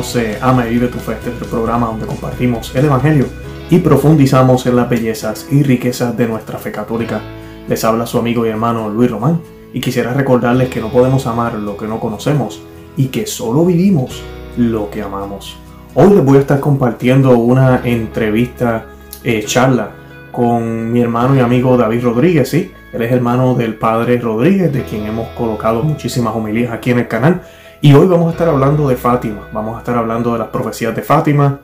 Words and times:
bienvenidos 0.00 0.16
eh, 0.16 0.38
a 0.40 0.52
Me 0.54 0.66
Vive 0.66 0.88
tu 0.88 0.98
Fe, 0.98 1.12
este 1.12 1.30
es 1.30 1.42
el 1.42 1.48
programa 1.48 1.88
donde 1.88 2.06
compartimos 2.06 2.74
el 2.74 2.86
Evangelio 2.86 3.26
y 3.68 3.78
profundizamos 3.80 4.64
en 4.64 4.76
las 4.76 4.88
bellezas 4.88 5.46
y 5.50 5.62
riquezas 5.62 6.16
de 6.16 6.26
nuestra 6.26 6.58
fe 6.58 6.72
católica. 6.72 7.20
Les 7.68 7.84
habla 7.84 8.06
su 8.06 8.18
amigo 8.18 8.46
y 8.46 8.48
hermano 8.48 8.88
Luis 8.88 9.10
Román 9.10 9.40
y 9.74 9.80
quisiera 9.80 10.14
recordarles 10.14 10.70
que 10.70 10.80
no 10.80 10.90
podemos 10.90 11.26
amar 11.26 11.54
lo 11.54 11.76
que 11.76 11.86
no 11.86 12.00
conocemos 12.00 12.62
y 12.96 13.08
que 13.08 13.26
solo 13.26 13.66
vivimos 13.66 14.22
lo 14.56 14.90
que 14.90 15.02
amamos. 15.02 15.58
Hoy 15.94 16.14
les 16.14 16.24
voy 16.24 16.38
a 16.38 16.40
estar 16.40 16.60
compartiendo 16.60 17.36
una 17.36 17.82
entrevista, 17.84 18.86
eh, 19.22 19.44
charla 19.44 19.90
con 20.32 20.90
mi 20.90 21.02
hermano 21.02 21.36
y 21.36 21.40
amigo 21.40 21.76
David 21.76 22.04
Rodríguez, 22.04 22.48
¿sí? 22.48 22.72
Él 22.92 23.02
es 23.02 23.12
hermano 23.12 23.54
del 23.54 23.74
padre 23.74 24.18
Rodríguez, 24.18 24.72
de 24.72 24.82
quien 24.82 25.04
hemos 25.04 25.28
colocado 25.30 25.82
muchísimas 25.82 26.34
homilías 26.34 26.72
aquí 26.72 26.90
en 26.90 27.00
el 27.00 27.08
canal. 27.08 27.42
Y 27.82 27.94
hoy 27.94 28.06
vamos 28.06 28.28
a 28.28 28.32
estar 28.32 28.46
hablando 28.46 28.88
de 28.88 28.96
Fátima, 28.96 29.48
vamos 29.54 29.74
a 29.74 29.78
estar 29.78 29.96
hablando 29.96 30.34
de 30.34 30.38
las 30.38 30.48
profecías 30.48 30.94
de 30.94 31.00
Fátima, 31.00 31.60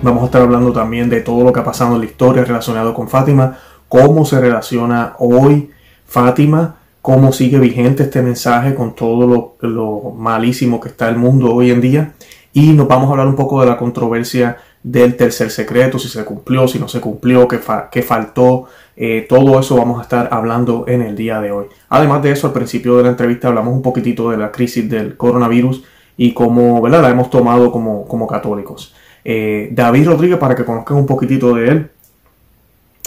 vamos 0.00 0.22
a 0.22 0.26
estar 0.26 0.40
hablando 0.40 0.72
también 0.72 1.10
de 1.10 1.20
todo 1.20 1.44
lo 1.44 1.52
que 1.52 1.60
ha 1.60 1.64
pasado 1.64 1.94
en 1.96 2.00
la 2.00 2.06
historia 2.06 2.44
relacionado 2.44 2.94
con 2.94 3.10
Fátima, 3.10 3.58
cómo 3.86 4.24
se 4.24 4.40
relaciona 4.40 5.16
hoy 5.18 5.70
Fátima, 6.06 6.76
cómo 7.02 7.30
sigue 7.30 7.58
vigente 7.58 8.04
este 8.04 8.22
mensaje 8.22 8.74
con 8.74 8.94
todo 8.94 9.58
lo, 9.60 10.12
malísimo 10.16 10.80
que 10.80 10.88
está 10.88 11.10
el 11.10 11.16
mundo 11.16 11.54
hoy 11.54 11.70
en 11.70 11.82
día. 11.82 12.14
Y 12.54 12.72
nos 12.72 12.88
vamos 12.88 13.08
a 13.08 13.10
hablar 13.10 13.26
un 13.26 13.36
poco 13.36 13.60
de 13.60 13.66
la 13.66 13.76
controversia 13.76 14.56
del 14.82 15.16
tercer 15.16 15.50
secreto, 15.50 15.98
si 15.98 16.08
se 16.08 16.24
cumplió, 16.24 16.66
si 16.66 16.78
no 16.78 16.88
se 16.88 17.00
cumplió, 17.00 17.46
qué, 17.46 17.60
qué 17.90 18.02
faltó, 18.02 18.66
eh, 18.96 19.26
todo 19.28 19.58
eso 19.60 19.76
vamos 19.76 19.98
a 19.98 20.02
estar 20.02 20.28
hablando 20.32 20.84
en 20.88 21.02
el 21.02 21.16
día 21.16 21.40
de 21.40 21.52
hoy. 21.52 21.66
Además 21.88 22.22
de 22.22 22.32
eso, 22.32 22.46
al 22.46 22.52
principio 22.52 22.96
de 22.96 23.04
la 23.04 23.10
entrevista 23.10 23.48
hablamos 23.48 23.74
un 23.74 23.82
poquitito 23.82 24.30
de 24.30 24.38
la 24.38 24.50
crisis 24.50 24.88
del 24.88 25.16
coronavirus 25.16 25.84
y 26.16 26.32
cómo 26.32 26.80
¿verdad? 26.80 27.02
la 27.02 27.10
hemos 27.10 27.30
tomado 27.30 27.70
como, 27.70 28.06
como 28.06 28.26
católicos. 28.26 28.94
Eh, 29.24 29.68
David 29.72 30.06
Rodríguez, 30.06 30.38
para 30.38 30.54
que 30.54 30.64
conozcan 30.64 30.96
un 30.96 31.06
poquitito 31.06 31.54
de 31.54 31.68
él, 31.68 31.90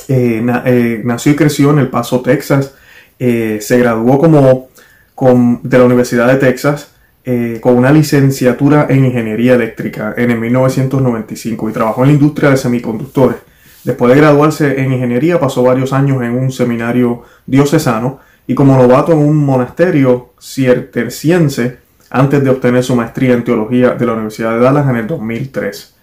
eh, 0.10 1.02
nació 1.04 1.32
y 1.32 1.36
creció 1.36 1.72
en 1.72 1.80
El 1.80 1.90
Paso, 1.90 2.22
Texas. 2.22 2.76
se 3.18 3.78
graduó 3.78 4.20
como 4.20 4.70
de 5.64 5.78
la 5.78 5.86
Universidad 5.86 6.28
de 6.28 6.36
Texas 6.36 6.93
con 7.62 7.78
una 7.78 7.92
licenciatura 7.92 8.88
en 8.90 9.06
ingeniería 9.06 9.54
eléctrica 9.54 10.14
en 10.18 10.32
el 10.32 10.40
1995 10.40 11.70
y 11.70 11.74
trabajó 11.74 12.02
en 12.02 12.08
la 12.08 12.14
industria 12.14 12.50
de 12.50 12.58
semiconductores. 12.58 13.38
Después 13.84 14.14
de 14.14 14.20
graduarse 14.20 14.82
en 14.82 14.94
ingeniería, 14.94 15.40
pasó 15.40 15.64
varios 15.64 15.94
años 15.94 16.22
en 16.22 16.38
un 16.38 16.52
seminario 16.52 17.24
diocesano 17.46 18.20
y 18.48 18.56
como 18.56 18.78
novato 18.78 19.12
en 19.14 19.20
un 19.20 19.38
monasterio 19.38 20.34
cierterciense 20.40 21.80
antes 22.10 22.44
de 22.44 22.50
obtener 22.50 22.84
su 22.84 22.96
maestría 22.96 23.34
en 23.34 23.44
teología 23.44 23.92
de 23.92 24.06
la 24.06 24.14
Universidad 24.14 24.52
de 24.54 24.60
Dallas 24.60 24.90
en 24.90 24.96
el 24.98 25.08
2003. 25.08 25.96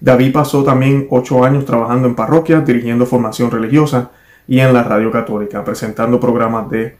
David 0.00 0.32
pasó 0.32 0.62
también 0.62 1.06
ocho 1.10 1.44
años 1.44 1.64
trabajando 1.64 2.06
en 2.06 2.14
parroquias, 2.14 2.66
dirigiendo 2.66 3.06
formación 3.06 3.50
religiosa 3.50 4.10
y 4.46 4.60
en 4.60 4.72
la 4.72 4.82
radio 4.82 5.10
católica, 5.10 5.64
presentando 5.64 6.20
programas 6.20 6.70
de 6.70 6.96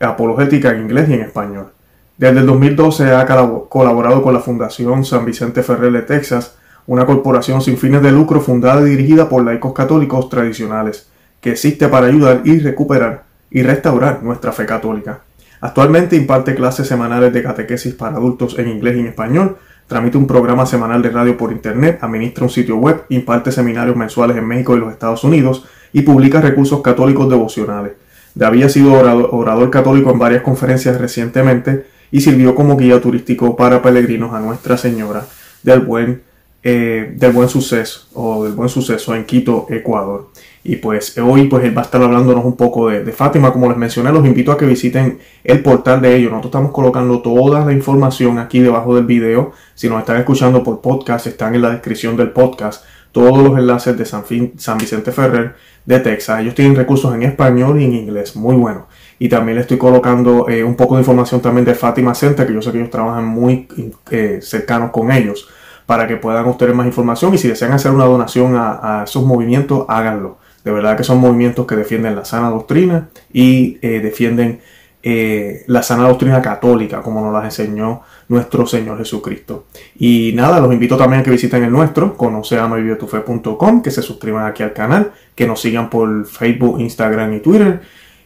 apologética 0.00 0.70
en 0.70 0.82
inglés 0.82 1.08
y 1.08 1.14
en 1.14 1.20
español. 1.20 1.72
Desde 2.18 2.40
el 2.40 2.46
2012 2.46 3.14
ha 3.14 3.24
colaborado 3.68 4.24
con 4.24 4.34
la 4.34 4.40
Fundación 4.40 5.04
San 5.04 5.24
Vicente 5.24 5.62
Ferrer 5.62 5.92
de 5.92 6.02
Texas, 6.02 6.56
una 6.88 7.06
corporación 7.06 7.62
sin 7.62 7.78
fines 7.78 8.02
de 8.02 8.10
lucro 8.10 8.40
fundada 8.40 8.80
y 8.80 8.90
dirigida 8.90 9.28
por 9.28 9.44
laicos 9.44 9.72
católicos 9.72 10.28
tradicionales, 10.28 11.08
que 11.40 11.52
existe 11.52 11.86
para 11.86 12.08
ayudar 12.08 12.42
y 12.44 12.58
recuperar 12.58 13.22
y 13.52 13.62
restaurar 13.62 14.24
nuestra 14.24 14.50
fe 14.50 14.66
católica. 14.66 15.20
Actualmente 15.60 16.16
imparte 16.16 16.56
clases 16.56 16.88
semanales 16.88 17.32
de 17.32 17.40
catequesis 17.40 17.94
para 17.94 18.16
adultos 18.16 18.58
en 18.58 18.68
inglés 18.68 18.96
y 18.96 19.00
en 19.00 19.06
español, 19.06 19.56
tramite 19.86 20.18
un 20.18 20.26
programa 20.26 20.66
semanal 20.66 21.00
de 21.02 21.10
radio 21.10 21.36
por 21.36 21.52
internet, 21.52 22.00
administra 22.02 22.42
un 22.42 22.50
sitio 22.50 22.78
web, 22.78 23.04
imparte 23.10 23.52
seminarios 23.52 23.94
mensuales 23.94 24.36
en 24.36 24.44
México 24.44 24.76
y 24.76 24.80
los 24.80 24.90
Estados 24.90 25.22
Unidos 25.22 25.66
y 25.92 26.02
publica 26.02 26.40
recursos 26.40 26.82
católicos 26.82 27.30
devocionales. 27.30 27.92
David 28.34 28.64
ha 28.64 28.68
sido 28.68 28.94
orador 28.94 29.70
católico 29.70 30.10
en 30.10 30.18
varias 30.18 30.42
conferencias 30.42 31.00
recientemente 31.00 31.97
y 32.10 32.20
sirvió 32.20 32.54
como 32.54 32.76
guía 32.76 33.00
turístico 33.00 33.56
para 33.56 33.82
peregrinos 33.82 34.32
a 34.32 34.40
Nuestra 34.40 34.76
Señora 34.76 35.26
del 35.62 35.80
Buen 35.80 36.28
eh, 36.60 37.14
del 37.14 37.30
buen 37.30 37.48
suceso 37.48 38.08
o 38.14 38.42
del 38.42 38.52
buen 38.52 38.68
suceso 38.68 39.14
en 39.14 39.24
Quito, 39.24 39.68
Ecuador. 39.70 40.30
Y 40.64 40.76
pues 40.76 41.16
hoy 41.16 41.46
pues 41.46 41.64
él 41.64 41.76
va 41.76 41.82
a 41.82 41.84
estar 41.84 42.02
hablándonos 42.02 42.44
un 42.44 42.56
poco 42.56 42.88
de, 42.88 43.12
Fátima, 43.12 43.52
como 43.52 43.68
les 43.68 43.78
mencioné, 43.78 44.10
los 44.10 44.26
invito 44.26 44.50
a 44.50 44.58
que 44.58 44.66
visiten 44.66 45.20
el 45.44 45.62
portal 45.62 46.02
de 46.02 46.16
ellos. 46.16 46.32
Nosotros 46.32 46.50
estamos 46.50 46.72
colocando 46.72 47.22
toda 47.22 47.64
la 47.64 47.72
información 47.72 48.38
aquí 48.38 48.58
debajo 48.58 48.96
del 48.96 49.06
video. 49.06 49.52
Si 49.76 49.88
nos 49.88 50.00
están 50.00 50.16
escuchando 50.16 50.64
por 50.64 50.80
podcast, 50.80 51.28
están 51.28 51.54
en 51.54 51.62
la 51.62 51.70
descripción 51.70 52.16
del 52.16 52.32
podcast 52.32 52.84
todos 53.12 53.38
los 53.38 53.56
enlaces 53.56 53.96
de 53.96 54.04
San, 54.04 54.24
San 54.56 54.78
Vicente 54.78 55.12
Ferrer 55.12 55.54
de 55.86 56.00
Texas. 56.00 56.40
Ellos 56.40 56.56
tienen 56.56 56.74
recursos 56.74 57.14
en 57.14 57.22
español 57.22 57.80
y 57.80 57.84
en 57.84 57.94
inglés, 57.94 58.34
muy 58.34 58.56
bueno. 58.56 58.87
Y 59.18 59.28
también 59.28 59.56
le 59.56 59.62
estoy 59.62 59.78
colocando 59.78 60.48
eh, 60.48 60.62
un 60.62 60.76
poco 60.76 60.94
de 60.94 61.00
información 61.00 61.40
también 61.40 61.64
de 61.64 61.74
Fátima 61.74 62.14
Center, 62.14 62.46
que 62.46 62.54
yo 62.54 62.62
sé 62.62 62.70
que 62.70 62.78
ellos 62.78 62.90
trabajan 62.90 63.26
muy 63.26 63.66
eh, 64.10 64.38
cercanos 64.42 64.90
con 64.90 65.10
ellos 65.10 65.48
para 65.86 66.06
que 66.06 66.16
puedan 66.16 66.46
obtener 66.46 66.74
más 66.74 66.86
información 66.86 67.34
y 67.34 67.38
si 67.38 67.48
desean 67.48 67.72
hacer 67.72 67.90
una 67.90 68.04
donación 68.04 68.54
a, 68.56 69.04
esos 69.04 69.24
movimientos, 69.24 69.86
háganlo. 69.88 70.38
De 70.62 70.70
verdad 70.70 70.96
que 70.96 71.04
son 71.04 71.18
movimientos 71.18 71.66
que 71.66 71.76
defienden 71.76 72.14
la 72.14 72.24
sana 72.24 72.50
doctrina 72.50 73.08
y 73.32 73.78
eh, 73.80 74.00
defienden 74.00 74.60
la 75.00 75.82
sana 75.82 76.06
doctrina 76.06 76.42
católica, 76.42 77.00
como 77.00 77.22
nos 77.22 77.32
las 77.32 77.44
enseñó 77.44 78.02
nuestro 78.28 78.66
Señor 78.66 78.98
Jesucristo. 78.98 79.66
Y 79.98 80.32
nada, 80.34 80.60
los 80.60 80.72
invito 80.72 80.96
también 80.96 81.20
a 81.20 81.24
que 81.24 81.30
visiten 81.30 81.64
el 81.64 81.72
nuestro, 81.72 82.16
conoceamavivetufe.com, 82.16 83.82
que 83.82 83.90
se 83.90 84.02
suscriban 84.02 84.46
aquí 84.46 84.62
al 84.62 84.74
canal, 84.74 85.12
que 85.34 85.46
nos 85.46 85.60
sigan 85.60 85.88
por 85.88 86.26
Facebook, 86.26 86.78
Instagram 86.80 87.32
y 87.34 87.40
Twitter. 87.40 87.80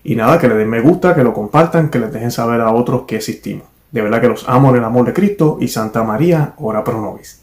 Y 0.04 0.16
nada, 0.16 0.38
que 0.38 0.48
le 0.48 0.54
den 0.54 0.68
me 0.68 0.80
gusta, 0.80 1.14
que 1.14 1.22
lo 1.22 1.32
compartan, 1.32 1.90
que 1.90 1.98
les 1.98 2.12
dejen 2.12 2.30
saber 2.30 2.60
a 2.60 2.72
otros 2.72 3.02
que 3.02 3.16
existimos. 3.16 3.66
De 3.90 4.02
verdad 4.02 4.20
que 4.20 4.28
los 4.28 4.48
amo 4.48 4.70
en 4.70 4.76
el 4.76 4.84
amor 4.84 5.06
de 5.06 5.12
Cristo 5.12 5.58
y 5.60 5.68
Santa 5.68 6.02
María, 6.02 6.54
ora 6.58 6.82
pro 6.82 7.00
nobis 7.00 7.42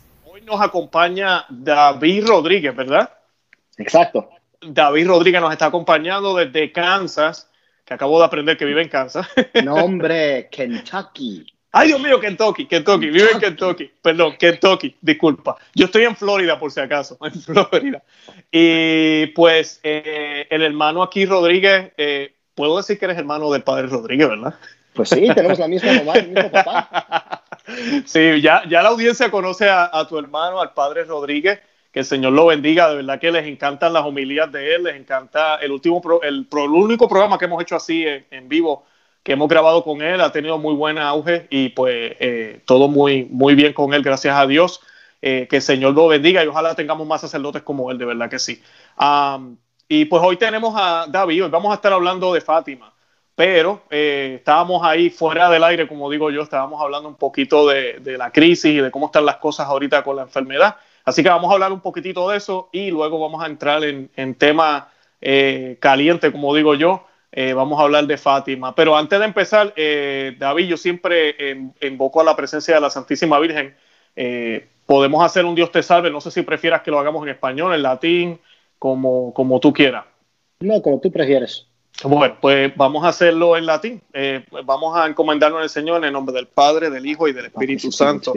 nos 0.49 0.61
acompaña 0.61 1.45
David 1.49 2.27
Rodríguez, 2.27 2.75
¿verdad? 2.75 3.09
Exacto. 3.77 4.29
David 4.61 5.07
Rodríguez 5.07 5.39
nos 5.39 5.51
está 5.51 5.67
acompañando 5.67 6.35
desde 6.35 6.71
Kansas, 6.71 7.49
que 7.85 7.93
acabo 7.93 8.19
de 8.19 8.25
aprender 8.25 8.57
que 8.57 8.65
vive 8.65 8.81
en 8.81 8.89
Kansas. 8.89 9.27
Nombre, 9.63 10.49
Kentucky. 10.51 11.45
Ay, 11.71 11.89
Dios 11.89 12.01
mío, 12.01 12.19
Kentucky, 12.19 12.65
Kentucky, 12.65 13.09
vive 13.11 13.29
en 13.31 13.39
Kentucky. 13.39 13.91
Perdón, 14.01 14.35
Kentucky, 14.39 14.95
disculpa. 14.99 15.55
Yo 15.75 15.85
estoy 15.85 16.03
en 16.03 16.15
Florida, 16.15 16.59
por 16.59 16.71
si 16.71 16.79
acaso, 16.79 17.17
en 17.21 17.31
Florida. 17.41 18.01
Y 18.51 19.27
pues 19.27 19.79
eh, 19.83 20.47
el 20.49 20.63
hermano 20.63 21.03
aquí, 21.03 21.27
Rodríguez, 21.27 21.91
eh, 21.95 22.33
puedo 22.59 22.75
decir 22.75 22.99
que 22.99 23.05
eres 23.05 23.17
hermano 23.17 23.49
del 23.53 23.63
padre 23.63 23.87
Rodríguez, 23.87 24.27
¿verdad? 24.27 24.53
Pues 24.93 25.07
sí, 25.07 25.29
tenemos 25.33 25.57
la 25.59 25.69
misma 25.69 25.93
mamá, 25.93 26.15
el 26.15 26.27
mismo 26.27 26.51
papá. 26.51 27.45
Sí, 28.05 28.41
ya, 28.41 28.63
ya 28.67 28.81
la 28.81 28.89
audiencia 28.89 29.31
conoce 29.31 29.69
a, 29.69 30.05
tu 30.09 30.17
hermano, 30.17 30.59
al 30.59 30.73
padre 30.73 31.05
Rodríguez, 31.05 31.59
que 31.91 31.99
el 31.99 32.05
Señor 32.05 32.33
lo 32.33 32.47
bendiga, 32.47 32.89
de 32.89 32.95
verdad 32.97 33.19
que 33.19 33.31
les 33.31 33.45
encantan 33.45 33.93
las 33.93 34.03
homilías 34.03 34.51
de 34.51 34.75
él, 34.75 34.83
les 34.83 34.95
encanta 34.95 35.55
el 35.57 35.71
último, 35.71 36.01
el, 36.23 36.47
único 36.51 37.07
programa 37.07 37.37
que 37.37 37.45
hemos 37.45 37.61
hecho 37.61 37.75
así 37.77 38.05
en, 38.05 38.49
vivo, 38.49 38.85
que 39.23 39.33
hemos 39.33 39.47
grabado 39.47 39.83
con 39.83 40.01
él, 40.01 40.19
ha 40.19 40.31
tenido 40.31 40.57
muy 40.57 40.73
buen 40.73 40.97
auge 40.97 41.47
y 41.51 41.69
pues 41.69 42.17
eh, 42.19 42.61
todo 42.65 42.87
muy, 42.89 43.25
muy 43.25 43.55
bien 43.55 43.71
con 43.71 43.93
él, 43.93 44.01
gracias 44.01 44.35
a 44.35 44.47
Dios. 44.47 44.81
Eh, 45.21 45.47
que 45.49 45.57
el 45.57 45.61
Señor 45.61 45.93
lo 45.93 46.07
bendiga 46.07 46.43
y 46.43 46.47
ojalá 46.47 46.75
tengamos 46.75 47.05
más 47.05 47.21
sacerdotes 47.21 47.61
como 47.61 47.91
él, 47.91 47.97
de 47.97 48.05
verdad 48.05 48.29
que 48.29 48.39
sí. 48.39 48.61
Y 49.89 50.05
pues 50.05 50.23
hoy 50.23 50.37
tenemos 50.37 50.73
a 50.77 51.05
David, 51.09 51.43
hoy 51.43 51.49
vamos 51.49 51.71
a 51.71 51.75
estar 51.75 51.91
hablando 51.91 52.33
de 52.33 52.39
Fátima 52.39 52.93
pero 53.39 53.83
eh, 53.89 54.33
estábamos 54.39 54.83
ahí 54.83 55.09
fuera 55.09 55.49
del 55.49 55.63
aire, 55.63 55.87
como 55.87 56.09
digo 56.09 56.29
yo, 56.29 56.41
estábamos 56.41 56.81
hablando 56.81 57.07
un 57.07 57.15
poquito 57.15 57.69
de, 57.69 58.01
la 58.17 58.31
crisis 58.31 58.65
y 58.65 58.79
de 58.79 58.91
cómo 58.91 59.05
están 59.05 59.25
las 59.25 59.37
cosas 59.37 59.65
ahorita 59.67 60.03
con 60.03 60.17
la 60.17 60.23
enfermedad. 60.23 60.75
Así 61.05 61.23
que 61.23 61.29
vamos 61.29 61.49
a 61.49 61.53
hablar 61.53 61.71
un 61.71 61.79
poquitito 61.79 62.29
de 62.29 62.35
eso 62.35 62.67
y 62.73 62.91
luego 62.91 63.17
vamos 63.17 63.41
a 63.41 63.47
entrar 63.47 63.81
en, 63.85 64.35
tema 64.35 64.89
eh, 65.21 65.77
caliente, 65.79 66.33
como 66.33 66.53
digo 66.53 66.75
yo. 66.75 67.07
Eh, 67.31 67.53
vamos 67.53 67.79
a 67.79 67.83
hablar 67.83 68.07
de 68.07 68.17
Fátima. 68.17 68.75
Pero 68.75 68.97
antes 68.97 69.17
de 69.17 69.25
empezar, 69.25 69.73
David, 69.73 70.67
yo 70.67 70.75
siempre 70.75 71.71
invoco 71.79 72.19
a 72.19 72.25
la 72.25 72.35
presencia 72.35 72.75
de 72.75 72.81
la 72.81 72.89
Santísima 72.89 73.39
Virgen. 73.39 73.73
podemos 74.85 75.23
hacer 75.23 75.45
un 75.45 75.55
Dios 75.55 75.71
te 75.71 75.81
salve. 75.81 76.11
No 76.11 76.19
sé 76.19 76.29
si 76.29 76.41
prefieras 76.41 76.81
que 76.81 76.91
lo 76.91 76.99
hagamos 76.99 77.23
en 77.23 77.29
español, 77.29 77.73
en 77.73 77.83
latín, 77.83 78.41
como, 78.79 79.33
como 79.33 79.59
tú 79.59 79.71
quieras. 79.73 80.05
No, 80.61 80.81
como 80.81 80.99
tú 80.99 81.11
prefieres. 81.11 81.65
Bueno, 82.03 82.37
pues 82.39 82.73
vamos 82.75 83.03
a 83.03 83.09
hacerlo 83.09 83.57
en 83.57 83.65
latín. 83.65 84.01
Eh, 84.13 84.43
vamos 84.65 84.97
a 84.97 85.05
encomendarnos 85.05 85.61
al 85.61 85.69
Señor 85.69 85.97
en 85.97 86.05
el 86.05 86.13
nombre 86.13 86.33
del 86.33 86.47
Padre, 86.47 86.89
del 86.89 87.05
Hijo 87.05 87.27
y 87.27 87.33
del 87.33 87.47
Espíritu 87.47 87.91
Santo. 87.91 88.33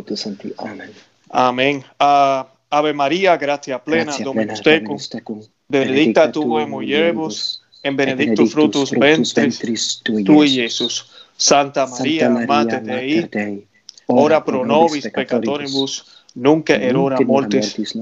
Amén. 0.59 0.91
Amén. 1.31 1.85
Uh, 2.01 2.45
Ave 2.71 2.93
María, 2.93 3.37
gracia 3.37 3.79
plena, 3.79 4.17
Dominus 4.19 4.63
tecum, 4.63 5.43
benedicta 5.69 6.33
tu 6.33 6.59
in 6.59 6.71
mulieribus, 6.71 7.63
en 7.83 7.97
benedictus 7.97 8.53
frutus 8.53 8.91
ventris 8.91 10.03
tui, 10.03 10.49
Jesús. 10.49 11.07
Santa 11.37 11.87
María, 11.87 12.31
Mater 12.31 12.83
Dei, 12.83 13.67
ora 14.07 14.43
pro 14.45 14.65
nobis 14.65 15.09
peccatoribus, 15.09 16.25
nunca 16.35 16.75
erora 16.75 17.17
Nunc 17.17 17.21
in 17.21 17.27
mortis. 17.27 17.95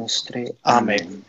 Amén. 0.63 1.25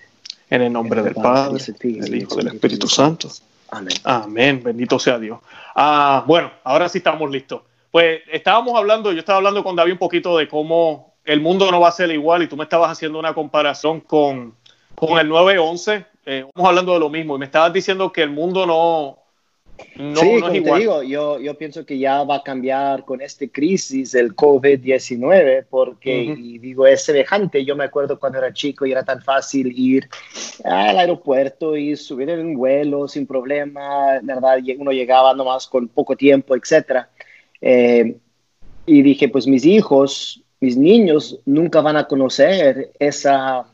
En 0.52 0.62
el 0.62 0.74
nombre 0.74 1.02
del 1.02 1.16
Padre, 1.16 1.64
del 1.80 2.16
Hijo 2.16 2.36
y 2.36 2.44
del 2.44 2.54
Espíritu 2.54 2.88
Santo. 2.88 3.30
Amén. 3.70 3.94
Amén, 4.04 4.62
bendito 4.62 5.00
sea 5.00 5.18
Dios. 5.18 5.40
Ah, 5.74 6.26
bueno, 6.28 6.52
ahora 6.66 6.90
sí 6.90 6.98
estamos 6.98 7.32
listos. 7.32 7.62
Pues 7.90 8.20
estábamos 8.30 8.78
hablando, 8.78 9.14
yo 9.14 9.20
estaba 9.20 9.38
hablando 9.38 9.64
con 9.64 9.78
David 9.78 9.94
un 9.94 9.98
poquito 9.98 10.38
de 10.38 10.50
cómo 10.50 11.14
el 11.24 11.40
mundo 11.40 11.72
no 11.72 11.80
va 11.80 11.88
a 11.88 11.94
ser 11.94 12.12
igual 12.12 12.44
y 12.44 12.48
tú 12.48 12.58
me 12.58 12.66
estabas 12.66 12.92
haciendo 12.92 13.18
una 13.18 13.34
comparación 13.34 14.02
con, 14.02 14.54
con 14.94 15.18
el 15.20 15.30
9-11. 15.32 16.06
Eh, 16.26 16.46
vamos 16.54 16.70
hablando 16.70 16.94
de 16.94 17.00
lo 17.00 17.10
mismo 17.10 17.38
y 17.38 17.40
me 17.40 17.46
estabas 17.46 17.72
diciendo 17.72 18.12
que 18.12 18.22
el 18.22 18.30
mundo 18.30 18.66
no, 18.66 19.20
no, 19.96 20.16
sí, 20.16 20.34
no 20.36 20.48
como 20.48 20.52
te 20.52 20.80
digo, 20.80 21.04
yo, 21.04 21.40
yo 21.40 21.58
pienso 21.58 21.86
que 21.86 21.98
ya 21.98 22.24
va 22.24 22.38
a 22.38 22.44
cambiar 22.44 23.04
con 23.04 23.22
esta 23.22 23.48
crisis 23.48 24.12
del 24.12 24.36
COVID-19, 24.36 25.66
porque, 25.70 26.32
Ujú. 26.32 26.40
y 26.40 26.60
digo, 26.60 26.88
es 26.88 27.04
semejante. 27.04 27.66
Yo 27.66 27.76
me 27.76 27.84
acuerdo 27.84 28.20
cuando 28.20 28.40
era 28.40 28.54
chico 28.54 28.86
y 28.86 28.92
era 28.92 29.04
tan 29.04 29.22
fácil 29.22 29.72
ir 29.78 30.08
al 30.64 30.98
aeropuerto 30.98 31.76
y 31.76 31.96
subir 31.96 32.30
en 32.30 32.40
un 32.40 32.56
vuelo 32.56 33.08
sin 33.08 33.28
problema, 33.28 34.20
¿verdad? 34.22 34.60
Uno 34.78 34.92
llegaba 34.92 35.34
nomás 35.34 35.68
con 35.68 35.88
poco 35.88 36.16
tiempo, 36.16 36.56
etcétera. 36.56 37.10
Eh, 37.60 38.18
y 38.86 39.02
dije, 39.02 39.30
pues 39.30 39.48
mis 39.48 39.66
hijos, 39.66 40.42
mis 40.60 40.78
niños 40.78 41.40
nunca 41.46 41.82
van 41.82 41.98
a 41.98 42.08
conocer 42.08 42.92
esa 43.00 43.66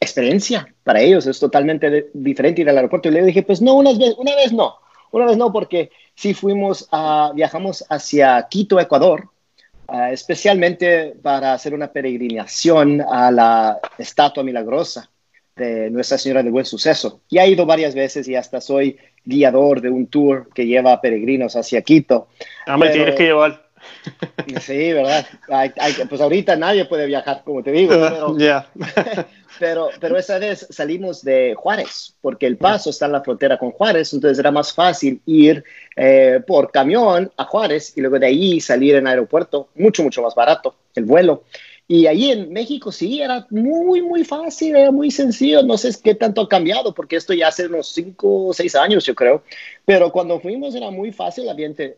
experiencia. 0.00 0.72
Para 0.84 1.00
ellos 1.00 1.26
es 1.26 1.38
totalmente 1.38 2.10
diferente 2.12 2.62
ir 2.62 2.68
al 2.68 2.76
aeropuerto. 2.76 3.08
Y 3.08 3.12
le 3.12 3.24
dije, 3.24 3.42
pues 3.42 3.62
no, 3.62 3.74
una 3.74 3.92
vez, 3.92 4.14
una 4.18 4.34
vez 4.36 4.52
no. 4.52 4.76
Una 5.12 5.26
vez 5.26 5.36
no, 5.36 5.52
porque 5.52 5.90
sí 6.14 6.34
fuimos 6.34 6.88
a, 6.90 7.32
viajamos 7.34 7.84
hacia 7.88 8.46
Quito, 8.50 8.80
Ecuador, 8.80 9.28
ah, 9.88 10.10
especialmente 10.10 11.14
para 11.22 11.52
hacer 11.52 11.74
una 11.74 11.92
peregrinación 11.92 13.00
a 13.02 13.30
la 13.30 13.78
Estatua 13.98 14.42
Milagrosa 14.42 15.08
de 15.54 15.90
Nuestra 15.90 16.18
Señora 16.18 16.42
del 16.42 16.50
Buen 16.52 16.64
Suceso. 16.64 17.20
Y 17.28 17.38
he 17.38 17.46
ido 17.48 17.66
varias 17.66 17.94
veces 17.94 18.26
y 18.26 18.34
hasta 18.34 18.60
soy 18.60 18.96
guiador 19.24 19.80
de 19.80 19.90
un 19.90 20.06
tour 20.06 20.48
que 20.54 20.66
lleva 20.66 20.92
a 20.94 21.00
peregrinos 21.00 21.54
hacia 21.56 21.82
Quito. 21.82 22.28
Ah, 22.66 22.76
me 22.76 22.86
Pero- 22.86 22.94
tienes 22.96 23.14
que 23.14 23.24
llevar. 23.24 23.61
Sí, 24.60 24.92
¿verdad? 24.92 25.26
Hay- 25.48 25.72
hay 25.78 25.92
que- 25.94 26.06
pues 26.06 26.20
ahorita 26.20 26.56
nadie 26.56 26.84
puede 26.84 27.06
viajar, 27.06 27.42
como 27.44 27.62
te 27.62 27.72
digo, 27.72 27.90
pero, 27.92 28.36
Ya. 28.38 28.66
pero, 29.58 29.90
pero 30.00 30.16
esa 30.18 30.38
vez 30.38 30.66
salimos 30.70 31.22
de 31.22 31.54
Juárez, 31.56 32.14
porque 32.20 32.46
el 32.46 32.56
paso 32.56 32.90
está 32.90 33.06
en 33.06 33.12
la 33.12 33.22
frontera 33.22 33.58
con 33.58 33.70
Juárez, 33.70 34.12
entonces 34.12 34.38
era 34.38 34.50
más 34.50 34.72
fácil 34.72 35.20
ir 35.26 35.62
eh, 35.96 36.40
por 36.46 36.70
camión 36.70 37.30
a 37.36 37.44
Juárez 37.44 37.92
y 37.96 38.00
luego 38.00 38.18
de 38.18 38.26
ahí 38.26 38.60
salir 38.60 38.96
en 38.96 39.06
aeropuerto, 39.06 39.68
mucho, 39.74 40.02
mucho 40.02 40.22
más 40.22 40.34
barato 40.34 40.74
el 40.94 41.04
vuelo. 41.04 41.44
Y 41.94 42.06
ahí 42.06 42.30
en 42.30 42.50
México 42.50 42.90
sí, 42.90 43.20
era 43.20 43.46
muy, 43.50 44.00
muy 44.00 44.24
fácil, 44.24 44.74
era 44.74 44.90
muy 44.90 45.10
sencillo. 45.10 45.62
No 45.62 45.76
sé 45.76 45.90
qué 46.02 46.14
tanto 46.14 46.40
ha 46.40 46.48
cambiado, 46.48 46.94
porque 46.94 47.16
esto 47.16 47.34
ya 47.34 47.48
hace 47.48 47.66
unos 47.66 47.88
cinco 47.88 48.46
o 48.46 48.54
seis 48.54 48.74
años, 48.74 49.04
yo 49.04 49.14
creo. 49.14 49.42
Pero 49.84 50.10
cuando 50.10 50.40
fuimos 50.40 50.74
era 50.74 50.90
muy 50.90 51.12
fácil. 51.12 51.44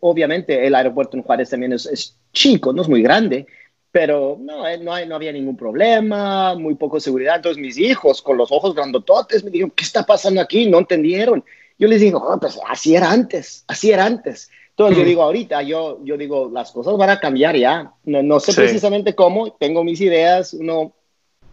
Obviamente 0.01 0.67
el 0.67 0.75
aeropuerto 0.75 1.17
en 1.17 1.23
Juárez 1.23 1.51
también 1.51 1.75
es, 1.75 1.87
es 1.87 2.19
chico, 2.33 2.73
no 2.73 2.83
es 2.83 2.89
muy 2.89 3.03
grande, 3.03 3.47
pero 3.93 4.37
no, 4.41 4.67
eh, 4.67 4.79
no, 4.79 4.93
hay, 4.93 5.07
no 5.07 5.15
había 5.15 5.31
ningún 5.31 5.57
problema, 5.57 6.57
muy 6.57 6.75
poco 6.75 6.99
seguridad. 6.99 7.37
Entonces 7.37 7.63
mis 7.63 7.79
hijos 7.79 8.21
con 8.21 8.37
los 8.37 8.51
ojos 8.51 8.75
grandototes 8.75 9.45
me 9.45 9.51
dijeron, 9.53 9.73
¿qué 9.77 9.85
está 9.85 10.05
pasando 10.05 10.41
aquí? 10.41 10.69
No 10.69 10.81
entendieron. 10.81 11.45
Yo 11.79 11.87
les 11.87 12.01
digo, 12.01 12.19
"Oh, 12.19 12.41
pues 12.41 12.59
así 12.69 12.97
era 12.97 13.13
antes, 13.13 13.65
así 13.69 13.93
era 13.93 14.07
antes. 14.07 14.51
Entonces 14.77 14.97
yo 14.99 15.05
Mm. 15.05 15.07
digo, 15.07 15.23
ahorita, 15.23 15.63
yo, 15.63 16.01
yo 16.05 16.17
digo, 16.17 16.51
las 16.53 16.73
cosas 16.73 16.97
van 16.97 17.11
a 17.11 17.21
cambiar 17.21 17.57
ya. 17.57 17.93
No, 18.05 18.23
no 18.23 18.41
sé 18.41 18.53
Sí. 18.53 18.61
precisamente 18.61 19.15
cómo, 19.15 19.53
tengo 19.53 19.85
mis 19.85 20.01
ideas, 20.01 20.53
uno 20.53 20.93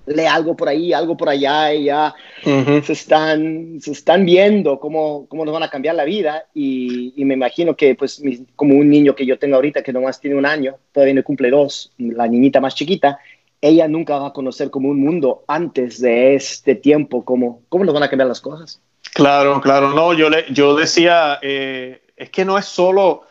lee 0.08 0.26
algo 0.26 0.56
por 0.56 0.68
ahí, 0.68 0.92
algo 0.92 1.16
por 1.16 1.30
allá 1.30 1.72
y 1.72 1.84
ya 1.86 2.16
se 2.84 2.94
están, 2.94 3.80
se 3.80 3.92
están 3.92 4.26
viendo 4.26 4.80
cómo, 4.80 5.28
cómo 5.28 5.46
nos 5.46 5.54
van 5.54 5.62
a 5.62 5.70
cambiar 5.70 5.94
la 5.96 6.04
vida 6.06 6.46
y, 6.56 7.14
y 7.16 7.24
me 7.26 7.36
imagino 7.36 7.76
que 7.76 7.94
pues 7.94 8.20
mis- 8.22 8.42
como 8.56 8.76
un 8.76 8.90
niño 8.90 9.14
que 9.16 9.28
yo 9.28 9.38
tengo 9.38 9.56
ahorita 9.58 9.84
que 9.84 9.94
nomás 9.94 10.20
tiene 10.20 10.36
un 10.36 10.48
año, 10.48 10.78
todavía 10.92 11.14
no 11.14 11.24
cumple 11.24 11.52
dos, 11.52 11.94
la 12.00 12.28
niñita 12.28 12.60
más 12.60 12.74
chiquita, 12.74 13.20
ella 13.62 13.88
nunca 13.88 14.18
va 14.18 14.30
a 14.30 14.34
conocer 14.34 14.72
como 14.72 14.90
un 14.90 15.00
mundo 15.00 15.44
antes 15.48 16.02
de 16.02 16.34
este 16.34 16.74
tiempo, 16.74 17.24
cómo, 17.24 17.62
cómo 17.70 17.86
nos 17.86 17.94
van 17.94 18.02
a 18.04 18.10
cambiar 18.10 18.28
las 18.30 18.42
cosas. 18.42 18.82
Claro, 19.14 19.62
claro, 19.62 19.94
no, 19.94 20.14
yo, 20.14 20.32
le, 20.32 20.46
yo 20.52 20.76
decía, 20.76 21.38
eh, 21.44 22.02
es 22.22 22.30
que 22.30 22.46
no 22.46 22.56
es 22.56 22.66
solo, 22.66 23.24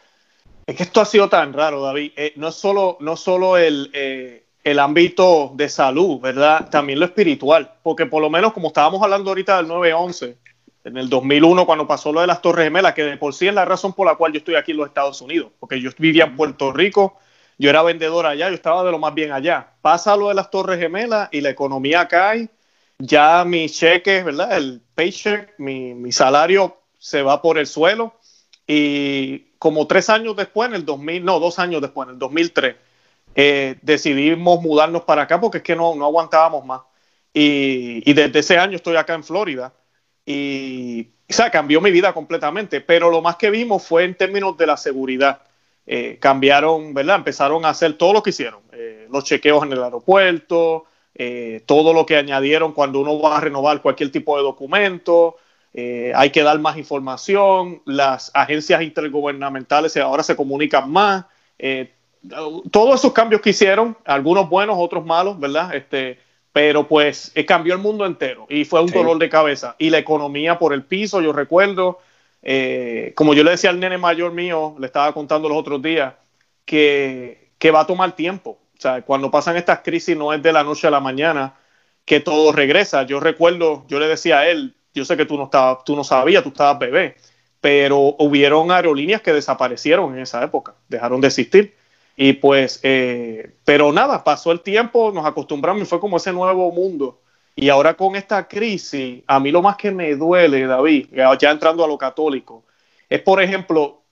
es 0.67 0.75
que 0.75 0.83
esto 0.83 1.01
ha 1.01 1.05
sido 1.05 1.29
tan 1.29 1.53
raro, 1.53 1.81
David, 1.81 2.11
eh, 2.17 2.33
no 2.35 2.49
es 2.49 2.57
solo, 2.57 2.97
no 2.99 3.17
solo 3.17 3.57
el, 3.57 3.89
eh, 3.93 4.47
el 4.65 4.81
ámbito 4.81 5.53
de 5.55 5.69
salud, 5.69 6.21
¿verdad? 6.21 6.69
También 6.71 6.99
lo 6.99 7.05
espiritual, 7.05 7.73
porque 7.85 8.07
por 8.07 8.21
lo 8.21 8.29
menos 8.29 8.53
como 8.53 8.67
estábamos 8.67 9.01
hablando 9.01 9.31
ahorita 9.31 9.59
del 9.59 9.69
9-11, 9.69 10.37
en 10.83 10.97
el 10.97 11.09
2001 11.09 11.67
cuando 11.67 11.87
pasó 11.87 12.13
lo 12.13 12.21
de 12.21 12.27
las 12.27 12.43
Torres 12.43 12.65
Gemelas, 12.65 12.95
que 12.95 13.05
de 13.05 13.17
por 13.17 13.33
sí 13.33 13.47
es 13.47 13.55
la 13.55 13.65
razón 13.65 13.93
por 13.93 14.09
la 14.09 14.17
cual 14.17 14.33
yo 14.33 14.39
estoy 14.39 14.57
aquí 14.57 14.73
en 14.73 14.79
los 14.79 14.89
Estados 14.89 15.21
Unidos, 15.21 15.53
porque 15.61 15.81
yo 15.81 15.91
vivía 15.97 16.25
en 16.25 16.35
Puerto 16.35 16.73
Rico, 16.73 17.17
yo 17.59 17.71
era 17.71 17.85
vendedor 17.85 18.27
allá, 18.27 18.49
yo 18.49 18.57
estaba 18.57 18.83
de 18.83 18.91
lo 18.91 18.99
más 18.99 19.15
bien 19.15 19.31
allá. 19.31 19.75
Pasa 19.83 20.17
lo 20.17 20.31
de 20.31 20.35
las 20.35 20.51
Torres 20.51 20.81
Gemelas 20.81 21.29
y 21.31 21.43
la 21.43 21.51
economía 21.51 22.09
cae, 22.09 22.49
ya 22.99 23.45
mi 23.45 23.69
cheque, 23.69 24.25
¿verdad? 24.25 24.57
El 24.57 24.83
paycheck, 24.97 25.55
mi, 25.59 25.95
mi 25.95 26.11
salario 26.11 26.79
se 26.99 27.23
va 27.23 27.41
por 27.41 27.57
el 27.57 27.69
suelo 27.69 28.15
y 28.73 29.49
como 29.59 29.89
tres 29.89 30.09
años 30.11 30.37
después, 30.37 30.69
en 30.69 30.77
el 30.77 30.85
2000, 30.85 31.25
no, 31.25 31.41
dos 31.41 31.59
años 31.59 31.83
después, 31.83 32.07
en 32.07 32.15
el 32.15 32.19
2003, 32.21 32.77
eh, 33.35 33.77
decidimos 33.83 34.63
mudarnos 34.63 35.03
para 35.03 35.23
acá 35.23 35.41
porque 35.41 35.59
es 35.59 35.65
que 35.65 35.75
no, 35.75 35.97
no 35.97 36.05
aguantábamos 36.05 36.65
más. 36.65 36.83
Y, 37.35 38.09
y 38.09 38.13
desde 38.13 38.39
ese 38.39 38.59
año 38.59 38.77
estoy 38.77 38.95
acá 38.95 39.15
en 39.15 39.25
Florida 39.25 39.73
y, 40.25 41.09
o 41.29 41.33
sea, 41.33 41.51
cambió 41.51 41.81
mi 41.81 41.91
vida 41.91 42.13
completamente, 42.13 42.81
pero 42.81 43.11
lo 43.11 43.21
más 43.21 43.35
que 43.35 43.51
vimos 43.51 43.85
fue 43.85 44.05
en 44.05 44.15
términos 44.15 44.57
de 44.57 44.67
la 44.67 44.77
seguridad. 44.77 45.43
Eh, 45.85 46.19
cambiaron, 46.21 46.95
¿verdad? 46.95 47.17
Empezaron 47.17 47.65
a 47.65 47.71
hacer 47.71 47.95
todo 47.95 48.13
lo 48.13 48.23
que 48.23 48.31
hicieron, 48.31 48.61
eh, 48.71 49.09
los 49.11 49.25
chequeos 49.25 49.65
en 49.65 49.73
el 49.73 49.83
aeropuerto, 49.83 50.85
eh, 51.13 51.65
todo 51.67 51.93
lo 51.93 52.07
que 52.07 52.17
añadieron 52.17 52.73
cuando 52.73 53.01
uno 53.01 53.19
va 53.19 53.39
a 53.39 53.41
renovar 53.41 53.83
cualquier 53.83 54.13
tipo 54.13 54.37
de 54.37 54.45
documento, 54.45 55.37
eh, 55.75 56.13
hay 56.15 56.31
que 56.31 56.43
dar 56.43 56.59
más 56.59 56.77
información, 56.77 57.83
las 57.85 58.31
agencias 58.35 58.83
intergubernamentales 58.83 59.97
ahora 59.97 60.23
se 60.23 60.37
comunican 60.37 60.91
más, 60.91 61.25
eh, 61.59 61.93
todos 62.71 63.01
esos 63.01 63.13
cambios 63.13 63.41
que 63.41 63.51
hicieron, 63.51 63.97
algunos 64.05 64.49
buenos, 64.49 64.77
otros 64.79 65.07
malos, 65.07 65.39
¿verdad? 65.41 65.75
Este, 65.75 66.19
pero 66.53 66.87
pues 66.87 67.33
eh, 67.35 67.47
cambió 67.47 67.75
el 67.75 67.81
mundo 67.81 68.05
entero 68.05 68.47
y 68.51 68.65
fue 68.65 68.83
un 68.83 68.89
Sí. 68.89 68.95
dolor 68.95 69.19
de 69.19 69.29
cabeza. 69.29 69.77
Y 69.79 69.89
la 69.91 69.99
economía 69.99 70.59
por 70.59 70.75
el 70.75 70.85
piso, 70.85 71.21
yo 71.23 71.33
recuerdo, 71.33 71.99
eh, 72.43 73.13
como 73.17 73.33
yo 73.35 73.45
le 73.45 73.53
decía 73.53 73.71
al 73.71 73.81
nene 73.81 73.97
mayor 73.99 74.33
mío, 74.33 74.75
le 74.79 74.87
estaba 74.87 75.13
contando 75.15 75.49
los 75.49 75.57
otros 75.59 75.81
días, 75.81 76.15
que, 76.65 77.53
que 77.59 77.71
va 77.71 77.81
a 77.81 77.87
tomar 77.87 78.13
tiempo. 78.17 78.59
O 78.77 78.81
sea, 78.81 79.03
cuando 79.03 79.31
pasan 79.31 79.57
estas 79.57 79.81
crisis 79.81 80.17
no 80.17 80.33
es 80.33 80.43
de 80.43 80.53
la 80.53 80.65
noche 80.65 80.87
a 80.87 80.91
la 80.91 81.01
mañana 81.01 81.55
que 82.05 82.21
todo 82.21 82.53
regresa. 82.53 83.05
Yo 83.05 83.21
recuerdo, 83.21 83.85
yo 83.89 83.99
le 84.01 84.09
decía 84.09 84.41
a 84.41 84.49
él, 84.49 84.75
yo 84.95 85.05
sé 85.05 85.17
que 85.17 85.27
tú 85.27 85.37
no, 85.37 85.45
estabas, 85.45 85.85
tú 85.85 85.97
no 85.97 86.05
sabías, 86.05 86.43
tú 86.43 86.51
estabas 86.51 86.79
bebé, 86.79 87.17
pero 87.61 88.17
hubieron 88.19 88.71
aerolíneas 88.71 89.23
que 89.23 89.33
desaparecieron 89.33 90.15
en 90.15 90.21
esa 90.21 90.43
época, 90.43 90.75
dejaron 90.89 91.21
de 91.21 91.29
existir. 91.29 91.75
Y 92.17 92.35
pues, 92.35 92.81
eh, 92.83 93.55
pero 93.65 93.93
nada, 93.93 94.25
pasó 94.25 94.53
el 94.53 94.61
tiempo, 94.61 95.13
nos 95.13 95.25
acostumbramos 95.27 95.83
y 95.83 95.87
fue 95.87 96.01
como 96.01 96.17
ese 96.19 96.33
nuevo 96.33 96.71
mundo. 96.73 97.21
Y 97.57 97.69
ahora 97.69 97.95
con 97.95 98.17
esta 98.17 98.47
crisis, 98.49 99.23
a 99.27 99.41
mí 99.41 99.51
lo 99.51 99.63
más 99.63 99.77
que 99.77 99.91
me 99.91 100.15
duele, 100.17 100.67
David, 100.67 101.09
ya 101.39 101.51
entrando 101.51 101.85
a 101.85 101.89
lo 101.89 101.99
católico, 101.99 102.65
es 103.09 103.21
por 103.23 103.43
ejemplo, 103.43 104.03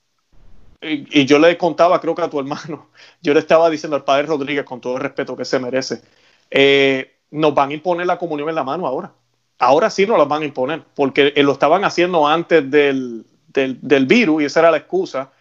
y, 0.81 1.21
y 1.23 1.27
yo 1.27 1.39
le 1.39 1.57
contaba, 1.59 2.01
creo 2.01 2.15
que 2.15 2.23
a 2.23 2.31
tu 2.31 2.39
hermano, 2.39 2.91
yo 3.23 3.35
le 3.35 3.41
estaba 3.41 3.71
diciendo 3.71 3.97
al 3.97 4.05
padre 4.05 4.27
Rodríguez, 4.27 4.65
con 4.65 4.81
todo 4.81 4.97
el 4.97 5.03
respeto 5.03 5.37
que 5.37 5.45
se 5.45 5.59
merece, 5.59 6.03
eh, 6.51 7.17
nos 7.31 7.55
van 7.55 7.71
a 7.71 7.75
imponer 7.75 8.07
la 8.07 8.19
comunión 8.19 8.49
en 8.49 8.55
la 8.55 8.65
mano 8.65 8.87
ahora. 8.87 9.13
Ahora 9.59 9.91
sí 9.91 10.07
nos 10.07 10.19
la 10.19 10.25
van 10.25 10.43
a 10.43 10.45
imponer, 10.47 10.83
porque 10.95 11.33
eh, 11.35 11.43
lo 11.43 11.53
estaban 11.53 11.85
haciendo 11.85 12.27
antes 12.27 12.71
del, 12.71 13.27
del, 13.49 14.07
virus 14.07 14.43
y 14.43 14.45
esa 14.47 14.61
era 14.61 14.71
la 14.71 14.77
excusa. 14.79 15.33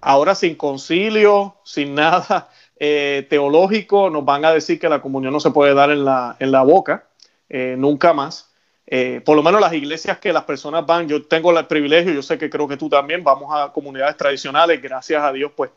Ahora 0.00 0.34
sin 0.34 0.56
concilio, 0.56 1.56
sin 1.64 1.94
nada 1.94 2.48
eh, 2.76 3.26
teológico, 3.30 4.10
nos 4.10 4.24
van 4.24 4.44
a 4.44 4.52
decir 4.52 4.78
que 4.78 4.88
la 4.88 5.00
comunión 5.00 5.32
no 5.32 5.40
se 5.40 5.50
puede 5.50 5.74
dar 5.74 5.90
en 5.90 6.04
la, 6.04 6.36
en 6.38 6.52
la 6.52 6.62
boca, 6.62 7.08
eh, 7.48 7.76
nunca 7.78 8.12
más. 8.12 8.48
Por 9.24 9.36
lo 9.36 9.42
menos 9.42 9.58
las 9.58 9.72
iglesias 9.72 10.18
que 10.18 10.34
las 10.34 10.44
personas 10.44 10.84
van, 10.84 11.08
yo 11.08 11.24
tengo 11.26 11.58
el 11.58 11.66
privilegio, 11.66 12.12
yo 12.12 12.20
sé 12.20 12.36
que 12.36 12.50
creo 12.50 12.68
que 12.68 12.76
tú 12.76 12.90
también, 12.90 13.24
vamos 13.24 13.48
a 13.50 13.72
comunidades 13.72 14.18
tradicionales, 14.18 14.82
gracias 14.82 15.22
a 15.22 15.32
Dios, 15.32 15.50
pues 15.56 15.70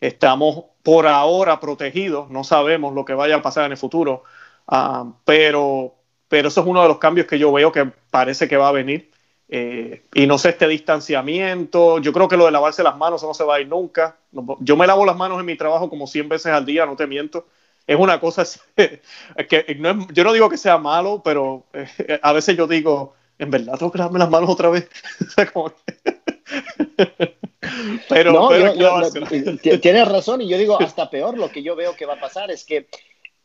estamos 0.00 0.64
por 0.82 1.06
ahora 1.06 1.60
protegidos, 1.60 2.30
no 2.30 2.44
sabemos 2.44 2.94
lo 2.94 3.04
que 3.04 3.14
vaya 3.14 3.36
a 3.36 3.42
pasar 3.42 3.66
en 3.66 3.72
el 3.72 3.78
futuro, 3.78 4.24
uh, 4.70 5.12
pero, 5.24 5.97
pero 6.28 6.48
eso 6.48 6.60
es 6.60 6.66
uno 6.66 6.82
de 6.82 6.88
los 6.88 6.98
cambios 6.98 7.26
que 7.26 7.38
yo 7.38 7.52
veo 7.52 7.72
que 7.72 7.90
parece 8.10 8.48
que 8.48 8.56
va 8.56 8.68
a 8.68 8.72
venir. 8.72 9.10
Eh, 9.50 10.02
y 10.12 10.26
no 10.26 10.36
sé, 10.36 10.50
este 10.50 10.68
distanciamiento, 10.68 11.98
yo 12.00 12.12
creo 12.12 12.28
que 12.28 12.36
lo 12.36 12.44
de 12.44 12.50
lavarse 12.50 12.82
las 12.82 12.98
manos 12.98 13.22
no 13.22 13.32
se 13.32 13.44
va 13.44 13.56
a 13.56 13.60
ir 13.60 13.68
nunca. 13.68 14.16
Yo 14.60 14.76
me 14.76 14.86
lavo 14.86 15.06
las 15.06 15.16
manos 15.16 15.40
en 15.40 15.46
mi 15.46 15.56
trabajo 15.56 15.88
como 15.88 16.06
100 16.06 16.28
veces 16.28 16.52
al 16.52 16.66
día, 16.66 16.84
no 16.84 16.96
te 16.96 17.06
miento. 17.06 17.46
es 17.86 17.96
una 17.98 18.20
cosa 18.20 18.44
que 18.76 19.76
no 19.78 20.06
yo 20.12 20.24
no 20.24 20.32
digo 20.32 20.50
que 20.50 20.58
sea 20.58 20.76
malo, 20.78 21.22
pero 21.24 21.64
eh, 21.72 22.20
a 22.22 22.32
veces 22.32 22.56
yo 22.56 22.66
digo, 22.66 23.14
en 23.38 23.50
verdad 23.50 23.78
tengo 23.78 23.92
que 23.92 23.98
darme 23.98 24.18
las 24.18 24.30
manos 24.30 24.50
otra 24.50 24.68
vez. 24.68 24.88
pero, 28.08 28.48
tienes 29.80 30.08
razón 30.08 30.42
y 30.42 30.48
yo 30.48 30.58
digo 30.58 30.80
hasta 30.80 31.10
peor 31.10 31.36
lo 31.38 31.50
que 31.50 31.62
yo 31.62 31.76
veo 31.76 31.94
que 31.96 32.06
va 32.06 32.14
a 32.14 32.20
pasar 32.20 32.50
es 32.50 32.64
que 32.64 32.88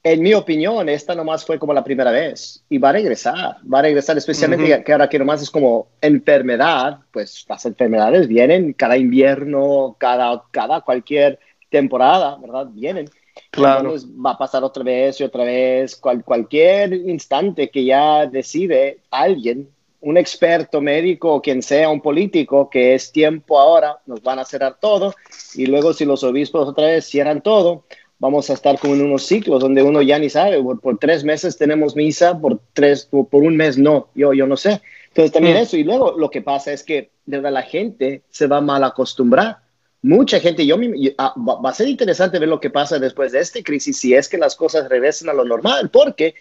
en 0.04 0.22
mi 0.22 0.34
opinión, 0.34 0.90
esta 0.90 1.16
nomás 1.16 1.46
fue 1.46 1.58
como 1.58 1.74
la 1.74 1.84
primera 1.84 2.12
vez 2.12 2.64
y 2.68 2.78
va 2.78 2.90
a 2.90 2.94
regresar, 2.94 3.58
va 3.72 3.80
a 3.80 3.84
regresar 3.84 4.18
especialmente 4.18 4.84
que 4.84 4.92
ahora 4.92 5.08
que 5.08 5.18
nomás 5.18 5.42
es 5.42 5.50
como 5.50 5.88
enfermedad, 6.02 7.00
pues 7.12 7.46
las 7.48 7.66
enfermedades 7.66 8.28
vienen 8.28 8.74
cada 8.74 8.98
invierno, 8.98 9.96
cada, 9.98 10.44
cada 10.52 10.82
cualquier 10.82 11.40
temporada, 11.70 12.38
¿verdad? 12.38 12.68
Vienen. 12.74 13.10
Claro. 13.50 13.96
va 14.24 14.32
a 14.32 14.38
pasar 14.38 14.64
otra 14.64 14.84
vez 14.84 15.20
y 15.20 15.24
otra 15.24 15.44
vez, 15.44 15.96
cual, 15.96 16.24
cualquier 16.24 16.94
instante 16.94 17.70
que 17.70 17.86
ya 17.86 18.28
decide 18.28 19.00
alguien, 19.10 19.70
un 20.02 20.18
experto 20.18 20.82
médico 20.82 21.36
o 21.36 21.42
quien 21.42 21.62
sea, 21.62 21.90
un 21.90 22.02
político, 22.02 22.70
que 22.70 22.94
es 22.94 23.12
tiempo 23.12 23.60
ahora, 23.60 24.00
nos 24.06 24.22
van 24.22 24.38
a 24.38 24.46
cerrar 24.46 24.78
todo 24.80 25.16
y 25.56 25.66
luego 25.66 25.94
si 25.94 26.06
los 26.06 26.24
obispos 26.24 26.68
otra 26.68 26.88
vez 26.88 27.06
cierran 27.06 27.42
todo, 27.42 27.86
vamos 28.20 28.50
a 28.50 28.54
estar 28.54 28.80
como 28.80 28.94
en 28.94 29.02
unos 29.04 29.26
ciclos 29.26 29.62
donde 29.62 29.84
uno 29.84 30.02
ya 30.02 30.18
ni 30.20 30.30
sabe, 30.30 30.62
por, 30.82 30.98
tres 30.98 31.24
meses 31.24 31.58
tenemos 31.58 31.96
misa, 31.96 32.40
por, 32.40 32.60
tres, 32.74 33.06
por, 33.06 33.28
un 33.32 33.56
mes 33.56 33.78
no, 33.78 34.10
yo, 34.16 34.34
yo 34.34 34.48
no 34.48 34.58
sé. 34.58 34.82
Entonces 35.10 35.32
también 35.32 35.58
mm. 35.58 35.60
eso, 35.60 35.78
y 35.78 35.84
luego 35.84 36.18
lo 36.18 36.30
que 36.30 36.42
pasa 36.42 36.72
es 36.72 36.84
que 36.84 37.12
de 37.26 37.38
verdad 37.38 37.52
la 37.52 37.64
gente 37.64 38.24
se 38.30 38.48
va 38.48 38.62
mal 38.62 38.84
acostumbrar. 38.84 39.58
Mucha 40.02 40.40
gente, 40.40 40.66
yo, 40.66 40.76
ah, 41.18 41.34
va 41.38 41.70
a 41.70 41.74
ser 41.74 41.88
interesante 41.88 42.40
ver 42.40 42.50
lo 42.50 42.60
que 42.60 42.70
pasa 42.70 43.00
después 43.00 43.32
de 43.32 43.40
esta 43.40 43.62
crisis, 43.64 43.98
si 43.98 44.14
es 44.14 44.28
que 44.28 44.38
las 44.38 44.56
cosas 44.56 44.90
regresen 44.90 45.30
a 45.30 45.34
lo 45.34 45.46
normal, 45.46 45.90
porque 45.90 46.36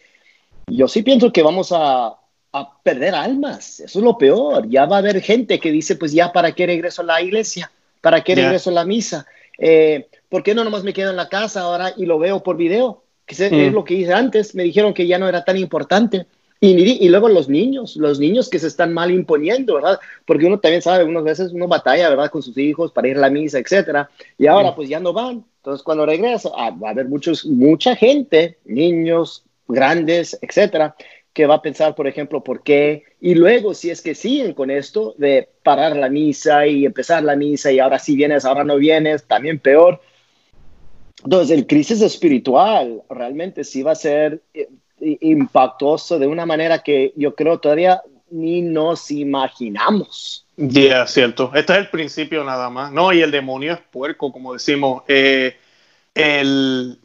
yo 0.67 0.89
sí 0.89 1.03
pienso 1.03 1.33
que 1.33 1.43
vamos 1.43 1.71
a, 1.71 2.17
a 2.53 2.83
perder 2.83 3.15
almas, 3.15 3.81
eso 3.81 3.99
es 3.99 4.05
lo 4.05 4.19
peor. 4.19 4.69
Ya 4.69 4.87
va 4.87 4.97
a 4.97 4.99
haber 4.99 5.21
gente 5.21 5.59
que 5.59 5.73
dice, 5.73 5.97
pues 5.97 6.13
ya, 6.13 6.33
¿para 6.33 6.53
qué 6.53 6.67
regreso 6.67 7.03
a 7.03 7.07
la 7.07 7.23
iglesia? 7.23 7.71
¿Para 8.01 8.23
qué 8.23 8.35
regreso 8.35 8.71
a 8.71 8.75
la 8.75 8.85
misa? 8.85 9.27
Eh, 9.65 10.09
¿por 10.29 10.43
qué 10.43 10.57
no 10.57 10.65
nomás 10.65 10.83
me 10.83 10.93
quedo 10.93 11.11
en 11.11 11.17
la 11.17 11.29
casa 11.29 11.61
ahora 11.61 11.95
y 11.97 12.05
lo 12.05 12.19
veo 12.19 12.43
por 12.43 12.57
video? 12.57 13.05
Que 13.25 13.35
es 13.35 13.53
mm. 13.53 13.73
lo 13.73 13.85
que 13.85 13.95
hice 13.95 14.13
antes, 14.13 14.57
me 14.57 14.65
dijeron 14.65 14.93
que 14.93 15.07
ya 15.07 15.19
no 15.19 15.29
era 15.29 15.45
tan 15.45 15.57
importante. 15.57 16.27
Y, 16.59 17.05
y, 17.05 17.09
luego 17.09 17.29
los 17.29 17.49
niños, 17.49 17.97
los 17.97 18.19
niños 18.19 18.49
que 18.49 18.59
se 18.59 18.67
están 18.67 18.93
mal 18.93 19.11
imponiendo, 19.11 19.75
¿verdad? 19.75 19.99
Porque 20.25 20.47
uno 20.47 20.59
también 20.59 20.83
sabe, 20.83 21.05
unas 21.05 21.25
veces 21.25 21.53
uno 21.53 21.67
batalla, 21.69 22.09
¿verdad? 22.09 22.31
Con 22.31 22.43
sus 22.43 22.57
hijos 22.59 22.93
para 22.93 23.09
ir 23.09 23.17
a 23.17 23.21
la 23.21 23.31
misa, 23.31 23.59
etcétera. 23.59 24.11
Y 24.37 24.47
ahora 24.49 24.73
mm. 24.73 24.75
pues 24.75 24.89
ya 24.89 24.99
no 24.99 25.13
van. 25.13 25.45
Entonces 25.59 25.85
cuando 25.85 26.07
regresa, 26.07 26.51
ah, 26.57 26.71
va 26.71 26.89
a 26.89 26.91
haber 26.91 27.07
muchos, 27.07 27.47
mucha 27.47 27.95
gente, 27.95 28.59
niños, 28.65 29.45
grandes, 29.69 30.37
etcétera, 30.43 30.97
que 31.33 31.47
va 31.47 31.57
a 31.57 31.63
pensar, 31.63 31.95
por 31.95 32.07
ejemplo, 32.07 32.45
por 32.45 32.63
qué. 32.63 33.05
Y 33.21 33.35
luego, 33.35 33.75
si 33.75 33.91
es 33.91 34.03
que 34.03 34.15
siguen 34.15 34.53
con 34.53 34.71
esto 34.71 35.15
de 35.19 35.49
parar 35.63 35.97
la 35.97 36.09
misa 36.09 36.67
y 36.67 36.85
empezar 36.85 37.23
la 37.23 37.37
misa 37.37 37.73
y 37.73 37.79
ahora 37.79 37.99
sí 37.99 38.15
vienes, 38.17 38.45
ahora 38.45 38.65
no 38.65 38.77
vienes, 38.77 39.25
también 39.25 39.59
peor. 39.59 40.01
Entonces, 41.25 41.57
el 41.57 41.67
crisis 41.67 42.03
espiritual 42.03 43.03
realmente 43.09 43.65
sí 43.65 43.83
va 43.83 43.93
a 43.93 43.97
ser 43.97 44.43
eh, 44.53 44.69
impactuoso 45.01 46.19
de 46.19 46.27
una 46.27 46.45
manera 46.45 46.83
que 46.83 47.13
yo 47.17 47.35
creo 47.35 47.59
todavía 47.59 48.03
ni 48.31 48.63
nos 48.63 49.11
imaginamos. 49.11 50.47
Ya, 50.57 51.07
cierto. 51.07 51.51
Este 51.55 51.73
es 51.73 51.79
el 51.79 51.91
principio 51.91 52.45
nada 52.45 52.71
más. 52.71 52.93
No, 52.93 53.13
y 53.13 53.21
el 53.21 53.31
demonio 53.31 53.75
es 53.75 53.81
puerco, 53.91 54.33
como 54.33 54.53
decimos. 54.53 55.03
Eh, 55.09 55.57
el, 56.15 56.99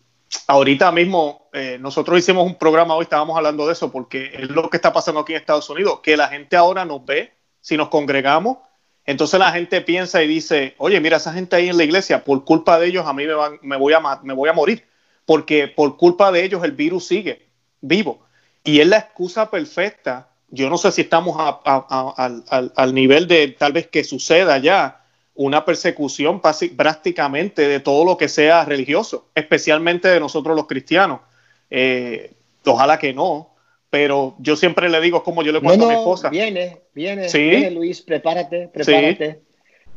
ahorita 0.47 0.91
mismo 0.91 1.49
eh, 1.53 1.77
nosotros 1.79 2.19
hicimos 2.19 2.45
un 2.45 2.55
programa 2.55 2.95
hoy, 2.95 3.03
estábamos 3.03 3.37
hablando 3.37 3.65
de 3.67 3.73
eso, 3.73 3.91
porque 3.91 4.31
es 4.33 4.49
lo 4.49 4.69
que 4.69 4.77
está 4.77 4.93
pasando 4.93 5.21
aquí 5.21 5.33
en 5.33 5.39
Estados 5.39 5.69
Unidos, 5.69 5.99
que 6.01 6.17
la 6.17 6.27
gente 6.27 6.55
ahora 6.55 6.85
nos 6.85 7.05
ve, 7.05 7.33
si 7.61 7.77
nos 7.77 7.89
congregamos, 7.89 8.57
entonces 9.05 9.39
la 9.39 9.51
gente 9.51 9.79
piensa 9.81 10.21
y 10.21 10.27
dice, 10.27 10.75
oye, 10.77 10.99
mira, 10.99 11.17
esa 11.17 11.31
gente 11.31 11.55
ahí 11.55 11.69
en 11.69 11.77
la 11.77 11.85
iglesia, 11.85 12.23
por 12.25 12.43
culpa 12.43 12.77
de 12.77 12.87
ellos 12.87 13.05
a 13.07 13.13
mí 13.13 13.25
me, 13.25 13.33
van, 13.33 13.57
me, 13.61 13.77
voy, 13.77 13.93
a, 13.93 14.01
me 14.21 14.33
voy 14.33 14.49
a 14.49 14.53
morir, 14.53 14.85
porque 15.25 15.69
por 15.69 15.95
culpa 15.95 16.31
de 16.31 16.43
ellos 16.43 16.63
el 16.63 16.73
virus 16.73 17.07
sigue 17.07 17.47
vivo. 17.79 18.19
Y 18.65 18.81
es 18.81 18.87
la 18.87 18.97
excusa 18.97 19.49
perfecta. 19.49 20.27
Yo 20.49 20.69
no 20.69 20.77
sé 20.77 20.91
si 20.91 21.01
estamos 21.01 21.37
al 21.65 22.93
nivel 22.93 23.27
de 23.27 23.47
tal 23.49 23.71
vez 23.71 23.87
que 23.87 24.03
suceda 24.03 24.57
ya, 24.57 25.05
una 25.37 25.63
persecución 25.63 26.41
prácticamente 26.41 27.67
de 27.67 27.79
todo 27.79 28.03
lo 28.03 28.17
que 28.17 28.27
sea 28.27 28.65
religioso, 28.65 29.27
especialmente 29.35 30.07
de 30.07 30.19
nosotros 30.19 30.55
los 30.55 30.67
cristianos. 30.67 31.21
Eh, 31.69 32.33
ojalá 32.65 32.97
que 32.97 33.13
no, 33.13 33.51
pero 33.89 34.35
yo 34.39 34.55
siempre 34.55 34.89
le 34.89 34.99
digo 34.99 35.23
como 35.23 35.43
yo 35.43 35.51
le 35.51 35.61
cuento 35.61 35.85
a 35.85 35.89
mi 35.89 35.95
esposa. 35.95 36.29
Viene, 36.29 36.81
viene, 36.93 37.29
¿Sí? 37.29 37.39
viene 37.39 37.71
Luis, 37.71 38.01
prepárate, 38.01 38.67
prepárate. 38.67 39.41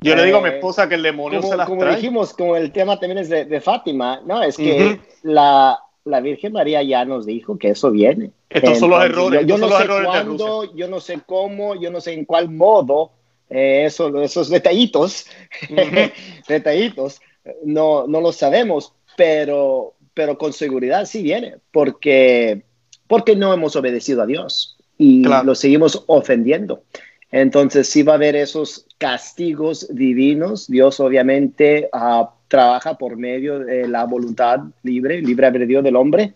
Yo 0.03 0.15
le 0.15 0.25
digo 0.25 0.39
a 0.39 0.43
mi 0.43 0.49
eh, 0.49 0.55
esposa 0.55 0.89
que 0.89 0.95
el 0.95 1.03
demonio 1.03 1.41
como, 1.41 1.53
se 1.53 1.59
las 1.59 1.69
Como 1.69 1.85
dijimos, 1.85 2.33
como 2.33 2.57
el 2.57 2.71
tema 2.73 2.99
también 2.99 3.19
es 3.19 3.29
de, 3.29 3.61
Fátima, 3.61 4.23
no, 4.25 4.43
es 4.43 4.57
que 4.57 5.01
la, 5.23 5.79
la, 6.05 6.21
Virgen 6.21 6.53
María 6.53 6.83
ya 6.83 7.05
nos 7.05 7.27
dijo 7.27 7.59
que 7.59 7.71
eso 7.71 7.91
viene. 7.91 8.31
Estos 8.49 8.79
son 8.79 8.91
los 8.91 9.05
errores. 9.05 9.47
Yo, 9.47 9.59
no 9.59 9.69
sé 9.69 9.87
cuándo, 9.87 10.75
yo 10.75 10.89
no 10.89 11.01
sé 11.01 11.21
cómo, 11.27 11.75
yo 11.75 11.91
no 11.91 12.01
sé 12.01 12.15
en 12.15 12.25
cuál 12.25 12.51
modo, 12.51 13.13
eh, 13.51 13.85
eso, 13.85 14.23
esos 14.23 14.49
detallitos, 14.49 15.27
detallitos, 16.49 17.21
no, 17.65 18.07
no 18.07 18.21
lo 18.21 18.33
sabemos, 18.33 18.95
pero, 19.17 19.95
pero 20.15 20.39
con 20.39 20.53
seguridad 20.53 21.05
sí 21.05 21.23
viene, 21.23 21.57
porque, 21.73 22.63
porque 23.07 23.37
no 23.37 23.53
hemos 23.53 23.77
obedecido 23.77 24.23
a 24.23 24.27
Dios 24.27 24.77
y 24.97 25.25
lo 25.25 25.55
seguimos 25.55 26.05
ofendiendo. 26.07 26.85
Entonces 27.33 27.89
sí 27.89 28.03
va 28.03 28.13
a 28.13 28.17
haber 28.17 28.37
esos 28.37 28.87
castigos 28.99 29.89
divinos. 29.95 30.67
Dios 30.67 31.01
obviamente 31.01 31.89
ah, 31.93 32.35
trabaja 32.49 32.99
por 32.99 33.17
medio 33.17 33.61
de 33.61 33.89
la 33.89 34.05
voluntad 34.05 34.61
libre, 34.83 35.23
libre 35.23 35.47
albedrío 35.47 35.81
del 35.83 35.97
hombre. 35.97 36.35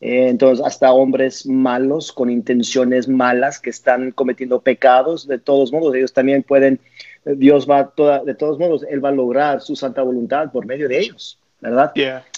Eh, 0.00 0.28
entonces, 0.28 0.64
hasta 0.64 0.92
hombres 0.92 1.46
malos 1.46 2.12
con 2.12 2.30
intenciones 2.30 3.08
malas 3.08 3.58
que 3.58 3.70
están 3.70 4.12
cometiendo 4.12 4.60
pecados, 4.60 5.26
de 5.26 5.38
todos 5.38 5.72
modos, 5.72 5.94
ellos 5.94 6.12
también 6.12 6.42
pueden, 6.42 6.80
Dios 7.24 7.68
va, 7.68 7.88
toda, 7.90 8.22
de 8.22 8.34
todos 8.34 8.58
modos, 8.58 8.84
Él 8.88 9.04
va 9.04 9.08
a 9.08 9.12
lograr 9.12 9.62
su 9.62 9.74
santa 9.74 10.02
voluntad 10.02 10.52
por 10.52 10.66
medio 10.66 10.88
de 10.88 10.98
ellos, 10.98 11.38
¿verdad? 11.60 11.92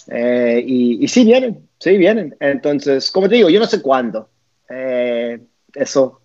Eh, 0.06 0.62
y, 0.64 1.04
y, 1.04 1.08
sí 1.08 1.24
vienen, 1.24 1.68
sí 1.78 1.96
vienen. 1.96 2.36
Entonces, 2.38 3.10
como 3.10 3.28
te 3.28 3.34
digo, 3.36 3.50
yo 3.50 3.58
no 3.58 3.66
sé 3.66 3.82
cuándo. 3.82 4.28
Eh, 4.68 5.40
eso, 5.74 6.20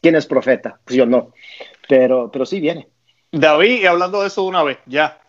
¿quién 0.00 0.14
es 0.14 0.26
profeta? 0.26 0.78
Pues 0.84 0.96
yo 0.96 1.04
no, 1.04 1.32
pero, 1.88 2.30
pero 2.30 2.46
sí 2.46 2.60
viene. 2.60 2.88
David, 3.32 3.86
hablando 3.86 4.20
de 4.20 4.28
eso 4.28 4.42
de 4.42 4.48
una 4.48 4.62
vez, 4.62 4.78
ya. 4.86 5.20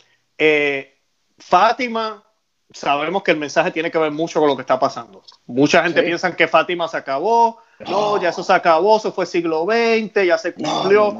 Fátima 1.37 2.23
sabemos 2.73 3.23
que 3.23 3.31
el 3.31 3.37
mensaje 3.37 3.71
tiene 3.71 3.91
que 3.91 3.97
ver 3.97 4.11
mucho 4.11 4.39
con 4.39 4.49
lo 4.49 4.55
que 4.55 4.61
está 4.61 4.79
pasando. 4.79 5.23
Mucha 5.47 5.83
gente 5.83 6.03
piensa 6.03 6.35
que 6.35 6.47
Fátima 6.47 6.87
se 6.87 6.97
acabó, 6.97 7.59
no, 7.87 8.21
ya 8.21 8.29
eso 8.29 8.43
se 8.43 8.53
acabó, 8.53 8.97
eso 8.97 9.11
fue 9.11 9.25
siglo 9.25 9.65
XX, 9.65 10.25
ya 10.25 10.37
se 10.37 10.53
cumplió. 10.53 11.17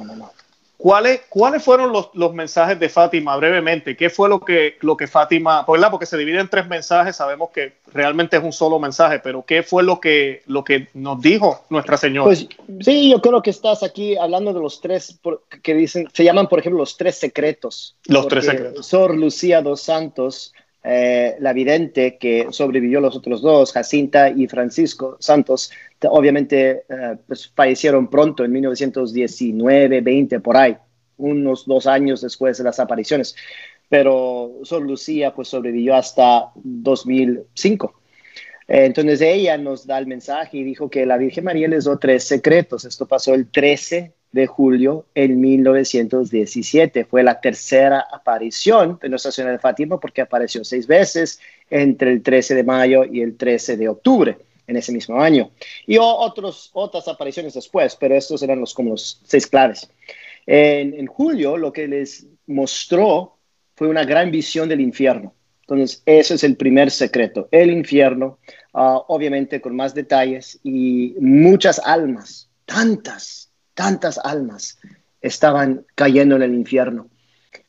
¿Cuáles, 0.81 1.21
¿Cuáles 1.29 1.63
fueron 1.63 1.91
los, 1.91 2.09
los, 2.15 2.33
mensajes 2.33 2.79
de 2.79 2.89
Fátima 2.89 3.37
brevemente? 3.37 3.95
¿Qué 3.95 4.09
fue 4.09 4.27
lo 4.27 4.39
que, 4.39 4.77
lo 4.81 4.97
que 4.97 5.05
Fátima, 5.05 5.63
¿verdad? 5.67 5.91
porque 5.91 6.07
se 6.07 6.17
divide 6.17 6.39
en 6.39 6.49
tres 6.49 6.67
mensajes, 6.67 7.17
sabemos 7.17 7.51
que 7.51 7.73
realmente 7.93 8.37
es 8.37 8.43
un 8.43 8.51
solo 8.51 8.79
mensaje, 8.79 9.19
pero 9.19 9.45
¿qué 9.45 9.61
fue 9.61 9.83
lo 9.83 9.99
que, 9.99 10.41
lo 10.47 10.63
que 10.63 10.87
nos 10.95 11.21
dijo 11.21 11.65
Nuestra 11.69 11.97
Señora? 11.97 12.25
Pues 12.25 12.47
sí, 12.79 13.11
yo 13.11 13.21
creo 13.21 13.43
que 13.43 13.51
estás 13.51 13.83
aquí 13.83 14.17
hablando 14.17 14.53
de 14.53 14.59
los 14.59 14.81
tres 14.81 15.19
que 15.61 15.75
dicen, 15.75 16.07
se 16.13 16.23
llaman 16.23 16.47
por 16.47 16.57
ejemplo 16.57 16.79
los 16.79 16.97
tres 16.97 17.15
secretos. 17.19 17.95
Los 18.05 18.27
tres 18.27 18.47
secretos. 18.47 18.87
Sor 18.87 19.15
Lucía 19.15 19.61
dos 19.61 19.81
Santos 19.81 20.51
eh, 20.83 21.35
la 21.39 21.53
vidente 21.53 22.17
que 22.17 22.47
sobrevivió 22.49 22.99
los 22.99 23.15
otros 23.15 23.41
dos, 23.41 23.71
Jacinta 23.71 24.29
y 24.29 24.47
Francisco 24.47 25.15
Santos, 25.19 25.71
obviamente 26.09 26.85
eh, 26.89 27.17
pues, 27.27 27.51
fallecieron 27.55 28.09
pronto 28.09 28.43
en 28.43 28.51
1919, 28.51 30.01
20, 30.01 30.39
por 30.39 30.57
ahí, 30.57 30.75
unos 31.17 31.65
dos 31.67 31.85
años 31.85 32.21
después 32.21 32.57
de 32.57 32.63
las 32.63 32.79
apariciones. 32.79 33.35
Pero 33.89 34.59
Sor 34.63 34.81
Lucía 34.83 35.35
pues 35.35 35.49
sobrevivió 35.49 35.95
hasta 35.95 36.51
2005. 36.55 38.01
Eh, 38.67 38.85
entonces 38.85 39.21
ella 39.21 39.57
nos 39.57 39.85
da 39.85 39.99
el 39.99 40.07
mensaje 40.07 40.57
y 40.57 40.63
dijo 40.63 40.89
que 40.89 41.05
la 41.05 41.17
Virgen 41.17 41.43
María 41.43 41.67
les 41.67 41.83
dio 41.83 41.97
tres 41.99 42.23
secretos. 42.23 42.85
Esto 42.85 43.07
pasó 43.07 43.35
el 43.35 43.51
13 43.51 44.13
de 44.31 44.47
julio 44.47 45.05
en 45.13 45.39
1917. 45.39 47.05
Fue 47.05 47.23
la 47.23 47.39
tercera 47.41 48.05
aparición 48.11 48.97
de 49.01 49.09
Nuestra 49.09 49.31
Señora 49.31 49.53
de 49.53 49.59
Fátima 49.59 49.99
porque 49.99 50.21
apareció 50.21 50.63
seis 50.63 50.87
veces 50.87 51.39
entre 51.69 52.11
el 52.11 52.21
13 52.21 52.55
de 52.55 52.63
mayo 52.63 53.03
y 53.03 53.21
el 53.21 53.37
13 53.37 53.77
de 53.77 53.89
octubre 53.89 54.37
en 54.67 54.77
ese 54.77 54.91
mismo 54.91 55.21
año. 55.21 55.51
Y 55.85 55.97
otros, 55.99 56.69
otras 56.73 57.07
apariciones 57.07 57.53
después, 57.53 57.95
pero 57.99 58.15
estos 58.15 58.41
eran 58.41 58.59
los, 58.59 58.73
como 58.73 58.91
los 58.91 59.21
seis 59.25 59.47
claves. 59.47 59.89
En, 60.45 61.05
julio 61.05 61.57
lo 61.57 61.71
que 61.71 61.87
les 61.87 62.25
mostró 62.47 63.37
fue 63.75 63.87
una 63.87 64.03
gran 64.03 64.31
visión 64.31 64.67
del 64.67 64.81
infierno 64.81 65.35
Entonces, 65.61 66.01
ese 66.05 66.33
es 66.35 66.43
el 66.43 66.57
primer 66.57 66.89
secreto, 66.89 67.47
el 67.51 67.69
infierno, 67.69 68.39
ah, 68.73 69.03
obviamente 69.07 69.61
con 69.61 69.75
más 69.75 69.93
detalles 69.93 70.59
y 70.63 71.15
muchas 71.19 71.79
almas, 71.79 72.49
tantas, 72.65 73.50
tantas 73.73 74.17
almas 74.17 74.79
estaban 75.21 75.85
cayendo 75.95 76.35
en 76.35 76.41
el 76.41 76.53
infierno, 76.53 77.09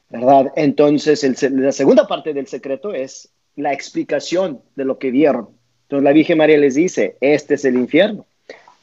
¿verdad? 0.08 0.52
Entonces, 0.56 1.22
la 1.50 1.72
segunda 1.72 2.06
parte 2.06 2.32
del 2.32 2.46
secreto 2.46 2.92
es 2.92 3.30
la 3.56 3.72
explicación 3.72 4.62
de 4.74 4.84
lo 4.84 4.98
que 4.98 5.10
vieron. 5.10 5.50
Entonces, 5.82 6.04
la 6.04 6.12
Virgen 6.12 6.38
María 6.38 6.58
les 6.58 6.74
dice, 6.74 7.16
este 7.20 7.54
es 7.54 7.64
el 7.64 7.76
infierno. 7.76 8.26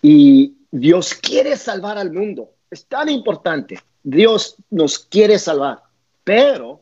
Y 0.02 0.56
Dios 0.72 1.14
quiere 1.16 1.58
salvar 1.58 1.98
al 1.98 2.12
mundo. 2.12 2.52
Es 2.70 2.86
tan 2.86 3.10
importante. 3.10 3.80
Dios 4.04 4.56
nos 4.70 5.00
quiere 5.00 5.40
salvar, 5.40 5.80
pero 6.24 6.82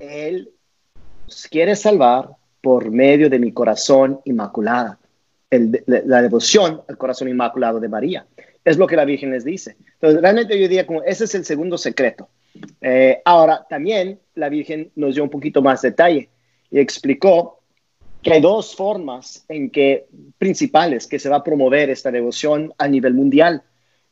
Él 0.00 0.50
quiere 1.50 1.76
salvar 1.76 2.30
por 2.60 2.90
medio 2.90 3.28
de 3.28 3.38
mi 3.38 3.52
corazón 3.52 4.20
inmaculada, 4.24 4.98
la 5.50 6.22
devoción 6.22 6.80
al 6.88 6.96
corazón 6.96 7.28
inmaculado 7.28 7.80
de 7.80 7.88
María. 7.88 8.26
Es 8.64 8.76
lo 8.76 8.86
que 8.86 8.96
la 8.96 9.04
Virgen 9.04 9.30
les 9.30 9.44
dice. 9.44 9.76
Entonces, 9.94 10.20
realmente 10.20 10.54
yo 10.54 10.68
diría 10.68 10.86
como 10.86 11.02
ese 11.02 11.24
es 11.24 11.34
el 11.34 11.44
segundo 11.44 11.76
secreto. 11.78 12.28
Eh, 12.80 13.20
ahora, 13.24 13.66
también 13.68 14.20
la 14.34 14.48
Virgen 14.48 14.90
nos 14.94 15.14
dio 15.14 15.24
un 15.24 15.30
poquito 15.30 15.62
más 15.62 15.82
detalle 15.82 16.28
y 16.70 16.78
explicó 16.78 17.60
que 18.22 18.34
hay 18.34 18.40
dos 18.40 18.76
formas 18.76 19.44
en 19.48 19.70
que 19.70 20.06
principales 20.38 21.06
que 21.06 21.18
se 21.18 21.28
va 21.28 21.36
a 21.36 21.44
promover 21.44 21.90
esta 21.90 22.10
devoción 22.10 22.72
a 22.78 22.86
nivel 22.86 23.14
mundial. 23.14 23.62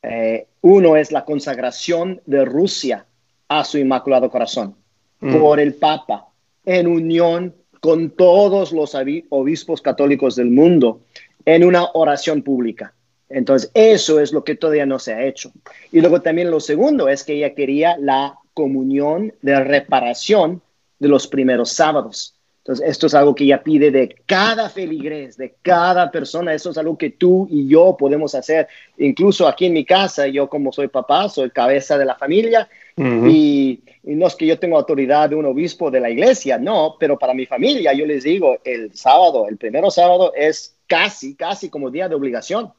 Eh, 0.02 0.46
uno 0.62 0.96
es 0.96 1.12
la 1.12 1.24
consagración 1.24 2.20
de 2.26 2.44
Rusia 2.44 3.06
a 3.48 3.64
su 3.64 3.78
Inmaculado 3.78 4.30
Corazón 4.30 4.74
mm. 5.20 5.36
por 5.36 5.60
el 5.60 5.74
Papa 5.74 6.28
en 6.64 6.86
unión 6.86 7.54
con 7.80 8.10
todos 8.10 8.72
los 8.72 8.94
obispos 9.30 9.80
católicos 9.80 10.36
del 10.36 10.50
mundo 10.50 11.00
en 11.44 11.64
una 11.64 11.86
oración 11.94 12.42
pública. 12.42 12.94
Entonces, 13.30 13.70
eso 13.74 14.18
es 14.20 14.32
lo 14.32 14.42
que 14.42 14.56
todavía 14.56 14.86
no 14.86 14.98
se 14.98 15.14
ha 15.14 15.24
hecho. 15.24 15.52
Y 15.92 16.00
luego 16.00 16.20
también 16.20 16.50
lo 16.50 16.60
segundo 16.60 17.08
es 17.08 17.24
que 17.24 17.34
ella 17.34 17.54
quería 17.54 17.96
la 17.96 18.36
comunión 18.52 19.32
de 19.40 19.62
reparación 19.62 20.60
de 20.98 21.08
los 21.08 21.28
primeros 21.28 21.70
sábados. 21.70 22.34
Entonces, 22.58 22.88
esto 22.88 23.06
es 23.06 23.14
algo 23.14 23.34
que 23.34 23.44
ella 23.44 23.62
pide 23.62 23.90
de 23.90 24.16
cada 24.26 24.68
feligrés, 24.68 25.36
de 25.36 25.54
cada 25.62 26.10
persona. 26.10 26.52
Eso 26.52 26.70
es 26.70 26.78
algo 26.78 26.98
que 26.98 27.10
tú 27.10 27.46
y 27.50 27.68
yo 27.68 27.96
podemos 27.98 28.34
hacer. 28.34 28.68
Incluso 28.98 29.48
aquí 29.48 29.66
en 29.66 29.72
mi 29.72 29.84
casa, 29.84 30.26
yo 30.26 30.48
como 30.48 30.72
soy 30.72 30.88
papá, 30.88 31.28
soy 31.28 31.50
cabeza 31.50 31.96
de 31.96 32.04
la 32.04 32.16
familia 32.16 32.68
y, 32.96 33.80
no 34.02 34.26
es 34.26 34.34
que 34.34 34.46
yo 34.46 34.58
tenga 34.58 34.76
autoridad 34.76 35.30
de 35.30 35.36
un 35.36 35.46
obispo 35.46 35.90
de 35.90 36.00
la 36.00 36.10
iglesia, 36.10 36.58
no, 36.58 36.96
pero 36.98 37.18
para 37.18 37.32
mi 37.32 37.46
familia 37.46 37.92
yo 37.92 38.04
les 38.04 38.24
digo, 38.24 38.58
el 38.64 38.94
sábado, 38.94 39.46
el 39.48 39.56
primero 39.56 39.90
sábado 39.90 40.32
es 40.34 40.76
casi, 40.86 41.34
casi 41.34 41.70
como 41.70 41.90
día 41.90 42.08
de 42.08 42.14
obligación. 42.14 42.72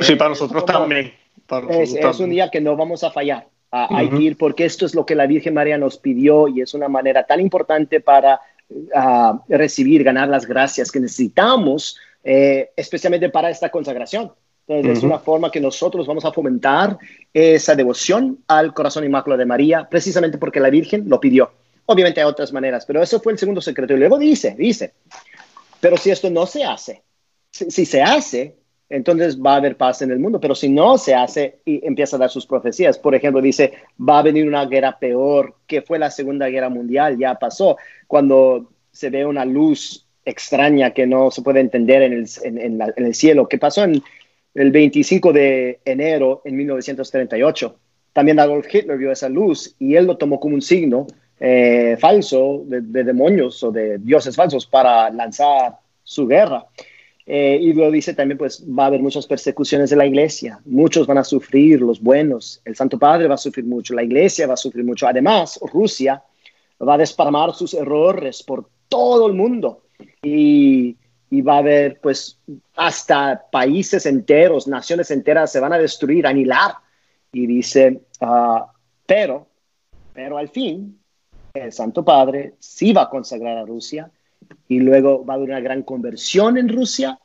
Sí, 0.00 0.16
para 0.16 0.30
nosotros 0.30 0.64
también. 0.64 1.12
es, 1.70 2.20
un 2.20 2.30
día 2.30 2.50
que 2.50 2.60
no 2.60 2.76
vamos 2.76 3.04
a 3.04 3.10
fallar. 3.10 3.48
A, 3.72 4.02
ir 4.02 4.38
porque 4.38 4.64
esto 4.64 4.86
es 4.86 4.94
lo 4.94 5.04
que 5.04 5.14
la 5.14 5.26
Virgen 5.26 5.52
María 5.52 5.76
nos 5.76 5.98
pidió 5.98 6.48
y 6.48 6.62
es 6.62 6.72
una 6.72 6.88
manera 6.88 7.26
tan 7.26 7.40
importante 7.40 8.00
para 8.00 8.40
recibir, 9.48 10.02
ganar 10.02 10.28
las 10.28 10.46
gracias 10.46 10.90
que 10.90 10.98
necesitamos, 10.98 11.98
eh, 12.24 12.70
especialmente 12.74 13.28
para 13.28 13.50
esta 13.50 13.68
consagración. 13.70 14.32
Entonces, 14.68 14.98
es 14.98 15.04
una 15.04 15.18
forma 15.18 15.50
que 15.50 15.60
nosotros 15.60 16.06
vamos 16.06 16.24
a 16.24 16.32
fomentar 16.32 16.98
esa 17.32 17.76
devoción 17.76 18.38
al 18.48 18.74
corazón 18.74 19.04
inmaculado 19.04 19.38
de 19.38 19.46
María, 19.46 19.86
precisamente 19.88 20.38
porque 20.38 20.58
la 20.58 20.70
Virgen 20.70 21.08
lo 21.08 21.20
pidió. 21.20 21.52
Obviamente 21.86 22.20
hay 22.20 22.26
otras 22.26 22.52
maneras, 22.52 22.84
pero 22.84 23.00
eso 23.00 23.20
fue 23.20 23.32
el 23.32 23.38
segundo 23.38 23.60
secreto. 23.60 23.94
Y 23.94 23.98
luego 23.98 24.18
dice, 24.18 24.56
dice, 24.58 24.94
pero 25.78 25.96
si 25.96 26.10
esto 26.10 26.28
no 26.30 26.46
se 26.46 26.64
hace, 26.64 27.02
si, 27.50 27.86
se 27.86 28.02
hace, 28.02 28.56
entonces 28.88 29.40
va 29.40 29.54
a 29.54 29.56
haber 29.56 29.76
paz 29.76 30.02
en 30.02 30.10
el 30.10 30.18
mundo, 30.18 30.40
pero 30.40 30.54
si 30.54 30.68
no 30.68 30.96
se 30.96 31.14
hace 31.14 31.58
y 31.64 31.84
empieza 31.86 32.16
a 32.16 32.20
dar 32.20 32.30
sus 32.30 32.46
profecías, 32.46 32.98
por 32.98 33.14
ejemplo, 33.14 33.42
dice, 33.42 33.72
va 33.98 34.20
a 34.20 34.22
venir 34.22 34.46
una 34.46 34.64
guerra 34.66 34.98
peor, 34.98 35.56
que 35.66 35.82
fue 35.82 35.98
la 35.98 36.10
Segunda 36.10 36.48
Guerra 36.48 36.68
Mundial, 36.68 37.18
ya 37.18 37.34
pasó, 37.34 37.76
cuando 38.06 38.70
se 38.92 39.10
ve 39.10 39.26
una 39.26 39.44
luz 39.44 40.06
extraña 40.24 40.92
que 40.92 41.06
no 41.06 41.30
se 41.30 41.42
puede 41.42 41.60
entender 41.60 42.02
en 42.02 42.12
el, 42.12 43.14
cielo, 43.14 43.48
que 43.48 43.58
pasó 43.58 43.84
en 43.84 44.02
el 44.54 44.70
25 44.72 45.32
de 45.32 45.80
enero 45.84 46.42
en 46.44 46.56
1938. 46.56 47.78
También 48.12 48.40
Adolf 48.40 48.66
Hitler 48.72 48.98
vio 48.98 49.12
esa 49.12 49.28
luz 49.28 49.74
y 49.78 49.94
él 49.94 50.06
lo 50.06 50.16
tomó 50.16 50.40
como 50.40 50.54
un 50.54 50.62
signo 50.62 51.06
eh, 51.38 51.96
falso 52.00 52.62
de, 52.66 52.80
demonios 53.04 53.62
o 53.62 53.70
de 53.70 53.98
dioses 53.98 54.34
falsos 54.34 54.66
para 54.66 55.10
lanzar 55.10 55.76
su 56.02 56.26
guerra. 56.26 56.66
Eh, 57.28 57.58
y 57.60 57.72
lo 57.72 57.90
dice 57.90 58.14
también, 58.14 58.38
pues 58.38 58.64
va 58.66 58.84
a 58.84 58.86
haber 58.86 59.02
muchas 59.02 59.26
persecuciones 59.26 59.90
de 59.90 59.96
la 59.96 60.06
iglesia, 60.06 60.60
muchos 60.64 61.08
van 61.08 61.18
a 61.18 61.24
sufrir, 61.24 61.80
los 61.80 62.00
buenos, 62.00 62.62
el 62.64 62.76
Santo 62.76 63.00
Padre 63.00 63.26
va 63.26 63.34
a 63.34 63.38
sufrir 63.38 63.64
mucho, 63.64 63.94
la 63.94 64.04
iglesia 64.04 64.46
va 64.46 64.54
a 64.54 64.56
sufrir 64.56 64.84
mucho. 64.84 65.08
Además, 65.08 65.58
Rusia 65.72 66.22
va 66.80 66.94
a 66.94 66.98
desparmar 66.98 67.52
sus 67.52 67.74
errores 67.74 68.44
por 68.44 68.68
todo 68.86 69.26
el 69.26 69.34
mundo 69.34 69.82
y, 70.22 70.96
y 71.28 71.42
va 71.42 71.56
a 71.56 71.58
haber 71.58 72.00
pues 72.00 72.38
hasta 72.76 73.44
países 73.50 74.06
enteros, 74.06 74.68
naciones 74.68 75.10
enteras 75.10 75.50
se 75.50 75.58
van 75.58 75.72
a 75.72 75.78
destruir, 75.78 76.26
anihilar. 76.26 76.76
Y 77.32 77.46
dice, 77.46 78.02
ah, 78.20 78.72
pero, 79.04 79.48
pero 80.12 80.38
al 80.38 80.48
fin, 80.48 80.98
el 81.52 81.72
Santo 81.72 82.04
Padre 82.04 82.54
sí 82.60 82.92
va 82.92 83.02
a 83.02 83.10
consagrar 83.10 83.58
a 83.58 83.64
Rusia 83.64 84.10
y 84.68 84.80
luego 84.80 85.24
va 85.24 85.34
a 85.34 85.36
haber 85.36 85.50
una 85.50 85.60
gran 85.60 85.82
conversión 85.82 86.58
en 86.58 86.68
Rusia 86.68 87.18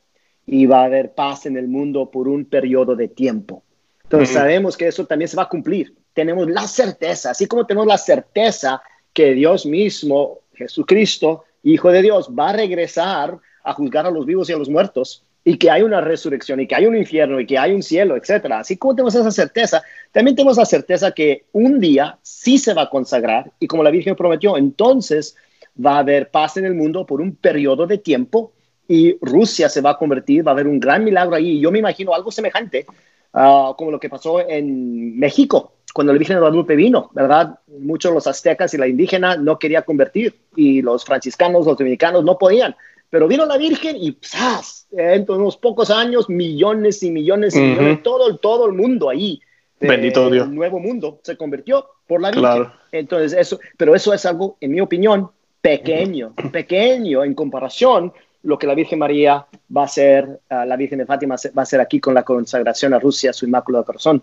y 0.46 0.66
va 0.66 0.82
a 0.82 0.84
haber 0.84 1.14
paz 1.14 1.46
en 1.46 1.56
el 1.56 1.68
mundo 1.68 2.10
por 2.10 2.28
un 2.28 2.44
periodo 2.44 2.96
de 2.96 3.08
tiempo. 3.08 3.62
Entonces 4.02 4.30
sabemos 4.30 4.76
que 4.76 4.88
eso 4.88 5.06
también 5.06 5.28
se 5.28 5.36
va 5.36 5.44
a 5.44 5.48
cumplir. 5.48 5.94
Tenemos 6.12 6.48
la 6.50 6.66
certeza, 6.66 7.30
así 7.30 7.46
como 7.46 7.66
tenemos 7.66 7.86
la 7.86 7.96
certeza 7.96 8.82
que 9.12 9.32
Dios 9.32 9.64
mismo, 9.64 10.40
Jesucristo, 10.54 11.44
Hijo 11.62 11.90
de 11.90 12.02
Dios, 12.02 12.28
va 12.36 12.50
a 12.50 12.52
regresar 12.54 13.38
a 13.62 13.72
juzgar 13.72 14.06
a 14.06 14.10
los 14.10 14.26
vivos 14.26 14.50
y 14.50 14.52
a 14.52 14.58
los 14.58 14.68
muertos 14.68 15.24
y 15.44 15.56
que 15.56 15.70
hay 15.70 15.82
una 15.82 16.00
resurrección 16.00 16.60
y 16.60 16.66
que 16.66 16.74
hay 16.74 16.86
un 16.86 16.96
infierno 16.96 17.40
y 17.40 17.46
que 17.46 17.58
hay 17.58 17.72
un 17.72 17.82
cielo, 17.82 18.16
etcétera. 18.16 18.60
Así 18.60 18.76
como 18.76 18.94
tenemos 18.94 19.14
esa 19.14 19.30
certeza, 19.30 19.82
también 20.10 20.36
tenemos 20.36 20.56
la 20.56 20.64
certeza 20.64 21.12
que 21.12 21.46
un 21.52 21.80
día 21.80 22.18
sí 22.22 22.58
se 22.58 22.74
va 22.74 22.82
a 22.82 22.90
consagrar 22.90 23.50
y 23.58 23.66
como 23.66 23.82
la 23.82 23.90
Virgen 23.90 24.14
prometió, 24.14 24.56
entonces 24.56 25.36
va 25.74 25.96
a 25.96 25.98
haber 26.00 26.30
paz 26.30 26.56
en 26.56 26.64
el 26.64 26.74
mundo 26.74 27.06
por 27.06 27.20
un 27.20 27.36
periodo 27.36 27.86
de 27.86 27.98
tiempo 27.98 28.52
y 28.88 29.16
Rusia 29.20 29.68
se 29.68 29.80
va 29.80 29.90
a 29.90 29.98
convertir, 29.98 30.46
va 30.46 30.50
a 30.50 30.54
haber 30.54 30.66
un 30.66 30.80
gran 30.80 31.04
milagro 31.04 31.34
ahí. 31.36 31.60
Yo 31.60 31.70
me 31.70 31.78
imagino 31.78 32.14
algo 32.14 32.30
semejante 32.30 32.86
uh, 33.32 33.74
como 33.76 33.90
lo 33.90 34.00
que 34.00 34.10
pasó 34.10 34.46
en 34.46 35.18
México 35.18 35.74
cuando 35.92 36.12
la 36.12 36.18
Virgen 36.18 36.36
de 36.36 36.40
Guadalupe 36.40 36.74
vino, 36.74 37.10
¿verdad? 37.14 37.58
Muchos 37.66 38.12
los 38.12 38.26
aztecas 38.26 38.72
y 38.74 38.78
la 38.78 38.88
indígena 38.88 39.36
no 39.36 39.58
querían 39.58 39.82
convertir 39.82 40.34
y 40.56 40.82
los 40.82 41.04
franciscanos, 41.04 41.66
los 41.66 41.76
dominicanos 41.76 42.24
no 42.24 42.38
podían. 42.38 42.74
Pero 43.10 43.28
vino 43.28 43.44
la 43.44 43.58
Virgen 43.58 43.96
y 43.96 44.16
¡zas! 44.24 44.88
en 44.92 45.30
unos 45.30 45.58
pocos 45.58 45.90
años, 45.90 46.30
millones 46.30 47.02
y 47.02 47.10
millones 47.10 47.54
y 47.56 47.60
millones, 47.60 48.02
todo, 48.02 48.36
todo 48.38 48.66
el 48.66 48.72
mundo 48.72 49.10
ahí. 49.10 49.40
Bendito 49.78 50.30
Dios. 50.30 50.48
El 50.48 50.54
nuevo 50.54 50.78
mundo 50.78 51.20
se 51.22 51.36
convirtió 51.36 51.86
por 52.06 52.22
la 52.22 52.30
Virgen. 52.30 52.68
Entonces, 52.90 53.38
eso, 53.38 53.60
pero 53.76 53.94
eso 53.94 54.14
es 54.14 54.24
algo, 54.24 54.56
en 54.60 54.70
mi 54.70 54.80
opinión, 54.80 55.30
pequeño, 55.62 56.34
pequeño 56.52 57.24
en 57.24 57.34
comparación 57.34 58.12
lo 58.42 58.58
que 58.58 58.66
la 58.66 58.74
Virgen 58.74 58.98
María 58.98 59.46
va 59.74 59.82
a 59.82 59.84
hacer, 59.86 60.40
la 60.50 60.76
Virgen 60.76 60.98
de 60.98 61.06
Fátima 61.06 61.36
va 61.56 61.60
a 61.60 61.62
hacer 61.62 61.80
aquí 61.80 62.00
con 62.00 62.12
la 62.12 62.24
consagración 62.24 62.92
a 62.92 62.98
Rusia, 62.98 63.32
su 63.32 63.46
Inmaculado 63.46 63.84
Corazón. 63.84 64.22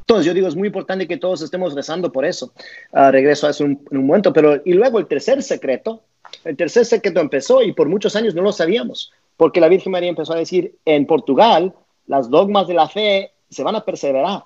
Entonces, 0.00 0.24
yo 0.24 0.32
digo, 0.32 0.48
es 0.48 0.56
muy 0.56 0.68
importante 0.68 1.06
que 1.06 1.18
todos 1.18 1.42
estemos 1.42 1.74
rezando 1.74 2.10
por 2.10 2.24
eso. 2.24 2.52
Regreso 2.92 3.46
a 3.46 3.50
eso 3.50 3.64
en 3.64 3.80
un 3.90 4.06
momento, 4.06 4.32
pero 4.32 4.62
y 4.64 4.72
luego 4.72 4.98
el 4.98 5.06
tercer 5.06 5.42
secreto 5.42 6.02
el 6.44 6.56
tercer 6.56 6.84
secreto 6.84 7.20
empezó 7.20 7.62
y 7.62 7.72
por 7.72 7.88
muchos 7.88 8.16
años 8.16 8.34
no 8.34 8.42
lo 8.42 8.52
sabíamos, 8.52 9.12
porque 9.36 9.60
la 9.60 9.68
Virgen 9.68 9.92
María 9.92 10.08
empezó 10.08 10.32
a 10.32 10.38
decir, 10.38 10.76
en 10.84 11.06
Portugal, 11.06 11.74
las 12.06 12.30
dogmas 12.30 12.68
de 12.68 12.74
la 12.74 12.88
fe 12.88 13.32
se 13.48 13.62
van 13.62 13.76
a 13.76 13.84
perseverar. 13.84 14.44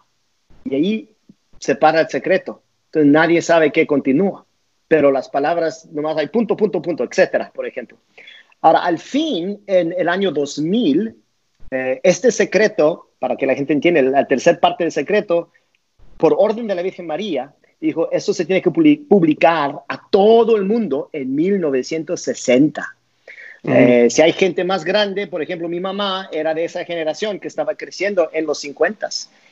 Y 0.65 0.75
ahí 0.75 1.09
se 1.59 1.77
para 1.77 2.03
el 2.03 2.09
secreto. 2.09 2.63
Entonces 2.87 3.13
nadie 3.13 3.43
sabe 3.43 3.73
qué 3.73 3.87
continúa. 3.87 4.45
Pero 4.95 5.11
las 5.11 5.29
palabras, 5.29 5.89
nomás 5.91 6.17
hay 6.19 6.29
punto, 6.29 6.57
punto, 6.57 6.81
punto, 6.81 7.03
etcétera, 7.03 7.51
por 7.53 7.67
ejemplo. 7.67 7.99
Ahora, 8.61 8.85
al 8.85 9.01
fin, 9.01 9.61
en 9.67 9.93
el 9.93 10.09
año 10.09 10.31
2000, 10.31 11.17
eh, 11.73 12.01
este 12.05 12.31
secreto, 12.31 13.11
para 13.19 13.35
que 13.35 13.45
la 13.45 13.57
gente 13.57 13.73
entienda, 13.73 14.03
la 14.03 14.25
tercera 14.25 14.61
parte 14.61 14.85
del 14.85 14.93
secreto, 14.93 15.51
por 16.17 16.37
orden 16.39 16.69
de 16.69 16.77
la 16.77 16.83
Virgen 16.83 17.09
María, 17.09 17.53
dijo, 17.81 18.09
eso 18.13 18.33
se 18.33 18.45
tiene 18.45 18.63
que 18.63 18.71
publicar 18.71 19.81
a 19.89 20.09
todo 20.09 20.55
el 20.55 20.65
mundo 20.65 21.11
en 21.13 21.35
1960. 21.35 22.97
Eh, 23.65 24.07
si 24.11 24.23
hay 24.23 24.33
gente 24.33 24.63
más 24.63 24.85
grande, 24.85 25.27
por 25.27 25.43
ejemplo, 25.43 25.69
mi 25.69 25.81
mamá 25.81 26.29
era 26.31 26.55
de 26.55 26.67
esa 26.67 26.85
generación 26.85 27.41
que 27.41 27.49
estaba 27.49 27.75
creciendo 27.75 28.31
en 28.33 28.47
los 28.47 28.61
50 28.61 29.09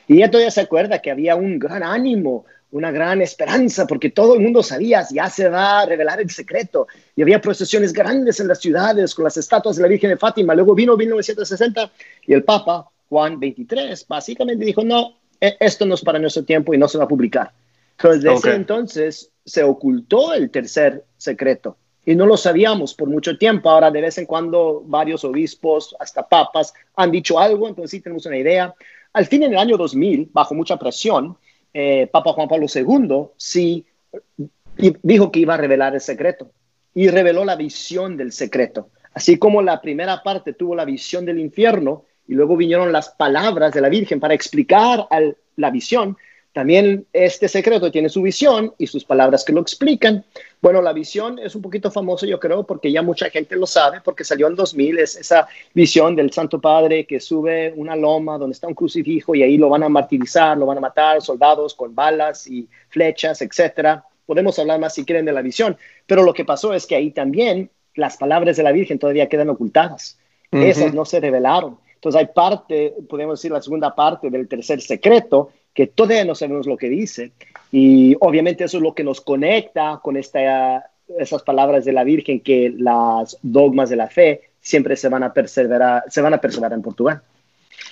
y 0.07 0.17
ella 0.17 0.31
todavía 0.31 0.51
se 0.51 0.61
acuerda 0.61 0.99
que 0.99 1.11
había 1.11 1.35
un 1.35 1.59
gran 1.59 1.83
ánimo, 1.83 2.45
una 2.73 2.91
gran 2.91 3.21
esperanza 3.21 3.85
porque 3.85 4.09
todo 4.09 4.33
el 4.33 4.39
mundo 4.39 4.63
sabía, 4.63 5.05
ya 5.11 5.29
se 5.29 5.47
va 5.47 5.81
a 5.81 5.85
revelar 5.85 6.19
el 6.19 6.31
secreto. 6.31 6.87
Y 7.15 7.21
había 7.21 7.39
procesiones 7.39 7.93
grandes 7.93 8.39
en 8.39 8.47
las 8.47 8.59
ciudades 8.59 9.13
con 9.13 9.23
las 9.23 9.37
estatuas 9.37 9.75
de 9.75 9.83
la 9.83 9.87
Virgen 9.87 10.09
de 10.09 10.17
Fátima. 10.17 10.55
Luego 10.55 10.73
vino 10.73 10.97
1960 10.97 11.91
y 12.25 12.33
el 12.33 12.43
Papa 12.43 12.89
Juan 13.09 13.37
XXIII 13.37 14.05
básicamente 14.07 14.65
dijo, 14.65 14.83
no, 14.83 15.19
e, 15.39 15.55
esto 15.59 15.85
no 15.85 15.93
es 15.93 16.01
para 16.01 16.17
nuestro 16.17 16.43
tiempo 16.43 16.73
y 16.73 16.79
no 16.79 16.87
se 16.87 16.97
va 16.97 17.03
a 17.03 17.07
publicar. 17.07 17.51
Entonces, 17.91 18.23
desde 18.23 18.55
entonces 18.55 19.29
se 19.45 19.63
ocultó 19.63 20.33
el 20.33 20.49
tercer 20.49 21.05
secreto 21.15 21.77
y 22.07 22.15
no 22.15 22.25
lo 22.25 22.37
sabíamos 22.37 22.95
por 22.95 23.07
mucho 23.07 23.37
tiempo. 23.37 23.69
Ahora, 23.69 23.91
de 23.91 24.01
vez 24.01 24.17
en 24.17 24.25
cuando, 24.25 24.81
varios 24.83 25.23
obispos, 25.23 25.95
hasta 25.99 26.27
papas, 26.27 26.73
han 26.95 27.11
dicho 27.11 27.39
algo, 27.39 27.67
entonces 27.67 27.91
sí 27.91 28.01
tenemos 28.01 28.25
una 28.25 28.37
idea. 28.37 28.73
Al 29.13 29.27
fin, 29.27 29.43
en 29.43 29.51
el 29.51 29.59
año 29.59 29.77
2000, 29.77 30.31
bajo 30.33 30.55
mucha 30.55 30.77
presión, 30.77 31.37
eh, 31.73 32.07
Papa 32.11 32.33
Juan 32.33 32.47
Pablo 32.47 32.67
II 32.73 33.29
sí 33.37 33.85
dijo 35.01 35.31
que 35.31 35.39
iba 35.39 35.55
a 35.55 35.57
revelar 35.57 35.93
el 35.93 36.01
secreto 36.01 36.51
y 36.93 37.07
reveló 37.07 37.45
la 37.45 37.55
visión 37.55 38.17
del 38.17 38.31
secreto. 38.31 38.89
Así 39.13 39.37
como 39.37 39.61
la 39.61 39.81
primera 39.81 40.21
parte 40.23 40.53
tuvo 40.53 40.75
la 40.75 40.85
visión 40.85 41.25
del 41.25 41.39
infierno 41.39 42.05
y 42.27 42.33
luego 42.33 42.57
vinieron 42.57 42.91
las 42.91 43.09
palabras 43.09 43.73
de 43.73 43.81
la 43.81 43.89
Virgen 43.89 44.19
para 44.19 44.33
explicar 44.33 45.07
la 45.55 45.71
visión, 45.71 46.17
también 46.53 47.07
este 47.13 47.47
secreto 47.47 47.91
tiene 47.91 48.09
su 48.09 48.21
visión 48.21 48.75
y 48.77 48.85
sus 48.85 49.03
palabras 49.03 49.43
que 49.43 49.51
lo 49.51 49.59
explican. 49.59 50.23
Bueno, 50.61 50.83
la 50.83 50.93
visión 50.93 51.39
es 51.39 51.55
un 51.55 51.63
poquito 51.63 51.89
famoso, 51.89 52.27
yo 52.27 52.39
creo, 52.39 52.63
porque 52.63 52.91
ya 52.91 53.01
mucha 53.01 53.29
gente 53.31 53.55
lo 53.55 53.65
sabe, 53.65 54.01
porque 54.01 54.23
salió 54.23 54.47
en 54.47 54.55
2000, 54.55 54.99
es 54.99 55.15
esa 55.15 55.47
visión 55.73 56.15
del 56.15 56.31
Santo 56.31 56.61
Padre 56.61 57.05
que 57.05 57.19
sube 57.19 57.73
una 57.75 57.95
loma 57.95 58.37
donde 58.37 58.53
está 58.53 58.67
un 58.67 58.75
crucifijo 58.75 59.33
y 59.33 59.41
ahí 59.41 59.57
lo 59.57 59.67
van 59.67 59.81
a 59.81 59.89
martirizar, 59.89 60.55
lo 60.55 60.67
van 60.67 60.77
a 60.77 60.81
matar 60.81 61.23
soldados 61.23 61.73
con 61.73 61.95
balas 61.95 62.45
y 62.45 62.69
flechas, 62.87 63.41
etcétera. 63.41 64.05
Podemos 64.25 64.57
hablar 64.59 64.79
más 64.79 64.93
si 64.93 65.03
quieren 65.03 65.25
de 65.25 65.33
la 65.33 65.41
visión, 65.41 65.75
pero 66.05 66.21
lo 66.21 66.35
que 66.35 66.45
pasó 66.45 66.73
es 66.75 66.85
que 66.85 66.95
ahí 66.95 67.09
también 67.09 67.71
las 67.95 68.17
palabras 68.17 68.57
de 68.57 68.63
la 68.63 68.71
Virgen 68.71 68.99
todavía 68.99 69.27
quedan 69.27 69.49
ocultadas. 69.49 70.19
Esas 70.51 70.93
no 70.93 71.03
se 71.03 71.19
revelaron. 71.19 71.79
Entonces 71.95 72.19
hay 72.19 72.27
parte, 72.27 72.93
podemos 73.09 73.39
decir 73.39 73.51
la 73.51 73.61
segunda 73.61 73.95
parte 73.95 74.29
del 74.29 74.47
tercer 74.47 74.81
secreto, 74.81 75.49
que 75.73 75.87
todavía 75.87 76.25
no 76.25 76.35
sabemos 76.35 76.67
lo 76.67 76.77
que 76.77 76.89
dice. 76.89 77.31
Y 77.71 78.15
obviamente 78.19 78.63
eso 78.63 78.77
es 78.77 78.83
lo 78.83 78.93
que 78.93 79.03
nos 79.03 79.21
conecta 79.21 79.99
con 80.03 80.15
esta, 80.15 80.91
esas 81.17 81.41
palabras 81.41 81.85
de 81.85 81.93
la 81.93 82.03
Virgen, 82.03 82.39
que 82.39 82.73
las 82.77 83.37
dogmas 83.41 83.89
de 83.89 83.95
la 83.95 84.07
fe 84.07 84.41
siempre 84.61 84.95
se 84.95 85.09
van 85.09 85.23
a 85.23 85.33
perseverar, 85.33 86.03
se 86.07 86.21
van 86.21 86.33
a 86.33 86.41
perseverar 86.41 86.73
en 86.73 86.81
Portugal. 86.81 87.21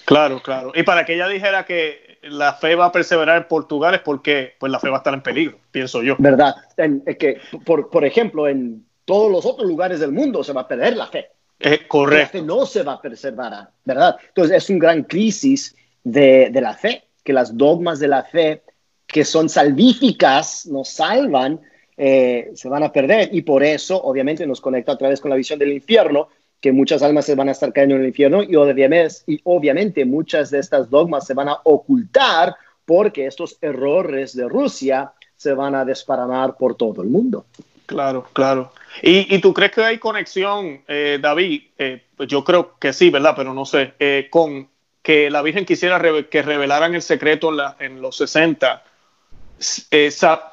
Claro, 0.06 0.42
claro. 0.42 0.72
Y 0.76 0.84
para 0.84 1.06
que 1.06 1.16
ella 1.16 1.28
dijera 1.28 1.66
que 1.66 2.20
la 2.24 2.54
fe 2.54 2.76
va 2.76 2.86
a 2.86 2.92
perseverar 2.92 3.38
en 3.38 3.48
Portugal 3.48 3.96
es 3.96 4.02
porque 4.02 4.54
pues 4.60 4.72
la 4.72 4.80
fe 4.80 4.90
va 4.90 4.98
a 4.98 5.00
estar 5.00 5.14
en 5.14 5.22
peligro, 5.22 5.58
pienso 5.72 6.04
yo. 6.04 6.16
Verdad. 6.20 6.56
es 6.78 7.18
que, 7.18 7.40
por, 7.66 7.90
por 7.90 8.06
ejemplo, 8.06 8.48
en 8.48 8.86
todos 9.06 9.32
los 9.32 9.46
otros 9.46 9.68
lugares 9.68 10.00
del 10.00 10.12
mundo 10.12 10.44
se 10.44 10.54
va 10.54 10.62
a 10.62 10.68
perder 10.68 10.96
la 10.96 11.08
fe. 11.08 11.30
Es 11.60 11.82
correcto. 11.88 12.38
La 12.38 12.42
fe 12.42 12.42
no 12.42 12.66
se 12.66 12.84
va 12.84 12.94
a 12.94 13.02
preservar, 13.02 13.70
¿verdad? 13.84 14.18
Entonces 14.28 14.58
es 14.58 14.70
un 14.70 14.80
gran 14.80 15.04
crisis 15.04 15.76
de, 16.04 16.50
de 16.52 16.62
la 16.62 16.74
fe 16.74 17.04
que 17.24 17.34
las 17.34 17.58
dogmas 17.58 18.00
de 18.00 18.08
la 18.08 18.24
fe, 18.24 18.64
que 19.08 19.26
son 19.26 19.50
salvíficas, 19.50 20.66
nos 20.66 20.90
salvan, 20.90 21.60
eh, 21.98 22.52
se 22.56 22.70
van 22.70 22.84
a 22.84 22.92
perder. 22.92 23.30
Y 23.32 23.42
por 23.42 23.64
eso, 23.64 24.02
obviamente, 24.02 24.48
nos 24.48 24.62
conecta 24.62 24.94
otra 24.94 25.10
vez 25.10 25.22
con 25.22 25.30
la 25.30 25.38
visión 25.38 25.60
del 25.60 25.72
infierno, 25.72 26.30
que 26.60 26.72
muchas 26.72 27.02
almas 27.02 27.26
se 27.26 27.36
van 27.36 27.50
a 27.50 27.52
estar 27.52 27.74
cayendo 27.74 27.96
en 27.96 28.02
el 28.02 28.08
infierno 28.08 28.44
y 28.44 28.56
obviamente, 28.56 29.16
y 29.28 29.40
obviamente 29.44 30.06
muchas 30.06 30.52
de 30.52 30.60
estas 30.60 30.90
dogmas 30.90 31.26
se 31.26 31.34
van 31.34 31.50
a 31.50 31.58
ocultar 31.64 32.56
porque 32.86 33.26
estos 33.26 33.58
errores 33.62 34.36
de 34.36 34.48
Rusia 34.48 35.12
se 35.36 35.54
van 35.54 35.74
a 35.74 35.86
desparamar 35.86 36.56
por 36.58 36.76
todo 36.76 37.02
el 37.02 37.10
mundo. 37.10 37.46
Claro, 37.88 38.28
claro. 38.32 38.72
¿Y, 39.02 39.40
tú 39.40 39.54
crees 39.54 39.72
que 39.72 39.84
hay 39.84 39.98
conexión, 39.98 40.82
eh, 40.88 41.18
David? 41.22 41.62
Eh, 41.78 42.04
pues 42.16 42.30
yo 42.30 42.44
creo 42.44 42.78
que 42.80 42.94
sí, 42.94 43.10
¿verdad? 43.10 43.34
Pero 43.36 43.54
no 43.54 43.66
sé, 43.66 43.94
con 44.30 44.68
que 45.02 45.30
la 45.30 45.42
Virgen 45.42 45.66
quisiera 45.66 46.00
que 46.30 46.42
revelaran 46.42 46.94
el 46.96 47.02
secreto 47.02 47.52
en, 47.80 48.02
los 48.02 48.18
60, 48.18 48.84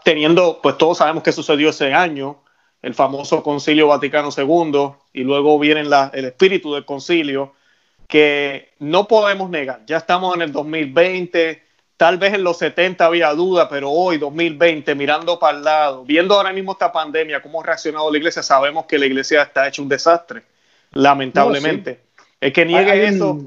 teniendo, 0.04 0.60
pues 0.62 0.78
todos 0.78 0.98
sabemos 0.98 1.22
que 1.22 1.32
sucedió 1.32 1.70
ese 1.70 1.92
año, 1.92 2.42
el 2.80 2.94
famoso 2.94 3.42
Concilio 3.42 3.88
Vaticano 3.88 4.30
II, 4.34 4.90
y 5.12 5.24
luego 5.24 5.58
viene 5.58 5.80
el 5.80 6.24
espíritu 6.24 6.74
del 6.74 6.84
concilio, 6.84 7.54
que 8.06 8.70
no 8.78 9.06
podemos 9.06 9.50
negar, 9.50 9.82
ya 9.86 9.98
estamos 9.98 10.34
en 10.34 10.42
el 10.42 10.52
2020, 10.52 11.62
tal 11.98 12.16
vez 12.16 12.32
en 12.32 12.42
los 12.42 12.56
70 12.56 13.04
había 13.04 13.34
duda, 13.34 13.68
pero 13.68 13.90
hoy, 13.90 14.16
2020, 14.16 14.94
mirando 14.94 15.38
para 15.38 15.58
el 15.58 15.64
lado, 15.64 16.04
viendo 16.04 16.34
ahora 16.34 16.54
mismo 16.54 16.72
esta 16.72 16.90
pandemia, 16.90 17.42
cómo 17.42 17.60
ha 17.60 17.66
reaccionado 17.66 18.10
la 18.10 18.16
iglesia, 18.16 18.42
sabemos 18.42 18.86
que 18.86 18.98
la 18.98 19.04
iglesia 19.04 19.42
está 19.42 19.68
hecha 19.68 19.82
un 19.82 19.90
desastre, 19.90 20.42
lamentablemente. 20.92 22.00
Es 22.40 22.52
que 22.52 22.64
niegue 22.64 23.08
eso. 23.08 23.38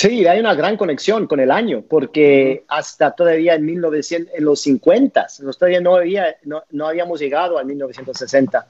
Sí, 0.00 0.26
hay 0.26 0.40
una 0.40 0.54
gran 0.54 0.78
conexión 0.78 1.26
con 1.26 1.40
el 1.40 1.50
año, 1.50 1.84
porque 1.86 2.64
hasta 2.68 3.10
todavía 3.10 3.54
en, 3.54 3.66
1900, 3.66 4.34
en 4.34 4.44
los 4.46 4.62
50, 4.62 5.26
todavía 5.58 5.82
no, 5.82 5.96
había, 5.96 6.36
no, 6.42 6.86
habíamos 6.86 7.20
llegado 7.20 7.58
al 7.58 7.66
1960. 7.66 8.66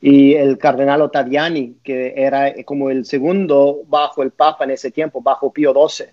Y 0.00 0.34
el 0.34 0.58
cardenal 0.58 1.02
Ottaviani, 1.02 1.76
que 1.84 2.14
era 2.16 2.52
como 2.64 2.90
el 2.90 3.04
segundo 3.04 3.82
bajo 3.86 4.24
el 4.24 4.32
Papa 4.32 4.64
en 4.64 4.72
ese 4.72 4.90
tiempo, 4.90 5.22
bajo 5.22 5.52
Pío 5.52 5.72
XII, 5.72 6.06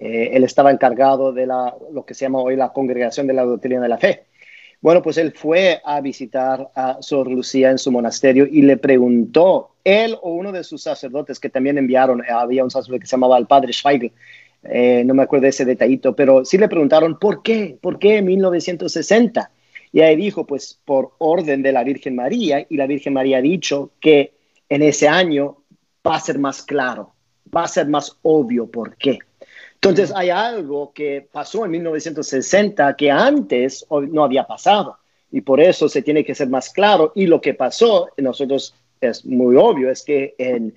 eh, 0.00 0.32
él 0.34 0.44
estaba 0.44 0.70
encargado 0.70 1.32
de 1.32 1.46
la, 1.46 1.74
lo 1.90 2.04
que 2.04 2.12
se 2.12 2.26
llama 2.26 2.40
hoy 2.40 2.56
la 2.56 2.74
Congregación 2.74 3.26
de 3.26 3.32
la 3.32 3.44
Doctrina 3.46 3.80
de 3.80 3.88
la 3.88 3.96
Fe. 3.96 4.26
Bueno, 4.84 5.00
pues 5.00 5.16
él 5.16 5.32
fue 5.34 5.80
a 5.82 6.02
visitar 6.02 6.70
a 6.74 6.98
Sor 7.00 7.30
Lucía 7.30 7.70
en 7.70 7.78
su 7.78 7.90
monasterio 7.90 8.46
y 8.46 8.60
le 8.60 8.76
preguntó, 8.76 9.76
él 9.82 10.14
o 10.20 10.34
uno 10.34 10.52
de 10.52 10.62
sus 10.62 10.82
sacerdotes 10.82 11.40
que 11.40 11.48
también 11.48 11.78
enviaron, 11.78 12.22
había 12.28 12.62
un 12.62 12.70
sacerdote 12.70 13.00
que 13.00 13.06
se 13.06 13.12
llamaba 13.12 13.38
el 13.38 13.46
padre 13.46 13.72
Schweigel, 13.72 14.12
eh, 14.62 15.02
no 15.06 15.14
me 15.14 15.22
acuerdo 15.22 15.46
ese 15.46 15.64
detallito, 15.64 16.14
pero 16.14 16.44
sí 16.44 16.58
le 16.58 16.68
preguntaron, 16.68 17.18
¿por 17.18 17.42
qué? 17.42 17.78
¿Por 17.80 17.98
qué 17.98 18.18
en 18.18 18.26
1960? 18.26 19.50
Y 19.90 20.02
ahí 20.02 20.16
dijo, 20.16 20.46
pues 20.46 20.78
por 20.84 21.12
orden 21.16 21.62
de 21.62 21.72
la 21.72 21.82
Virgen 21.82 22.14
María, 22.14 22.66
y 22.68 22.76
la 22.76 22.86
Virgen 22.86 23.14
María 23.14 23.38
ha 23.38 23.40
dicho 23.40 23.92
que 24.00 24.34
en 24.68 24.82
ese 24.82 25.08
año 25.08 25.62
va 26.06 26.16
a 26.16 26.20
ser 26.20 26.38
más 26.38 26.62
claro, 26.62 27.14
va 27.56 27.64
a 27.64 27.68
ser 27.68 27.88
más 27.88 28.18
obvio 28.20 28.70
por 28.70 28.98
qué. 28.98 29.18
Entonces 29.74 30.12
hay 30.14 30.30
algo 30.30 30.92
que 30.94 31.28
pasó 31.30 31.64
en 31.64 31.72
1960 31.72 32.96
que 32.96 33.10
antes 33.10 33.86
no 33.90 34.24
había 34.24 34.46
pasado 34.46 34.98
y 35.30 35.40
por 35.40 35.60
eso 35.60 35.88
se 35.88 36.02
tiene 36.02 36.24
que 36.24 36.34
ser 36.34 36.48
más 36.48 36.70
claro. 36.70 37.12
Y 37.14 37.26
lo 37.26 37.40
que 37.40 37.54
pasó, 37.54 38.08
nosotros 38.16 38.74
es 39.00 39.26
muy 39.26 39.56
obvio, 39.56 39.90
es 39.90 40.02
que 40.02 40.34
en 40.38 40.74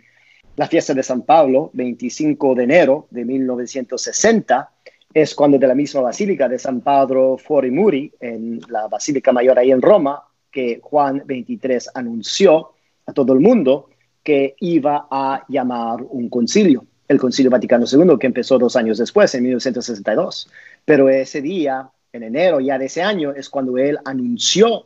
la 0.56 0.68
fiesta 0.68 0.94
de 0.94 1.04
San 1.04 1.22
Pablo, 1.22 1.70
25 1.74 2.56
de 2.56 2.64
enero 2.64 3.08
de 3.12 3.24
1960, 3.24 4.72
es 5.14 5.36
cuando 5.36 5.58
de 5.58 5.68
la 5.68 5.76
misma 5.76 6.02
basílica 6.02 6.50
de 6.50 6.60
San 6.60 6.82
Pedro 6.82 7.38
Fuori 7.38 7.72
Muri, 7.72 8.12
en 8.20 8.60
la 8.68 8.88
Basílica 8.88 9.32
Mayor 9.32 9.60
ahí 9.60 9.72
en 9.72 9.82
Roma, 9.82 10.24
que 10.52 10.80
Juan 10.82 11.22
23 11.26 11.92
anunció 11.94 12.72
a 13.06 13.14
todo 13.14 13.34
el 13.34 13.40
mundo 13.40 13.90
que 14.24 14.56
iba 14.60 15.08
a 15.10 15.46
llamar 15.48 16.04
un 16.10 16.30
concilio 16.30 16.84
el 17.08 17.20
Concilio 17.20 17.50
Vaticano 17.50 17.86
II, 17.92 18.18
que 18.20 18.28
empezó 18.28 18.58
dos 18.58 18.76
años 18.76 18.98
después, 18.98 19.34
en 19.36 19.44
1962. 19.44 20.50
Pero 20.86 21.10
ese 21.10 21.42
día, 21.42 21.90
en 22.12 22.24
enero 22.24 22.60
ya 22.60 22.78
de 22.78 22.86
ese 22.86 23.02
año, 23.02 23.34
es 23.34 23.50
cuando 23.50 23.78
él 23.78 23.98
anunció 24.06 24.86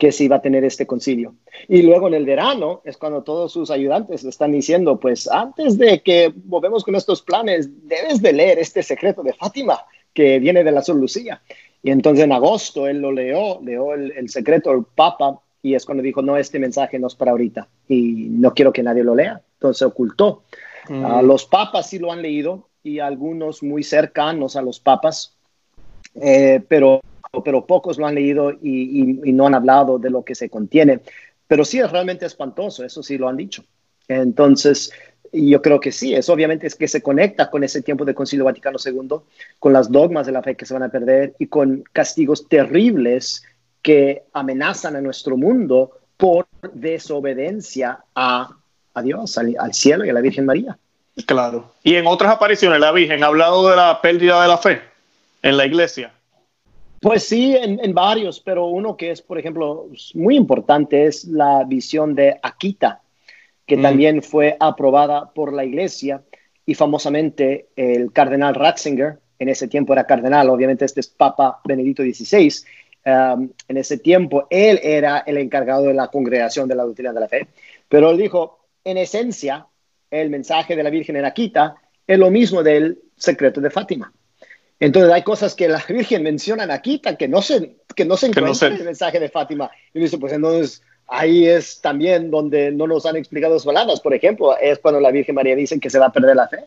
que 0.00 0.12
se 0.12 0.24
iba 0.24 0.36
a 0.36 0.42
tener 0.42 0.64
este 0.64 0.86
concilio. 0.86 1.34
Y 1.68 1.82
luego 1.82 2.08
en 2.08 2.14
el 2.14 2.24
verano 2.24 2.80
es 2.84 2.96
cuando 2.96 3.22
todos 3.22 3.52
sus 3.52 3.70
ayudantes 3.70 4.24
le 4.24 4.30
están 4.30 4.50
diciendo, 4.50 4.98
pues 4.98 5.30
antes 5.30 5.76
de 5.76 6.00
que 6.00 6.32
volvemos 6.34 6.84
con 6.84 6.94
estos 6.94 7.20
planes, 7.20 7.68
debes 7.86 8.22
de 8.22 8.32
leer 8.32 8.58
este 8.58 8.82
secreto 8.82 9.22
de 9.22 9.34
Fátima 9.34 9.78
que 10.14 10.38
viene 10.38 10.64
de 10.64 10.72
la 10.72 10.82
Sol 10.82 10.98
Lucía. 10.98 11.42
Y 11.82 11.90
entonces 11.90 12.24
en 12.24 12.32
agosto 12.32 12.86
él 12.88 12.98
lo 12.98 13.12
leyó, 13.12 13.60
leyó 13.60 13.92
el, 13.92 14.12
el 14.12 14.30
secreto 14.30 14.70
del 14.70 14.84
Papa 14.84 15.38
y 15.62 15.74
es 15.74 15.84
cuando 15.84 16.02
dijo, 16.02 16.22
no, 16.22 16.38
este 16.38 16.58
mensaje 16.58 16.98
no 16.98 17.06
es 17.06 17.14
para 17.14 17.32
ahorita 17.32 17.68
y 17.86 18.28
no 18.30 18.54
quiero 18.54 18.72
que 18.72 18.82
nadie 18.82 19.04
lo 19.04 19.14
lea. 19.14 19.42
Entonces 19.58 19.82
ocultó. 19.82 20.44
Mm. 20.90 21.24
los 21.24 21.46
papas 21.46 21.88
sí 21.88 22.00
lo 22.00 22.10
han 22.10 22.20
leído 22.20 22.68
y 22.82 22.98
algunos 22.98 23.62
muy 23.62 23.84
cercanos 23.84 24.56
a 24.56 24.62
los 24.62 24.80
papas, 24.80 25.36
eh, 26.16 26.60
pero, 26.66 27.00
pero 27.44 27.64
pocos 27.64 27.96
lo 27.96 28.06
han 28.06 28.16
leído 28.16 28.50
y, 28.50 29.04
no 29.32 29.46
han 29.46 29.54
hablado 29.54 30.00
de 30.00 30.10
lo 30.10 30.24
que 30.24 30.34
se 30.34 30.50
contiene. 30.50 30.98
Pero 31.46 31.64
sí 31.64 31.78
es 31.78 31.92
realmente 31.92 32.26
espantoso, 32.26 32.84
eso 32.84 33.04
sí 33.04 33.18
lo 33.18 33.28
han 33.28 33.36
dicho. 33.36 33.62
Entonces, 34.08 34.90
yo 35.32 35.62
creo 35.62 35.78
que 35.78 35.92
sí, 35.92 36.12
es 36.12 36.28
obviamente 36.28 36.66
es 36.66 36.74
que 36.74 36.88
se 36.88 37.02
conecta 37.02 37.50
con 37.50 37.62
ese 37.62 37.82
tiempo 37.82 38.04
del 38.04 38.16
Concilio 38.16 38.44
Vaticano 38.44 38.78
II, 38.84 39.20
con 39.60 39.72
las 39.72 39.92
dogmas 39.92 40.26
de 40.26 40.32
la 40.32 40.42
fe 40.42 40.56
que 40.56 40.66
se 40.66 40.74
van 40.74 40.82
a 40.82 40.90
perder 40.90 41.36
y 41.38 41.46
con 41.46 41.84
castigos 41.92 42.48
terribles 42.48 43.44
que 43.80 44.24
amenazan 44.32 44.96
a 44.96 45.00
nuestro 45.00 45.36
mundo 45.36 45.92
por 46.16 46.48
desobediencia 46.74 48.00
a 48.16 48.59
a 48.94 49.02
Dios, 49.02 49.38
al, 49.38 49.74
cielo 49.74 50.04
y 50.04 50.10
a 50.10 50.12
la 50.12 50.20
Virgen 50.20 50.46
María. 50.46 50.78
Claro. 51.26 51.72
Y 51.82 51.96
en 51.96 52.06
otras 52.06 52.32
apariciones, 52.32 52.80
la 52.80 52.92
Virgen 52.92 53.22
ha 53.22 53.26
hablado 53.26 53.68
de 53.68 53.76
la 53.76 54.00
pérdida 54.00 54.42
de 54.42 54.48
la 54.48 54.58
fe 54.58 54.80
en 55.42 55.56
la 55.56 55.66
iglesia. 55.66 56.12
Pues 57.00 57.24
sí, 57.24 57.56
en, 57.56 57.94
varios, 57.94 58.40
pero 58.40 58.66
uno 58.66 58.96
que 58.96 59.10
es, 59.10 59.22
por 59.22 59.38
ejemplo, 59.38 59.88
muy 60.14 60.36
importante 60.36 61.06
es 61.06 61.24
la 61.24 61.64
visión 61.64 62.14
de 62.14 62.38
Akita, 62.42 63.00
que 63.66 63.78
mm. 63.78 63.82
también 63.82 64.22
fue 64.22 64.56
aprobada 64.60 65.30
por 65.30 65.52
la 65.52 65.64
iglesia 65.64 66.22
y 66.66 66.74
famosamente 66.74 67.68
el 67.74 68.12
cardenal 68.12 68.54
Ratzinger, 68.54 69.18
en 69.38 69.48
ese 69.48 69.66
tiempo 69.66 69.94
era 69.94 70.06
cardenal, 70.06 70.50
obviamente 70.50 70.84
este 70.84 71.00
es 71.00 71.08
Papa 71.08 71.60
Benedicto 71.64 72.02
XVI, 72.02 72.52
um, 73.06 73.50
en 73.66 73.76
ese 73.78 73.96
tiempo 73.96 74.46
él 74.50 74.78
era 74.82 75.24
el 75.26 75.38
encargado 75.38 75.84
de 75.84 75.94
la 75.94 76.08
congregación 76.08 76.68
de 76.68 76.74
la 76.74 76.84
doctrina 76.84 77.14
de 77.14 77.20
la 77.20 77.28
fe, 77.28 77.48
pero 77.88 78.10
él 78.10 78.18
dijo, 78.18 78.59
en 78.84 78.96
esencia, 78.96 79.66
el 80.10 80.30
mensaje 80.30 80.76
de 80.76 80.82
la 80.82 80.90
Virgen 80.90 81.16
en 81.16 81.24
Akita 81.24 81.76
es 82.06 82.18
lo 82.18 82.30
mismo 82.30 82.62
del 82.62 82.98
secreto 83.16 83.60
de 83.60 83.70
Fátima. 83.70 84.12
Entonces 84.80 85.12
hay 85.12 85.22
cosas 85.22 85.54
que 85.54 85.68
la 85.68 85.84
Virgen 85.88 86.22
menciona 86.22 86.64
en 86.64 86.70
Akita 86.70 87.16
que 87.16 87.28
no 87.28 87.42
se, 87.42 87.76
que 87.94 88.04
no 88.04 88.16
se 88.16 88.26
encuentran 88.26 88.72
en 88.72 88.78
el 88.78 88.84
mensaje 88.84 89.20
de 89.20 89.28
Fátima. 89.28 89.70
Y 89.94 90.00
dice, 90.00 90.18
pues 90.18 90.32
entonces 90.32 90.82
ahí 91.06 91.46
es 91.46 91.80
también 91.80 92.30
donde 92.30 92.70
no 92.70 92.86
nos 92.86 93.04
han 93.06 93.16
explicado 93.16 93.54
las 93.54 93.64
palabras. 93.64 94.00
Por 94.00 94.14
ejemplo, 94.14 94.56
es 94.58 94.78
cuando 94.78 95.00
la 95.00 95.10
Virgen 95.10 95.34
María 95.34 95.54
dice 95.54 95.78
que 95.78 95.90
se 95.90 95.98
va 95.98 96.06
a 96.06 96.12
perder 96.12 96.36
la 96.36 96.48
fe. 96.48 96.64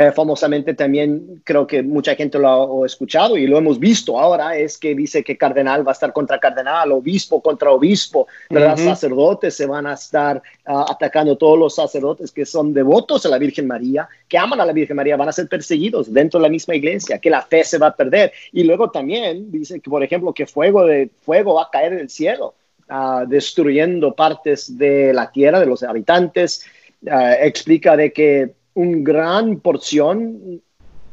Eh, 0.00 0.12
famosamente 0.12 0.74
también 0.74 1.42
creo 1.42 1.66
que 1.66 1.82
mucha 1.82 2.14
gente 2.14 2.38
lo 2.38 2.84
ha 2.84 2.86
escuchado 2.86 3.36
y 3.36 3.48
lo 3.48 3.58
hemos 3.58 3.80
visto 3.80 4.16
ahora, 4.16 4.56
es 4.56 4.78
que 4.78 4.94
dice 4.94 5.24
que 5.24 5.36
cardenal 5.36 5.84
va 5.84 5.90
a 5.90 5.94
estar 5.94 6.12
contra 6.12 6.38
cardenal, 6.38 6.92
obispo 6.92 7.42
contra 7.42 7.72
obispo, 7.72 8.28
¿verdad? 8.48 8.76
Sacerdotes 8.76 9.56
se 9.56 9.66
van 9.66 9.88
a 9.88 9.94
estar 9.94 10.40
ah, 10.66 10.86
atacando, 10.88 11.36
todos 11.36 11.58
los 11.58 11.74
sacerdotes 11.74 12.30
que 12.30 12.46
son 12.46 12.72
devotos 12.72 13.26
a 13.26 13.28
la 13.28 13.38
Virgen 13.38 13.66
María, 13.66 14.08
que 14.28 14.38
aman 14.38 14.60
a 14.60 14.66
la 14.66 14.72
Virgen 14.72 14.94
María, 14.94 15.16
van 15.16 15.30
a 15.30 15.32
ser 15.32 15.48
perseguidos 15.48 16.12
dentro 16.12 16.38
de 16.38 16.44
la 16.44 16.48
misma 16.48 16.76
iglesia, 16.76 17.18
que 17.18 17.28
la 17.28 17.42
fe 17.42 17.64
se 17.64 17.78
va 17.78 17.88
a 17.88 17.96
perder. 17.96 18.32
Y 18.52 18.62
luego 18.62 18.92
también 18.92 19.50
dice 19.50 19.80
que, 19.80 19.90
por 19.90 20.04
ejemplo, 20.04 20.32
que 20.32 20.46
fuego 20.46 20.84
de 20.84 21.10
fuego 21.22 21.54
va 21.54 21.62
a 21.64 21.70
caer 21.72 21.96
del 21.96 22.08
cielo. 22.08 22.54
Ah, 22.88 23.24
destruyendo 23.26 24.14
partes 24.14 24.78
de 24.78 25.12
la 25.12 25.32
tierra, 25.32 25.58
de 25.58 25.66
los 25.66 25.82
habitantes, 25.82 26.64
ah, 27.10 27.34
explica 27.34 27.96
de 27.96 28.12
que 28.12 28.52
un 28.78 29.02
gran 29.02 29.58
porción 29.58 30.62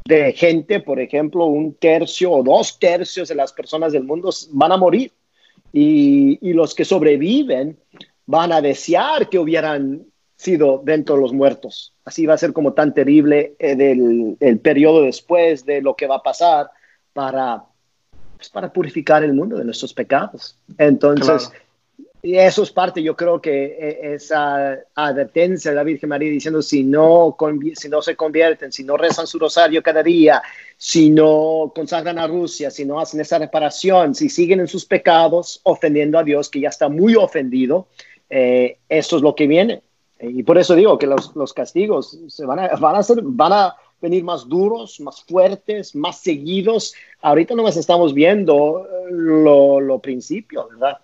de 0.07 0.33
gente, 0.33 0.81
por 0.81 0.99
ejemplo, 0.99 1.45
un 1.45 1.73
tercio 1.73 2.31
o 2.31 2.43
dos 2.43 2.77
tercios 2.77 3.27
de 3.27 3.33
las 3.33 3.53
personas 3.53 3.91
del 3.91 4.03
mundo 4.03 4.29
van 4.51 4.71
a 4.71 4.77
morir. 4.77 5.11
Y, 5.73 6.53
los 6.53 6.75
que 6.75 6.85
sobreviven 6.85 7.77
van 8.27 8.51
a 8.51 8.61
desear 8.61 9.29
que 9.29 9.39
hubieran 9.39 10.05
sido 10.37 10.81
dentro 10.85 11.15
de 11.15 11.21
los 11.21 11.33
muertos. 11.33 11.93
Así 12.05 12.27
va 12.27 12.35
a 12.35 12.37
ser 12.37 12.53
como 12.53 12.73
tan 12.73 12.93
terrible 12.93 13.55
el, 13.57 14.37
el 14.39 14.59
periodo 14.59 15.01
después 15.01 15.65
de 15.65 15.81
lo 15.81 15.95
que 15.95 16.05
va 16.05 16.17
a 16.17 16.23
pasar 16.23 16.69
para, 17.13 17.63
pues, 18.37 18.49
para 18.49 18.71
purificar 18.71 19.23
el 19.23 19.33
mundo 19.33 19.57
de 19.57 19.65
nuestros 19.65 19.93
pecados. 19.93 20.55
Entonces, 20.77 21.51
y 22.25 22.39
eso 22.39 22.63
es 22.63 22.71
parte, 22.71 23.03
yo 23.03 23.15
creo 23.15 23.39
que 23.39 23.65
e, 23.65 24.15
esa 24.15 24.79
advertencia 24.95 25.69
de 25.69 25.77
la 25.77 25.83
Virgen 25.83 26.09
María 26.09 26.31
diciendo 26.31 26.59
si 26.63 26.83
no, 26.83 27.37
si 27.75 27.87
no 27.87 28.01
se 28.01 28.15
convierten, 28.15 28.71
si 28.71 28.83
no 28.83 28.97
rezan 28.97 29.27
su 29.27 29.37
rosario 29.37 29.83
cada 29.83 30.01
día, 30.01 30.41
si 30.75 31.11
no 31.11 31.71
consagran 31.75 32.17
a 32.17 32.25
Rusia, 32.25 32.71
si 32.71 32.83
no 32.83 32.99
hacen 32.99 33.21
esa 33.21 33.37
reparación, 33.37 34.15
si 34.15 34.29
siguen 34.29 34.59
en 34.59 34.67
sus 34.67 34.85
pecados 34.85 35.61
ofendiendo 35.61 36.17
a 36.17 36.23
Dios, 36.23 36.49
que 36.49 36.61
ya 36.61 36.69
está 36.69 36.89
muy 36.89 37.13
ofendido, 37.13 37.89
eh, 38.27 38.79
eso 38.89 39.17
es 39.17 39.21
lo 39.21 39.35
que 39.35 39.45
viene. 39.45 39.83
Y 40.19 40.41
por 40.41 40.57
eso 40.57 40.73
digo 40.73 40.97
que 40.97 41.05
los, 41.05 41.35
los 41.35 41.53
castigos 41.53 42.17
se 42.27 42.43
van 42.43 42.57
a, 42.57 42.69
van, 42.69 42.95
a 42.95 43.03
ser, 43.03 43.19
van 43.21 43.53
a 43.53 43.75
venir 44.01 44.23
más 44.23 44.49
duros, 44.49 44.99
más 44.99 45.21
fuertes, 45.21 45.93
más 45.93 46.21
seguidos. 46.21 46.95
Ahorita 47.21 47.53
no 47.53 47.61
más 47.61 47.77
estamos 47.77 48.15
viendo 48.15 48.87
lo, 49.11 49.79
lo 49.79 49.99
principio, 49.99 50.69
¿verdad? 50.69 50.97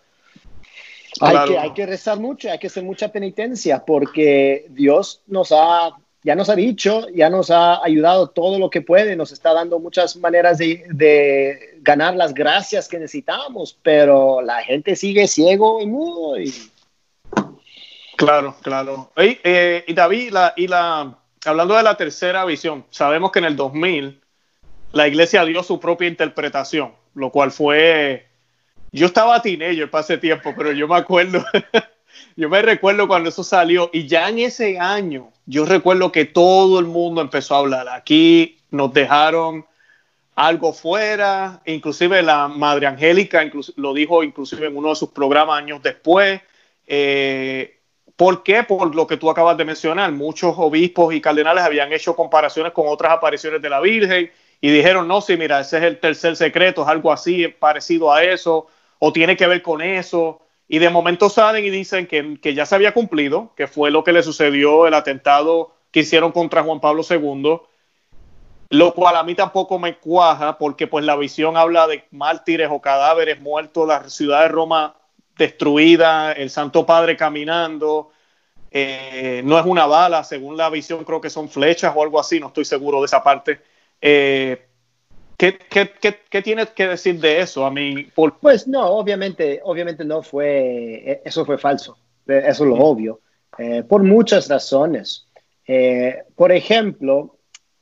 Hay, 1.21 1.47
que, 1.47 1.57
hay 1.57 1.73
que 1.73 1.86
rezar 1.86 2.19
mucho, 2.19 2.51
hay 2.51 2.57
que 2.57 2.67
hacer 2.67 2.84
mucha 2.84 3.12
penitencia 3.12 3.84
porque 3.86 4.65
Dios 4.69 5.21
nos 5.27 5.51
ha, 5.51 5.91
ya 6.23 6.36
nos 6.36 6.49
ha 6.49 6.55
dicho, 6.55 7.07
ya 7.10 7.29
nos 7.29 7.51
ha 7.51 7.84
ayudado 7.84 8.29
todo 8.29 8.57
lo 8.57 8.69
que 8.69 8.81
puede, 8.81 9.15
nos 9.15 9.31
está 9.31 9.53
dando 9.53 9.79
muchas 9.79 10.15
maneras 10.15 10.57
de, 10.57 10.84
de 10.89 11.77
ganar 11.81 12.15
las 12.15 12.34
gracias 12.34 12.88
que 12.88 12.97
necesitamos, 12.97 13.77
pero 13.84 14.41
la 14.41 14.63
gente 14.63 14.95
sigue 14.95 15.27
ciego 15.27 15.79
y 15.79 15.86
mudo. 15.86 16.39
Y... 16.39 16.51
Claro, 18.17 18.55
claro. 18.62 19.12
Y, 19.17 19.38
eh, 19.43 19.84
y 19.88 19.93
David, 19.93 20.31
la, 20.31 20.53
y 20.57 20.67
la, 20.67 21.17
hablando 21.45 21.75
de 21.75 21.84
la 21.84 21.97
tercera 21.97 22.45
visión, 22.45 22.86
sabemos 22.89 23.31
que 23.31 23.39
en 23.39 23.45
el 23.45 23.55
2000 23.55 24.21
la 24.91 25.07
iglesia 25.07 25.45
dio 25.45 25.62
su 25.62 25.79
propia 25.79 26.07
interpretación, 26.07 26.93
lo 27.13 27.31
cual 27.31 27.51
fue 27.51 28.30
yo 28.91 29.06
estaba 29.06 29.41
teenager 29.41 29.89
para 29.89 30.04
ese 30.04 30.17
tiempo, 30.17 30.54
pero 30.56 30.71
yo 30.73 30.88
me 30.88 30.97
acuerdo, 30.97 31.43
yo 32.36 32.49
me 32.49 32.62
recuerdo 32.62 33.08
cuando 33.08 33.30
eso 33.30 33.43
salió 33.43 33.89
y 33.93 34.08
ya 34.08 34.27
en 34.30 34.39
ese 34.39 34.77
año, 34.80 35.32
yo 35.45 35.65
recuerdo 35.65 36.12
que 36.12 36.25
todo 36.25 36.80
el 36.80 36.86
mundo 36.86 37.21
empezó 37.21 37.56
a 37.56 37.60
hablar. 37.60 37.88
Aquí 37.89 38.58
nos 38.69 38.93
dejaron 38.93 39.65
algo 40.36 40.73
fuera, 40.73 41.62
inclusive 41.65 42.21
la 42.21 42.47
Madre 42.47 42.88
Angélica 42.88 43.43
lo 43.75 43.93
dijo 43.93 44.23
inclusive 44.23 44.67
en 44.67 44.75
uno 44.75 44.89
de 44.89 44.95
sus 44.95 45.10
programas 45.10 45.58
años 45.60 45.82
después. 45.82 46.41
Eh, 46.86 47.77
¿Por 48.15 48.43
qué? 48.43 48.63
Por 48.63 48.93
lo 48.93 49.08
que 49.08 49.17
tú 49.17 49.30
acabas 49.30 49.58
de 49.58 49.65
mencionar, 49.65 50.12
muchos 50.12 50.54
obispos 50.58 51.13
y 51.13 51.21
cardenales 51.21 51.63
habían 51.63 51.91
hecho 51.93 52.15
comparaciones 52.15 52.73
con 52.73 52.88
otras 52.88 53.13
apariciones 53.13 53.62
de 53.62 53.69
la 53.69 53.80
Virgen 53.80 54.30
y 54.60 54.69
dijeron, 54.69 55.08
no, 55.08 55.21
sí, 55.21 55.38
mira, 55.38 55.62
ese 55.62 55.77
es 55.77 55.84
el 55.84 55.99
tercer 55.99 56.36
secreto, 56.36 56.84
es 56.84 56.88
algo 56.88 57.12
así, 57.12 57.47
parecido 57.47 58.13
a 58.13 58.23
eso 58.23 58.67
o 59.03 59.11
tiene 59.11 59.35
que 59.35 59.47
ver 59.47 59.63
con 59.63 59.81
eso. 59.81 60.41
Y 60.67 60.77
de 60.77 60.91
momento 60.91 61.29
salen 61.29 61.65
y 61.65 61.71
dicen 61.71 62.05
que, 62.05 62.39
que 62.39 62.53
ya 62.53 62.67
se 62.67 62.75
había 62.75 62.93
cumplido, 62.93 63.51
que 63.57 63.67
fue 63.67 63.89
lo 63.89 64.03
que 64.03 64.13
le 64.13 64.21
sucedió 64.21 64.85
el 64.85 64.93
atentado 64.93 65.75
que 65.91 66.01
hicieron 66.01 66.31
contra 66.31 66.63
Juan 66.63 66.79
Pablo 66.79 67.01
II, 67.09 67.61
lo 68.69 68.93
cual 68.93 69.15
a 69.17 69.23
mí 69.23 69.33
tampoco 69.33 69.79
me 69.79 69.97
cuaja 69.97 70.59
porque 70.59 70.85
pues 70.85 71.03
la 71.03 71.15
visión 71.15 71.57
habla 71.57 71.87
de 71.87 72.05
mártires 72.11 72.69
o 72.71 72.79
cadáveres 72.79 73.41
muertos, 73.41 73.87
la 73.87 74.07
ciudad 74.07 74.43
de 74.43 74.49
Roma 74.49 74.95
destruida, 75.35 76.31
el 76.33 76.51
Santo 76.51 76.85
Padre 76.85 77.17
caminando, 77.17 78.11
eh, 78.69 79.41
no 79.43 79.57
es 79.57 79.65
una 79.65 79.87
bala, 79.87 80.23
según 80.23 80.57
la 80.57 80.69
visión 80.69 81.03
creo 81.03 81.19
que 81.19 81.31
son 81.31 81.49
flechas 81.49 81.91
o 81.95 82.03
algo 82.03 82.19
así, 82.19 82.39
no 82.39 82.47
estoy 82.47 82.65
seguro 82.65 82.99
de 82.99 83.07
esa 83.07 83.23
parte. 83.23 83.61
Eh, 83.99 84.67
¿Qué, 85.41 85.58
qué, 86.30 86.41
tienes 86.43 86.69
que 86.69 86.88
decir 86.88 87.19
de 87.19 87.41
eso? 87.41 87.65
A 87.65 87.71
mí, 87.71 88.06
Pues 88.39 88.67
no, 88.67 88.86
obviamente, 88.91 89.60
obviamente 89.63 90.06
no 90.06 90.21
fue, 90.21 91.01
e, 91.04 91.21
eso 91.25 91.43
fue 91.45 91.58
falso, 91.58 91.97
e, 92.27 92.43
eso 92.45 92.63
es 92.63 92.69
lo 92.69 92.75
obvio, 92.75 93.21
eh, 93.58 93.82
por 93.82 94.04
muchas 94.04 94.47
razones. 94.47 95.25
Eh, 95.65 96.25
por 96.36 96.51
ejemplo, 96.51 97.38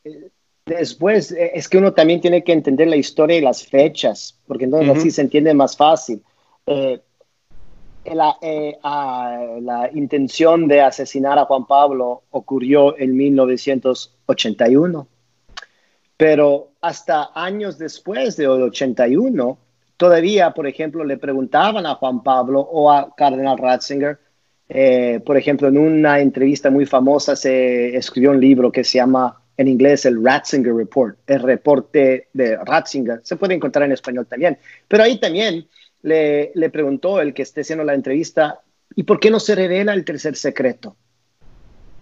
eh, 0.05 0.29
después 0.65 1.33
es 1.33 1.67
que 1.67 1.77
uno 1.77 1.91
también 1.91 2.21
tiene 2.21 2.45
que 2.45 2.53
entender 2.53 2.87
la 2.87 2.95
historia 2.95 3.37
y 3.37 3.41
las 3.41 3.67
fechas, 3.67 4.39
porque 4.47 4.63
entonces 4.63 4.97
así 4.97 5.11
se 5.11 5.19
entiende 5.19 5.53
más 5.53 5.75
fácil. 5.75 6.23
La, 8.05 8.37
la, 8.41 9.89
intención 9.93 10.69
de 10.69 10.79
asesinar 10.79 11.37
a 11.37 11.43
Juan 11.43 11.67
Pablo 11.67 12.23
ocurrió 12.31 12.97
en 12.97 13.17
1981, 13.17 15.07
pero 16.19 16.73
hasta 16.81 17.29
años 17.33 17.77
después 17.77 18.35
de 18.35 18.45
81, 18.45 19.57
todavía, 19.95 20.51
por 20.51 20.67
ejemplo, 20.67 21.05
le 21.05 21.15
preguntaban 21.15 21.85
a 21.85 21.95
Juan 21.95 22.23
Pablo 22.23 22.59
o 22.59 22.91
a 22.91 23.15
Cardenal 23.15 23.57
Ratzinger, 23.57 24.19
eh, 24.67 25.21
por 25.25 25.37
ejemplo, 25.37 25.69
en 25.69 25.77
una 25.77 26.19
entrevista 26.19 26.69
muy 26.69 26.85
famosa 26.85 27.37
se 27.37 27.95
escribió 27.95 28.31
un 28.31 28.41
libro 28.41 28.69
que 28.69 28.83
se 28.83 28.97
llama 28.97 29.41
en 29.55 29.69
inglés 29.69 30.05
el 30.05 30.21
Ratzinger 30.21 30.75
Report, 30.75 31.19
el 31.25 31.39
reporte 31.39 32.27
de 32.33 32.57
Ratzinger, 32.57 33.21
se 33.23 33.37
puede 33.37 33.53
encontrar 33.53 33.85
en 33.85 33.93
español 33.93 34.27
también, 34.27 34.57
pero 34.89 35.03
ahí 35.03 35.21
también 35.21 35.69
le, 36.01 36.51
le 36.53 36.69
preguntó 36.69 37.21
el 37.21 37.33
que 37.33 37.43
esté 37.43 37.61
haciendo 37.61 37.85
la 37.85 37.93
entrevista, 37.93 38.59
¿y 38.93 39.03
por 39.03 39.21
qué 39.21 39.31
no 39.31 39.39
se 39.39 39.55
revela 39.55 39.93
el 39.93 40.03
tercer 40.03 40.35
secreto? 40.35 40.97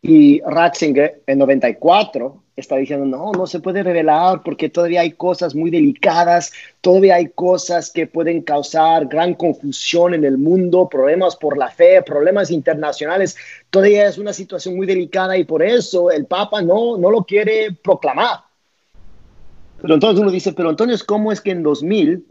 Y 0.02 0.42
Ratzinger 0.42 1.22
en 1.26 1.40
94 1.40 2.44
está 2.56 2.76
diciendo, 2.78 3.06
no, 3.06 3.32
no 3.32 3.46
se 3.46 3.60
puede 3.60 3.84
revelar 3.84 4.42
porque 4.44 4.70
todavía 4.70 5.02
hay 5.02 5.12
cosas 5.12 5.54
muy 5.54 5.70
delicadas, 5.70 6.52
todavía 6.82 7.16
hay 7.16 7.30
cosas 7.30 7.92
que 7.92 8.08
pueden 8.08 8.42
causar 8.42 9.06
gran 9.06 9.36
confusión 9.36 10.16
en 10.16 10.26
el 10.26 10.38
mundo, 10.38 10.90
problemas 10.90 11.36
por 11.36 11.58
la 11.58 11.70
fe, 11.70 12.02
problemas 12.02 12.50
internacionales, 12.50 13.38
todavía 13.70 14.08
es 14.08 14.18
una 14.18 14.34
situación 14.34 14.76
muy 14.76 14.88
delicada 14.88 15.38
y 15.38 15.44
por 15.44 15.62
eso 15.62 16.10
el 16.10 16.26
Papa 16.26 16.62
no, 16.62 16.98
no 16.98 17.12
lo 17.12 17.24
quiere 17.24 17.78
proclamar. 17.84 18.40
Pero 19.80 19.94
entonces 19.94 20.20
uno 20.20 20.32
dice, 20.32 20.54
pero 20.54 20.72
entonces, 20.72 21.04
¿cómo 21.04 21.32
es 21.32 21.42
que 21.42 21.52
en 21.52 21.62
2000 21.62 22.26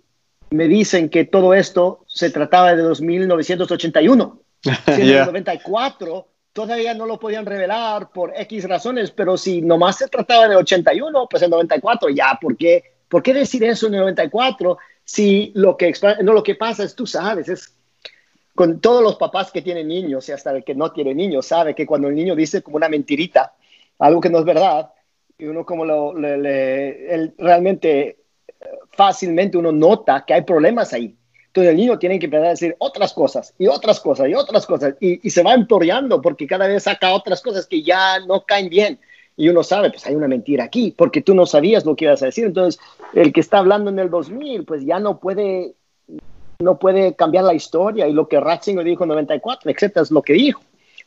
me 0.50 0.66
dicen 0.66 1.09
que 1.09 1.24
todo 1.24 1.55
esto 1.55 2.00
se 2.07 2.31
trataba 2.31 2.74
de 2.74 2.83
2981? 2.83 4.40
Si 4.87 5.02
en 5.02 5.09
el 5.11 5.26
94 5.26 6.26
todavía 6.57 6.95
no 6.95 7.05
lo 7.05 7.21
podían 7.21 7.45
revelar 7.45 8.09
por 8.09 8.33
X 8.35 8.66
razones, 8.66 9.11
pero 9.11 9.37
si 9.37 9.61
nomás 9.61 9.99
se 9.99 10.09
trataba 10.09 10.49
de 10.49 10.57
81, 10.57 11.27
pues 11.31 11.42
en 11.42 11.51
94 11.51 12.09
ya, 12.09 12.38
¿por 12.40 12.57
qué, 12.57 12.83
¿por 13.11 13.23
qué 13.23 13.35
decir 13.35 13.62
eso 13.62 13.88
en 13.88 13.95
el 13.95 14.01
94 14.01 14.79
Sí, 15.05 15.53
lo 15.55 15.77
que, 15.77 15.92
no, 16.23 16.33
lo 16.33 16.42
que 16.42 16.55
pasa 16.55 16.83
es, 16.83 16.95
tú 16.95 17.07
sabes, 17.07 17.51
es 17.51 17.75
con 18.55 18.81
todos 18.81 19.03
los 19.03 19.16
papás 19.16 19.53
que 19.53 19.61
tienen 19.61 19.87
niños 19.87 20.27
y 20.31 20.33
hasta 20.33 20.51
el 20.51 20.64
que 20.64 20.75
no 20.75 20.90
tiene 20.92 21.14
niños, 21.14 21.47
sabe 21.47 21.75
que 21.75 21.85
cuando 21.85 22.09
el 22.09 22.14
niño 22.14 22.35
dice 22.35 22.62
como 22.62 22.79
una 22.79 22.88
mentirita, 22.88 23.55
algo 23.99 24.19
que 24.19 24.31
no 24.31 24.38
es 24.38 24.47
verdad, 24.47 24.90
y 25.37 25.45
uno 25.45 25.66
como 25.66 25.85
lo, 25.85 26.19
le, 26.19 27.35
realmente 27.37 28.16
fácilmente 28.92 29.59
uno 29.59 29.73
nota 29.73 30.25
que 30.27 30.33
hay 30.33 30.42
problemas 30.42 30.95
ahí. 30.95 31.14
Entonces 31.57 31.71
el 31.71 31.79
niño 31.79 31.99
tiene 31.99 32.19
que 32.19 32.27
empezar 32.27 32.49
a 32.49 32.51
decir 32.51 32.77
otras 32.81 33.14
cosas 33.14 33.55
y 33.59 33.66
otras 33.66 33.99
cosas 33.99 34.29
y 34.29 34.35
otras 34.35 34.66
cosas 34.66 34.95
y, 35.01 35.31
se 35.31 35.42
va 35.42 35.55
empeoreando 35.55 36.21
porque 36.21 36.47
cada 36.47 36.69
vez 36.69 36.83
saca 36.83 37.14
otras 37.14 37.40
cosas 37.40 37.66
que 37.66 37.83
ya 37.83 38.21
no 38.21 38.45
caen 38.45 38.69
bien. 38.69 39.01
Y 39.38 39.49
uno 39.49 39.62
sabe, 39.62 39.88
pues 39.88 40.07
hay 40.07 40.14
una 40.14 40.29
mentira 40.29 40.64
aquí, 40.64 40.92
porque 40.95 41.23
tú 41.23 41.35
no 41.35 41.47
sabías 41.47 41.87
lo 41.87 41.97
que 41.97 42.05
ibas 42.05 42.23
a 42.23 42.27
decir. 42.27 42.45
Entonces, 42.45 42.79
el 43.14 43.33
que 43.33 43.40
está 43.40 43.57
hablando 43.57 43.88
en 43.88 43.99
el 43.99 44.11
2000, 44.11 44.66
pues 44.66 44.85
ya 44.85 44.99
no 44.99 45.19
puede, 45.19 45.73
no 46.59 46.79
puede 46.79 47.14
cambiar 47.14 47.45
la 47.45 47.55
historia 47.55 48.07
y 48.07 48.12
lo 48.12 48.29
que 48.29 48.38
Ratzinger 48.38 48.85
dijo 48.85 49.05
en 49.05 49.09
94, 49.09 49.71
etcétera, 49.71 50.03
es 50.03 50.11
lo 50.11 50.21
que 50.21 50.35
dijo. 50.35 50.61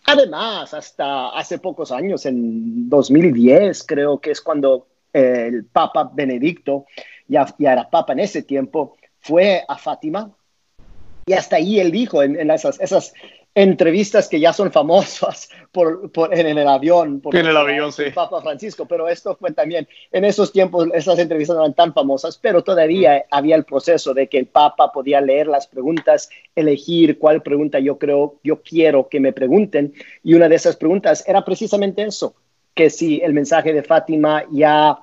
Además, 0.06 0.74
hasta 0.74 1.30
hace 1.30 1.60
pocos 1.60 1.92
años, 1.92 2.26
en 2.26 2.90
2010, 2.90 3.84
creo 3.84 4.18
que 4.18 4.32
es 4.32 4.42
cuando 4.42 4.88
el 5.14 5.66
Papa 5.66 6.10
Benedicto, 6.12 6.88
ya 7.28 7.46
era 7.60 7.88
Papa 7.88 8.14
en 8.14 8.22
ese 8.22 8.42
tiempo, 8.42 8.96
fue 9.20 9.64
a 9.68 9.78
Fátima 9.78 10.32
y 11.30 11.34
hasta 11.34 11.58
ahí 11.58 11.80
él 11.80 11.92
dijo 11.92 12.24
en, 12.24 12.40
en 12.40 12.50
esas, 12.50 12.80
esas 12.82 13.14
entrevistas 13.54 14.28
que 14.28 14.40
ya 14.40 14.52
son 14.52 14.72
famosas 14.72 15.48
por, 15.72 16.12
por 16.12 16.34
en, 16.34 16.58
el 16.58 16.68
avión. 16.68 17.22
Por 17.22 17.36
en 17.36 17.46
el 17.46 17.56
avión, 17.56 17.92
sí. 17.92 18.06
Papa 18.16 18.42
Francisco, 18.42 18.88
pero 18.88 19.08
esto 19.08 19.36
fue 19.36 19.52
también, 19.52 19.88
en 20.12 20.26
esos 20.26 20.52
tiempos 20.52 20.88
esas 20.92 21.20
entrevistas 21.20 21.56
no 21.56 21.62
eran 21.62 21.76
tan 21.76 21.94
famosas, 21.94 22.40
pero 22.40 22.64
todavía 22.64 23.18
mm. 23.18 23.22
había 23.30 23.56
el 23.56 23.64
proceso 23.64 24.16
de 24.16 24.28
que 24.28 24.40
el 24.40 24.48
Papa 24.48 24.92
podía 24.92 25.22
leer 25.22 25.46
las 25.46 25.68
preguntas, 25.68 26.32
elegir 26.56 27.20
cuál 27.20 27.44
pregunta 27.44 27.78
yo 27.78 28.00
creo, 28.00 28.40
yo 28.44 28.64
quiero 28.64 29.08
que 29.08 29.20
me 29.20 29.32
pregunten, 29.32 29.94
y 30.24 30.34
una 30.34 30.50
de 30.50 30.56
esas 30.56 30.78
preguntas 30.78 31.24
era 31.28 31.46
precisamente 31.46 32.02
eso, 32.02 32.34
que 32.74 32.90
si 32.90 33.22
el 33.22 33.34
mensaje 33.34 33.72
de 33.72 33.84
Fátima 33.84 34.46
ya, 34.52 34.98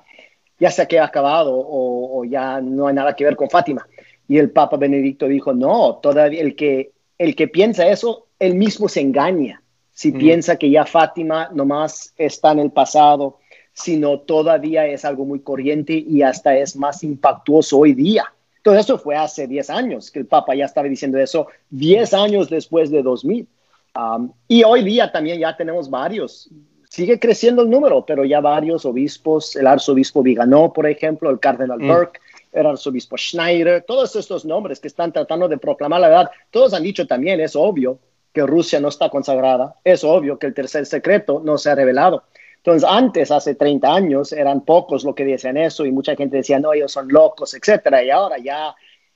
ya 0.59 0.71
se 0.71 0.81
ha 0.81 1.05
acabado 1.05 1.55
o, 1.55 2.19
o 2.19 2.25
ya 2.25 2.59
no 2.59 2.87
hay 2.87 2.95
nada 2.95 3.15
que 3.15 3.23
ver 3.23 3.37
con 3.37 3.49
Fátima. 3.49 3.87
Y 4.27 4.37
el 4.37 4.51
Papa 4.51 4.77
Benedicto 4.77 5.27
dijo, 5.27 5.53
no, 5.53 5.99
todavía 6.01 6.41
el 6.41 6.55
que, 6.55 6.91
el 7.17 7.35
que 7.35 7.47
piensa 7.47 7.87
eso 7.87 8.27
él 8.39 8.55
mismo 8.55 8.87
se 8.87 9.01
engaña 9.01 9.61
si 9.97 10.11
piensa 10.11 10.57
que 10.57 10.69
ya 10.69 10.85
Fátima 10.85 11.49
nomás 11.51 12.13
está 12.17 12.51
en 12.51 12.59
el 12.59 12.69
pasado, 12.69 13.39
sino 13.73 14.19
todavía 14.19 14.85
es 14.85 15.03
algo 15.03 15.25
muy 15.25 15.39
corriente 15.39 15.93
y 15.93 16.21
hasta 16.21 16.55
es 16.55 16.75
más 16.75 17.03
impactuoso 17.03 17.79
hoy 17.79 17.95
día. 17.95 18.31
Todo 18.61 18.75
eso 18.75 18.99
fue 18.99 19.15
hace 19.15 19.47
10 19.47 19.71
años, 19.71 20.11
que 20.11 20.19
el 20.19 20.27
Papa 20.27 20.53
ya 20.53 20.65
estaba 20.65 20.87
diciendo 20.87 21.17
eso, 21.17 21.47
10 21.71 22.13
años 22.13 22.47
después 22.47 22.91
de 22.91 23.01
2000. 23.01 23.47
Um, 23.95 24.31
y 24.47 24.63
hoy 24.63 24.83
día 24.83 25.11
también 25.11 25.39
ya 25.39 25.57
tenemos 25.57 25.89
varios. 25.89 26.47
Sigue 26.91 27.19
creciendo 27.19 27.63
el 27.63 27.69
número, 27.71 28.05
pero 28.05 28.23
ya 28.23 28.39
varios 28.39 28.85
obispos, 28.85 29.55
el 29.55 29.65
arzobispo 29.65 30.21
Viganó, 30.21 30.71
por 30.71 30.85
ejemplo, 30.85 31.31
el 31.31 31.39
cardenal 31.39 31.79
mm. 31.79 31.87
Burke, 31.87 32.19
el 32.59 32.65
arzobispo 32.65 33.17
Schneider, 33.17 33.83
todos 33.83 34.15
estos 34.15 34.45
nombres 34.45 34.79
que 34.79 34.87
están 34.87 35.11
tratando 35.11 35.47
de 35.47 35.57
proclamar 35.57 36.01
la 36.01 36.09
verdad, 36.09 36.31
todos 36.51 36.73
han 36.73 36.83
dicho 36.83 37.05
también, 37.07 37.39
es 37.39 37.55
obvio, 37.55 37.99
que 38.33 38.45
Rusia 38.45 38.79
no 38.79 38.89
está 38.89 39.09
consagrada, 39.09 39.75
es 39.83 40.03
obvio 40.03 40.37
que 40.37 40.47
el 40.47 40.53
tercer 40.53 40.85
secreto 40.85 41.41
no 41.43 41.57
se 41.57 41.69
ha 41.69 41.75
revelado. 41.75 42.23
Entonces, 42.57 42.87
antes, 42.87 43.31
hace 43.31 43.55
30 43.55 43.93
años, 43.93 44.33
eran 44.33 44.61
pocos 44.61 45.03
los 45.03 45.15
que 45.15 45.25
decían 45.25 45.57
eso 45.57 45.85
y 45.85 45.91
mucha 45.91 46.15
gente 46.15 46.37
decía, 46.37 46.59
no, 46.59 46.73
ellos 46.73 46.91
son 46.91 47.07
locos, 47.07 47.53
etcétera. 47.53 48.03
Y 48.03 48.09
ahora 48.09 48.37
ya 48.37 48.75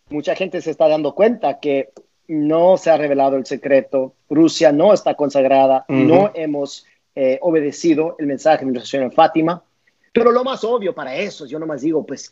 mucha 0.09 0.35
gente 0.35 0.61
se 0.61 0.71
está 0.71 0.87
dando 0.87 1.13
cuenta 1.13 1.59
que 1.59 1.89
no 2.27 2.77
se 2.77 2.89
ha 2.89 2.97
revelado 2.97 3.35
el 3.35 3.45
secreto, 3.45 4.13
Rusia 4.29 4.71
no 4.71 4.93
está 4.93 5.15
consagrada, 5.15 5.83
no 5.89 6.31
hemos 6.33 6.85
eh, 7.13 7.39
obedecido 7.41 8.15
el 8.19 8.25
mensaje 8.25 8.65
de 8.65 8.71
nuestra 8.71 9.01
en 9.01 9.11
Fátima. 9.11 9.61
Pero 10.13 10.31
lo 10.31 10.43
más 10.43 10.63
obvio 10.63 10.95
para 10.95 11.15
eso, 11.15 11.45
yo 11.45 11.59
nomás 11.59 11.81
digo, 11.81 12.05
pues, 12.05 12.31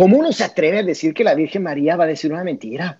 ¿cómo 0.00 0.16
uno 0.16 0.32
se 0.32 0.44
atreve 0.44 0.78
a 0.78 0.82
decir 0.82 1.12
que 1.12 1.22
la 1.22 1.34
Virgen 1.34 1.62
María 1.62 1.94
va 1.94 2.04
a 2.04 2.06
decir 2.06 2.32
una 2.32 2.42
mentira? 2.42 2.98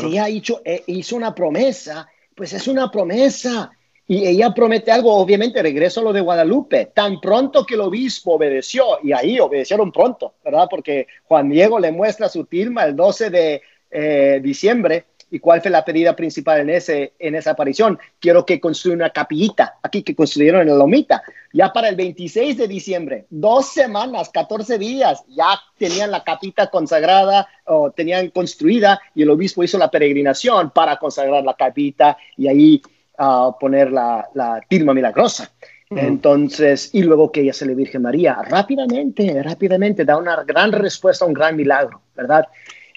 Si 0.00 0.06
ella 0.06 0.28
hizo, 0.28 0.62
eh, 0.64 0.82
hizo 0.88 1.14
una 1.14 1.32
promesa, 1.32 2.08
pues 2.34 2.52
es 2.52 2.66
una 2.66 2.90
promesa. 2.90 3.70
Y 4.08 4.26
ella 4.26 4.52
promete 4.52 4.90
algo, 4.90 5.14
obviamente 5.14 5.62
regreso 5.62 6.00
a 6.00 6.02
lo 6.02 6.12
de 6.12 6.20
Guadalupe, 6.20 6.86
tan 6.86 7.20
pronto 7.20 7.64
que 7.64 7.74
el 7.74 7.82
obispo 7.82 8.32
obedeció, 8.32 8.98
y 9.04 9.12
ahí 9.12 9.38
obedecieron 9.38 9.92
pronto, 9.92 10.34
¿verdad? 10.44 10.66
Porque 10.68 11.06
Juan 11.22 11.50
Diego 11.50 11.78
le 11.78 11.92
muestra 11.92 12.28
su 12.28 12.46
tilma 12.46 12.82
el 12.82 12.96
12 12.96 13.30
de 13.30 13.62
eh, 13.92 14.40
diciembre, 14.42 15.04
¿Y 15.30 15.38
cuál 15.38 15.60
fue 15.60 15.70
la 15.70 15.84
pedida 15.84 16.14
principal 16.14 16.60
en, 16.60 16.70
ese, 16.70 17.14
en 17.18 17.34
esa 17.34 17.52
aparición? 17.52 17.98
Quiero 18.18 18.44
que 18.44 18.60
construya 18.60 18.96
una 18.96 19.10
capillita, 19.10 19.78
aquí 19.82 20.02
que 20.02 20.14
construyeron 20.14 20.62
en 20.62 20.68
la 20.68 20.74
Lomita. 20.74 21.22
Ya 21.52 21.72
para 21.72 21.88
el 21.88 21.96
26 21.96 22.56
de 22.56 22.68
diciembre, 22.68 23.26
dos 23.30 23.72
semanas, 23.72 24.30
14 24.30 24.78
días, 24.78 25.24
ya 25.28 25.58
tenían 25.78 26.10
la 26.10 26.24
capita 26.24 26.68
consagrada 26.68 27.48
o 27.66 27.90
tenían 27.90 28.30
construida 28.30 29.00
y 29.14 29.22
el 29.22 29.30
obispo 29.30 29.62
hizo 29.62 29.78
la 29.78 29.90
peregrinación 29.90 30.70
para 30.70 30.96
consagrar 30.96 31.44
la 31.44 31.54
capita 31.54 32.16
y 32.36 32.48
ahí 32.48 32.82
uh, 33.18 33.52
poner 33.58 33.92
la, 33.92 34.28
la 34.34 34.60
tilma 34.68 34.94
milagrosa. 34.94 35.50
Entonces, 35.90 36.90
y 36.92 37.02
luego 37.02 37.30
que 37.30 37.42
ella 37.42 37.52
se 37.52 37.66
le 37.66 37.74
Virgen 37.74 38.02
María, 38.02 38.36
rápidamente, 38.42 39.42
rápidamente 39.42 40.04
da 40.04 40.16
una 40.16 40.42
gran 40.42 40.72
respuesta 40.72 41.24
a 41.24 41.28
un 41.28 41.34
gran 41.34 41.56
milagro, 41.56 42.00
¿verdad? 42.16 42.48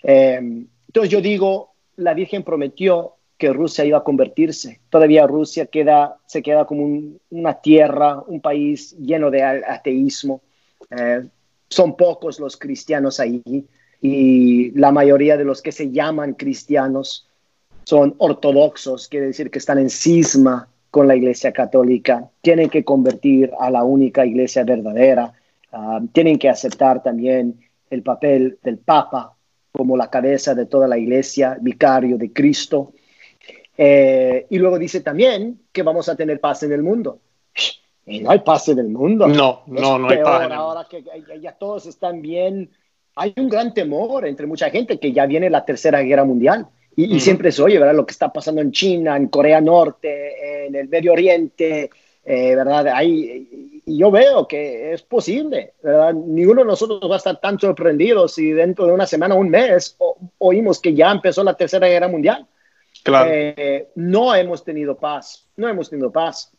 Eh, 0.04 0.40
entonces 0.88 1.12
yo 1.12 1.22
digo, 1.22 1.76
la 1.98 2.14
Virgen 2.14 2.44
prometió 2.44 3.16
que 3.38 3.54
Rusia 3.54 3.86
iba 3.86 4.00
a 4.00 4.04
convertirse. 4.04 4.80
Todavía 4.90 5.28
Rusia 5.28 5.68
queda, 5.68 6.18
se 6.26 6.42
queda 6.42 6.66
como 6.66 7.18
una 7.30 7.54
tierra, 7.56 8.20
un 8.26 8.42
país 8.42 8.96
lleno 8.98 9.30
de 9.30 9.44
ateísmo. 9.44 10.42
Eh, 10.90 11.28
son 11.70 11.96
pocos 11.96 12.40
los 12.40 12.58
cristianos 12.58 13.20
ahí 13.20 13.44
y 14.02 14.72
la 14.72 14.92
mayoría 14.92 15.38
de 15.38 15.44
los 15.44 15.62
que 15.62 15.72
se 15.72 15.92
llaman 15.92 16.34
cristianos 16.34 17.28
son 17.84 18.16
ortodoxos, 18.18 19.08
quiere 19.08 19.28
decir 19.28 19.50
que 19.50 19.60
están 19.60 19.78
en 19.78 19.90
cisma 19.90 20.68
con 20.92 21.08
la 21.08 21.16
Iglesia 21.16 21.52
Católica, 21.52 22.30
tienen 22.42 22.70
que 22.70 22.84
convertir 22.84 23.52
a 23.60 23.70
la 23.70 23.84
única 23.84 24.26
Iglesia 24.26 24.64
verdadera, 24.64 25.34
ah, 25.72 26.02
tienen 26.12 26.38
que 26.38 26.50
aceptar 26.50 27.04
también 27.04 27.60
el 27.90 28.04
papel 28.04 28.58
del 28.64 28.78
Papa 28.78 29.37
como 29.72 29.98
la 29.98 30.10
cabeza 30.10 30.56
de 30.56 30.66
toda 30.66 30.88
la 30.88 30.98
iglesia, 30.98 31.58
vicario 31.60 32.18
de 32.18 32.32
Cristo. 32.34 32.94
Eh, 33.78 34.48
y 34.50 34.58
luego 34.58 34.80
dice 34.80 35.02
también 35.02 35.62
que 35.72 35.84
vamos 35.84 36.10
a 36.10 36.16
tener 36.16 36.40
paz 36.40 36.64
en 36.64 36.72
el 36.72 36.82
mundo. 36.82 37.20
Y 38.06 38.22
no 38.22 38.32
hay 38.32 38.40
paz 38.40 38.70
en 38.70 38.80
el 38.80 38.88
mundo. 38.88 39.28
No, 39.28 39.64
no, 39.68 40.00
no 40.00 40.10
hay 40.10 40.24
paz. 40.24 40.50
Ahora 40.52 40.88
que 40.90 41.04
ya 41.42 41.52
todos 41.54 41.86
están 41.86 42.22
bien, 42.22 42.72
hay 43.16 43.34
un 43.36 43.50
gran 43.50 43.74
temor 43.74 44.26
entre 44.26 44.48
mucha 44.48 44.70
gente 44.70 45.00
que 45.00 45.12
ya 45.12 45.26
viene 45.26 45.50
la 45.50 45.66
tercera 45.66 46.02
guerra 46.02 46.24
mundial. 46.24 46.68
Y, 46.96 47.20
siempre 47.20 47.52
se 47.52 47.62
oye, 47.62 47.78
¿verdad? 47.78 47.94
Lo 47.94 48.08
que 48.08 48.12
está 48.14 48.34
pasando 48.34 48.60
en 48.60 48.72
China, 48.72 49.16
en 49.16 49.28
Corea 49.28 49.62
Norte, 49.62 50.66
en 50.66 50.74
el 50.74 50.90
Medio 50.90 51.12
Oriente, 51.12 51.92
eh, 52.26 52.56
¿verdad? 52.56 52.88
Hay, 52.88 53.67
y 53.90 54.00
yo 54.00 54.12
veo 54.12 54.50
que 54.50 54.92
es 54.92 55.02
posible, 55.02 55.76
¿verdad? 55.82 56.14
Ninguno 56.14 56.60
de 56.60 56.68
nosotros 56.68 57.00
va 57.10 57.16
a 57.16 57.20
estar 57.20 57.40
tan 57.40 57.58
sorprendido 57.58 58.28
si 58.28 58.52
dentro 58.52 58.86
de 58.86 58.92
una 58.92 59.08
semana 59.08 59.34
o 59.34 59.40
un 59.40 59.50
mes 59.50 59.96
oímos 60.40 60.82
que 60.82 60.94
ya 60.94 61.10
empezó 61.10 61.42
la 61.42 61.54
Tercera 61.54 61.88
Guerra 61.88 62.10
Mundial. 62.10 62.46
Claro. 63.02 63.30
Eh, 63.34 63.88
no 63.96 64.36
hemos 64.36 64.66
tenido 64.66 64.98
paz, 64.98 65.48
no 65.56 65.70
hemos 65.70 65.90
tenido 65.90 66.12
paz. 66.12 66.52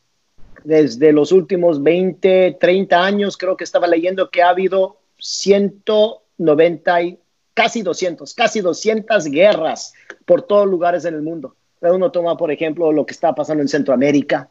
Desde 0.64 1.12
los 1.12 1.30
últimos 1.30 1.82
20, 1.82 2.56
30 2.58 3.04
años, 3.04 3.36
creo 3.36 3.58
que 3.58 3.64
estaba 3.64 3.86
leyendo 3.86 4.30
que 4.30 4.40
ha 4.40 4.48
habido 4.48 4.96
190, 5.18 7.02
y 7.02 7.18
casi 7.52 7.82
200, 7.82 8.32
casi 8.32 8.62
200 8.62 9.26
guerras 9.26 9.92
por 10.24 10.40
todos 10.40 10.66
lugares 10.66 11.04
en 11.04 11.12
el 11.12 11.20
mundo. 11.20 11.56
Uno 11.80 12.10
toma, 12.10 12.36
por 12.36 12.50
ejemplo, 12.50 12.90
lo 12.90 13.06
que 13.06 13.12
está 13.12 13.34
pasando 13.34 13.62
en 13.62 13.68
Centroamérica, 13.68 14.48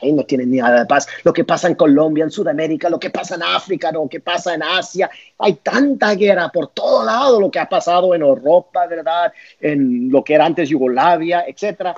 ahí 0.00 0.12
no 0.12 0.24
tienen 0.24 0.50
ni 0.50 0.58
nada 0.58 0.80
de 0.80 0.86
paz. 0.86 1.06
Lo 1.24 1.32
que 1.32 1.44
pasa 1.44 1.68
en 1.68 1.74
Colombia, 1.74 2.24
en 2.24 2.30
Sudamérica, 2.30 2.88
lo 2.88 2.98
que 2.98 3.10
pasa 3.10 3.34
en 3.34 3.42
África, 3.42 3.92
lo 3.92 4.08
que 4.08 4.20
pasa 4.20 4.54
en 4.54 4.62
Asia. 4.62 5.10
Hay 5.38 5.54
tanta 5.54 6.14
guerra 6.14 6.48
por 6.48 6.68
todo 6.68 7.04
lado, 7.04 7.40
lo 7.40 7.50
que 7.50 7.58
ha 7.58 7.68
pasado 7.68 8.14
en 8.14 8.22
Europa, 8.22 8.86
¿verdad? 8.86 9.32
En 9.60 10.10
lo 10.10 10.24
que 10.24 10.34
era 10.34 10.46
antes 10.46 10.68
Yugoslavia, 10.68 11.44
etcétera. 11.46 11.94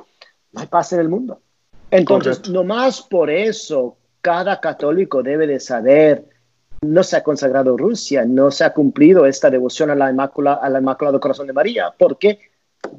No 0.52 0.60
hay 0.60 0.66
paz 0.66 0.92
en 0.92 1.00
el 1.00 1.08
mundo. 1.08 1.40
Entonces, 1.90 2.48
nomás 2.48 3.02
por 3.02 3.30
eso, 3.30 3.96
cada 4.20 4.60
católico 4.60 5.22
debe 5.22 5.46
de 5.46 5.60
saber 5.60 6.24
no 6.82 7.04
se 7.04 7.16
ha 7.16 7.22
consagrado 7.22 7.76
Rusia, 7.76 8.24
no 8.26 8.50
se 8.50 8.64
ha 8.64 8.72
cumplido 8.72 9.24
esta 9.24 9.50
devoción 9.50 9.90
a 9.90 9.94
la 9.94 10.10
Inmaculada, 10.10 10.56
al 10.62 10.76
Inmaculado 10.76 11.20
Corazón 11.20 11.46
de 11.46 11.52
María. 11.52 11.94
¿Por 11.96 12.18
qué? 12.18 12.40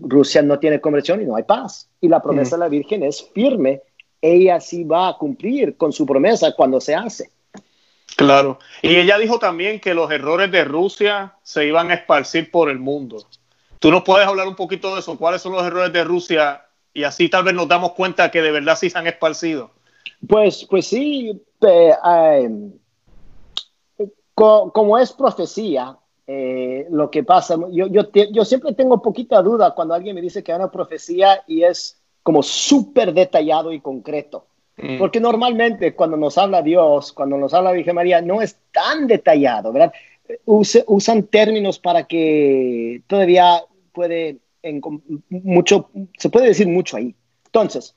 Rusia 0.01 0.41
no 0.41 0.59
tiene 0.59 0.81
conversión 0.81 1.21
y 1.21 1.25
no 1.25 1.35
hay 1.35 1.43
paz. 1.43 1.89
Y 2.01 2.07
la 2.07 2.21
promesa 2.21 2.55
de 2.55 2.61
la 2.61 2.69
Virgen 2.69 3.03
es 3.03 3.29
firme. 3.33 3.81
Ella 4.21 4.59
sí 4.59 4.83
va 4.83 5.09
a 5.09 5.17
cumplir 5.17 5.77
con 5.77 5.91
su 5.91 6.05
promesa 6.05 6.53
cuando 6.55 6.79
se 6.79 6.95
hace. 6.95 7.29
Claro. 8.15 8.59
Y 8.81 8.95
ella 8.95 9.17
dijo 9.17 9.39
también 9.39 9.79
que 9.79 9.93
los 9.93 10.11
errores 10.11 10.51
de 10.51 10.63
Rusia 10.63 11.35
se 11.43 11.65
iban 11.65 11.91
a 11.91 11.95
esparcir 11.95 12.51
por 12.51 12.69
el 12.69 12.79
mundo. 12.79 13.25
¿Tú 13.79 13.91
nos 13.91 14.03
puedes 14.03 14.27
hablar 14.27 14.47
un 14.47 14.55
poquito 14.55 14.93
de 14.93 15.01
eso? 15.01 15.17
¿Cuáles 15.17 15.41
son 15.41 15.53
los 15.53 15.63
errores 15.63 15.91
de 15.91 16.03
Rusia? 16.03 16.65
Y 16.93 17.03
así 17.03 17.27
tal 17.27 17.43
vez 17.43 17.53
nos 17.53 17.67
damos 17.67 17.93
cuenta 17.93 18.31
que 18.31 18.41
de 18.41 18.51
verdad 18.51 18.77
sí 18.77 18.89
se 18.89 18.97
han 18.97 19.07
esparcido. 19.07 19.71
Pues, 20.27 20.65
pues 20.69 20.87
sí, 20.87 21.41
eh, 21.61 21.95
como 24.35 24.97
es 24.97 25.11
profecía, 25.11 25.97
eh, 26.25 26.87
lo 26.89 27.11
que 27.11 27.23
pasa, 27.23 27.57
yo, 27.71 27.87
yo, 27.87 28.09
yo, 28.11 28.45
siempre 28.45 28.73
tengo 28.73 29.01
poquita 29.01 29.41
duda 29.41 29.73
cuando 29.75 29.93
alguien 29.93 30.15
me 30.15 30.21
dice 30.21 30.41
que 30.41 30.51
hay 30.51 30.57
una 30.57 30.71
profecía 30.71 31.43
y 31.47 31.63
es 31.63 32.01
como 32.21 32.41
súper 32.41 33.13
detallado 33.13 33.73
y 33.73 33.81
concreto. 33.81 34.47
Mm. 34.77 34.97
Porque 34.97 35.19
normalmente 35.19 35.93
cuando 35.93 36.15
nos 36.15 36.37
habla 36.37 36.61
Dios, 36.61 37.11
cuando 37.11 37.37
nos 37.37 37.53
habla 37.53 37.73
Virgen 37.73 37.95
María, 37.95 38.21
no 38.21 38.41
es 38.41 38.57
tan 38.71 39.07
detallado, 39.07 39.73
¿verdad? 39.73 39.93
usan 40.45 41.23
términos 41.23 41.79
para 41.79 42.05
que 42.05 43.01
todavía 43.07 43.61
puede, 43.91 44.37
en, 44.61 44.81
mucho, 45.29 45.89
se 46.17 46.29
puede 46.29 46.47
decir 46.47 46.67
mucho 46.67 46.97
ahí. 46.97 47.13
Entonces, 47.45 47.95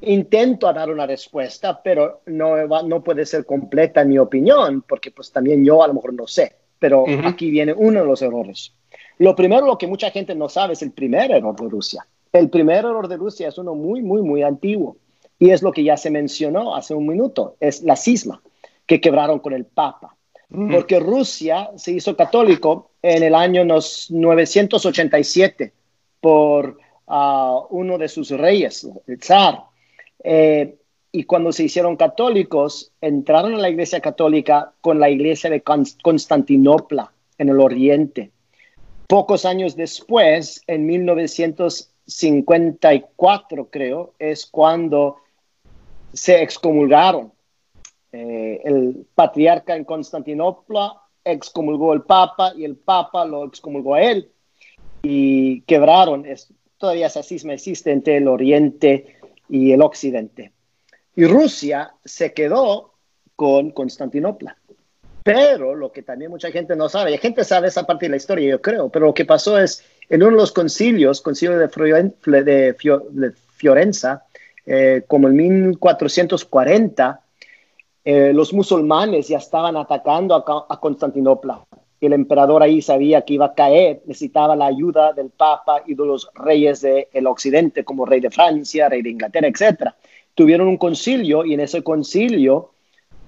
intento 0.00 0.72
dar 0.72 0.90
una 0.90 1.06
respuesta, 1.06 1.80
pero 1.82 2.22
no, 2.26 2.66
no 2.82 3.02
puede 3.02 3.24
ser 3.24 3.46
completa 3.46 4.04
mi 4.04 4.18
opinión, 4.18 4.82
porque 4.82 5.10
pues 5.10 5.30
también 5.32 5.64
yo 5.64 5.82
a 5.82 5.88
lo 5.88 5.94
mejor 5.94 6.12
no 6.12 6.26
sé, 6.26 6.56
pero 6.78 7.04
aquí 7.24 7.50
viene 7.50 7.72
uno 7.72 8.00
de 8.00 8.06
los 8.06 8.22
errores. 8.22 8.74
Lo 9.18 9.34
primero, 9.34 9.66
lo 9.66 9.78
que 9.78 9.86
mucha 9.86 10.10
gente 10.10 10.34
no 10.34 10.48
sabe, 10.48 10.74
es 10.74 10.82
el 10.82 10.92
primer 10.92 11.30
error 11.30 11.56
de 11.56 11.68
Rusia. 11.68 12.06
El 12.32 12.50
primer 12.50 12.78
error 12.78 13.08
de 13.08 13.16
Rusia 13.16 13.48
es 13.48 13.58
uno 13.58 13.74
muy, 13.74 14.02
muy, 14.02 14.22
muy 14.22 14.42
antiguo, 14.42 14.96
y 15.38 15.50
es 15.50 15.62
lo 15.62 15.72
que 15.72 15.84
ya 15.84 15.96
se 15.96 16.10
mencionó 16.10 16.74
hace 16.74 16.94
un 16.94 17.06
minuto, 17.06 17.56
es 17.60 17.82
la 17.82 17.96
cisma 17.96 18.42
que 18.86 19.00
quebraron 19.00 19.38
con 19.38 19.52
el 19.52 19.64
Papa. 19.64 20.14
Porque 20.70 20.98
Rusia 20.98 21.72
se 21.76 21.92
hizo 21.92 22.16
católico 22.16 22.92
en 23.02 23.22
el 23.22 23.34
año 23.34 23.64
987 23.64 25.74
por 26.20 26.78
ah, 27.06 27.60
uno 27.68 27.98
de 27.98 28.08
sus 28.08 28.30
reyes, 28.30 28.88
el 29.06 29.22
zar. 29.22 29.64
Eh, 30.24 30.78
y 31.18 31.24
cuando 31.24 31.50
se 31.50 31.64
hicieron 31.64 31.96
católicos, 31.96 32.92
entraron 33.00 33.56
a 33.56 33.58
la 33.58 33.68
iglesia 33.68 33.98
católica 33.98 34.72
con 34.80 35.00
la 35.00 35.10
iglesia 35.10 35.50
de 35.50 35.64
Constantinopla 35.64 37.12
en 37.38 37.48
el 37.48 37.58
oriente. 37.58 38.30
Pocos 39.08 39.44
años 39.44 39.74
después, 39.74 40.62
en 40.68 40.86
1954 40.86 43.68
creo, 43.68 44.14
es 44.20 44.46
cuando 44.46 45.16
se 46.12 46.40
excomulgaron. 46.40 47.32
Eh, 48.12 48.60
el 48.62 49.04
patriarca 49.12 49.74
en 49.74 49.82
Constantinopla 49.82 51.02
excomulgó 51.24 51.90
al 51.90 52.04
Papa 52.04 52.52
y 52.56 52.64
el 52.64 52.76
Papa 52.76 53.24
lo 53.24 53.44
excomulgó 53.44 53.96
a 53.96 54.02
él 54.02 54.30
y 55.02 55.62
quebraron. 55.62 56.24
Todavía 56.76 57.08
esa 57.08 57.24
cisma 57.24 57.54
existe 57.54 57.90
entre 57.90 58.18
el 58.18 58.28
Oriente 58.28 59.16
y 59.48 59.72
el 59.72 59.82
Occidente. 59.82 60.52
Y 61.18 61.26
Rusia 61.26 61.94
se 62.04 62.32
quedó 62.32 62.92
con 63.34 63.72
Constantinopla. 63.72 64.56
Pero 65.24 65.74
lo 65.74 65.90
que 65.90 66.04
también 66.04 66.30
mucha 66.30 66.52
gente 66.52 66.76
no 66.76 66.88
sabe, 66.88 67.12
y 67.12 67.18
gente 67.18 67.42
sabe 67.42 67.66
esa 67.66 67.84
parte 67.84 68.06
de 68.06 68.10
la 68.10 68.18
historia, 68.18 68.48
yo 68.48 68.62
creo, 68.62 68.88
pero 68.88 69.06
lo 69.06 69.14
que 69.14 69.24
pasó 69.24 69.58
es, 69.58 69.84
en 70.08 70.22
uno 70.22 70.30
de 70.30 70.42
los 70.42 70.52
concilios, 70.52 71.20
concilio 71.20 71.58
de, 71.58 71.66
de, 71.66 73.32
Fiorenza, 73.56 74.26
eh, 74.64 75.02
como 75.08 75.26
en 75.26 75.34
1440, 75.34 77.20
eh, 78.04 78.32
los 78.32 78.52
musulmanes 78.52 79.26
ya 79.26 79.38
estaban 79.38 79.76
atacando 79.76 80.36
a, 80.36 80.80
Constantinopla. 80.80 81.64
El 82.00 82.12
emperador 82.12 82.62
ahí 82.62 82.80
sabía 82.80 83.22
que 83.22 83.34
iba 83.34 83.46
a 83.46 83.54
caer, 83.54 84.02
necesitaba 84.06 84.54
la 84.54 84.66
ayuda 84.66 85.12
del 85.14 85.30
Papa 85.30 85.82
y 85.84 85.96
de 85.96 86.06
los 86.06 86.30
reyes 86.34 86.80
del 86.80 87.26
occidente, 87.26 87.82
como 87.82 88.06
rey 88.06 88.20
de 88.20 88.30
Francia, 88.30 88.88
rey 88.88 89.02
de 89.02 89.10
Inglaterra, 89.10 89.48
etc. 89.48 89.94
Tuvieron 90.38 90.68
un 90.68 90.76
concilio 90.76 91.44
y 91.44 91.54
en 91.54 91.58
ese 91.58 91.82
concilio 91.82 92.70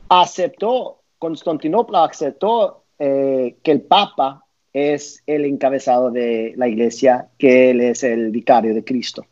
aceptó, 0.09 1.01
Constantinopla 1.19 2.05
aceptó 2.05 2.85
eh, 3.01 3.57
que 3.65 3.73
el 3.73 3.81
Papa 3.81 4.45
es 4.73 5.21
el 5.27 5.45
encabezado 5.45 6.13
de 6.13 6.55
la 6.57 6.69
iglesia, 6.69 7.27
que 7.37 7.71
él 7.71 7.81
es 7.81 8.05
el 8.05 8.31
vicario 8.31 8.73
de 8.75 8.85
Cristo. 8.85 9.27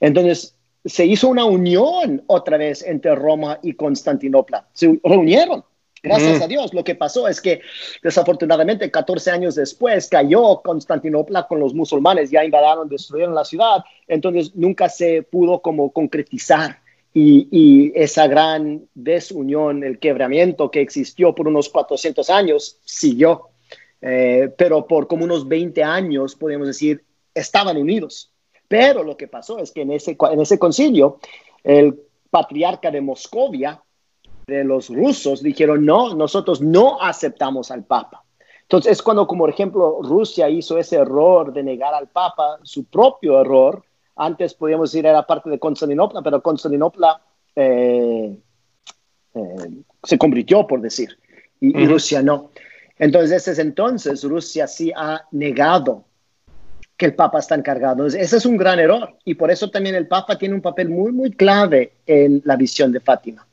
Entonces, 0.00 0.56
se 0.84 1.06
hizo 1.06 1.28
una 1.28 1.44
unión 1.44 2.24
otra 2.26 2.56
vez 2.56 2.82
entre 2.82 3.14
Roma 3.14 3.60
y 3.62 3.74
Constantinopla. 3.74 4.66
Se 4.72 4.98
reunieron. 5.04 5.62
Gracias 6.02 6.40
mm. 6.40 6.42
a 6.42 6.46
Dios. 6.48 6.74
Lo 6.74 6.82
que 6.82 6.96
pasó 6.96 7.28
es 7.28 7.40
que 7.40 7.60
desafortunadamente 8.02 8.90
14 8.90 9.30
años 9.30 9.54
después 9.54 10.08
cayó 10.08 10.62
Constantinopla 10.62 11.46
con 11.46 11.60
los 11.60 11.74
musulmanes, 11.74 12.28
ya 12.32 12.44
invadaron, 12.44 12.88
destruyeron 12.88 13.36
la 13.36 13.44
ciudad, 13.44 13.84
entonces 14.08 14.56
nunca 14.56 14.88
se 14.88 15.22
pudo 15.22 15.62
como 15.62 15.92
concretizar 15.92 16.79
y, 17.12 17.92
esa 17.94 18.26
gran 18.26 18.86
desunión, 18.94 19.82
el 19.82 19.98
quebramiento 19.98 20.70
que 20.70 20.80
existió 20.80 21.34
por 21.34 21.48
unos 21.48 21.68
400 21.68 22.30
años 22.30 22.78
siguió, 22.84 23.48
eh, 24.00 24.52
pero 24.56 24.86
por 24.86 25.06
como 25.06 25.24
unos 25.24 25.48
20 25.48 25.82
años, 25.82 26.36
podemos 26.36 26.66
decir, 26.66 27.04
estaban 27.34 27.76
unidos. 27.76 28.32
Pero 28.68 29.02
lo 29.02 29.16
que 29.16 29.26
pasó 29.26 29.58
es 29.58 29.72
que 29.72 29.82
en 29.82 29.90
ese, 29.90 30.16
en 30.30 30.40
ese 30.40 30.58
concilio, 30.58 31.18
el 31.64 32.00
patriarca 32.30 32.90
de 32.90 33.00
Moscovia, 33.00 33.82
de 34.46 34.64
los 34.64 34.88
rusos, 34.88 35.42
dijeron, 35.42 35.84
no, 35.84 36.14
nosotros 36.14 36.60
no 36.60 37.00
aceptamos 37.00 37.70
al 37.70 37.84
Papa. 37.84 38.24
Entonces 38.62 38.92
es 38.92 39.02
cuando, 39.02 39.26
como 39.26 39.48
ejemplo, 39.48 39.98
Rusia 40.00 40.48
hizo 40.48 40.78
ese 40.78 40.96
error 40.96 41.52
de 41.52 41.64
negar 41.64 41.92
al 41.92 42.08
Papa, 42.08 42.60
su 42.62 42.84
propio 42.84 43.40
error. 43.40 43.82
Antes 44.16 44.54
podíamos 44.54 44.92
decir 44.92 45.06
era 45.06 45.26
parte 45.26 45.50
de 45.50 45.58
Constantinopla, 45.58 46.22
pero 46.22 46.42
Constantinopla 46.42 47.20
eh, 47.56 48.36
eh, 49.34 49.68
se 50.02 50.18
convirtió, 50.18 50.66
por 50.66 50.80
decir, 50.80 51.18
y, 51.60 51.82
y 51.82 51.86
Rusia 51.86 52.22
no. 52.22 52.50
Entonces, 52.98 53.46
desde 53.46 53.62
entonces, 53.62 54.22
Rusia 54.24 54.66
sí 54.66 54.92
ha 54.94 55.22
negado 55.30 56.04
que 57.00 57.06
el 57.06 57.14
Papa 57.14 57.38
está 57.38 57.54
encargado. 57.54 58.06
Ese 58.06 58.36
es 58.36 58.44
un 58.44 58.58
gran 58.58 58.78
error 58.78 59.16
y 59.24 59.34
por 59.34 59.50
eso 59.50 59.70
también 59.70 59.94
el 59.94 60.06
Papa 60.06 60.36
tiene 60.36 60.54
un 60.54 60.60
papel 60.60 60.90
muy, 60.90 61.10
muy 61.12 61.30
clave 61.30 61.94
en 62.06 62.42
la 62.44 62.56
visión 62.56 62.92
de 62.92 63.00
Fátima. 63.00 63.46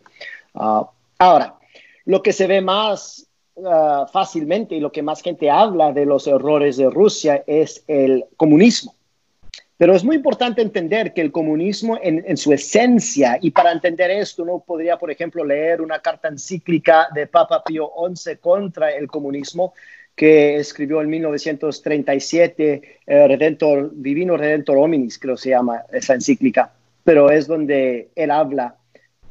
Ah, 0.54 0.86
ahora, 1.18 1.56
lo 2.04 2.22
que 2.22 2.34
se 2.34 2.46
ve 2.46 2.60
más 2.60 3.26
ah, 3.66 4.06
fácilmente 4.12 4.76
y 4.76 4.82
lo 4.82 4.92
que 4.92 5.02
más 5.02 5.22
gente 5.22 5.50
habla 5.50 5.94
de 5.94 6.06
los 6.06 6.28
errores 6.28 6.76
de 6.76 6.90
Rusia 6.90 7.42
es 7.48 7.86
el 7.88 8.26
comunismo. 8.36 8.94
Pero 9.78 9.96
es 9.96 10.04
muy 10.04 10.16
importante 10.16 10.62
entender 10.64 11.14
que 11.14 11.22
el 11.22 11.32
comunismo 11.32 12.00
en, 12.02 12.36
su 12.36 12.52
esencia, 12.52 13.38
y 13.40 13.52
para 13.52 13.72
entender 13.72 14.10
esto 14.10 14.42
uno 14.42 14.64
podría, 14.66 14.98
por 14.98 15.12
ejemplo, 15.12 15.46
leer 15.46 15.82
una 15.82 16.00
carta 16.00 16.28
encíclica 16.28 17.08
de 17.14 17.28
Papa 17.28 17.64
Pío 17.64 17.92
XI 18.16 18.38
contra 18.38 18.92
el 18.92 19.08
comunismo, 19.08 19.74
que 20.16 20.58
escribió 20.58 21.00
en 21.02 21.10
1937, 21.10 23.00
eh, 23.06 23.28
Redentor, 23.28 23.92
Divino 23.94 24.36
Redentor 24.36 24.78
Hominis, 24.78 25.20
creo 25.20 25.36
que 25.36 25.44
se 25.44 25.50
llama 25.52 25.84
esa 25.94 26.16
encíclica, 26.16 26.74
pero 27.04 27.30
es 27.30 27.46
donde 27.46 28.10
él 28.16 28.32
habla 28.32 28.78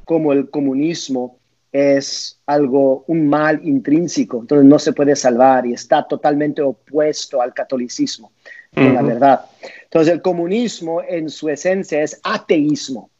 como 0.04 0.32
el 0.32 0.48
comunismo 0.48 1.40
es 1.72 2.40
algo, 2.46 3.04
un 3.08 3.28
mal 3.28 3.60
intrínseco, 3.64 4.40
entonces 4.40 4.64
no 4.64 4.78
se 4.78 4.92
puede 4.92 5.16
salvar 5.16 5.66
y 5.66 5.74
está 5.74 6.06
totalmente 6.06 6.62
opuesto 6.62 7.42
al 7.42 7.52
catolicismo, 7.52 8.30
la 8.76 9.02
verdad. 9.02 9.46
Entonces 9.84 10.12
el 10.12 10.22
comunismo 10.22 11.02
en 11.02 11.28
su 11.30 11.48
esencia 11.48 12.02
es 12.02 12.20
ateísmo. 12.22 13.10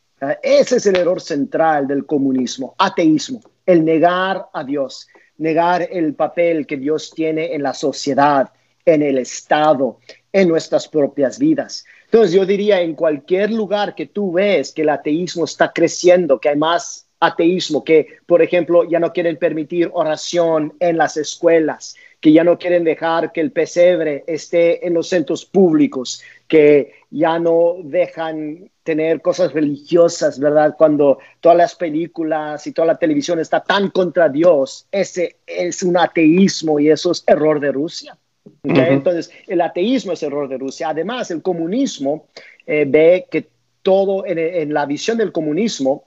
Ese 0.43 0.77
es 0.77 0.87
el 0.87 0.97
error 0.97 1.21
central 1.21 1.87
del 1.87 2.07
comunismo, 2.07 2.75
ateísmo, 2.79 3.41
el 3.67 3.85
negar 3.85 4.47
a 4.53 4.65
Dios 4.65 5.09
negar 5.39 5.89
el 5.91 6.15
papel 6.15 6.67
que 6.67 6.77
Dios 6.77 7.13
tiene 7.15 7.55
en 7.55 7.63
la 7.63 7.75
sociedad, 7.75 8.51
en 8.85 9.03
el 9.03 9.19
Estado, 9.19 9.99
en 10.33 10.49
nuestras 10.49 10.89
propias 10.89 11.39
vidas. 11.39 11.85
Entonces 12.05 12.33
yo 12.33 12.47
diría, 12.47 12.81
en 12.81 12.95
cualquier 12.95 13.51
lugar 13.51 13.95
que 13.95 14.07
tú 14.07 14.33
ves 14.33 14.73
que 14.73 14.83
el 14.83 14.91
ateísmo 14.91 15.45
está 15.45 15.73
creciendo, 15.73 16.39
que 16.39 16.51
hay 16.51 16.57
más 16.57 17.07
ateísmo, 17.19 17.83
que 17.83 18.07
por 18.27 18.43
ejemplo 18.43 18.85
ya 18.85 19.01
no 19.01 19.13
quieren 19.13 19.37
permitir 19.37 19.91
oración 19.93 20.75
en 20.81 20.99
las 20.99 21.17
escuelas, 21.17 21.97
que 22.21 22.33
ya 22.33 22.45
no 22.45 22.59
quieren 22.59 22.85
dejar 22.85 23.33
que 23.33 23.41
el 23.41 23.53
pesebre 23.53 24.25
esté 24.27 24.87
en 24.87 24.95
los 24.95 25.09
centros 25.09 25.45
públicos, 25.45 26.23
que 26.49 26.93
ya 27.11 27.39
no 27.39 27.77
dejan 27.83 28.71
tener 28.83 29.21
cosas 29.21 29.53
religiosas, 29.53 30.39
¿verdad? 30.39 30.75
Cuando 30.79 31.19
todas 31.41 31.59
las 31.59 31.75
películas 31.75 32.67
y 32.67 32.73
toda 32.73 32.87
la 32.87 32.99
televisión 32.99 33.41
está 33.41 33.63
tan 33.63 33.91
contra 33.91 34.29
Dios, 34.29 34.87
ese 34.91 35.37
es 35.47 35.83
un 35.83 35.97
ateísmo 35.97 36.79
y 36.79 36.91
eso 36.91 37.11
es 37.11 37.25
error 37.27 37.61
de 37.61 37.73
Rusia. 37.73 38.17
Entonces, 38.63 39.31
el 39.47 39.61
ateísmo 39.61 40.13
es 40.13 40.23
error 40.23 40.49
de 40.49 40.59
Rusia. 40.59 40.91
Además, 40.91 41.31
el 41.31 41.43
comunismo 41.43 42.29
eh, 42.65 42.85
ve 42.87 43.27
que 43.31 43.49
todo 43.83 44.25
en, 44.27 44.73
la 44.75 44.85
visión 44.85 45.17
del 45.19 45.31
comunismo, 45.31 46.05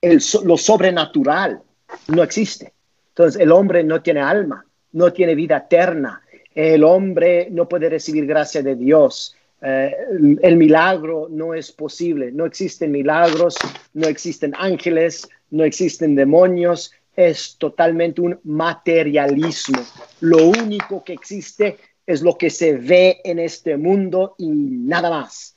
lo 0.00 0.56
sobrenatural 0.56 1.60
no 2.08 2.22
existe. 2.22 2.72
Entonces, 3.08 3.40
el 3.40 3.50
hombre 3.50 3.82
no 3.82 4.00
tiene 4.00 4.20
alma, 4.20 4.64
no 4.94 5.12
tiene 5.12 5.34
vida 5.34 5.58
eterna. 5.58 6.22
El 6.54 6.82
hombre 6.84 7.48
no 7.50 7.68
puede 7.68 7.90
recibir 7.90 8.26
gracia 8.26 8.62
de 8.62 8.76
Dios. 8.76 9.36
Eh, 9.60 9.94
el 10.42 10.56
milagro 10.56 11.28
no 11.30 11.52
es 11.54 11.70
posible. 11.72 12.32
No 12.32 12.46
existen 12.46 12.90
milagros, 12.90 13.56
no 13.92 14.08
existen 14.08 14.54
ángeles, 14.56 15.28
no 15.50 15.64
existen 15.64 16.14
demonios. 16.14 16.92
Es 17.14 17.56
totalmente 17.58 18.20
un 18.20 18.38
materialismo. 18.44 19.82
Lo 20.20 20.48
único 20.48 21.04
que 21.04 21.12
existe 21.12 21.76
es 22.06 22.22
lo 22.22 22.36
que 22.36 22.50
se 22.50 22.76
ve 22.76 23.20
en 23.24 23.38
este 23.38 23.76
mundo 23.76 24.34
y 24.38 24.48
nada 24.48 25.10
más. 25.10 25.54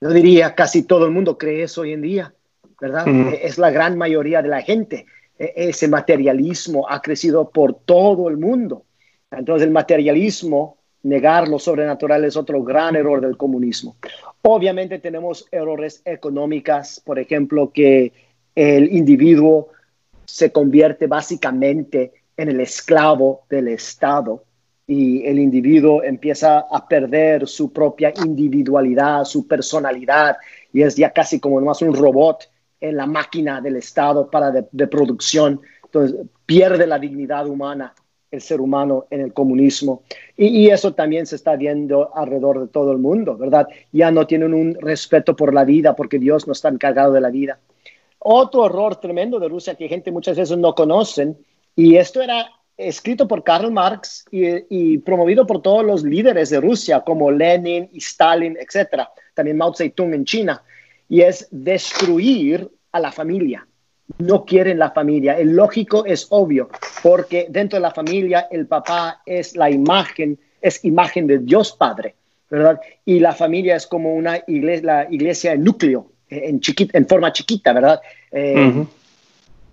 Yo 0.00 0.10
diría, 0.10 0.54
casi 0.54 0.82
todo 0.82 1.06
el 1.06 1.12
mundo 1.12 1.38
cree 1.38 1.62
eso 1.62 1.80
hoy 1.80 1.92
en 1.92 2.02
día, 2.02 2.34
¿verdad? 2.80 3.06
Es 3.40 3.56
la 3.56 3.70
gran 3.70 3.96
mayoría 3.96 4.42
de 4.42 4.48
la 4.48 4.60
gente. 4.60 5.06
E, 5.38 5.52
ese 5.56 5.88
materialismo 5.88 6.86
ha 6.88 7.00
crecido 7.00 7.50
por 7.50 7.74
todo 7.74 8.28
el 8.28 8.36
mundo. 8.36 8.84
Entonces 9.30 9.66
el 9.66 9.72
materialismo, 9.72 10.78
negar 11.02 11.48
lo 11.48 11.58
sobrenatural 11.58 12.24
es 12.24 12.36
otro 12.36 12.62
gran 12.62 12.96
error 12.96 13.20
del 13.20 13.36
comunismo. 13.36 13.96
Obviamente 14.42 14.98
tenemos 14.98 15.46
errores 15.50 16.02
económicas, 16.04 17.00
por 17.04 17.18
ejemplo, 17.18 17.70
que 17.72 18.12
el 18.54 18.92
individuo 18.92 19.68
se 20.24 20.50
convierte 20.50 21.06
básicamente 21.06 22.12
en 22.36 22.48
el 22.48 22.60
esclavo 22.60 23.42
del 23.48 23.68
Estado 23.68 24.42
y 24.86 25.24
el 25.26 25.38
individuo 25.38 26.02
empieza 26.02 26.60
a 26.70 26.86
perder 26.86 27.48
su 27.48 27.72
propia 27.72 28.12
individualidad, 28.24 29.24
su 29.24 29.46
personalidad 29.46 30.36
y 30.72 30.82
es 30.82 30.94
ya 30.96 31.10
casi 31.10 31.40
como 31.40 31.60
más 31.60 31.82
un 31.82 31.94
robot 31.94 32.48
en 32.88 32.96
la 32.96 33.06
máquina 33.06 33.60
del 33.60 33.76
Estado 33.76 34.30
para 34.30 34.50
de, 34.50 34.86
producción. 34.86 35.60
Entonces, 35.84 36.26
pierde 36.44 36.86
la 36.86 36.98
dignidad 36.98 37.46
humana 37.46 37.94
el 38.30 38.40
ser 38.40 38.60
humano 38.60 39.06
en 39.10 39.20
el 39.20 39.32
comunismo. 39.32 40.02
Y, 40.36 40.68
eso 40.68 40.94
también 40.94 41.26
se 41.26 41.36
está 41.36 41.56
viendo 41.56 42.14
alrededor 42.14 42.60
de 42.60 42.68
todo 42.68 42.92
el 42.92 42.98
mundo, 42.98 43.36
¿verdad? 43.36 43.68
Ya 43.92 44.10
no 44.10 44.26
tienen 44.26 44.52
un 44.52 44.76
respeto 44.80 45.34
por 45.36 45.54
la 45.54 45.64
vida 45.64 45.94
porque 45.94 46.18
Dios 46.18 46.46
no 46.46 46.52
está 46.52 46.68
encargado 46.68 47.12
de 47.12 47.20
la 47.20 47.30
vida. 47.30 47.58
Otro 48.18 48.66
error 48.66 48.96
tremendo 48.96 49.38
de 49.38 49.48
Rusia 49.48 49.76
que 49.76 49.88
gente 49.88 50.10
muchas 50.10 50.36
veces 50.36 50.58
no 50.58 50.74
conocen, 50.74 51.38
y 51.76 51.96
esto 51.96 52.20
era 52.20 52.46
escrito 52.76 53.28
por 53.28 53.44
Karl 53.44 53.70
Marx 53.70 54.24
y, 54.30 54.44
y, 54.68 54.98
promovido 54.98 55.46
por 55.46 55.62
todos 55.62 55.84
los 55.84 56.02
líderes 56.02 56.50
de 56.50 56.60
Rusia, 56.60 57.00
como 57.00 57.30
Lenin 57.30 57.88
y 57.92 57.98
Stalin, 57.98 58.56
etc. 58.58 59.04
También 59.34 59.56
Mao 59.56 59.72
Zedong 59.72 60.12
en 60.12 60.24
China 60.24 60.62
y 61.08 61.20
es 61.20 61.48
destruir 61.50 62.68
a 62.96 63.00
la 63.00 63.12
familia. 63.12 63.66
No 64.18 64.44
quieren 64.44 64.78
la 64.78 64.90
familia. 64.90 65.38
El 65.38 65.54
lógico 65.54 66.04
es 66.06 66.26
obvio, 66.30 66.68
porque 67.02 67.46
dentro 67.50 67.76
de 67.76 67.82
la 67.82 67.90
familia 67.90 68.48
el 68.50 68.66
papá 68.66 69.22
es 69.26 69.56
la 69.56 69.70
imagen, 69.70 70.38
es 70.60 70.84
imagen 70.84 71.26
de 71.26 71.38
Dios 71.38 71.72
Padre, 71.72 72.14
¿verdad? 72.48 72.80
Y 73.04 73.18
la 73.20 73.32
familia 73.32 73.76
es 73.76 73.86
como 73.86 74.14
una 74.14 74.40
iglesia, 74.46 74.86
la 74.86 75.06
iglesia 75.10 75.52
en 75.52 75.64
núcleo, 75.64 76.10
en, 76.28 76.60
chiquita, 76.60 76.96
en 76.96 77.06
forma 77.06 77.32
chiquita, 77.32 77.72
¿verdad? 77.72 78.00
Eh, 78.30 78.84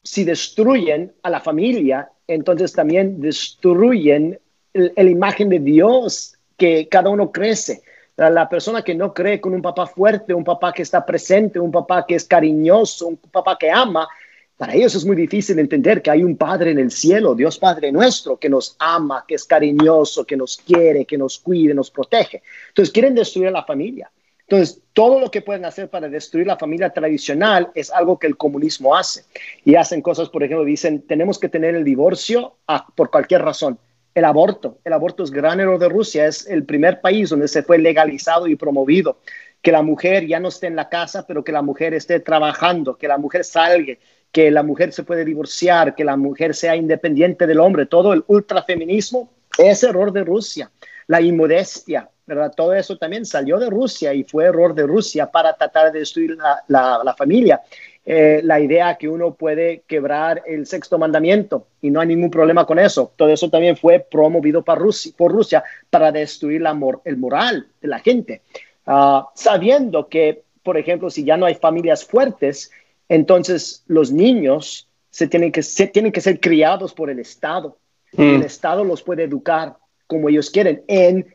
si 0.01 0.23
destruyen 0.23 1.13
a 1.21 1.29
la 1.29 1.39
familia, 1.39 2.09
entonces 2.27 2.73
también 2.73 3.21
destruyen 3.21 4.39
la 4.73 5.03
imagen 5.03 5.49
de 5.49 5.59
Dios 5.59 6.35
que 6.57 6.87
cada 6.89 7.09
uno 7.09 7.31
crece 7.31 7.83
la 8.15 8.47
persona 8.47 8.83
que 8.83 8.93
no 8.93 9.13
cree 9.13 9.41
con 9.41 9.53
un 9.53 9.61
papá 9.61 9.87
fuerte, 9.87 10.33
un 10.33 10.43
papá 10.43 10.71
que 10.71 10.83
está 10.83 11.05
presente, 11.05 11.59
un 11.59 11.71
papá 11.71 12.05
que 12.05 12.15
es 12.15 12.25
cariñoso, 12.25 13.07
un 13.07 13.17
papá 13.17 13.57
que 13.57 13.71
ama, 13.71 14.07
para 14.55 14.75
ellos 14.75 14.93
es 14.95 15.03
muy 15.03 15.15
difícil 15.15 15.57
entender 15.57 16.01
que 16.01 16.11
hay 16.11 16.23
un 16.23 16.37
Padre 16.37 16.71
en 16.71 16.79
el 16.79 16.91
cielo, 16.91 17.33
Dios 17.33 17.57
Padre 17.57 17.91
nuestro, 17.91 18.37
que 18.37 18.49
nos 18.49 18.75
ama, 18.79 19.25
que 19.27 19.35
es 19.35 19.45
cariñoso, 19.45 20.25
que 20.25 20.37
nos 20.37 20.57
quiere, 20.57 21.05
que 21.05 21.17
nos 21.17 21.39
cuide, 21.39 21.73
nos 21.73 21.89
protege. 21.89 22.43
Entonces 22.69 22.93
quieren 22.93 23.15
destruir 23.15 23.47
a 23.47 23.51
la 23.51 23.65
familia. 23.65 24.11
Entonces, 24.47 24.81
todo 24.91 25.19
lo 25.19 25.31
que 25.31 25.41
pueden 25.41 25.65
hacer 25.65 25.89
para 25.89 26.09
destruir 26.09 26.45
la 26.45 26.57
familia 26.57 26.91
tradicional 26.91 27.71
es 27.73 27.89
algo 27.89 28.19
que 28.19 28.27
el 28.27 28.37
comunismo 28.37 28.95
hace. 28.95 29.23
Y 29.65 29.75
hacen 29.75 30.01
cosas, 30.01 30.29
por 30.29 30.43
ejemplo, 30.43 30.65
dicen, 30.65 31.01
tenemos 31.01 31.39
que 31.39 31.49
tener 31.49 31.75
el 31.75 31.83
divorcio 31.83 32.57
por 32.95 33.09
cualquier 33.09 33.41
razón 33.41 33.79
el 34.15 34.25
aborto. 34.25 34.79
El 34.83 34.93
aborto 34.93 35.23
es 35.23 35.31
gran 35.31 35.59
error 35.59 35.79
de 35.79 35.89
Rusia, 35.89 36.27
es 36.27 36.47
el 36.47 36.65
primer 36.65 37.01
país 37.01 37.29
donde 37.29 37.47
se 37.47 37.63
fue 37.63 37.77
legalizado 37.77 38.47
y 38.47 38.55
promovido. 38.55 39.17
Que 39.61 39.71
la 39.71 39.81
mujer 39.81 40.27
ya 40.27 40.39
no 40.39 40.49
esté 40.49 40.67
en 40.67 40.75
la 40.75 40.89
casa, 40.89 41.25
pero 41.25 41.43
que 41.43 41.51
la 41.51 41.61
mujer 41.61 41.93
esté 41.93 42.19
trabajando, 42.19 42.97
que 42.97 43.07
la 43.07 43.17
mujer 43.17 43.43
salga, 43.43 43.93
que 44.31 44.51
la 44.51 44.63
mujer 44.63 44.91
se 44.91 45.03
puede 45.03 45.23
divorciar, 45.23 45.95
que 45.95 46.03
la 46.03 46.17
mujer 46.17 46.53
sea 46.53 46.75
independiente 46.75 47.47
del 47.47 47.59
hombre. 47.59 47.85
Todo 47.85 48.13
el 48.13 48.23
ultrafeminismo 48.27 49.31
es 49.57 49.83
error 49.83 50.11
de 50.11 50.23
Rusia. 50.23 50.69
La 51.07 51.21
inmodestia, 51.21 52.09
¿verdad? 52.25 52.53
Todo 52.55 52.73
eso 52.73 52.97
también 52.97 53.25
salió 53.25 53.57
de 53.57 53.69
Rusia 53.69 54.13
y 54.13 54.23
fue 54.23 54.45
error 54.45 54.73
de 54.73 54.83
Rusia 54.83 55.29
para 55.29 55.55
tratar 55.55 55.91
de 55.91 55.99
destruir 55.99 56.37
la, 56.67 57.01
la 57.03 57.15
familia. 57.15 57.61
Eh, 58.05 58.41
la 58.43 58.59
idea 58.59 58.97
que 58.97 59.07
uno 59.07 59.33
puede 59.33 59.83
quebrar 59.87 60.43
el 60.45 60.65
sexto 60.65 60.97
mandamiento 60.97 61.67
y 61.81 61.89
no 61.89 62.01
hay 62.01 62.07
ningún 62.07 62.29
problema 62.29 62.65
con 62.65 62.77
eso. 62.77 63.13
Todo 63.15 63.29
eso 63.29 63.49
también 63.49 63.77
fue 63.77 63.99
promovido 63.99 64.61
por 64.61 64.77
Rusia, 64.77 65.13
por 65.15 65.31
Rusia 65.31 65.63
para 65.89 66.11
destruir 66.11 66.61
la 66.61 66.77
el 67.05 67.15
moral 67.15 67.67
de 67.81 67.87
la 67.87 67.99
gente, 67.99 68.41
ah, 68.87 69.29
sabiendo 69.35 70.09
que, 70.09 70.43
por 70.63 70.77
ejemplo, 70.77 71.09
si 71.09 71.23
ya 71.23 71.37
no 71.37 71.45
hay 71.45 71.55
familias 71.55 72.03
fuertes, 72.03 72.71
entonces 73.07 73.83
los 73.87 74.11
niños 74.11 74.89
se 75.09 75.27
tienen 75.27 75.53
que, 75.53 75.63
se 75.63 75.87
tienen 75.87 76.11
que 76.11 76.19
ser 76.19 76.41
criados 76.41 76.93
por 76.93 77.09
el 77.09 77.19
Estado. 77.19 77.77
El 78.17 78.39
mm. 78.39 78.43
Estado 78.43 78.83
los 78.83 79.01
puede 79.01 79.23
educar 79.23 79.77
como 80.07 80.27
ellos 80.27 80.49
quieren 80.49 80.83
en 80.87 81.33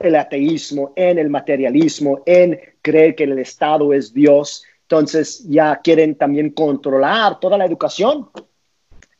el 0.00 0.16
ateísmo, 0.16 0.92
en 0.96 1.18
el 1.18 1.30
materialismo, 1.30 2.22
en 2.26 2.58
creer 2.82 3.14
que 3.14 3.24
el 3.24 3.38
Estado 3.38 3.92
es 3.92 4.12
Dios 4.12 4.64
entonces 4.88 5.44
ya 5.46 5.82
quieren 5.84 6.14
también 6.14 6.48
controlar 6.48 7.38
toda 7.40 7.58
la 7.58 7.66
educación, 7.66 8.30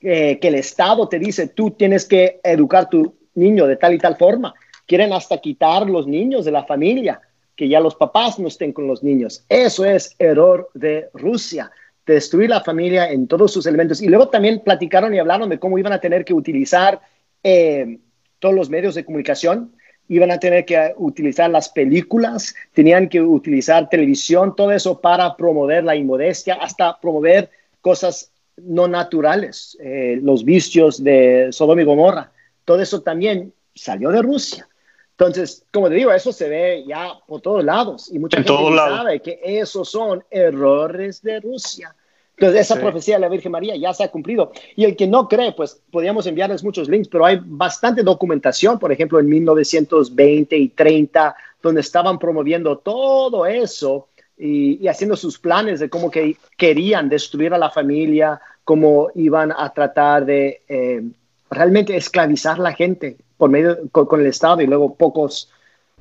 que 0.01 0.39
el 0.41 0.55
Estado 0.55 1.07
te 1.11 1.19
dice, 1.19 1.49
tú 1.49 1.73
tienes 1.73 2.07
que 2.07 2.41
educar 2.43 2.89
tu 2.89 3.17
niño 3.35 3.67
de 3.67 3.77
tal 3.77 3.93
y 3.93 3.99
tal 3.99 4.17
forma. 4.17 4.55
Quieren 4.87 5.13
hasta 5.13 5.37
quitar 5.37 5.87
los 5.91 6.07
niños 6.07 6.47
de 6.47 6.53
la 6.53 6.65
familia, 6.65 7.21
que 7.55 7.69
ya 7.69 7.81
los 7.81 7.97
papás 7.97 8.39
no 8.39 8.49
estén 8.49 8.73
con 8.73 8.87
los 8.87 9.03
niños. 9.03 9.45
Eso 9.51 9.85
es 9.85 10.17
error 10.19 10.71
de 10.73 11.11
Rusia, 11.13 11.71
destruir 12.07 12.49
la 12.49 12.63
familia 12.63 13.11
en 13.11 13.29
todos 13.29 13.53
sus 13.53 13.67
elementos. 13.67 14.01
Y 14.01 14.09
luego 14.09 14.29
también 14.29 14.61
platicaron 14.61 15.15
y 15.15 15.19
hablaron 15.19 15.51
de 15.51 15.59
cómo 15.59 15.79
iban 15.79 15.93
a 15.93 16.01
tener 16.01 16.25
que 16.25 16.33
utilizar 16.33 16.99
eh, 17.43 17.99
todos 18.39 18.55
los 18.55 18.71
medios 18.71 18.95
de 18.95 19.05
comunicación 19.05 19.75
iban 20.09 20.31
a 20.31 20.39
tener 20.39 20.65
que 20.65 20.95
utilizar 20.97 21.51
las 21.51 21.69
películas, 21.69 22.55
tenían 22.73 23.09
que 23.09 23.21
utilizar 23.21 23.89
televisión, 23.89 24.57
todo 24.57 24.73
eso 24.73 25.01
para 25.01 25.37
promover 25.37 25.85
la 25.85 25.95
inmodestia, 25.95 26.55
hasta 26.55 26.99
promover 26.99 27.51
cosas 27.81 28.33
no 28.57 28.89
naturales, 28.89 29.77
eh, 29.81 30.19
los 30.23 30.45
vicios 30.45 31.03
de 31.03 31.49
Sodoma 31.53 31.83
y 31.83 31.85
Gomorra. 31.85 32.33
Todo 32.65 32.81
eso 32.81 33.03
también 33.03 33.53
salió 33.75 34.11
de 34.11 34.23
Rusia. 34.23 34.69
Entonces, 35.13 35.65
como 35.73 35.89
te 35.89 35.97
digo, 35.97 36.13
eso 36.13 36.33
se 36.33 36.49
ve 36.49 36.85
ya 36.87 37.13
por 37.27 37.41
todos 37.41 37.65
lados 37.65 38.09
y 38.13 38.19
mucha 38.19 38.37
gente 38.39 38.53
sabe 38.53 39.21
que 39.21 39.41
esos 39.43 39.91
son 39.91 40.25
errores 40.31 41.23
de 41.23 41.41
Rusia. 41.41 41.95
Entonces, 42.39 42.61
esa 42.61 42.81
profecía 42.81 43.17
de 43.17 43.21
la 43.21 43.29
Virgen 43.29 43.51
María 43.51 43.75
ya 43.75 43.93
se 43.93 44.05
ha 44.05 44.13
cumplido. 44.13 44.53
Y 44.77 44.85
el 44.85 44.95
que 44.95 45.09
no 45.09 45.27
cree, 45.27 45.51
pues 45.51 45.83
podríamos 45.91 46.25
enviarles 46.25 46.63
muchos 46.63 46.89
links, 46.89 47.09
pero 47.09 47.27
hay 47.27 47.41
bastante 47.45 48.05
documentación, 48.05 48.79
por 48.79 48.93
ejemplo, 48.93 49.19
en 49.19 49.29
1920 49.29 50.57
y 50.57 50.69
30, 50.69 51.35
donde 51.61 51.81
estaban 51.81 52.17
promoviendo 52.17 52.79
todo 52.79 53.45
eso 53.45 54.07
y, 54.39 54.87
haciendo 54.87 55.17
sus 55.17 55.37
planes 55.41 55.81
de 55.81 55.91
cómo 55.91 56.13
que 56.13 56.37
querían 56.57 57.09
destruir 57.09 57.53
a 57.55 57.59
la 57.59 57.71
familia, 57.71 58.41
cómo 58.63 59.09
iban 59.17 59.51
a 59.51 59.75
tratar 59.75 60.25
de 60.25 60.63
eh, 60.69 61.03
realmente 61.51 61.97
esclavizar 61.97 62.61
a 62.61 62.63
la 62.63 62.73
gente 62.73 63.17
por 63.37 63.51
medio 63.51 63.89
con, 63.91 64.21
el 64.21 64.27
Estado 64.29 64.63
y 64.63 64.69
luego 64.69 64.95
pocos, 64.95 65.51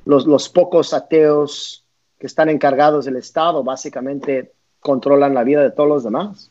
los, 0.04 0.24
los 0.24 0.48
pocos 0.48 0.94
ateos 0.94 1.84
que 2.16 2.28
están 2.28 2.48
encargados 2.48 3.06
del 3.06 3.16
Estado, 3.16 3.64
básicamente 3.64 4.52
controlan 4.80 5.34
la 5.34 5.44
vida 5.44 5.62
de 5.62 5.70
todos 5.70 5.88
los 5.88 6.04
demás. 6.04 6.50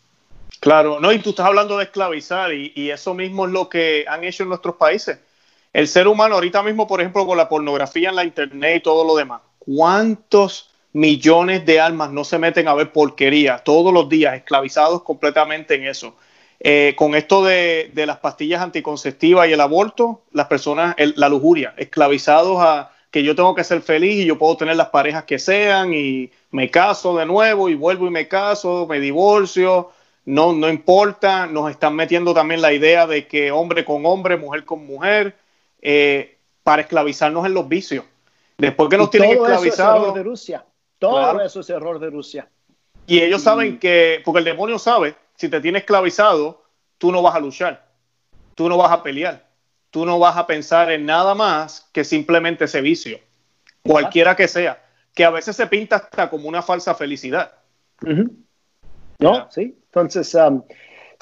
Claro, 0.60 1.00
no, 1.00 1.12
y 1.12 1.20
tú 1.20 1.32
estás 1.32 1.46
hablando 1.46 1.78
de 1.78 1.86
esclavizar 1.86 2.54
y, 2.54 2.90
eso 2.90 3.14
mismo 3.14 3.46
es 3.46 3.52
lo 3.52 3.70
que 3.70 4.06
han 4.08 4.24
hecho 4.24 4.44
en 4.44 4.50
nuestros 4.50 4.76
países. 4.76 5.20
El 5.74 5.88
ser 5.88 6.08
humano 6.08 6.36
ahorita 6.36 6.64
mismo, 6.64 6.88
por 6.88 7.00
ejemplo, 7.00 7.26
con 7.28 7.38
la 7.38 7.48
pornografía 7.48 8.10
en 8.10 8.16
la 8.16 8.24
internet 8.24 8.78
y 8.78 8.84
todo 8.84 9.06
lo 9.06 9.16
demás, 9.16 9.42
¿cuántos 9.60 10.72
millones 10.94 11.66
de 11.66 11.80
almas 11.80 12.12
no 12.12 12.24
se 12.24 12.40
meten 12.40 12.68
a 12.68 12.74
ver 12.74 12.92
porquería 12.92 13.60
todos 13.60 13.94
los 13.94 14.10
días, 14.10 14.36
esclavizados 14.36 15.04
completamente 15.04 15.76
en 15.76 15.86
eso? 15.86 16.16
Eh, 16.60 16.96
con 16.98 17.14
esto 17.14 17.44
de, 17.44 17.92
las 17.94 18.18
pastillas 18.18 18.62
anticonceptivas 18.62 19.48
y 19.48 19.54
el 19.54 19.62
aborto, 19.62 20.24
las 20.32 20.48
personas, 20.48 20.96
la 20.98 21.30
lujuria, 21.30 21.76
esclavizados 21.78 22.58
a 22.60 22.92
que 23.18 23.24
yo 23.24 23.36
tengo 23.36 23.56
que 23.56 23.64
ser 23.64 23.82
feliz 23.82 24.24
y 24.24 24.26
yo 24.26 24.38
puedo 24.38 24.56
tener 24.58 24.76
las 24.76 24.90
parejas 24.90 25.24
que 25.24 25.40
sean 25.40 25.92
y 25.92 26.30
me 26.52 26.70
caso 26.70 27.18
de 27.18 27.26
nuevo 27.26 27.68
y 27.68 27.74
vuelvo 27.74 28.06
y 28.06 28.12
me 28.12 28.28
caso, 28.28 28.86
me 28.88 29.00
divorcio. 29.00 29.90
no, 30.26 30.54
no 30.54 30.70
importa, 30.70 31.48
nos 31.48 31.72
están 31.72 31.96
metiendo 31.96 32.32
también 32.32 32.62
la 32.62 32.74
idea 32.74 33.08
de 33.08 33.26
que 33.26 33.52
hombre 33.52 33.84
con 33.84 34.06
hombre, 34.06 34.38
mujer 34.38 34.66
con 34.66 34.86
mujer, 34.86 35.36
eh, 35.82 36.38
para 36.62 36.84
esclavizarnos 36.84 37.44
en 37.48 37.56
los 37.56 37.68
vicios. 37.68 38.06
Después 38.56 38.88
que 38.88 38.98
nos 38.98 39.10
tienen 39.10 39.32
esclavizados. 39.32 39.64
Eso 39.64 39.74
es 39.74 39.80
error 39.80 40.14
de 40.14 40.24
Rusia. 40.24 40.66
Todo 41.00 41.42
eso 41.42 41.60
es 41.62 41.70
error 41.72 42.00
de 42.00 42.10
Rusia. 42.12 42.48
Y 43.08 43.20
ellos 43.20 43.42
saben 43.42 43.80
que, 43.80 44.22
porque 44.24 44.40
el 44.40 44.46
demonio 44.46 44.78
sabe, 44.78 45.16
si 45.38 45.50
te 45.50 45.60
tiene 45.60 45.80
esclavizado, 45.80 46.62
tú 47.00 47.12
no 47.12 47.24
vas 47.24 47.34
a 47.34 47.40
luchar, 47.40 47.84
tú 48.54 48.70
no 48.70 48.78
vas 48.78 48.92
a 48.92 49.02
pelear, 49.02 49.47
tú 49.92 50.06
no 50.06 50.20
vas 50.20 50.38
a 50.38 50.48
pensar 50.48 50.92
en 50.92 51.06
nada 51.06 51.36
más 51.36 51.90
que 51.92 52.04
simplemente 52.04 52.66
ese 52.66 52.82
vicio, 52.82 53.20
cualquiera 53.84 54.36
que 54.36 54.48
sea, 54.48 54.84
que 55.14 55.26
a 55.26 55.30
veces 55.30 55.56
se 55.56 55.68
pinta 55.68 55.98
hasta 55.98 56.30
como 56.30 56.48
una 56.48 56.62
falsa 56.62 56.94
felicidad. 56.96 57.52
No, 59.20 59.48
sí. 59.50 59.76
Entonces, 59.86 60.36
um, 60.36 60.62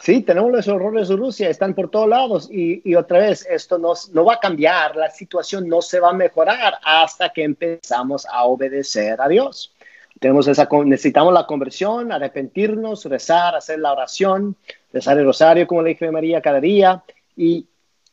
sí, 0.02 0.22
tenemos 0.22 0.52
los 0.52 0.68
horrores 0.68 1.08
de 1.08 1.16
Rusia, 1.16 1.50
están 1.50 1.74
por 1.74 1.90
todos 1.90 2.10
lados 2.10 2.50
y, 2.52 2.96
otra 2.96 3.20
vez, 3.20 3.46
esto 3.50 3.78
no, 3.78 3.94
no, 4.12 4.26
va 4.26 4.34
a 4.34 4.40
cambiar, 4.40 4.96
la 4.96 5.10
situación 5.10 5.70
no 5.70 5.82
se 5.82 6.00
va 6.00 6.10
a 6.10 6.14
mejorar 6.14 6.78
hasta 6.84 7.30
que 7.30 7.44
empezamos 7.44 8.26
a 8.26 8.44
obedecer 8.46 9.22
a 9.22 9.28
Dios. 9.28 9.74
Tenemos 10.20 10.48
esa, 10.48 10.68
necesitamos 10.86 11.34
la 11.34 11.46
conversión, 11.46 12.12
arrepentirnos, 12.12 13.06
rezar, 13.06 13.56
hacer 13.56 13.80
la 13.80 13.92
oración, 13.92 14.56
rezar 14.92 15.18
el 15.18 15.26
rosario, 15.26 15.68
como 15.68 15.82
le 15.82 15.90
dije 15.90 16.10
María, 16.10 16.42
cada 16.42 16.60
día 16.60 17.04
y 17.36 17.68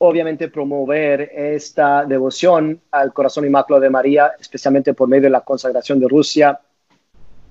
obviamente 0.05 0.49
promover 0.49 1.31
esta 1.33 2.05
devoción 2.05 2.81
al 2.91 3.13
corazón 3.13 3.47
inmaculado 3.47 3.83
de 3.83 3.91
María, 3.91 4.33
especialmente 4.41 4.95
por 4.95 5.09
medio 5.09 5.25
de 5.25 5.31
la 5.31 5.43
consagración 5.43 6.01
de 6.01 6.09
Rusia 6.09 6.59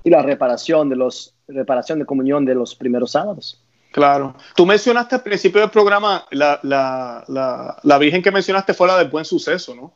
y 0.04 0.10
la 0.10 0.20
reparación 0.20 0.90
de 0.90 0.96
los 0.96 1.34
reparación 1.48 1.98
de 1.98 2.04
comunión 2.04 2.44
de 2.44 2.54
los 2.54 2.74
primeros 2.74 3.12
sábados. 3.12 3.64
Claro. 3.90 4.34
Tú 4.54 4.66
mencionaste 4.66 5.14
al 5.14 5.22
principio 5.22 5.62
del 5.62 5.70
programa, 5.70 6.26
la, 6.30 6.60
la, 6.62 7.24
la, 7.28 7.78
la 7.82 7.98
Virgen 7.98 8.22
que 8.22 8.30
mencionaste 8.30 8.74
fue 8.74 8.86
la 8.86 8.98
del 8.98 9.08
buen 9.08 9.24
suceso, 9.24 9.74
¿no? 9.74 9.94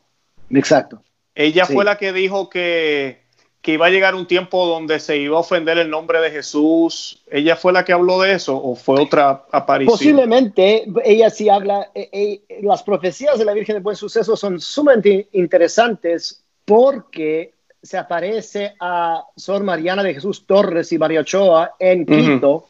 Exacto. 0.48 1.02
Ella 1.34 1.66
fue 1.66 1.84
la 1.84 1.98
que 1.98 2.14
dijo 2.14 2.48
que, 2.48 3.25
que, 3.66 3.72
iba 3.72 3.86
a 3.86 3.90
llegar 3.90 4.14
un 4.14 4.26
tiempo 4.26 4.66
donde 4.66 5.00
se 5.00 5.16
iba 5.16 5.36
a 5.36 5.40
ofender 5.40 5.76
el 5.78 5.90
nombre 5.90 6.20
de 6.20 6.30
Jesús. 6.30 7.22
¿Ella 7.30 7.56
fue 7.56 7.72
la 7.72 7.84
que 7.84 7.92
habló 7.92 8.20
de 8.20 8.32
eso 8.32 8.56
o 8.56 8.74
fue 8.76 9.00
otra 9.00 9.44
aparición? 9.50 9.92
Posiblemente, 9.92 10.86
ella 11.04 11.30
sí 11.30 11.48
habla, 11.48 11.90
eh, 11.94 12.08
eh, 12.12 12.60
las 12.62 12.82
profecías 12.82 13.38
de 13.38 13.44
la 13.44 13.52
Virgen 13.52 13.74
del 13.74 13.82
Buen 13.82 13.96
Suceso 13.96 14.36
son 14.36 14.60
sumamente 14.60 15.28
interesantes 15.32 16.42
porque 16.64 17.54
se 17.82 17.98
aparece 17.98 18.74
a 18.80 19.24
Sor 19.36 19.62
Mariana 19.62 20.02
de 20.02 20.14
Jesús 20.14 20.46
Torres 20.46 20.92
y 20.92 20.98
María 20.98 21.20
Ochoa 21.20 21.74
en 21.78 22.06
Quito 22.06 22.68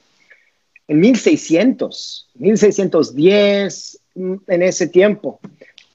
en 0.89 1.01
1600, 1.01 2.29
1610, 2.35 4.01
mm, 4.15 4.35
en 4.47 4.63
ese 4.63 4.89
tiempo. 4.89 5.41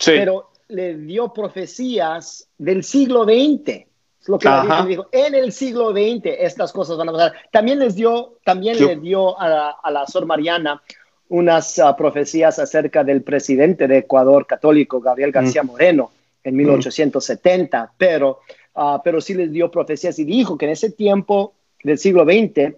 Pero 0.04 0.52
le 0.68 0.98
dio 0.98 1.32
profecías 1.34 2.48
del 2.58 2.84
siglo 2.84 3.24
XX. 3.24 3.91
Es 4.22 4.30
lo 4.30 4.38
que 4.38 4.48
la 4.48 4.86
dijo. 4.88 5.08
En 5.12 5.34
el 5.34 5.52
siglo 5.52 5.92
XX 5.92 6.26
estas 6.40 6.72
cosas 6.72 6.98
van 6.98 7.10
a 7.10 7.12
pasar. 7.12 7.34
También 7.52 7.80
les 7.80 7.96
dio, 7.96 8.38
también 8.44 8.78
le 8.78 8.96
dio 8.98 9.40
a, 9.40 9.76
la 9.92 10.06
Sor 10.08 10.26
Mariana 10.26 10.82
unas 11.30 11.80
ah, 11.80 11.96
profecías 11.96 12.60
acerca 12.60 13.04
del 13.04 13.24
presidente 13.24 13.88
de 13.88 14.00
Ecuador 14.00 14.46
católico, 14.46 15.00
Gabriel 15.00 15.32
García 15.32 15.64
Moreno, 15.64 16.12
en 16.44 16.56
1870. 16.56 17.94
Pero 17.98 18.42
Ah, 18.74 19.02
pero 19.04 19.20
sí 19.20 19.34
les 19.34 19.52
dio 19.52 19.70
profecías 19.70 20.18
y 20.20 20.24
dijo 20.24 20.58
que 20.58 20.66
en 20.66 20.72
ese 20.72 20.92
tiempo 20.92 21.54
del 21.84 21.98
siglo 21.98 22.24
XX, 22.24 22.76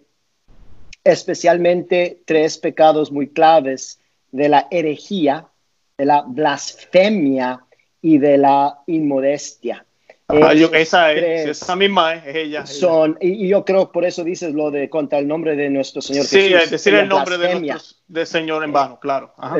especialmente 1.03 2.21
tres 2.25 2.57
pecados 2.57 3.11
muy 3.11 3.27
claves 3.27 3.99
de 4.31 4.49
la 4.49 4.67
herejía, 4.71 5.47
de 5.97 6.05
la 6.05 6.21
blasfemia 6.21 7.65
y 8.01 8.17
de 8.17 8.37
la 8.37 8.79
inmodestia. 8.87 9.85
Ah, 10.41 10.53
esa 10.53 11.11
es, 11.11 11.61
esa 11.61 11.75
misma 11.75 12.15
es, 12.15 12.35
ella. 12.35 12.65
Son, 12.65 13.17
Y, 13.21 13.47
yo 13.47 13.63
creo 13.63 13.91
por 13.91 14.05
eso 14.05 14.23
dices 14.23 14.53
lo 14.53 14.71
de 14.71 14.89
contra 14.89 15.19
el 15.19 15.27
nombre 15.27 15.55
de 15.55 15.69
nuestro 15.69 16.01
Señor 16.01 16.25
sí, 16.25 16.49
Jesús. 16.49 16.63
Sí, 16.63 16.69
decir 16.71 16.93
el 16.95 17.07
nombre 17.07 17.37
de, 17.37 17.75
de 18.07 18.25
Señor 18.25 18.63
en 18.63 18.71
vano, 18.71 18.99
claro. 18.99 19.33
Ajá. 19.37 19.59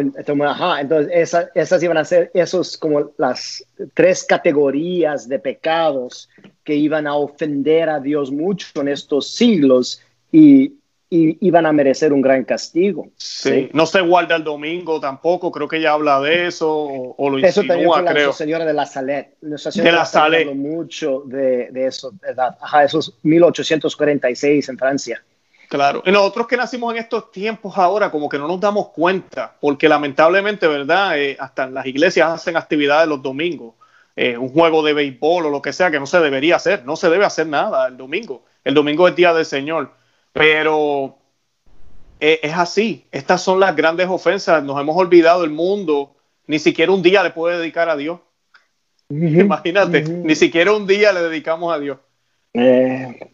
Entonces, 0.79 1.11
esas, 1.13 1.49
esas 1.53 1.83
iban 1.83 1.97
a 1.97 2.05
ser 2.05 2.31
esos 2.33 2.77
como 2.77 3.11
las 3.17 3.65
tres 3.93 4.23
categorías 4.23 5.27
de 5.27 5.39
pecados 5.39 6.29
que 6.63 6.75
iban 6.75 7.07
a 7.07 7.15
ofender 7.15 7.89
a 7.89 7.99
Dios 7.99 8.31
mucho 8.31 8.67
en 8.75 8.87
estos 8.87 9.29
siglos 9.29 10.01
y 10.31 10.73
y 11.15 11.37
iban 11.41 11.67
a 11.67 11.71
merecer 11.71 12.11
un 12.11 12.23
gran 12.23 12.43
castigo. 12.43 13.09
Sí. 13.17 13.69
no 13.71 13.85
se 13.85 14.01
guarda 14.01 14.35
el 14.35 14.43
domingo 14.43 14.99
tampoco, 14.99 15.51
creo 15.51 15.67
que 15.67 15.77
ella 15.77 15.91
habla 15.91 16.19
de 16.19 16.47
eso 16.47 16.67
o, 16.71 17.29
lo 17.29 17.37
Eso 17.37 17.61
también 17.61 17.87
fue 17.87 18.01
la 18.01 18.33
señora 18.33 18.65
de 18.65 18.73
la 18.73 18.87
Salet. 18.87 19.37
de 19.39 19.91
la 19.91 20.05
Salet. 20.05 20.55
mucho 20.55 21.21
de, 21.27 21.69
de 21.69 21.85
eso, 21.85 22.13
¿verdad? 22.19 22.57
Ajá, 22.59 22.83
eso 22.83 22.97
es 22.97 23.13
1846 23.21 24.69
en 24.69 24.77
Francia. 24.79 25.23
Claro, 25.69 26.01
y 26.03 26.11
nosotros 26.11 26.47
que 26.47 26.57
nacimos 26.57 26.91
en 26.95 26.99
estos 26.99 27.31
tiempos 27.31 27.77
ahora, 27.77 28.09
como 28.09 28.27
que 28.27 28.39
no 28.39 28.47
nos 28.47 28.59
damos 28.59 28.89
cuenta, 28.89 29.55
porque 29.61 29.87
lamentablemente, 29.87 30.67
¿verdad? 30.67 31.19
Eh, 31.19 31.37
hasta 31.39 31.67
las 31.67 31.85
iglesias 31.85 32.27
hacen 32.27 32.57
actividades 32.57 33.07
los 33.07 33.21
domingos, 33.21 33.75
eh, 34.15 34.35
un 34.35 34.49
juego 34.49 34.81
de 34.81 34.93
béisbol 34.93 35.45
o 35.45 35.49
lo 35.51 35.61
que 35.61 35.73
sea, 35.73 35.91
que 35.91 35.99
no 35.99 36.07
se 36.07 36.19
debería 36.19 36.55
hacer, 36.55 36.83
no 36.85 36.95
se 36.95 37.11
debe 37.11 37.25
hacer 37.25 37.45
nada 37.45 37.87
el 37.87 37.97
domingo. 37.97 38.45
El 38.63 38.73
domingo 38.73 39.07
es 39.07 39.15
día 39.15 39.31
del 39.31 39.45
Señor 39.45 39.91
pero 40.33 41.17
eh, 42.19 42.39
es 42.43 42.53
así. 42.53 43.05
Estas 43.11 43.41
son 43.41 43.59
las 43.59 43.75
grandes 43.75 44.09
ofensas. 44.09 44.63
Nos 44.63 44.79
hemos 44.81 44.97
olvidado 44.97 45.43
el 45.43 45.51
mundo. 45.51 46.15
Ni 46.47 46.59
siquiera 46.59 46.91
un 46.91 47.01
día 47.01 47.23
le 47.23 47.29
puede 47.29 47.59
dedicar 47.59 47.87
a 47.87 47.95
Dios. 47.95 48.19
Imagínate, 49.09 50.01
ni 50.01 50.35
siquiera 50.35 50.73
un 50.73 50.87
día 50.87 51.13
le 51.13 51.21
dedicamos 51.21 51.73
a 51.73 51.79
Dios. 51.79 51.99
Eh, 52.53 53.29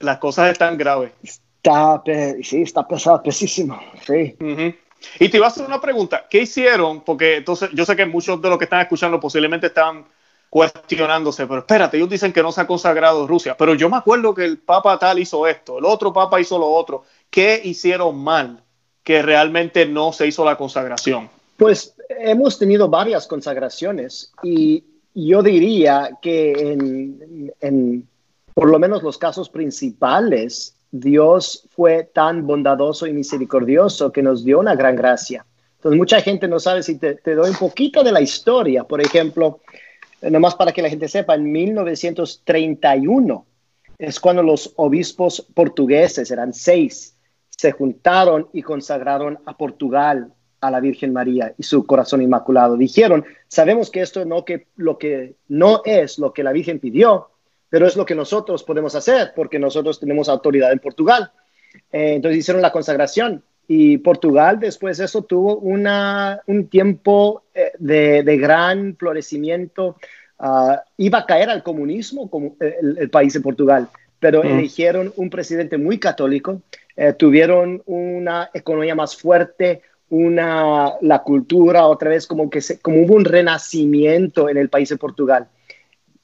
las 0.00 0.18
cosas 0.18 0.50
están 0.50 0.78
graves. 0.78 1.12
Está, 1.22 2.02
sí, 2.42 2.62
está 2.62 2.86
pesado, 2.88 3.22
pesísimo. 3.22 3.78
Sí. 4.06 4.36
Y 5.20 5.28
te 5.28 5.36
iba 5.36 5.46
a 5.46 5.50
hacer 5.50 5.66
una 5.66 5.80
pregunta. 5.80 6.26
¿Qué 6.30 6.42
hicieron? 6.42 7.02
Porque 7.02 7.36
entonces 7.36 7.70
yo 7.74 7.84
sé 7.84 7.94
que 7.94 8.06
muchos 8.06 8.40
de 8.40 8.48
los 8.48 8.58
que 8.58 8.64
están 8.64 8.80
escuchando 8.80 9.20
posiblemente 9.20 9.66
están 9.66 10.06
cuestionándose, 10.50 11.46
pero 11.46 11.60
espérate, 11.60 11.96
ellos 11.96 12.08
dicen 12.08 12.32
que 12.32 12.42
no 12.42 12.52
se 12.52 12.60
ha 12.60 12.66
consagrado 12.66 13.26
Rusia, 13.26 13.56
pero 13.56 13.74
yo 13.74 13.88
me 13.88 13.96
acuerdo 13.96 14.34
que 14.34 14.44
el 14.44 14.58
Papa 14.58 14.98
tal 14.98 15.18
hizo 15.18 15.46
esto, 15.46 15.78
el 15.78 15.84
otro 15.84 16.12
Papa 16.12 16.40
hizo 16.40 16.58
lo 16.58 16.68
otro. 16.68 17.04
¿Qué 17.30 17.60
hicieron 17.62 18.18
mal 18.18 18.62
que 19.02 19.22
realmente 19.22 19.86
no 19.86 20.12
se 20.12 20.26
hizo 20.26 20.44
la 20.44 20.56
consagración? 20.56 21.28
Pues 21.56 21.94
hemos 22.08 22.58
tenido 22.58 22.88
varias 22.88 23.26
consagraciones 23.26 24.32
y 24.42 24.84
yo 25.14 25.42
diría 25.42 26.10
que 26.20 26.52
en, 26.52 27.52
en 27.60 28.08
por 28.54 28.70
lo 28.70 28.78
menos 28.78 29.02
los 29.02 29.18
casos 29.18 29.50
principales, 29.50 30.76
Dios 30.90 31.68
fue 31.74 32.04
tan 32.04 32.46
bondadoso 32.46 33.06
y 33.06 33.12
misericordioso 33.12 34.12
que 34.12 34.22
nos 34.22 34.44
dio 34.44 34.58
una 34.60 34.74
gran 34.74 34.96
gracia. 34.96 35.44
Entonces, 35.76 35.98
mucha 35.98 36.20
gente 36.22 36.48
no 36.48 36.58
sabe 36.58 36.82
si 36.82 36.98
te, 36.98 37.16
te 37.16 37.34
doy 37.34 37.50
un 37.50 37.56
poquito 37.56 38.02
de 38.02 38.12
la 38.12 38.20
historia. 38.20 38.84
Por 38.84 39.00
ejemplo, 39.00 39.60
nomás 40.30 40.54
para 40.54 40.72
que 40.72 40.82
la 40.82 40.90
gente 40.90 41.08
sepa, 41.08 41.34
en 41.34 41.50
1931 41.50 43.46
es 43.98 44.20
cuando 44.20 44.42
los 44.42 44.72
obispos 44.76 45.46
portugueses, 45.54 46.30
eran 46.30 46.52
seis, 46.52 47.16
se 47.48 47.72
juntaron 47.72 48.48
y 48.52 48.62
consagraron 48.62 49.38
a 49.46 49.56
Portugal 49.56 50.32
a 50.60 50.70
la 50.70 50.80
Virgen 50.80 51.12
María 51.12 51.54
y 51.56 51.62
su 51.62 51.86
corazón 51.86 52.22
inmaculado. 52.22 52.76
Dijeron, 52.76 53.24
sabemos 53.48 53.90
que 53.90 54.02
esto 54.02 54.24
no, 54.24 54.44
que, 54.44 54.68
lo 54.76 54.98
que 54.98 55.36
no 55.48 55.82
es 55.84 56.18
lo 56.18 56.32
que 56.32 56.42
la 56.42 56.52
Virgen 56.52 56.80
pidió, 56.80 57.30
pero 57.68 57.86
es 57.86 57.96
lo 57.96 58.04
que 58.04 58.14
nosotros 58.14 58.62
podemos 58.64 58.94
hacer 58.94 59.32
porque 59.34 59.58
nosotros 59.58 59.98
tenemos 59.98 60.28
autoridad 60.28 60.72
en 60.72 60.78
Portugal. 60.78 61.32
Eh, 61.92 62.14
entonces 62.14 62.38
hicieron 62.38 62.62
la 62.62 62.72
consagración 62.72 63.42
y 63.68 63.98
Portugal 63.98 64.60
después 64.60 64.98
de 64.98 65.06
eso 65.06 65.22
tuvo 65.22 65.56
una, 65.56 66.40
un 66.46 66.68
tiempo 66.68 67.42
eh, 67.54 67.72
de, 67.78 68.22
de, 68.22 68.36
gran 68.36 68.96
florecimiento. 68.96 69.96
Uh, 70.38 70.76
iba 70.98 71.20
a 71.20 71.26
caer 71.26 71.48
al 71.48 71.62
comunismo 71.62 72.28
como 72.28 72.56
eh, 72.60 72.76
el, 72.98 73.08
país 73.10 73.32
de 73.32 73.40
Portugal, 73.40 73.88
pero 74.20 74.42
mm. 74.42 74.46
eligieron 74.46 75.12
un 75.16 75.30
presidente 75.30 75.78
muy 75.78 75.98
católico, 75.98 76.60
eh, 76.94 77.14
tuvieron 77.14 77.82
una 77.86 78.50
economía 78.52 78.94
más 78.94 79.16
fuerte, 79.16 79.80
una, 80.10 80.92
la 81.00 81.22
cultura 81.22 81.86
otra 81.86 82.10
vez 82.10 82.26
como 82.26 82.50
que 82.50 82.60
se, 82.60 82.78
como 82.78 83.02
hubo 83.02 83.14
un 83.14 83.24
renacimiento 83.24 84.48
en 84.48 84.58
el 84.58 84.68
país 84.68 84.90
de 84.90 84.96
Portugal. 84.96 85.48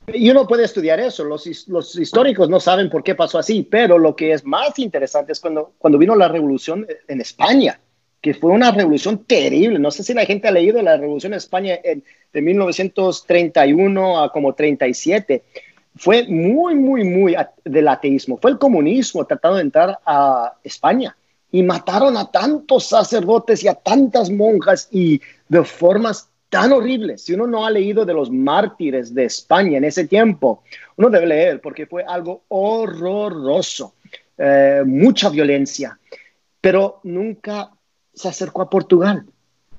Y 0.06 0.30
uno 0.30 0.46
puede 0.46 0.64
estudiar 0.64 0.98
eso, 0.98 1.24
los, 1.24 1.68
los, 1.68 1.96
históricos 1.96 2.48
no 2.48 2.58
saben 2.58 2.90
por 2.90 3.04
qué 3.04 3.14
pasó 3.14 3.38
así, 3.38 3.62
pero 3.62 3.98
lo 3.98 4.16
que 4.16 4.32
es 4.32 4.44
más 4.44 4.78
interesante 4.78 5.32
es 5.32 5.40
cuando, 5.40 5.74
cuando 5.78 5.98
vino 5.98 6.16
la 6.16 6.28
revolución 6.28 6.86
en 7.06 7.20
España, 7.20 7.78
que 8.20 8.34
fue 8.34 8.50
una 8.50 8.70
revolución 8.70 9.24
terrible. 9.24 9.78
No 9.78 9.90
sé 9.90 10.02
si 10.02 10.14
la 10.14 10.24
gente 10.24 10.48
ha 10.48 10.52
leído 10.52 10.80
la 10.82 10.96
revolución 10.96 11.32
en 11.32 11.38
España 11.38 11.78
de 12.32 12.42
1931 12.42 14.22
a 14.22 14.32
como 14.32 14.54
37. 14.54 15.42
Fue 15.96 16.26
muy, 16.28 16.74
muy, 16.74 17.04
muy 17.04 17.36
del 17.64 17.88
ateísmo. 17.88 18.38
Fue 18.40 18.52
el 18.52 18.58
comunismo 18.58 19.24
tratando 19.24 19.56
de 19.56 19.62
entrar 19.62 19.98
a 20.06 20.54
España 20.62 21.16
y 21.50 21.62
mataron 21.62 22.16
a 22.16 22.30
tantos 22.30 22.86
sacerdotes 22.86 23.62
y 23.64 23.68
a 23.68 23.74
tantas 23.74 24.30
monjas 24.30 24.88
y 24.90 25.20
de 25.48 25.64
formas 25.64 26.30
tan 26.52 26.70
horribles. 26.70 27.22
Si 27.22 27.32
uno 27.32 27.46
no 27.46 27.64
ha 27.64 27.70
leído 27.70 28.04
de 28.04 28.12
los 28.12 28.30
mártires 28.30 29.14
de 29.14 29.24
España 29.24 29.78
en 29.78 29.84
ese 29.84 30.06
tiempo, 30.06 30.64
uno 30.96 31.08
debe 31.08 31.26
leer 31.26 31.62
porque 31.62 31.86
fue 31.86 32.04
algo 32.04 32.42
horroroso, 32.48 33.94
eh, 34.36 34.82
mucha 34.84 35.30
violencia, 35.30 35.98
pero 36.60 37.00
nunca 37.04 37.70
se 38.12 38.28
acercó 38.28 38.60
a 38.60 38.68
Portugal 38.68 39.24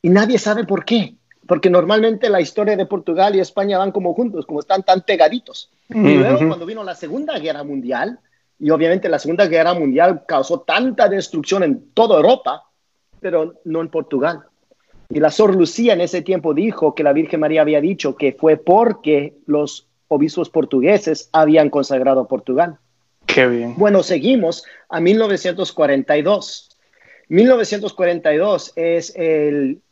y 0.02 0.10
nadie 0.10 0.40
sabe 0.40 0.64
por 0.64 0.84
qué. 0.84 1.14
Porque 1.46 1.70
normalmente 1.70 2.28
la 2.28 2.42
historia 2.42 2.76
de 2.76 2.88
Portugal 2.88 3.36
y 3.36 3.40
España 3.40 3.78
van 3.78 3.92
como 3.92 4.16
juntos, 4.16 4.48
como 4.48 4.62
están 4.62 4.82
tan 4.82 5.02
pegaditos. 5.02 5.70
Y 5.90 6.16
luego 6.16 6.40
cuando 6.48 6.66
vino 6.66 6.84
la 6.84 6.96
Segunda 6.96 7.38
Guerra 7.38 7.64
Mundial, 7.64 8.18
y 8.58 8.72
obviamente 8.72 9.10
la 9.10 9.20
Segunda 9.20 9.46
Guerra 9.46 9.76
Mundial 9.76 10.24
causó 10.28 10.62
tanta 10.62 11.08
destrucción 11.08 11.62
en 11.62 11.92
toda 11.94 12.16
Europa, 12.16 12.64
pero 13.20 13.62
no 13.66 13.82
en 13.82 13.90
Portugal. 13.90 14.46
Y 15.14 15.20
la 15.20 15.30
Sor 15.30 15.56
Lucía 15.56 15.94
en 15.94 16.02
ese 16.02 16.24
tiempo 16.24 16.56
dijo 16.56 16.96
que 16.96 17.04
la 17.04 17.14
Virgen 17.14 17.40
María 17.40 17.62
había 17.62 17.80
dicho 17.80 18.16
que 18.16 18.34
fue 18.34 18.58
porque 18.58 19.36
los 19.46 19.88
obispos 20.08 20.50
portugueses 20.50 21.30
habían 21.32 21.70
consagrado 21.70 22.28
Portugal. 22.28 22.80
Qué 23.28 23.46
bien. 23.46 23.76
Bueno, 23.78 24.02
seguimos 24.02 24.66
a 24.90 25.00
1942. 25.00 26.70
1942 27.30 28.74
es 28.76 29.14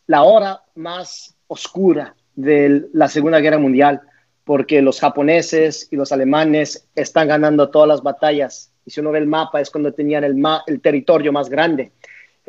la 0.07 0.23
hora 0.23 0.63
más 0.73 1.35
oscura 1.45 2.15
de 2.35 2.87
la 2.91 3.07
Segunda 3.07 3.39
Guerra 3.39 3.59
Mundial 3.59 4.01
porque 4.43 4.81
los 4.81 4.99
japoneses 4.99 5.87
y 5.91 5.97
los 5.97 6.11
alemanes 6.11 6.87
están 6.95 7.27
ganando 7.27 7.69
todas 7.69 7.87
las 7.87 8.01
batallas. 8.01 8.73
Y 8.85 8.89
si 8.89 9.01
uno 9.01 9.11
ve 9.11 9.19
el 9.19 9.27
mapa, 9.27 9.61
es 9.61 9.69
cuando 9.69 9.93
tenían 9.93 10.23
el, 10.23 10.43
el 10.65 10.81
territorio 10.81 11.31
más 11.31 11.47
grande. 11.47 11.91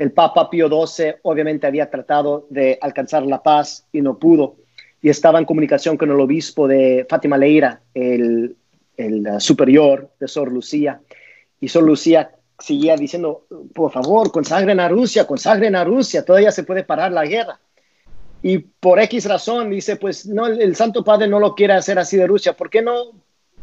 El 0.03 0.11
Papa 0.11 0.51
Pío 0.51 0.67
XII 0.67 1.15
obviamente 1.23 1.69
había 1.69 1.89
tratado 1.89 2.49
de 2.51 2.77
alcanzar 2.81 3.25
la 3.25 3.41
paz 3.41 3.87
y 3.93 4.01
no 4.01 4.19
pudo. 4.19 4.57
Y 5.01 5.09
estaba 5.09 5.39
en 5.39 5.45
comunicación 5.45 5.97
con 5.97 6.11
el 6.11 6.19
obispo 6.19 6.67
de 6.67 7.07
Fátima 7.09 7.39
Leira, 7.39 7.83
el, 7.95 8.57
el 8.97 9.29
uh, 9.29 9.39
superior 9.39 10.11
de 10.19 10.27
Sor 10.27 10.51
Lucía. 10.51 11.01
Y 11.61 11.69
Sor 11.69 11.85
Lucía 11.85 12.33
seguía 12.59 12.97
diciendo, 12.97 13.47
por 13.73 13.93
favor, 13.93 14.33
consagren 14.33 14.81
a 14.81 14.89
Rusia, 14.89 15.25
consagren 15.25 15.77
a 15.77 15.85
Rusia, 15.85 16.25
todavía 16.25 16.51
se 16.51 16.65
puede 16.65 16.83
parar 16.83 17.13
la 17.13 17.25
guerra. 17.25 17.61
Y 18.43 18.59
por 18.59 18.99
X 18.99 19.27
razón 19.27 19.71
dice, 19.71 19.95
pues 19.95 20.27
no, 20.27 20.49
el 20.49 20.75
Santo 20.75 21.05
Padre 21.05 21.29
no 21.29 21.39
lo 21.39 21.55
quiere 21.55 21.75
hacer 21.75 22.01
así 22.01 22.17
de 22.17 22.27
Rusia, 22.27 22.57
¿por 22.57 22.71
qué 22.71 22.83
no, 22.83 23.13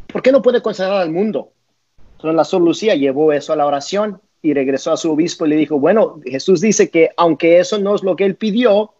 por 0.07 0.21
qué 0.21 0.31
no 0.31 0.41
puede 0.41 0.61
consagrar 0.61 1.01
al 1.01 1.11
mundo? 1.11 1.51
Entonces 2.13 2.35
la 2.37 2.45
Sor 2.45 2.61
Lucía 2.61 2.95
llevó 2.95 3.33
eso 3.33 3.51
a 3.51 3.57
la 3.57 3.65
oración 3.65 4.21
y 4.41 4.53
regresó 4.53 4.91
a 4.91 4.97
su 4.97 5.11
obispo 5.11 5.45
y 5.45 5.49
le 5.49 5.55
dijo, 5.55 5.79
bueno, 5.79 6.19
Jesús 6.23 6.61
dice 6.61 6.89
que 6.89 7.09
aunque 7.17 7.59
eso 7.59 7.77
no 7.77 7.95
es 7.95 8.03
lo 8.03 8.15
que 8.15 8.25
él 8.25 8.35
pidió, 8.35 8.93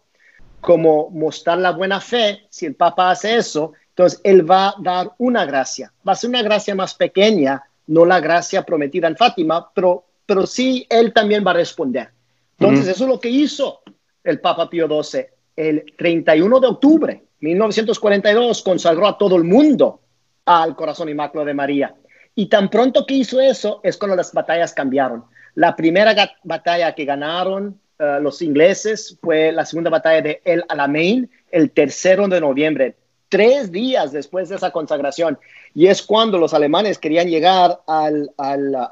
como 0.60 1.10
mostrar 1.10 1.58
la 1.58 1.72
buena 1.72 2.00
fe, 2.00 2.42
si 2.50 2.66
el 2.66 2.74
Papa 2.74 3.10
hace 3.10 3.36
eso, 3.36 3.72
entonces 3.90 4.20
él 4.24 4.48
va 4.48 4.68
a 4.68 4.74
dar 4.78 5.12
una 5.18 5.46
gracia, 5.46 5.92
va 6.06 6.12
a 6.12 6.16
ser 6.16 6.30
una 6.30 6.42
gracia 6.42 6.74
más 6.74 6.94
pequeña, 6.94 7.62
no 7.86 8.04
la 8.04 8.20
gracia 8.20 8.62
prometida 8.62 9.08
en 9.08 9.16
Fátima, 9.16 9.70
pero, 9.74 10.04
pero 10.26 10.46
sí 10.46 10.86
él 10.90 11.12
también 11.12 11.44
va 11.46 11.52
a 11.52 11.54
responder. 11.54 12.10
Entonces 12.58 12.88
eso 12.88 13.04
es 13.04 13.10
lo 13.10 13.20
que 13.20 13.30
hizo 13.30 13.80
el 14.22 14.40
Papa 14.40 14.68
Pío 14.68 14.86
XII 14.86 15.26
el 15.56 15.84
31 15.96 16.60
de 16.60 16.66
octubre 16.66 17.22
1942 17.40 18.62
consagró 18.62 19.06
a 19.06 19.18
todo 19.18 19.36
el 19.36 19.44
mundo 19.44 20.00
al 20.44 20.76
corazón 20.76 21.08
inmaculado 21.08 21.46
de 21.46 21.54
María. 21.54 21.94
Y 22.40 22.46
tan 22.46 22.70
pronto 22.70 23.04
que 23.04 23.12
hizo 23.12 23.38
eso 23.38 23.80
es 23.82 23.98
cuando 23.98 24.16
las 24.16 24.32
batallas 24.32 24.72
cambiaron. 24.72 25.24
La 25.56 25.76
primera 25.76 26.14
batalla 26.42 26.94
que 26.94 27.04
ganaron 27.04 27.78
eh, 27.98 28.16
los 28.22 28.40
ingleses 28.40 29.18
fue 29.20 29.52
la 29.52 29.66
segunda 29.66 29.90
batalla 29.90 30.22
de 30.22 30.40
El 30.46 30.64
Alamein, 30.70 31.28
el 31.50 31.70
tercero 31.70 32.26
de 32.28 32.40
noviembre, 32.40 32.96
tres 33.28 33.70
días 33.70 34.12
después 34.12 34.48
de 34.48 34.56
esa 34.56 34.70
consagración. 34.70 35.38
Y 35.74 35.88
es 35.88 36.00
cuando 36.00 36.38
los 36.38 36.54
alemanes 36.54 36.96
querían 36.96 37.28
llegar 37.28 37.78
al, 37.86 38.30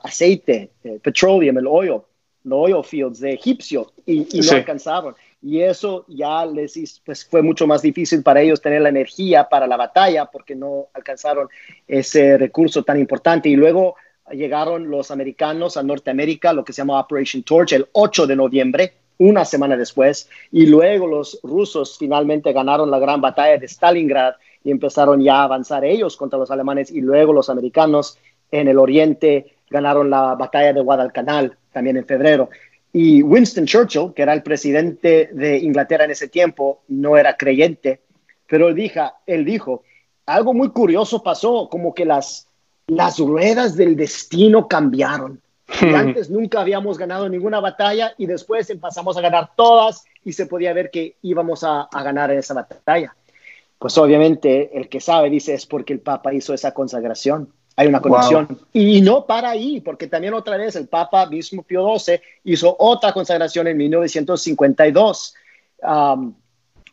aceite, 0.05 0.73
el 0.85 1.01
petroleum, 1.01 1.57
el 1.57 1.67
oil, 1.67 2.03
los 2.45 2.59
oil 2.71 2.85
fields 2.85 3.19
de 3.19 3.33
egipcio, 3.33 3.91
y, 4.05 4.27
no 4.43 4.53
alcanzaron 4.53 5.15
y 5.41 5.61
eso 5.61 6.05
ya 6.09 6.45
les 6.45 7.01
pues 7.05 7.25
fue 7.25 7.43
mucho 7.43 7.67
más 7.67 7.83
difícil 7.83 8.23
para 8.23 8.41
ellos 8.41 8.61
tener 8.61 8.83
la 8.83 8.89
energía 8.89 9.49
para 9.49 9.67
la 9.67 9.77
batalla 9.77 10.27
porque 10.27 10.55
no 10.55 10.89
alcanzaron 10.95 11.49
ese 11.87 12.37
recurso 12.37 12.83
tan 12.83 12.99
importante. 12.99 13.49
Y 13.49 13.57
luego 13.57 13.95
llegaron 14.33 14.91
los 14.91 15.11
americanos 15.11 15.77
a 15.77 15.83
Norteamérica, 15.83 16.53
lo 16.53 16.65
que 16.65 16.73
se 16.73 16.83
llama 16.83 17.01
Operation 17.01 17.43
Torch, 17.43 17.73
el 17.73 17.87
8 17.93 18.27
de 18.27 18.37
noviembre, 18.37 18.93
una 19.19 19.45
semana 19.45 19.77
después, 19.77 20.29
y 20.53 20.67
luego 20.67 21.07
los 21.07 21.41
rusos 21.43 21.97
finalmente 21.99 22.53
ganaron 22.53 22.91
la 22.91 22.99
gran 22.99 23.21
batalla 23.21 23.59
de 23.59 23.67
Stalingrad 23.67 24.35
y 24.63 24.71
empezaron 24.71 25.21
ya 25.21 25.41
a 25.41 25.45
avanzar 25.45 25.85
ellos 25.85 26.17
contra 26.17 26.39
los 26.39 26.51
alemanes, 26.51 26.91
y 26.91 27.01
luego 27.01 27.33
los 27.33 27.49
americanos 27.49 28.19
en 28.51 28.69
el 28.69 28.79
oriente 28.79 29.57
ganaron 29.71 30.11
la 30.11 30.35
batalla 30.35 30.73
de 30.73 30.81
Guadalcanal 30.81 31.57
también 31.73 31.97
en 31.97 32.07
febrero. 32.07 32.49
Y 32.93 33.23
Winston 33.23 33.67
Churchill, 33.67 34.13
que 34.15 34.23
era 34.23 34.33
el 34.33 34.43
presidente 34.43 35.31
de 35.33 35.59
Inglaterra 35.59 36.05
en 36.05 36.11
ese 36.11 36.29
tiempo, 36.29 36.83
no 36.89 37.17
era 37.17 37.37
creyente, 37.37 38.01
pero 38.47 38.69
él 38.69 38.75
dijo, 38.75 39.13
él 39.27 39.45
dijo 39.45 39.83
algo 40.27 40.55
muy 40.55 40.71
curioso 40.71 41.23
pasó, 41.23 41.69
como 41.71 41.95
que 41.95 42.05
las, 42.05 42.49
las 42.87 43.19
ruedas 43.19 43.77
del 43.77 43.97
destino 43.97 44.69
cambiaron. 44.69 45.41
antes 45.95 46.31
nunca 46.31 46.63
habíamos 46.63 46.97
ganado 46.97 47.29
ninguna 47.29 47.61
batalla 47.61 48.15
y 48.17 48.25
después 48.25 48.71
empezamos 48.71 49.19
a 49.19 49.21
ganar 49.21 49.51
todas 49.55 50.05
y 50.25 50.33
se 50.33 50.47
podía 50.47 50.73
ver 50.73 50.91
que 50.91 51.17
íbamos 51.21 51.63
a, 51.63 51.83
a 51.83 52.03
ganar 52.03 52.31
en 52.31 52.39
esa 52.39 52.55
batalla. 52.55 53.15
Pues 53.79 53.97
obviamente 53.99 54.77
el 54.77 54.89
que 54.89 55.01
sabe 55.01 55.29
dice 55.29 55.53
es 55.53 55.67
porque 55.67 55.93
el 55.93 56.01
Papa 56.01 56.33
hizo 56.33 56.55
esa 56.55 56.73
consagración 56.73 57.53
hay 57.79 57.87
una 57.87 58.01
conexión. 58.01 58.59
Y 58.73 59.01
no 59.03 59.25
para 59.25 59.51
ahí, 59.51 59.81
porque 59.81 60.09
también 60.09 60.35
otra 60.35 60.57
vez 60.57 60.75
el 60.75 60.89
Papa 60.89 61.27
mismo 61.27 61.63
Pío 61.63 61.97
XII 61.97 62.21
hizo 62.43 62.75
otra 62.77 63.13
consagración 63.13 63.69
en 63.69 63.77
1952. 63.77 65.35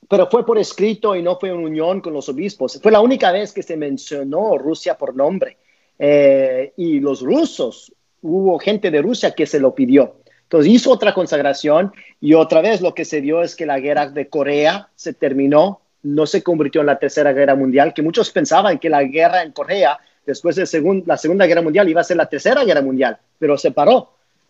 pero 0.08 0.28
fue 0.30 0.46
por 0.46 0.60
escrito 0.60 1.16
y 1.16 1.24
no 1.24 1.40
fue 1.40 1.50
en 1.50 1.56
unión 1.56 2.02
con 2.02 2.14
los 2.14 2.30
obispos. 2.30 2.80
Fue 2.80 2.92
la 2.92 3.02
única 3.02 3.32
vez 3.32 3.52
que 3.52 3.64
se 3.64 3.76
mencionó 3.76 4.60
Rusia 4.60 4.96
por 4.96 5.16
nombre. 5.16 5.58
Eh, 5.98 6.72
y 6.78 7.00
los 7.00 7.22
rusos, 7.22 7.92
hubo 8.22 8.60
gente 8.60 8.92
de 8.92 9.02
Rusia 9.02 9.32
que 9.32 9.48
se 9.48 9.60
lo 9.60 9.74
pidió. 9.74 10.18
Entonces 10.44 10.72
hizo 10.72 10.92
otra 10.92 11.16
consagración 11.16 11.94
y 12.22 12.36
otra 12.36 12.62
vez 12.62 12.82
lo 12.82 12.94
que 12.94 13.06
se 13.06 13.22
dio 13.22 13.42
es 13.42 13.56
que 13.56 13.66
la 13.66 13.80
guerra 13.80 14.10
de 14.10 14.30
Corea 14.30 14.90
se 14.94 15.14
terminó, 15.14 15.82
no 16.04 16.28
se 16.28 16.44
convirtió 16.44 16.82
en 16.82 16.88
la 16.88 17.00
tercera 17.00 17.34
guerra 17.34 17.56
mundial, 17.56 17.92
que 17.92 18.04
muchos 18.04 18.30
pensaban 18.30 18.78
que 18.78 18.88
la 18.88 19.02
guerra 19.02 19.42
en 19.42 19.52
Corea 19.52 20.00
después 20.26 20.56
de 20.56 21.04
la 21.06 21.18
Segunda 21.18 21.46
Guerra 21.46 21.62
Mundial 21.62 21.90
iba 21.90 22.02
a 22.02 22.06
ser 22.06 22.18
la 22.18 22.28
Tercera 22.28 22.64
Guerra 22.64 22.82
Mundial, 22.82 23.18
pero 23.38 23.58
se 23.58 23.72
paró. 23.72 24.10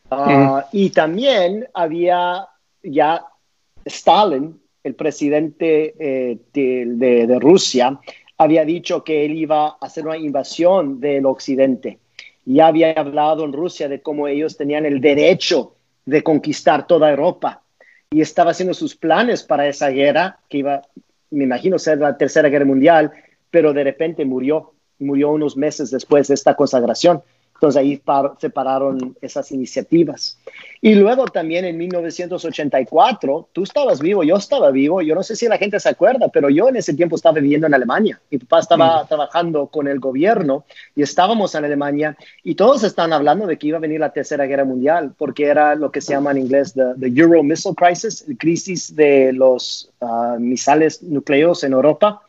Ah, 0.09 0.67
y 0.71 0.91
también 0.91 1.67
había 1.73 2.47
ya 2.83 3.25
Stalin, 3.83 4.59
el 4.83 4.95
presidente 4.95 5.95
eh, 5.97 6.37
de, 6.53 7.39
Rusia, 7.39 7.99
había 8.37 8.65
dicho 8.65 9.03
que 9.03 9.25
él 9.25 9.33
iba 9.33 9.67
a 9.67 9.77
hacer 9.81 10.05
una 10.05 10.17
invasión 10.17 10.99
del 10.99 11.25
occidente. 11.25 11.99
Ya 12.45 12.67
había 12.67 12.91
hablado 12.91 13.43
en 13.45 13.53
Rusia 13.53 13.89
de 13.89 14.01
cómo 14.01 14.27
ellos 14.27 14.57
tenían 14.57 14.85
el 14.85 15.01
derecho 15.01 15.75
de 16.05 16.21
conquistar 16.21 16.85
toda 16.85 17.09
Europa 17.09 17.63
y 18.11 18.21
estaba 18.21 18.51
haciendo 18.51 18.75
sus 18.75 18.95
planes 18.95 19.41
para 19.41 19.67
esa 19.67 19.89
guerra, 19.89 20.37
que 20.47 20.59
iba, 20.59 20.83
me 21.31 21.45
imagino, 21.45 21.79
ser 21.79 21.97
la 21.97 22.15
Tercera 22.15 22.49
Guerra 22.49 22.65
Mundial, 22.65 23.11
pero 23.49 23.73
de 23.73 23.83
repente 23.83 24.23
murió 24.23 24.74
murió 24.99 25.31
unos 25.31 25.57
meses 25.57 25.91
después 25.91 26.27
de 26.27 26.33
esta 26.33 26.55
consagración. 26.55 27.21
Entonces 27.55 27.79
ahí 27.79 28.01
separaron 28.37 29.15
esas 29.21 29.49
iniciativas. 29.51 30.37
Y 30.81 30.93
luego 30.95 31.25
también 31.25 31.63
en 31.63 31.77
1984, 31.77 33.49
tú 33.53 33.63
estabas 33.63 34.01
vivo, 34.01 34.23
yo 34.23 34.35
estaba 34.35 34.71
vivo, 34.71 35.01
yo 35.01 35.15
no 35.15 35.23
sé 35.23 35.37
si 35.37 35.47
la 35.47 35.57
gente 35.57 35.79
se 35.79 35.87
acuerda, 35.87 36.27
pero 36.27 36.49
yo 36.49 36.67
en 36.67 36.75
ese 36.75 36.93
tiempo 36.93 37.15
estaba 37.15 37.39
viviendo 37.39 37.65
en 37.65 37.73
Alemania. 37.73 38.19
Mi 38.29 38.39
papá 38.39 38.59
estaba 38.59 39.07
trabajando 39.07 39.67
con 39.67 39.87
el 39.87 39.99
gobierno 40.01 40.65
y 40.95 41.01
estábamos 41.01 41.55
en 41.55 41.63
Alemania 41.63 42.17
y 42.43 42.55
todos 42.55 42.83
estaban 42.83 43.13
hablando 43.13 43.47
de 43.47 43.57
que 43.57 43.67
iba 43.67 43.77
a 43.77 43.81
venir 43.81 44.01
la 44.01 44.11
Tercera 44.11 44.45
Guerra 44.45 44.65
Mundial, 44.65 45.13
porque 45.17 45.45
era 45.45 45.75
lo 45.75 45.91
que 45.91 46.01
se 46.01 46.11
llama 46.11 46.31
en 46.31 46.39
inglés 46.39 46.73
the, 46.73 47.07
Euro 47.15 47.41
Missile 47.41 47.75
Crisis, 47.75 48.25
crisis 48.37 48.93
de 48.93 49.31
los 49.31 49.89
uh, 50.01 50.37
misiles 50.37 51.01
nucleares 51.01 51.63
en 51.63 51.71
Europa. 51.71 52.21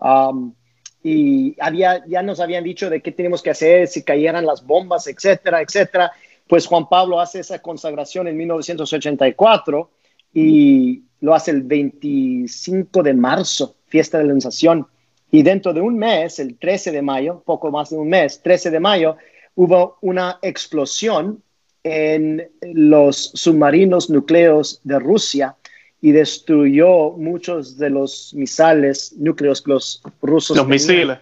Um, 0.00 0.54
y 1.02 1.56
había, 1.60 2.04
ya 2.06 2.22
nos 2.22 2.40
habían 2.40 2.64
dicho 2.64 2.90
de 2.90 3.00
qué 3.00 3.12
tenemos 3.12 3.42
que 3.42 3.50
hacer 3.50 3.88
si 3.88 4.02
cayeran 4.02 4.44
las 4.44 4.64
bombas, 4.64 5.06
etcétera, 5.06 5.62
etcétera. 5.62 6.12
Pues 6.46 6.66
Juan 6.66 6.88
Pablo 6.88 7.20
hace 7.20 7.40
esa 7.40 7.60
consagración 7.60 8.28
en 8.28 8.36
1984 8.36 9.90
y 10.34 11.02
lo 11.20 11.34
hace 11.34 11.52
el 11.52 11.62
25 11.62 13.02
de 13.02 13.14
marzo, 13.14 13.76
fiesta 13.86 14.18
de 14.18 14.24
la 14.24 14.30
Anunciación. 14.30 14.86
Y 15.30 15.42
dentro 15.42 15.72
de 15.72 15.80
un 15.80 15.96
mes, 15.96 16.38
el 16.38 16.58
13 16.58 16.90
de 16.90 17.02
mayo, 17.02 17.42
poco 17.46 17.70
más 17.70 17.90
de 17.90 17.96
un 17.96 18.08
mes, 18.08 18.42
13 18.42 18.70
de 18.70 18.80
mayo, 18.80 19.16
hubo 19.54 19.96
una 20.00 20.38
explosión 20.42 21.42
en 21.82 22.50
los 22.62 23.30
submarinos 23.34 24.10
nucleos 24.10 24.80
de 24.84 24.98
Rusia 24.98 25.56
y 26.00 26.12
destruyó 26.12 27.10
muchos 27.10 27.76
de 27.76 27.90
los 27.90 28.32
misiles 28.34 29.14
núcleos 29.18 29.62
que 29.62 29.70
los 29.70 30.02
rusos 30.22 30.56
los 30.56 30.66
misiles 30.66 31.18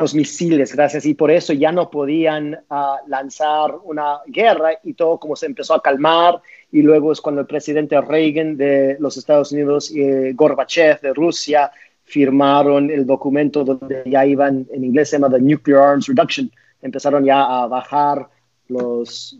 los 0.00 0.14
misiles 0.14 0.74
gracias 0.74 1.06
y 1.06 1.14
por 1.14 1.30
eso 1.30 1.54
ya 1.54 1.72
no 1.72 1.90
podían 1.90 2.58
ah, 2.68 2.98
lanzar 3.06 3.74
una 3.84 4.18
guerra 4.26 4.72
y 4.84 4.92
todo 4.92 5.18
como 5.18 5.36
se 5.36 5.46
empezó 5.46 5.72
a 5.72 5.82
calmar 5.82 6.40
y 6.70 6.82
luego 6.82 7.12
es 7.12 7.20
cuando 7.20 7.40
el 7.40 7.46
presidente 7.46 7.98
Reagan 7.98 8.58
de 8.58 8.98
los 9.00 9.16
Estados 9.16 9.52
Unidos 9.52 9.90
y 9.90 10.02
eh, 10.02 10.32
Gorbachev 10.34 11.00
de 11.00 11.14
Rusia 11.14 11.70
firmaron 12.04 12.90
el 12.90 13.06
documento 13.06 13.64
donde 13.64 14.02
ya 14.04 14.26
iban 14.26 14.66
en 14.70 14.84
inglés 14.84 15.08
se 15.08 15.16
llama 15.16 15.30
the 15.30 15.40
Nuclear 15.40 15.80
Arms 15.80 16.08
Reduction 16.08 16.50
empezaron 16.82 17.24
ya 17.24 17.62
a 17.62 17.66
bajar 17.66 18.28
los, 18.68 19.36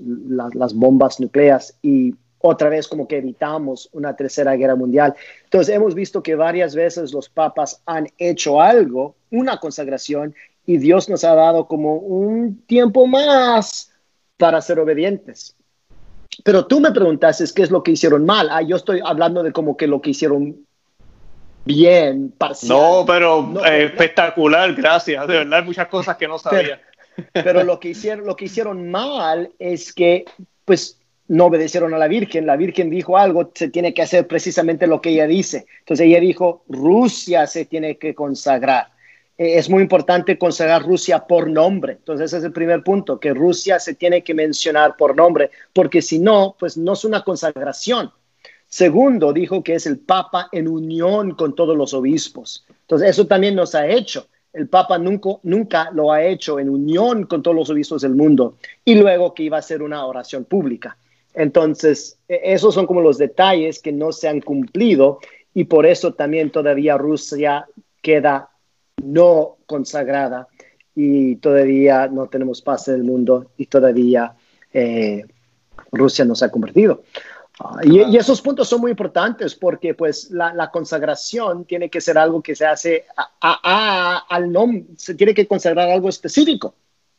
las 0.55 0.75
bombas 0.75 1.21
nucleares 1.21 1.77
y 1.83 2.15
otra 2.41 2.69
vez 2.69 2.89
como 2.89 3.07
que 3.07 3.19
evitamos 3.19 3.89
una 3.93 4.17
tercera 4.17 4.57
guerra 4.57 4.77
mundial. 4.77 5.15
Entonces 5.45 5.75
hemos 5.75 5.95
visto 5.95 6.23
que 6.23 6.35
varias 6.35 6.75
veces 6.75 7.13
los 7.13 7.29
papas 7.29 7.83
han 7.87 8.09
hecho 8.19 8.61
algo, 8.61 9.15
una 9.31 9.59
consagración, 9.59 10.35
y 10.67 10.79
Dios 10.79 11.09
nos 11.09 11.25
ha 11.25 11.35
dado 11.35 11.67
como 11.67 11.97
un 11.97 12.63
tiempo 12.67 13.07
más 13.07 13.93
para 14.37 14.61
ser 14.61 14.79
obedientes. 14.79 15.57
Pero 16.45 16.67
tú 16.67 16.81
me 16.81 16.93
preguntaste 16.93 17.45
qué 17.55 17.63
es 17.63 17.71
lo 17.71 17.83
que 17.83 17.91
hicieron 17.93 18.25
mal. 18.25 18.49
Ah, 18.51 18.63
yo 18.63 18.77
estoy 18.77 19.01
hablando 19.05 19.43
de 19.43 19.53
como 19.53 19.77
que 19.77 19.87
lo 19.87 20.01
que 20.01 20.11
hicieron 20.11 20.65
bien, 21.65 22.33
parcial. 22.37 22.79
No, 22.79 23.05
pero 23.07 23.53
eh, 23.67 23.85
espectacular, 23.85 24.73
gracias. 24.75 25.27
De 25.27 25.39
verdad, 25.39 25.59
hay 25.59 25.65
muchas 25.65 25.89
cosas 25.89 26.17
que 26.17 26.29
no 26.29 26.39
sabía. 26.39 26.81
Pero 27.33 27.65
lo 27.65 27.81
que 27.81 27.91
hicieron, 27.91 28.27
lo 28.27 28.37
que 28.37 28.47
hicieron 28.47 28.91
mal 28.91 29.51
es 29.59 29.93
que, 29.93 30.25
pues, 30.65 31.00
no 31.31 31.47
obedecieron 31.47 31.95
a 31.95 31.99
la 31.99 32.09
Virgen. 32.09 32.45
La 32.45 32.57
Virgen 32.57 32.91
dijo 32.91 33.17
algo, 33.17 33.53
se 33.55 33.69
tiene 33.69 33.95
que 33.95 34.03
hacer 34.03 34.27
precisamente 34.27 34.89
lo 34.89 35.01
que 35.01 35.11
ella 35.11 35.29
dice. 35.29 35.67
Entonces 35.79 36.07
ella 36.07 36.19
dijo, 36.19 36.65
Rusia 36.69 37.47
se 37.47 37.67
tiene 37.67 37.99
que 37.99 38.17
consagrar. 38.17 38.89
Eh, 39.39 39.57
es 39.57 39.71
muy 39.71 39.81
importante 39.81 40.37
consagrar 40.37 40.83
Rusia 40.83 41.21
por 41.21 41.49
nombre. 41.49 41.93
Entonces 41.93 42.27
ese 42.27 42.39
es 42.39 42.45
el 42.45 42.53
primer 42.53 42.83
punto, 42.83 43.21
que 43.21 43.33
Rusia 43.33 43.79
se 43.79 43.95
tiene 43.95 44.25
que 44.25 44.35
mencionar 44.35 44.97
por 44.97 45.15
nombre, 45.15 45.53
porque 45.73 46.03
si 46.03 46.19
no, 46.19 46.57
pues 46.59 46.77
no 46.77 46.95
es 46.95 47.05
una 47.05 47.23
consagración. 47.23 48.11
Segundo, 48.67 49.33
dijo 49.33 49.63
que 49.63 49.75
es 49.75 49.87
el 49.87 50.01
Papa 50.01 50.49
en 50.51 50.67
unión 50.67 51.37
con 51.37 51.55
todos 51.55 51.77
los 51.77 51.95
obispos. 51.95 52.67
Entonces 52.69 53.11
eso 53.11 53.29
también 53.29 53.55
nos 53.55 53.77
ha 53.77 53.87
hecho 53.87 54.27
el 54.53 54.69
Papa 54.69 54.99
nunca, 54.99 55.31
nunca 55.45 55.91
lo 55.93 56.11
ha 56.11 56.25
hecho 56.25 56.59
en 56.59 56.69
unión 56.69 57.27
con 57.27 57.41
todos 57.41 57.57
los 57.57 57.71
obispos 57.71 58.03
del 58.03 58.17
mundo 58.17 58.57
y 58.85 58.97
luego 58.97 59.33
que 59.33 59.45
iba 59.45 59.59
a 59.59 59.63
ser 59.63 59.81
una 59.81 60.05
oración 60.05 60.45
pública. 60.45 60.97
Entonces, 61.35 62.19
e, 62.29 62.41
esos 62.45 62.75
son 62.75 62.87
como 62.87 63.01
los 63.01 63.19
detalles 63.19 63.81
que 63.81 63.93
no 63.93 64.13
se 64.13 64.29
han 64.29 64.41
cumplido 64.41 65.19
y 65.55 65.65
por 65.65 65.87
eso 65.87 66.15
también 66.15 66.51
todavía 66.51 66.97
Rusia 66.97 67.67
queda 68.03 68.51
no 69.03 69.57
consagrada 69.67 70.49
y 70.95 71.37
todavía 71.37 72.09
no 72.09 72.29
tenemos 72.29 72.63
paz 72.63 72.89
en 72.89 72.97
el 72.97 73.05
mundo 73.05 73.51
y 73.57 73.67
todavía 73.67 74.35
eh, 74.73 75.25
Rusia 75.93 76.25
no 76.25 76.35
se 76.35 76.45
ha 76.45 76.51
convertido. 76.51 77.03
Y, 77.83 78.17
esos 78.17 78.41
puntos 78.41 78.69
son 78.69 78.81
muy 78.81 78.91
importantes 78.91 79.55
porque 79.55 79.95
pues 79.95 80.31
la, 80.31 80.71
consagración 80.71 81.67
tiene 81.67 81.91
que 81.91 82.01
ser 82.01 82.17
algo 82.17 82.43
que 82.43 82.57
se 82.57 82.65
hace 82.65 83.05
al 83.41 84.51
nombre, 84.51 84.87
se 84.97 85.15
tiene 85.15 85.35
que 85.35 85.47
consagrar 85.47 85.91
algo 85.91 86.09
específico, 86.09 86.75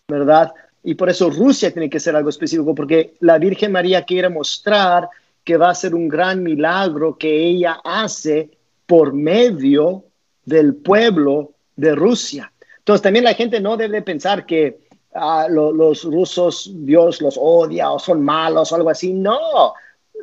¿verdad? 0.08 0.52
Y 0.84 0.96
por 0.96 1.10
eso 1.10 1.30
Rusia 1.30 1.72
tiene 1.72 1.90
que 1.90 2.00
ser 2.00 2.16
algo 2.16 2.30
específico 2.30 2.74
porque 2.74 3.14
la 3.20 3.38
Virgen 3.38 3.72
María 3.72 4.04
quiere 4.04 4.30
mostrar 4.30 5.10
que 5.44 5.58
va 5.58 5.70
a 5.70 5.76
ser 5.76 5.96
un 5.96 6.08
gran 6.08 6.44
milagro 6.44 7.18
que 7.18 7.48
ella 7.48 7.80
hace 7.84 8.50
por 8.86 9.14
medio 9.14 10.06
del 10.46 10.76
pueblo 10.76 11.52
de 11.76 11.96
Rusia. 11.96 12.52
Entonces 12.80 13.02
también 13.02 13.26
la 13.26 13.34
gente 13.34 13.60
no 13.60 13.78
debe 13.78 14.02
pensar 14.02 14.46
que 14.46 14.80
ah, 15.14 15.48
los 15.50 16.04
rusos 16.04 16.72
Dios 16.74 17.22
los 17.22 17.38
odia 17.40 17.92
o 17.92 18.00
son 18.00 18.24
malos 18.24 18.72
o 18.72 18.76
algo 18.76 18.90
así. 18.90 19.14
No, 19.14 19.74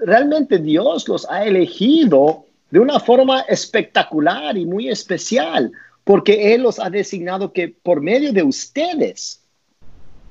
realmente 0.03 0.59
Dios 0.59 1.09
los 1.09 1.29
ha 1.31 1.45
elegido 1.45 2.45
de 2.71 2.81
una 2.81 3.01
forma 3.01 3.41
espectacular 3.43 4.57
y 4.57 4.67
muy 4.67 4.89
especial, 4.89 5.73
porque 6.05 6.55
Él 6.55 6.63
los 6.63 6.79
ha 6.79 6.91
designado 6.91 7.53
que 7.53 7.69
por 7.69 8.01
medio 8.01 8.33
de 8.33 8.43
ustedes, 8.43 9.43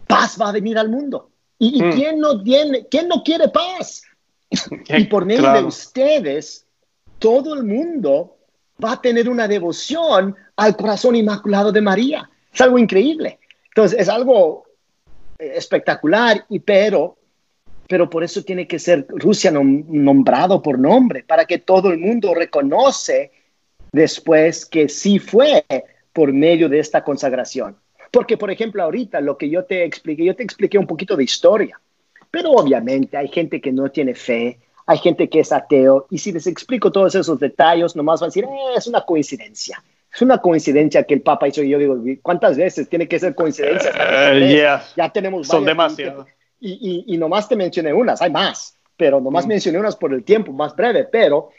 paz 0.07 0.37
va 0.39 0.49
a 0.49 0.53
venir 0.53 0.77
al 0.77 0.89
mundo. 0.89 1.29
¿Y, 1.59 1.83
mm. 1.83 1.91
¿quién, 1.91 2.19
no 2.19 2.41
tiene, 2.41 2.85
quién 2.87 3.07
no 3.07 3.23
quiere 3.23 3.49
paz? 3.49 4.03
y 4.87 5.03
por 5.05 5.25
medio 5.25 5.51
de 5.51 5.63
ustedes, 5.63 6.65
todo 7.19 7.53
el 7.53 7.63
mundo 7.63 8.37
va 8.83 8.93
a 8.93 9.01
tener 9.01 9.27
una 9.29 9.47
devoción 9.47 10.35
al 10.55 10.75
corazón 10.75 11.15
inmaculado 11.15 11.71
de 11.71 11.81
María. 11.81 12.29
Es 12.53 12.61
algo 12.61 12.77
increíble. 12.77 13.39
Entonces, 13.69 13.99
es 13.99 14.09
algo 14.09 14.65
espectacular, 15.37 16.45
y 16.49 16.59
pero 16.59 17.17
pero 17.87 18.09
por 18.09 18.23
eso 18.23 18.43
tiene 18.43 18.67
que 18.67 18.79
ser 18.79 19.05
Rusia 19.07 19.49
nombrado 19.51 20.61
por 20.61 20.77
nombre, 20.77 21.23
para 21.23 21.45
que 21.45 21.59
todo 21.59 21.89
el 21.89 21.97
mundo 21.97 22.35
reconoce 22.35 23.31
después 23.91 24.65
que 24.65 24.89
sí 24.89 25.19
fue 25.19 25.65
por 26.11 26.33
medio 26.33 26.67
de 26.67 26.79
esta 26.79 27.03
consagración. 27.03 27.77
Porque, 28.11 28.37
por 28.37 28.51
ejemplo, 28.51 28.83
ahorita 28.83 29.21
lo 29.21 29.37
que 29.37 29.49
yo 29.49 29.65
te 29.65 29.83
expliqué, 29.83 30.25
yo 30.25 30.35
te 30.35 30.43
expliqué 30.43 30.77
un 30.77 30.87
poquito 30.87 31.15
de 31.15 31.23
historia, 31.23 31.79
pero 32.31 32.51
obviamente 32.51 33.17
hay 33.17 33.27
gente 33.27 33.59
que 33.61 33.71
no 33.71 33.89
tiene 33.89 34.15
fe, 34.15 34.59
hay 34.85 34.97
gente 34.99 35.29
que 35.29 35.41
es 35.41 35.51
ateo, 35.51 36.07
y 36.09 36.17
si 36.17 36.31
les 36.31 36.47
explico 36.47 36.91
todos 36.91 37.15
esos 37.15 37.39
detalles, 37.39 37.95
nomás 37.95 38.21
van 38.21 38.27
a 38.27 38.29
decir, 38.29 38.45
eh, 38.45 38.77
es 38.77 38.87
una 38.87 39.01
coincidencia. 39.01 39.83
Es 40.13 40.21
una 40.21 40.39
coincidencia 40.39 41.03
que 41.03 41.13
el 41.13 41.21
Papa 41.21 41.47
hizo 41.47 41.61
y 41.61 41.69
yo 41.69 41.77
digo, 41.77 41.97
¿cuántas 42.21 42.57
veces 42.57 42.89
tiene 42.89 43.07
que 43.07 43.19
ser 43.19 43.35
coincidencia? 43.35 43.91
Uh, 43.91 44.95
ya 44.95 45.09
tenemos 45.11 45.47
Son 45.47 45.65
demasiadas 45.65 46.25
y, 46.59 47.05
y, 47.07 47.17
nomás 47.17 47.47
te 47.47 47.55
mencioné 47.55 47.93
unas, 47.93 48.21
hay 48.21 48.31
más, 48.31 48.77
pero 48.95 49.21
nomás 49.21 49.45
mm. 49.45 49.49
mencioné 49.49 49.79
unas 49.79 49.95
por 49.95 50.13
el 50.13 50.23
tiempo 50.23 50.51
más 50.51 50.75
breve, 50.75 51.05
pero 51.05 51.49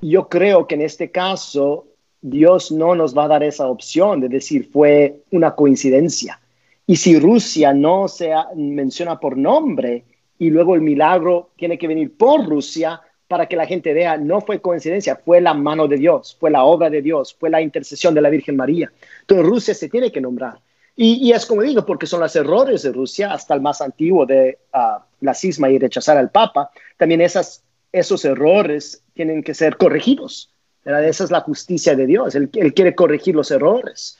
yo 0.00 0.28
creo 0.28 0.66
que 0.66 0.76
en 0.76 0.82
este 0.82 1.10
caso 1.10 1.86
Dios 2.26 2.72
no 2.72 2.94
nos 2.94 3.14
va 3.14 3.24
a 3.24 3.28
dar 3.28 3.42
esa 3.42 3.66
opción 3.66 4.18
de 4.18 4.30
decir 4.30 4.70
fue 4.72 5.24
una 5.30 5.54
coincidencia. 5.54 6.40
Y 6.86 6.96
si 6.96 7.18
Rusia 7.18 7.74
no 7.74 8.08
se 8.08 8.32
menciona 8.56 9.20
por 9.20 9.36
nombre 9.36 10.04
y 10.38 10.48
luego 10.48 10.74
el 10.74 10.80
milagro 10.80 11.50
tiene 11.56 11.76
que 11.76 11.86
venir 11.86 12.16
por 12.16 12.48
Rusia 12.48 12.98
para 13.28 13.46
que 13.46 13.56
la 13.56 13.66
gente 13.66 13.92
vea, 13.92 14.16
no 14.16 14.40
fue 14.40 14.62
coincidencia, 14.62 15.16
fue 15.22 15.42
la 15.42 15.52
mano 15.52 15.86
de 15.86 15.98
Dios, 15.98 16.34
fue 16.40 16.50
la 16.50 16.64
obra 16.64 16.88
de 16.88 17.02
Dios, 17.02 17.36
fue 17.38 17.50
la 17.50 17.60
intercesión 17.60 18.14
de 18.14 18.22
la 18.22 18.30
Virgen 18.30 18.56
María. 18.56 18.90
Entonces 19.20 19.46
Rusia 19.46 19.74
se 19.74 19.90
tiene 19.90 20.10
que 20.10 20.22
nombrar. 20.22 20.60
Y, 20.96 21.30
es 21.30 21.44
como 21.44 21.60
digo, 21.60 21.84
porque 21.84 22.06
son 22.06 22.20
los 22.20 22.34
errores 22.36 22.84
de 22.84 22.92
Rusia, 22.92 23.34
hasta 23.34 23.52
el 23.52 23.60
más 23.60 23.82
antiguo 23.82 24.24
de 24.24 24.60
ah, 24.72 25.04
la 25.20 25.34
cisma 25.34 25.68
y 25.68 25.78
rechazar 25.78 26.16
al 26.16 26.30
Papa, 26.30 26.70
también 26.96 27.20
esos 27.20 28.24
errores 28.24 29.02
tienen 29.12 29.42
que 29.42 29.52
ser 29.52 29.76
corregidos. 29.76 30.53
Esa 30.84 31.24
es 31.24 31.30
la 31.30 31.40
justicia 31.40 31.96
de 31.96 32.06
Dios, 32.06 32.34
él, 32.34 32.50
quiere 32.50 32.94
corregir 32.94 33.34
los 33.34 33.50
errores. 33.50 34.18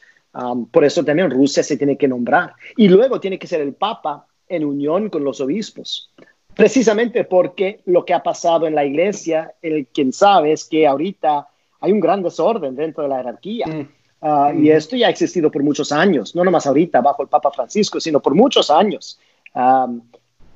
por 0.71 0.85
eso 0.85 1.05
también 1.05 1.31
Rusia 1.31 1.63
se 1.63 1.77
tiene 1.77 1.97
que 1.97 2.09
nombrar. 2.09 2.55
Y 2.77 2.89
luego 2.89 3.21
tiene 3.21 3.39
que 3.39 3.47
ser 3.47 3.61
el 3.61 3.75
Papa 3.75 4.27
en 4.49 4.65
unión 4.65 5.11
con 5.11 5.25
los 5.25 5.41
obispos. 5.41 6.11
Precisamente 6.55 7.25
porque 7.25 7.81
lo 7.87 8.05
que 8.05 8.15
ha 8.15 8.23
pasado 8.23 8.67
en 8.67 8.75
la 8.75 8.85
iglesia, 8.85 9.55
el 9.61 9.87
quien 9.89 10.13
sabe 10.13 10.53
es 10.53 10.65
que 10.65 10.87
ahorita 10.87 11.49
hay 11.81 11.93
un 11.93 12.01
gran 12.01 12.23
desorden 12.23 12.77
dentro 12.77 13.03
de 13.03 13.09
la 13.09 13.17
jerarquía. 13.19 13.67
Mm. 13.67 13.89
Ah, 14.23 14.53
y 14.57 14.71
esto 14.71 14.97
ya 14.97 15.09
ha 15.09 15.11
existido 15.11 15.51
por 15.51 15.63
muchos 15.63 15.93
años, 15.93 16.35
no 16.35 16.45
nomás 16.45 16.67
ahorita 16.67 17.03
bajo 17.03 17.23
el 17.23 17.29
Papa 17.29 17.51
Francisco, 17.51 18.01
sino 18.01 18.21
por 18.21 18.35
muchos 18.35 18.71
años. 18.71 19.21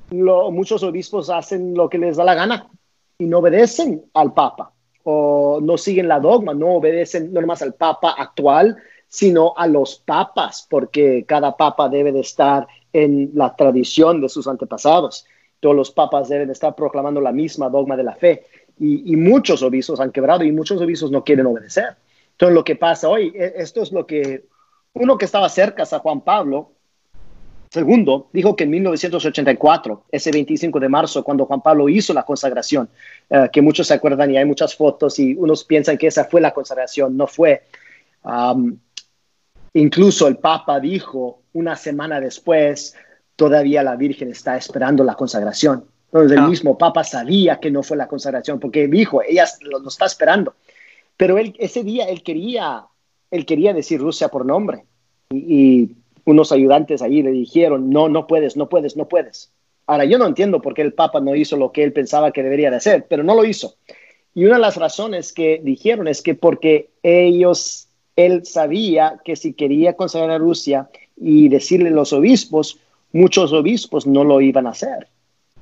muchos 0.09 0.81
obispos 0.81 1.29
hacen 1.29 1.75
lo 1.75 1.87
que 1.87 1.99
les 1.99 2.17
da 2.17 2.23
la 2.23 2.33
gana 2.33 2.67
y 3.19 3.25
no 3.25 3.37
obedecen 3.39 4.05
al 4.15 4.33
Papa 4.33 4.71
no 5.61 5.77
siguen 5.77 6.07
la 6.07 6.19
dogma, 6.19 6.53
no 6.53 6.75
obedecen 6.75 7.33
no 7.33 7.41
nomás 7.41 7.61
al 7.61 7.73
Papa 7.73 8.15
actual, 8.17 8.77
sino 9.09 9.53
a 9.57 9.67
los 9.67 9.95
papas, 9.97 10.65
porque 10.69 11.25
cada 11.27 11.57
papa 11.57 11.89
debe 11.89 12.11
de 12.11 12.19
estar 12.19 12.67
en 12.93 13.31
la 13.33 13.55
tradición 13.55 14.21
de 14.21 14.29
sus 14.29 14.47
antepasados. 14.47 15.25
Todos 15.59 15.75
los 15.75 15.91
papas 15.91 16.29
deben 16.29 16.51
estar 16.51 16.75
proclamando 16.75 17.19
la 17.19 17.31
misma 17.31 17.69
dogma 17.69 17.97
de 17.97 18.03
la 18.03 18.15
fe. 18.15 18.45
Y, 18.81 19.17
muchos 19.17 19.61
obispos 19.61 19.99
han 19.99 20.11
quebrado 20.11 20.45
y 20.45 20.53
muchos 20.53 20.79
obispos 20.79 21.11
no 21.11 21.23
quieren 21.23 21.47
obedecer. 21.47 21.97
Entonces, 22.31 22.55
lo 22.55 22.63
que 22.63 22.77
pasa 22.77 23.09
hoy, 23.09 23.33
e, 23.35 23.55
esto 23.57 23.81
es 23.81 23.91
lo 23.91 24.07
que 24.07 24.45
uno 24.93 25.17
que 25.17 25.25
estaba 25.25 25.49
cerca 25.49 25.83
a 25.83 25.99
Juan 25.99 26.21
Pablo 26.21 26.71
II 27.73 28.23
dijo 28.33 28.55
que 28.55 28.63
en 28.63 28.71
1984, 28.71 30.05
ese 30.11 30.31
25 30.31 30.79
de 30.79 30.89
marzo, 30.89 31.23
cuando 31.23 31.45
Juan 31.45 31.61
Pablo 31.61 31.87
hizo 31.87 32.13
la 32.13 32.23
consagración, 32.23 32.89
eh, 33.29 33.49
que 33.51 33.61
muchos 33.61 33.87
se 33.87 33.93
acuerdan 33.93 34.31
y 34.31 34.37
hay 34.37 34.45
muchas 34.45 34.75
fotos 34.75 35.19
y 35.19 35.35
unos 35.35 35.63
piensan 35.63 35.97
que 35.97 36.07
esa 36.07 36.25
fue 36.25 36.41
la 36.41 36.51
consagración, 36.51 37.15
no 37.15 37.27
fue. 37.27 37.63
incluso 39.73 40.27
el 40.27 40.37
Papa 40.37 40.79
dijo 40.79 41.43
una 41.53 41.75
semana 41.75 42.19
después, 42.19 42.95
todavía 43.35 43.83
la 43.83 43.95
Virgen 43.95 44.29
está 44.29 44.57
esperando 44.57 45.03
la 45.03 45.15
consagración. 45.15 45.85
Entonces 46.11 46.37
el 46.37 46.43
ah. 46.43 46.47
mismo 46.47 46.77
Papa 46.77 47.03
sabía 47.03 47.59
que 47.59 47.69
no 47.69 47.83
fue 47.83 47.95
la 47.97 48.07
consagración 48.07 48.59
porque 48.59 48.87
dijo, 48.87 49.21
ella 49.21 49.45
lo, 49.61 49.87
está 49.87 50.05
esperando. 50.05 50.55
Pero 51.15 51.37
él, 51.37 51.55
ese 51.59 51.83
día 51.83 52.05
él 52.05 52.23
quería, 52.23 52.85
él 53.29 53.45
quería 53.45 53.73
decir 53.73 53.99
Rusia 53.99 54.29
por 54.29 54.45
nombre. 54.45 54.85
Y, 55.31 55.95
unos 56.29 56.51
ayudantes 56.51 57.01
ahí 57.01 57.21
le 57.21 57.31
dijeron, 57.31 57.89
no, 57.89 58.09
no 58.09 58.27
puedes, 58.27 58.55
no 58.55 58.69
puedes, 58.69 58.95
no 58.95 59.07
puedes. 59.07 59.51
Ahora, 59.87 60.05
yo 60.05 60.19
no 60.19 60.27
entiendo 60.27 60.61
por 60.61 60.75
qué 60.75 60.83
el 60.83 60.93
Papa 60.93 61.19
no 61.19 61.35
hizo 61.35 61.57
lo 61.57 61.71
que 61.71 61.83
él 61.83 61.93
pensaba 61.93 62.31
que 62.31 62.43
debería 62.43 62.69
de 62.69 62.77
hacer, 62.77 63.07
pero 63.09 63.23
no 63.23 63.33
lo 63.33 63.43
hizo. 63.43 63.75
Y 64.35 64.45
una 64.45 64.55
de 64.55 64.61
las 64.61 64.77
razones 64.77 65.33
que 65.33 65.59
dijeron 65.63 66.07
es 66.07 66.21
que 66.21 66.35
porque 66.35 66.91
ellos, 67.01 67.87
él 68.15 68.45
sabía 68.45 69.19
que 69.25 69.35
si 69.35 69.53
quería 69.53 69.93
consagrar 69.93 70.31
a 70.31 70.37
Rusia 70.37 70.89
y 71.17 71.49
decirle 71.49 71.89
a 71.89 71.93
los 71.93 72.13
obispos, 72.13 72.79
muchos 73.11 73.51
obispos 73.51 74.05
no 74.05 74.23
lo 74.23 74.41
iban 74.41 74.67
a 74.67 74.71
hacer, 74.71 75.07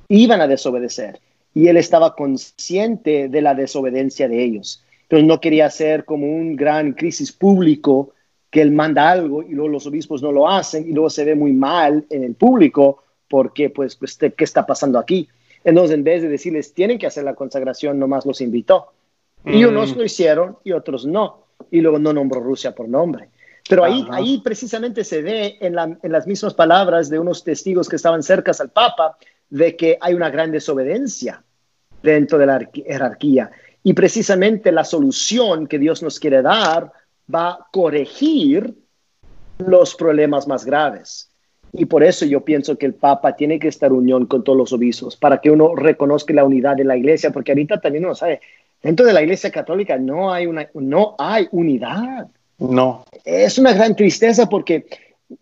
iban 0.08 0.42
a 0.42 0.46
desobedecer. 0.46 1.18
Y 1.54 1.68
él 1.68 1.78
estaba 1.78 2.14
consciente 2.14 3.28
de 3.28 3.40
la 3.40 3.54
desobediencia 3.54 4.28
de 4.28 4.44
ellos. 4.44 4.84
Entonces 5.04 5.26
no 5.26 5.40
quería 5.40 5.64
hacer 5.64 6.04
como 6.04 6.26
un 6.26 6.54
gran 6.54 6.92
crisis 6.92 7.32
público 7.32 8.12
que 8.50 8.62
él 8.62 8.72
manda 8.72 9.10
algo 9.10 9.42
y 9.42 9.50
luego 9.50 9.68
los 9.68 9.86
obispos 9.86 10.22
no 10.22 10.32
lo 10.32 10.48
hacen 10.48 10.88
y 10.88 10.92
luego 10.92 11.10
se 11.10 11.24
ve 11.24 11.34
muy 11.34 11.52
mal 11.52 12.06
en 12.10 12.24
el 12.24 12.34
público 12.34 13.02
porque 13.28 13.70
pues, 13.70 13.96
pues 13.96 14.16
¿qué 14.16 14.44
está 14.44 14.64
pasando 14.66 14.98
aquí? 14.98 15.28
Entonces 15.64 15.94
en 15.94 16.04
vez 16.04 16.22
de 16.22 16.28
decirles 16.28 16.72
tienen 16.72 16.98
que 16.98 17.06
hacer 17.06 17.24
la 17.24 17.34
consagración, 17.34 17.98
nomás 17.98 18.24
los 18.24 18.40
invitó. 18.40 18.92
Y 19.44 19.64
mm. 19.64 19.68
unos 19.68 19.96
lo 19.96 20.04
hicieron 20.04 20.56
y 20.64 20.72
otros 20.72 21.06
no. 21.06 21.44
Y 21.70 21.80
luego 21.80 21.98
no 21.98 22.12
nombró 22.12 22.40
Rusia 22.40 22.74
por 22.74 22.88
nombre. 22.88 23.28
Pero 23.68 23.84
ahí, 23.84 24.06
ahí 24.10 24.40
precisamente 24.42 25.04
se 25.04 25.20
ve 25.20 25.58
en, 25.60 25.74
las 25.74 26.26
mismas 26.26 26.54
palabras 26.54 27.10
de 27.10 27.18
unos 27.18 27.44
testigos 27.44 27.88
que 27.88 27.96
estaban 27.96 28.22
cerca 28.22 28.52
al 28.58 28.70
Papa 28.70 29.18
de 29.50 29.76
que 29.76 29.98
hay 30.00 30.14
una 30.14 30.30
gran 30.30 30.50
desobediencia 30.50 31.42
dentro 32.02 32.38
de 32.38 32.46
la 32.46 32.66
jerarquía. 32.72 33.50
Y 33.82 33.92
precisamente 33.92 34.72
la 34.72 34.84
solución 34.84 35.66
que 35.66 35.78
Dios 35.78 36.02
nos 36.02 36.18
quiere 36.18 36.40
dar 36.40 36.92
va 37.32 37.50
a 37.50 37.66
corregir 37.72 38.74
los 39.58 39.94
problemas 39.94 40.46
más 40.46 40.64
graves. 40.64 41.30
Y 41.72 41.84
por 41.84 42.02
eso 42.02 42.24
yo 42.24 42.44
pienso 42.44 42.78
que 42.78 42.86
el 42.86 42.94
Papa 42.94 43.36
tiene 43.36 43.58
que 43.58 43.68
estar 43.68 43.92
unión 43.92 44.26
con 44.26 44.42
todos 44.42 44.56
los 44.56 44.72
obispos, 44.72 45.16
para 45.16 45.40
que 45.40 45.50
uno 45.50 45.74
reconozca 45.74 46.32
la 46.32 46.44
unidad 46.44 46.76
de 46.76 46.84
la 46.84 46.96
iglesia, 46.96 47.30
porque 47.30 47.52
ahorita 47.52 47.80
también 47.80 48.04
uno 48.04 48.14
sabe, 48.14 48.40
dentro 48.82 49.04
de 49.04 49.12
la 49.12 49.22
iglesia 49.22 49.50
católica 49.50 49.98
no 49.98 50.32
hay, 50.32 50.46
una, 50.46 50.68
no 50.74 51.14
hay 51.18 51.46
unidad. 51.50 52.28
No. 52.58 53.04
Es 53.24 53.58
una 53.58 53.72
gran 53.72 53.94
tristeza 53.94 54.48
porque 54.48 54.86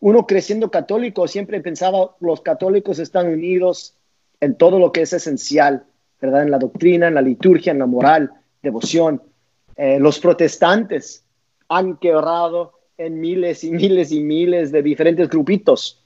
uno 0.00 0.26
creciendo 0.26 0.70
católico 0.70 1.28
siempre 1.28 1.60
pensaba 1.60 2.16
los 2.20 2.40
católicos 2.40 2.98
están 2.98 3.28
unidos 3.28 3.94
en 4.40 4.56
todo 4.56 4.78
lo 4.78 4.90
que 4.90 5.02
es 5.02 5.12
esencial, 5.12 5.84
¿verdad? 6.20 6.42
En 6.42 6.50
la 6.50 6.58
doctrina, 6.58 7.08
en 7.08 7.14
la 7.14 7.22
liturgia, 7.22 7.70
en 7.70 7.78
la 7.78 7.86
moral, 7.86 8.32
devoción. 8.62 9.22
Eh, 9.76 9.98
los 10.00 10.18
protestantes 10.18 11.22
han 11.68 11.96
quebrado 11.96 12.72
en 12.98 13.20
miles 13.20 13.64
y 13.64 13.70
miles 13.70 14.12
y 14.12 14.20
miles 14.20 14.72
de 14.72 14.82
diferentes 14.82 15.28
grupitos. 15.28 16.02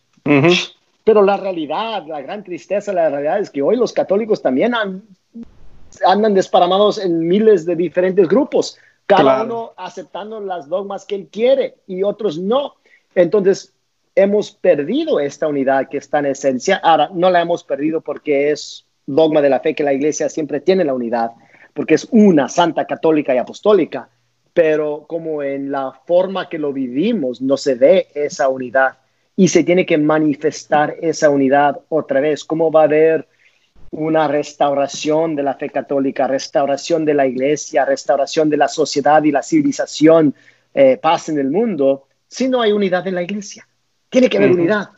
Pero 1.04 1.22
la 1.22 1.36
realidad, 1.36 2.04
la 2.06 2.20
gran 2.20 2.44
tristeza, 2.44 2.92
la 2.92 3.08
realidad 3.08 3.40
es 3.40 3.50
que 3.50 3.62
hoy 3.62 3.76
los 3.76 3.92
católicos 3.92 4.42
también 4.42 4.74
andan 4.74 6.34
desparamados 6.34 6.98
en 6.98 7.26
miles 7.26 7.64
de 7.64 7.76
diferentes 7.76 8.28
grupos 8.28 8.78
cada 9.16 9.42
uno 9.42 9.72
aceptando 9.76 10.40
las 10.40 10.68
dogmas 10.68 11.04
que 11.04 11.16
él 11.16 11.28
quiere 11.30 11.74
y 11.86 12.02
otros 12.02 12.38
no. 12.38 12.74
Entonces, 13.14 13.72
hemos 14.14 14.52
perdido 14.52 15.18
esta 15.18 15.48
unidad 15.48 15.88
que 15.88 15.98
está 15.98 16.20
en 16.20 16.26
esencia. 16.26 16.76
Ahora, 16.76 17.10
no 17.12 17.30
la 17.30 17.40
hemos 17.40 17.64
perdido 17.64 18.00
porque 18.00 18.52
es 18.52 18.86
dogma 19.06 19.42
de 19.42 19.50
la 19.50 19.60
fe 19.60 19.74
que 19.74 19.82
la 19.82 19.92
iglesia 19.92 20.28
siempre 20.28 20.60
tiene 20.60 20.84
la 20.84 20.94
unidad, 20.94 21.32
porque 21.74 21.94
es 21.94 22.06
una 22.12 22.48
santa 22.48 22.86
católica 22.86 23.34
y 23.34 23.38
apostólica, 23.38 24.08
pero 24.52 25.04
como 25.08 25.42
en 25.42 25.70
la 25.70 25.92
forma 26.06 26.48
que 26.48 26.58
lo 26.58 26.72
vivimos 26.72 27.40
no 27.40 27.56
se 27.56 27.74
ve 27.74 28.08
esa 28.14 28.48
unidad 28.48 28.98
y 29.36 29.48
se 29.48 29.64
tiene 29.64 29.86
que 29.86 29.98
manifestar 29.98 30.96
esa 31.00 31.30
unidad 31.30 31.80
otra 31.88 32.20
vez. 32.20 32.44
¿Cómo 32.44 32.70
va 32.70 32.82
a 32.82 32.84
haber 32.84 33.28
una 33.90 34.28
restauración 34.28 35.34
de 35.34 35.42
la 35.42 35.54
fe 35.54 35.70
católica, 35.70 36.26
restauración 36.26 37.04
de 37.04 37.14
la 37.14 37.26
iglesia, 37.26 37.84
restauración 37.84 38.48
de 38.48 38.56
la 38.56 38.68
sociedad 38.68 39.22
y 39.24 39.32
la 39.32 39.42
civilización, 39.42 40.34
eh, 40.74 40.96
paz 40.96 41.28
en 41.28 41.38
el 41.38 41.50
mundo, 41.50 42.06
si 42.28 42.48
no 42.48 42.62
hay 42.62 42.72
unidad 42.72 43.06
en 43.06 43.16
la 43.16 43.22
iglesia. 43.22 43.66
Tiene 44.08 44.28
que 44.28 44.38
haber 44.38 44.52
unidad, 44.52 44.90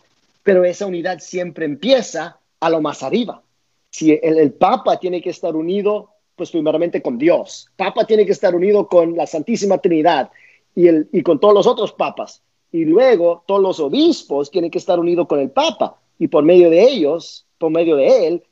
pero 0.43 0.65
esa 0.65 0.87
unidad 0.87 1.19
siempre 1.21 1.65
empieza 1.65 2.39
a 2.61 2.71
lo 2.71 2.81
más 2.81 3.03
arriba. 3.03 3.43
Si 3.91 4.19
el, 4.23 4.53
Papa 4.53 4.99
tiene 4.99 5.21
que 5.21 5.31
estar 5.31 5.55
unido, 5.55 6.12
pues 6.37 6.51
primeramente 6.51 7.03
con 7.03 7.19
Dios. 7.19 7.69
Papa 7.77 8.05
tiene 8.05 8.27
que 8.27 8.33
estar 8.33 8.55
unido 8.55 8.87
con 8.89 9.17
la 9.17 9.27
Santísima 9.27 9.79
Trinidad 9.79 10.31
y, 10.75 10.89
el, 10.89 11.09
y 11.13 11.23
con 11.23 11.39
todos 11.41 11.55
los 11.55 11.67
otros 11.67 11.93
papas. 11.93 12.43
Y 12.71 12.85
luego 12.85 13.45
todos 13.47 13.61
los 13.61 13.81
obispos 13.81 14.51
tienen 14.51 14.71
que 14.71 14.79
estar 14.79 14.99
unidos 14.99 15.27
con 15.27 15.41
el 15.41 15.51
Papa. 15.51 15.99
Y 16.19 16.29
por 16.29 16.45
medio 16.45 16.71
de 16.71 16.83
ellos, 16.83 17.47
por 17.59 17.71
medio 17.71 17.97
de 17.97 18.27
él, 18.27 18.43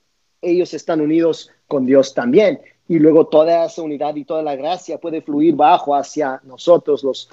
ellos 0.42 0.74
están 0.74 1.00
unidos 1.00 1.50
con 1.66 1.86
Dios 1.86 2.14
también. 2.14 2.60
Y 2.88 2.98
luego 2.98 3.26
toda 3.26 3.64
esa 3.64 3.82
unidad 3.82 4.14
y 4.16 4.24
toda 4.24 4.42
la 4.42 4.56
gracia 4.56 4.98
puede 4.98 5.22
fluir 5.22 5.54
bajo 5.54 5.94
hacia 5.94 6.40
nosotros, 6.44 7.02
los, 7.04 7.30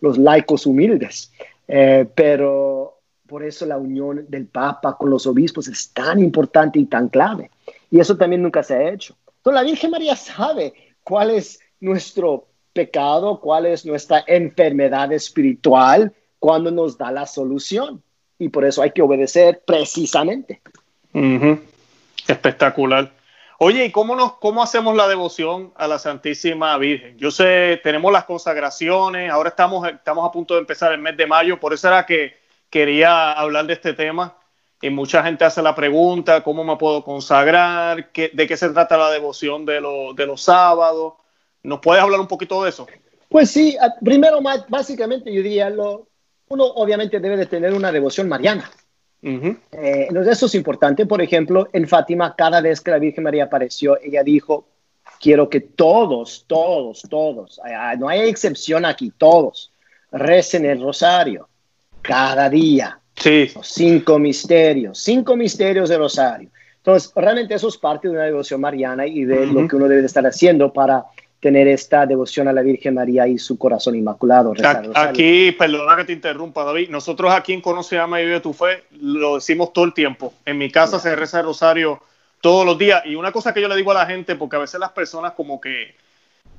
los 0.00 0.18
laicos 0.18 0.66
humildes. 0.66 1.32
Eh, 1.66 2.06
pero 2.14 2.98
por 3.26 3.44
eso 3.44 3.66
la 3.66 3.76
unión 3.76 4.26
del 4.28 4.46
Papa 4.46 4.96
con 4.96 5.10
los 5.10 5.26
obispos 5.26 5.68
es 5.68 5.92
tan 5.92 6.18
importante 6.18 6.78
y 6.78 6.86
tan 6.86 7.08
clave. 7.08 7.50
Y 7.90 8.00
eso 8.00 8.16
también 8.16 8.42
nunca 8.42 8.62
se 8.62 8.74
ha 8.74 8.90
hecho. 8.90 9.16
Entonces 9.48 9.64
la 9.64 9.70
Virgen 9.70 9.90
María 9.90 10.16
sabe 10.16 10.74
cuál 11.02 11.30
es 11.30 11.58
nuestro 11.80 12.48
pecado, 12.74 13.40
cuál 13.40 13.64
es 13.64 13.86
nuestra 13.86 14.22
enfermedad 14.26 15.10
espiritual, 15.10 16.12
cuando 16.38 16.70
nos 16.70 16.98
da 16.98 17.10
la 17.10 17.24
solución. 17.26 18.02
Y 18.38 18.50
por 18.50 18.66
eso 18.66 18.82
hay 18.82 18.90
que 18.90 19.00
obedecer 19.00 19.62
precisamente. 19.66 20.60
Espectacular. 22.26 23.10
Oye, 23.58 23.86
¿y 23.86 23.90
cómo, 23.90 24.14
nos, 24.14 24.34
cómo 24.34 24.62
hacemos 24.62 24.94
la 24.94 25.08
devoción 25.08 25.72
a 25.76 25.88
la 25.88 25.98
Santísima 25.98 26.76
Virgen? 26.76 27.16
Yo 27.16 27.30
sé, 27.30 27.80
tenemos 27.82 28.12
las 28.12 28.24
consagraciones, 28.24 29.30
ahora 29.30 29.48
estamos, 29.48 29.88
estamos 29.88 30.28
a 30.28 30.30
punto 30.30 30.54
de 30.54 30.60
empezar 30.60 30.92
el 30.92 31.00
mes 31.00 31.16
de 31.16 31.26
mayo, 31.26 31.58
por 31.58 31.72
eso 31.72 31.88
era 31.88 32.04
que 32.04 32.36
quería 32.68 33.32
hablar 33.32 33.66
de 33.66 33.72
este 33.72 33.94
tema. 33.94 34.36
Y 34.80 34.90
mucha 34.90 35.22
gente 35.24 35.44
hace 35.44 35.60
la 35.62 35.74
pregunta, 35.74 36.42
¿cómo 36.42 36.62
me 36.62 36.76
puedo 36.76 37.02
consagrar? 37.02 38.10
¿De 38.12 38.46
qué 38.46 38.56
se 38.56 38.70
trata 38.70 38.96
la 38.96 39.10
devoción 39.10 39.66
de, 39.66 39.74
de 40.14 40.26
los 40.26 40.42
sábados? 40.42 41.14
¿Nos 41.62 41.80
puedes 41.80 42.02
hablar 42.02 42.20
un 42.20 42.28
poquito 42.28 42.62
de 42.62 42.70
eso? 42.70 42.86
Pues 43.28 43.50
sí, 43.50 43.76
primero, 44.02 44.40
básicamente 44.68 45.32
yo 45.32 45.42
diría, 45.42 45.68
lo, 45.68 46.06
uno 46.48 46.64
obviamente 46.64 47.20
debe 47.20 47.36
de 47.36 47.46
tener 47.46 47.74
una 47.74 47.92
devoción 47.92 48.28
mariana. 48.28 48.70
Eh, 49.20 49.56
entonces 50.08 50.34
eso 50.34 50.46
es 50.46 50.54
importante. 50.54 51.06
Por 51.06 51.20
ejemplo, 51.20 51.68
en 51.72 51.88
Fátima, 51.88 52.34
cada 52.36 52.60
vez 52.60 52.80
que 52.80 52.90
la 52.90 52.98
Virgen 52.98 53.24
María 53.24 53.44
apareció, 53.44 53.98
ella 54.00 54.22
dijo, 54.22 54.66
quiero 55.20 55.48
que 55.48 55.60
todos, 55.60 56.44
todos, 56.46 57.02
todos, 57.10 57.60
no 57.98 58.08
hay 58.08 58.20
excepción 58.28 58.84
aquí, 58.84 59.12
todos, 59.16 59.72
recen 60.12 60.64
el 60.64 60.80
rosario 60.80 61.48
cada 62.00 62.48
día. 62.48 63.00
Sí. 63.18 63.50
cinco 63.62 64.18
misterios, 64.18 64.98
cinco 64.98 65.36
misterios 65.36 65.88
de 65.88 65.98
rosario. 65.98 66.48
Entonces, 66.76 67.12
realmente 67.14 67.54
eso 67.54 67.68
es 67.68 67.76
parte 67.76 68.08
de 68.08 68.14
una 68.14 68.24
devoción 68.24 68.60
mariana 68.60 69.06
y 69.06 69.24
de 69.24 69.46
lo 69.46 69.66
que 69.68 69.76
uno 69.76 69.88
debe 69.88 70.06
estar 70.06 70.24
haciendo 70.26 70.72
para 70.72 71.04
tener 71.40 71.68
esta 71.68 72.06
devoción 72.06 72.48
a 72.48 72.52
la 72.52 72.62
Virgen 72.62 72.94
María 72.94 73.28
y 73.28 73.38
su 73.38 73.58
corazón 73.58 73.94
inmaculado. 73.94 74.54
Aquí, 74.94 75.52
perdona 75.52 75.96
que 75.96 76.04
te 76.04 76.12
interrumpa, 76.12 76.64
David. 76.64 76.88
Nosotros 76.90 77.32
aquí 77.32 77.52
en 77.52 77.60
Conoce, 77.60 77.98
Ama 77.98 78.20
y 78.20 78.24
Vive 78.24 78.40
tu 78.40 78.52
Fe 78.52 78.84
lo 79.00 79.36
decimos 79.36 79.72
todo 79.72 79.84
el 79.84 79.94
tiempo. 79.94 80.34
En 80.44 80.58
mi 80.58 80.70
casa 80.70 80.98
se 80.98 81.14
reza 81.14 81.40
el 81.40 81.46
rosario 81.46 82.00
todos 82.40 82.66
los 82.66 82.78
días. 82.78 83.02
Y 83.04 83.14
una 83.14 83.32
cosa 83.32 83.54
que 83.54 83.60
yo 83.60 83.68
le 83.68 83.76
digo 83.76 83.90
a 83.92 83.94
la 83.94 84.06
gente, 84.06 84.34
porque 84.34 84.56
a 84.56 84.60
veces 84.60 84.80
las 84.80 84.90
personas 84.90 85.32
como 85.32 85.60
que 85.60 85.94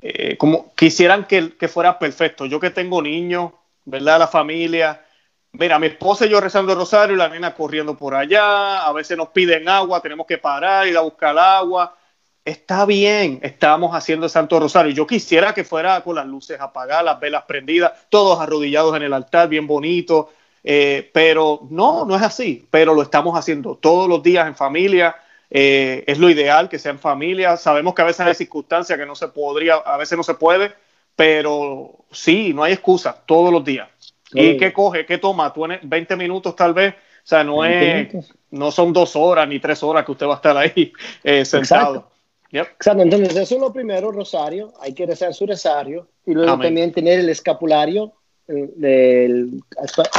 eh, 0.02 0.38
como 0.38 0.74
quisieran 0.76 1.26
que, 1.26 1.58
que, 1.58 1.68
fuera 1.68 2.00
perfecto. 2.00 2.46
Yo 2.46 2.60
que 2.60 2.70
tengo 2.70 3.02
niños, 3.02 3.52
¿verdad? 3.84 4.20
La 4.20 4.28
familia. 4.28 5.02
Mira, 5.52 5.80
mi 5.80 5.88
esposa 5.88 6.26
y 6.26 6.30
yo 6.30 6.40
rezando 6.40 6.74
el 6.74 6.78
rosario 6.78 7.16
la 7.16 7.30
nena 7.30 7.54
corriendo 7.54 7.98
por 7.98 8.16
allá. 8.16 8.86
A 8.86 8.94
veces 8.94 9.18
nos 9.18 9.30
piden 9.30 9.68
agua, 9.68 10.02
tenemos 10.02 10.26
que 10.28 10.38
parar, 10.38 10.88
ir 10.88 10.98
a 10.98 11.02
buscar 11.02 11.38
agua 11.38 11.96
está 12.50 12.86
bien, 12.86 13.40
estamos 13.44 13.96
haciendo 13.96 14.26
el 14.26 14.30
Santo 14.30 14.60
Rosario. 14.60 14.92
Yo 14.92 15.08
quisiera 15.08 15.54
que 15.54 15.64
fuera 15.64 16.02
con 16.02 16.16
las 16.16 16.26
luces 16.26 16.60
apagadas, 16.60 17.06
las 17.06 17.20
velas 17.20 17.44
prendidas, 17.44 17.94
todos 18.10 18.40
arrodillados 18.40 18.96
en 18.96 19.04
el 19.04 19.14
altar, 19.14 19.48
bien 19.50 19.68
bonito, 19.68 20.32
eh, 20.64 21.10
pero 21.14 21.68
no, 21.70 22.06
no 22.06 22.16
es 22.16 22.22
así, 22.22 22.68
pero 22.70 22.94
lo 22.94 23.02
estamos 23.02 23.38
haciendo 23.38 23.76
todos 23.76 24.10
los 24.10 24.24
días 24.24 24.48
en 24.48 24.56
familia. 24.56 25.16
Eh, 25.52 26.04
es 26.06 26.20
lo 26.20 26.30
ideal 26.30 26.70
que 26.70 26.80
sea 26.80 26.92
en 26.92 27.00
familia. 27.00 27.58
Sabemos 27.58 27.94
que 27.94 28.02
a 28.02 28.06
veces 28.06 28.22
hay 28.26 28.36
circunstancias 28.36 28.98
que 28.98 29.06
no 29.06 29.16
se 29.16 29.28
podría, 29.30 29.76
a 29.76 29.98
veces 29.98 30.18
no 30.18 30.24
se 30.24 30.36
puede, 30.36 30.74
pero 31.16 32.06
sí, 32.12 32.54
no 32.54 32.64
hay 32.64 32.74
excusa, 32.74 33.24
todos 33.26 33.52
los 33.52 33.64
días. 33.64 33.90
¿Y 34.34 34.58
qué 34.58 34.72
coge? 34.74 35.06
¿Qué 35.06 35.18
toma? 35.18 35.54
¿20 35.54 36.18
minutos 36.18 36.56
tal 36.56 36.74
vez? 36.74 36.94
O 36.94 37.28
sea, 37.30 37.44
no, 37.44 37.64
es, 37.64 38.34
no 38.52 38.72
son 38.72 38.94
dos 38.94 39.16
horas 39.16 39.48
ni 39.48 39.60
tres 39.60 39.84
horas 39.84 40.06
que 40.06 40.12
usted 40.12 40.26
va 40.26 40.34
a 40.34 40.38
estar 40.38 40.58
ahí 40.58 40.94
eh, 41.24 41.46
sentado. 41.46 42.10
Exacto. 42.52 43.02
Entonces, 43.02 43.36
eso 43.36 43.56
es 43.56 43.62
lo 43.62 43.72
primero, 43.72 44.12
Rosario. 44.12 44.74
Hay 44.82 44.94
que 44.94 45.06
rezar 45.06 45.34
su 45.34 45.46
rosario. 45.46 46.08
Y 46.26 46.34
luego 46.34 46.58
también 46.60 46.92
tener 46.92 47.20
el 47.20 47.30
escapulario, 47.30 48.14
del 48.48 49.62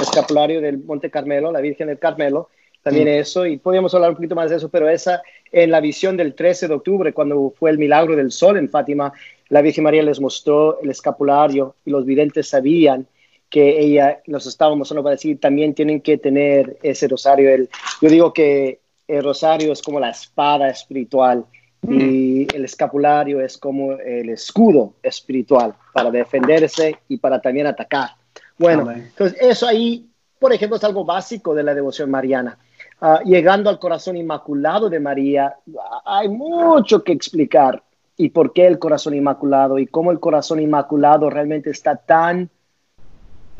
escapulario 0.00 0.60
del 0.60 0.78
Monte 0.78 1.10
Carmelo, 1.10 1.50
la 1.50 1.60
Virgen 1.60 1.88
del 1.88 1.98
Carmelo. 1.98 2.48
También 2.82 3.06
mm. 3.06 3.20
eso. 3.20 3.46
Y 3.46 3.58
podríamos 3.58 3.94
hablar 3.94 4.10
un 4.10 4.16
poquito 4.16 4.34
más 4.34 4.50
de 4.50 4.56
eso, 4.56 4.68
pero 4.68 4.88
esa, 4.88 5.22
en 5.50 5.70
la 5.70 5.80
visión 5.80 6.16
del 6.16 6.34
13 6.34 6.68
de 6.68 6.74
octubre, 6.74 7.12
cuando 7.12 7.52
fue 7.58 7.70
el 7.70 7.78
milagro 7.78 8.14
del 8.14 8.30
sol 8.30 8.56
en 8.56 8.70
Fátima, 8.70 9.12
la 9.48 9.62
Virgen 9.62 9.84
María 9.84 10.02
les 10.02 10.20
mostró 10.20 10.80
el 10.80 10.90
escapulario 10.90 11.74
y 11.84 11.90
los 11.90 12.06
videntes 12.06 12.48
sabían 12.48 13.06
que 13.50 13.80
ella 13.80 14.20
nos 14.26 14.46
estaba 14.46 14.74
mostrando 14.76 15.02
para 15.02 15.16
decir 15.16 15.40
también 15.40 15.74
tienen 15.74 16.00
que 16.00 16.16
tener 16.16 16.78
ese 16.82 17.08
rosario. 17.08 17.50
El, 17.50 17.68
yo 18.00 18.08
digo 18.08 18.32
que 18.32 18.80
el 19.08 19.24
rosario 19.24 19.72
es 19.72 19.82
como 19.82 19.98
la 19.98 20.10
espada 20.10 20.70
espiritual 20.70 21.44
y 21.88 22.46
el 22.54 22.64
escapulario 22.64 23.40
es 23.40 23.58
como 23.58 23.92
el 23.92 24.28
escudo 24.28 24.94
espiritual 25.02 25.74
para 25.92 26.10
defenderse 26.10 26.98
y 27.08 27.16
para 27.16 27.40
también 27.40 27.66
atacar. 27.66 28.10
Bueno, 28.56 28.90
entonces 28.90 29.36
eso 29.40 29.66
ahí, 29.66 30.06
por 30.38 30.52
ejemplo, 30.52 30.76
es 30.76 30.84
algo 30.84 31.04
básico 31.04 31.54
de 31.54 31.62
la 31.62 31.74
devoción 31.74 32.10
mariana. 32.10 32.58
Ah, 33.00 33.20
llegando 33.24 33.70
al 33.70 33.78
corazón 33.78 34.16
inmaculado 34.16 34.90
de 34.90 35.00
María, 35.00 35.56
hay 36.04 36.28
mucho 36.28 37.02
que 37.02 37.12
explicar 37.12 37.82
y 38.16 38.28
por 38.28 38.52
qué 38.52 38.66
el 38.66 38.78
corazón 38.78 39.14
inmaculado 39.14 39.78
y 39.78 39.86
cómo 39.86 40.10
el 40.10 40.20
corazón 40.20 40.60
inmaculado 40.60 41.30
realmente 41.30 41.70
está 41.70 41.96
tan 41.96 42.50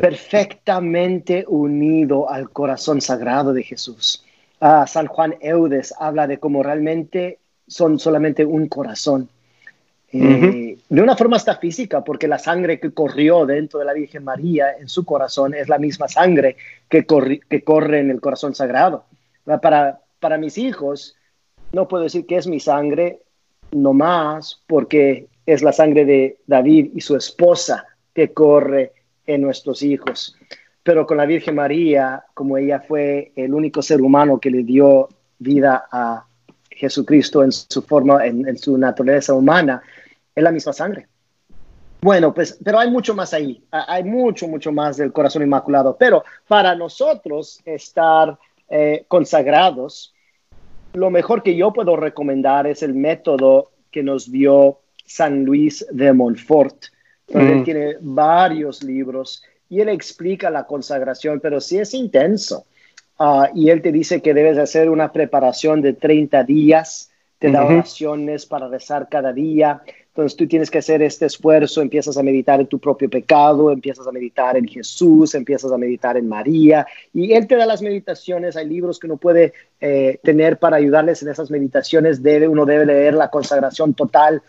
perfectamente 0.01 1.44
unido 1.46 2.30
al 2.30 2.51
corazón 2.51 3.01
sagrado 3.01 3.53
de 3.53 3.62
Jesús. 3.62 4.24
Ah, 4.59 4.86
San 4.86 5.07
Juan 5.07 5.36
Eudes 5.40 5.94
habla 5.98 6.26
de 6.26 6.38
cómo 6.38 6.62
realmente 6.62 7.38
son 7.66 7.98
solamente 7.98 8.44
un 8.44 8.68
corazón. 8.68 9.28
Eh, 10.12 10.76
de 10.88 11.03
una 11.03 11.16
forma 11.16 11.36
hasta 11.36 11.57
física, 11.57 12.03
porque 12.03 12.26
la 12.26 12.38
sangre 12.38 12.80
que 12.80 12.92
corrió 12.92 13.46
dentro 13.46 13.78
de 13.78 13.84
la 13.84 13.92
Virgen 13.92 14.24
María 14.24 14.76
en 14.76 14.88
su 14.88 15.05
corazón 15.05 15.55
es 15.55 15.68
la 15.68 15.78
misma 15.78 16.09
sangre 16.09 16.57
que, 16.88 17.07
que 17.48 17.62
corre 17.62 18.01
en 18.01 18.11
el 18.11 18.20
corazón 18.20 18.55
sagrado. 18.55 19.05
Para, 19.62 20.01
para 20.18 20.38
mis 20.38 20.59
hijos, 20.59 21.16
no 21.72 21.86
puedo 21.86 22.05
decir 22.05 22.26
que 22.26 22.36
es 22.36 22.46
mi 22.46 22.59
sangre 22.59 23.20
nomás 23.70 24.62
porque 24.66 25.26
es 25.46 25.62
la 25.62 25.72
sangre 25.72 26.05
de 26.05 26.38
David 26.46 26.90
y 26.94 27.01
su 27.03 27.16
esposa 27.16 27.84
que 28.12 28.32
corre 28.32 28.92
en 29.35 29.43
nuestros 29.43 29.83
hijos. 29.83 30.37
Pero 30.83 31.07
con 31.07 31.18
la 31.18 31.26
Virgen 31.26 31.55
María, 31.55 32.24
como 32.35 32.57
ella 32.57 32.81
fue 32.81 33.33
el 33.37 33.55
único 33.55 33.83
ser 33.83 34.01
humano 34.01 34.41
que 34.41 34.51
le 34.51 34.62
dio 34.62 35.09
vida 35.39 35.87
a 35.91 36.24
Jesucristo 36.70 37.43
en 37.45 37.53
su 37.53 37.83
forma, 37.83 38.24
en, 38.24 38.57
su 38.57 38.76
naturaleza 38.78 39.35
humana, 39.35 39.83
es 40.35 40.43
la 40.43 40.51
misma 40.51 40.72
sangre. 40.72 41.07
Bueno, 42.01 42.33
pues, 42.33 42.59
pero 42.64 42.78
hay 42.78 42.91
mucho 42.91 43.14
más 43.14 43.35
ahí, 43.35 43.62
hay 43.70 44.05
mucho, 44.05 44.49
mucho 44.49 44.72
más 44.72 44.97
del 44.97 45.12
corazón 45.12 45.43
inmaculado. 45.43 45.97
Pero 45.99 46.24
para 46.49 46.74
nosotros 46.74 47.61
estar 47.66 48.39
eh, 48.70 49.05
consagrados, 49.07 50.14
lo 50.95 51.11
mejor 51.11 51.43
que 51.43 51.55
yo 51.55 51.72
puedo 51.72 51.97
recomendar 51.97 52.66
es 52.66 52.83
el 52.83 52.95
método 52.95 53.70
que 53.91 54.03
nos 54.03 54.33
dio 54.33 54.81
San 55.05 55.45
Luis 55.45 55.87
de 55.91 56.12
Montfort. 56.12 56.87
Donde 57.31 57.55
mm. 57.57 57.64
tiene 57.64 57.97
varios 58.01 58.83
libros 58.83 59.43
y 59.68 59.81
él 59.81 59.89
explica 59.89 60.51
la 60.51 60.64
consagración, 60.64 61.41
pero 61.41 61.61
sí 61.61 61.78
es 61.78 61.95
intenso. 61.95 62.66
Ah, 63.18 63.51
y 63.55 63.70
él 63.70 63.83
te 63.83 63.93
dice 63.93 64.20
que 64.20 64.35
debes 64.35 64.59
hacer 64.59 64.91
una 64.91 65.12
preparación 65.12 65.81
de 65.81 65.93
30 65.93 66.43
días, 66.45 67.11
te 67.39 67.51
da 67.51 67.64
oraciones 67.64 68.45
para 68.47 68.68
rezar 68.68 69.09
cada 69.09 69.33
día. 69.33 69.83
Entonces 70.09 70.37
tú 70.37 70.49
tienes 70.49 70.70
que 70.70 70.78
hacer 70.78 71.03
este 71.03 71.26
esfuerzo, 71.26 71.81
empiezas 71.81 72.18
a 72.18 72.22
meditar 72.22 72.61
en 72.61 72.66
tu 72.66 72.78
propio 72.78 73.09
pecado, 73.09 73.70
empiezas 73.70 74.07
a 74.07 74.12
meditar 74.12 74.57
en 74.57 74.66
Jesús, 74.66 75.35
empiezas 75.35 75.70
a 75.70 75.78
meditar 75.78 76.16
en 76.16 76.28
María, 76.28 76.87
y 77.14 77.33
Él 77.33 77.47
te 77.47 77.57
da 77.57 77.64
las 77.64 77.81
meditaciones, 77.81 78.57
hay 78.57 78.68
libros 78.68 78.99
que 78.99 79.07
uno 79.07 79.18
puede 79.18 79.53
eh, 79.81 80.18
tener 80.22 80.59
para 80.59 80.78
ayudarles 80.78 81.22
en 81.22 81.28
esas 81.28 81.51
meditaciones, 81.51 82.22
debe, 82.22 82.49
uno 82.49 82.66
debe 82.66 82.87
leer 82.87 83.14
la 83.14 83.31
consagración 83.31 83.95
total 83.95 84.43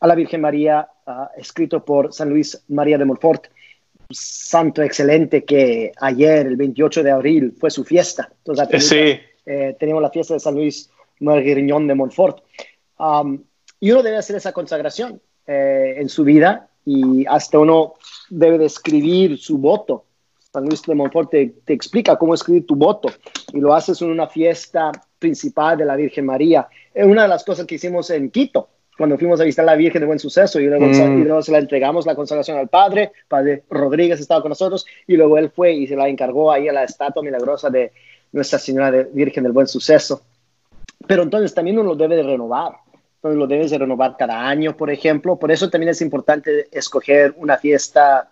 a 0.00 0.06
la 0.06 0.14
Virgen 0.14 0.40
María, 0.40 0.88
ah, 1.06 1.30
escrito 1.36 1.84
por 1.84 2.12
San 2.12 2.30
Luis 2.30 2.62
María 2.68 2.98
de 2.98 3.04
Montfort 3.04 3.46
santo 4.10 4.82
excelente 4.82 5.44
que 5.44 5.92
ayer, 6.00 6.46
el 6.46 6.56
28 6.56 7.02
de 7.02 7.10
abril, 7.10 7.54
fue 7.58 7.70
su 7.70 7.84
fiesta. 7.84 8.30
Entonces, 8.44 8.88
sí. 8.88 9.20
Eh, 9.46 9.76
teníamos 9.78 10.02
la 10.02 10.10
fiesta 10.10 10.34
de 10.34 10.40
San 10.40 10.54
Luis 10.54 10.90
Marguerignon 11.20 11.86
de 11.86 11.94
Montfort. 11.94 12.42
Um, 12.98 13.42
y 13.80 13.90
uno 13.90 14.02
debe 14.02 14.16
hacer 14.16 14.36
esa 14.36 14.52
consagración 14.52 15.20
eh, 15.46 15.96
en 15.98 16.08
su 16.08 16.24
vida 16.24 16.68
y 16.86 17.26
hasta 17.26 17.58
uno 17.58 17.94
debe 18.30 18.58
de 18.58 18.66
escribir 18.66 19.38
su 19.38 19.58
voto. 19.58 20.06
San 20.52 20.64
Luis 20.64 20.82
de 20.82 20.94
Montfort 20.94 21.30
te, 21.30 21.52
te, 21.64 21.72
explica 21.72 22.16
cómo 22.16 22.32
escribir 22.34 22.64
tu 22.64 22.76
voto 22.76 23.08
y 23.52 23.58
lo 23.58 23.74
haces 23.74 24.00
en 24.02 24.10
una 24.10 24.28
fiesta 24.28 24.92
principal 25.18 25.76
de 25.76 25.84
la 25.84 25.96
Virgen 25.96 26.26
María. 26.26 26.68
Es 26.94 27.04
una 27.04 27.22
de 27.22 27.28
las 27.28 27.44
cosas 27.44 27.66
que 27.66 27.74
hicimos 27.74 28.08
en 28.10 28.30
Quito 28.30 28.68
cuando 28.96 29.18
fuimos 29.18 29.40
a 29.40 29.44
visitar 29.44 29.64
a 29.64 29.72
la 29.72 29.76
Virgen 29.76 30.00
de 30.00 30.06
Buen 30.06 30.18
Suceso 30.18 30.60
y 30.60 30.66
luego, 30.66 30.86
mm. 30.86 31.42
se 31.42 31.52
la 31.52 31.58
entregamos 31.58 32.06
la 32.06 32.14
consagración 32.14 32.58
al 32.58 32.68
Padre, 32.68 33.12
Padre 33.28 33.64
Rodríguez 33.68 34.20
estaba 34.20 34.42
con 34.42 34.50
nosotros 34.50 34.86
y 35.06 35.16
luego 35.16 35.36
él 35.38 35.50
fue 35.50 35.72
y 35.72 35.86
se 35.86 35.96
la 35.96 36.08
encargó 36.08 36.52
ahí 36.52 36.68
a 36.68 36.72
la 36.72 36.84
estatua 36.84 37.22
milagrosa 37.22 37.70
de 37.70 37.92
Nuestra 38.32 38.58
Señora 38.58 38.90
de 38.90 39.04
Virgen 39.04 39.42
del 39.44 39.52
Buen 39.52 39.66
Suceso. 39.66 40.22
Pero 41.06 41.22
entonces 41.22 41.52
también 41.54 41.78
uno 41.78 41.90
lo 41.90 41.96
debe 41.96 42.16
de 42.16 42.22
renovar. 42.22 42.72
Entonces 43.16 43.38
lo 43.38 43.46
debes 43.46 43.70
de 43.70 43.78
renovar 43.78 44.16
cada 44.18 44.46
año, 44.46 44.76
por 44.76 44.90
ejemplo. 44.90 45.36
Por 45.36 45.50
eso 45.50 45.70
también 45.70 45.90
es 45.90 46.00
importante 46.00 46.66
escoger 46.70 47.34
una 47.36 47.56
fiesta 47.56 48.30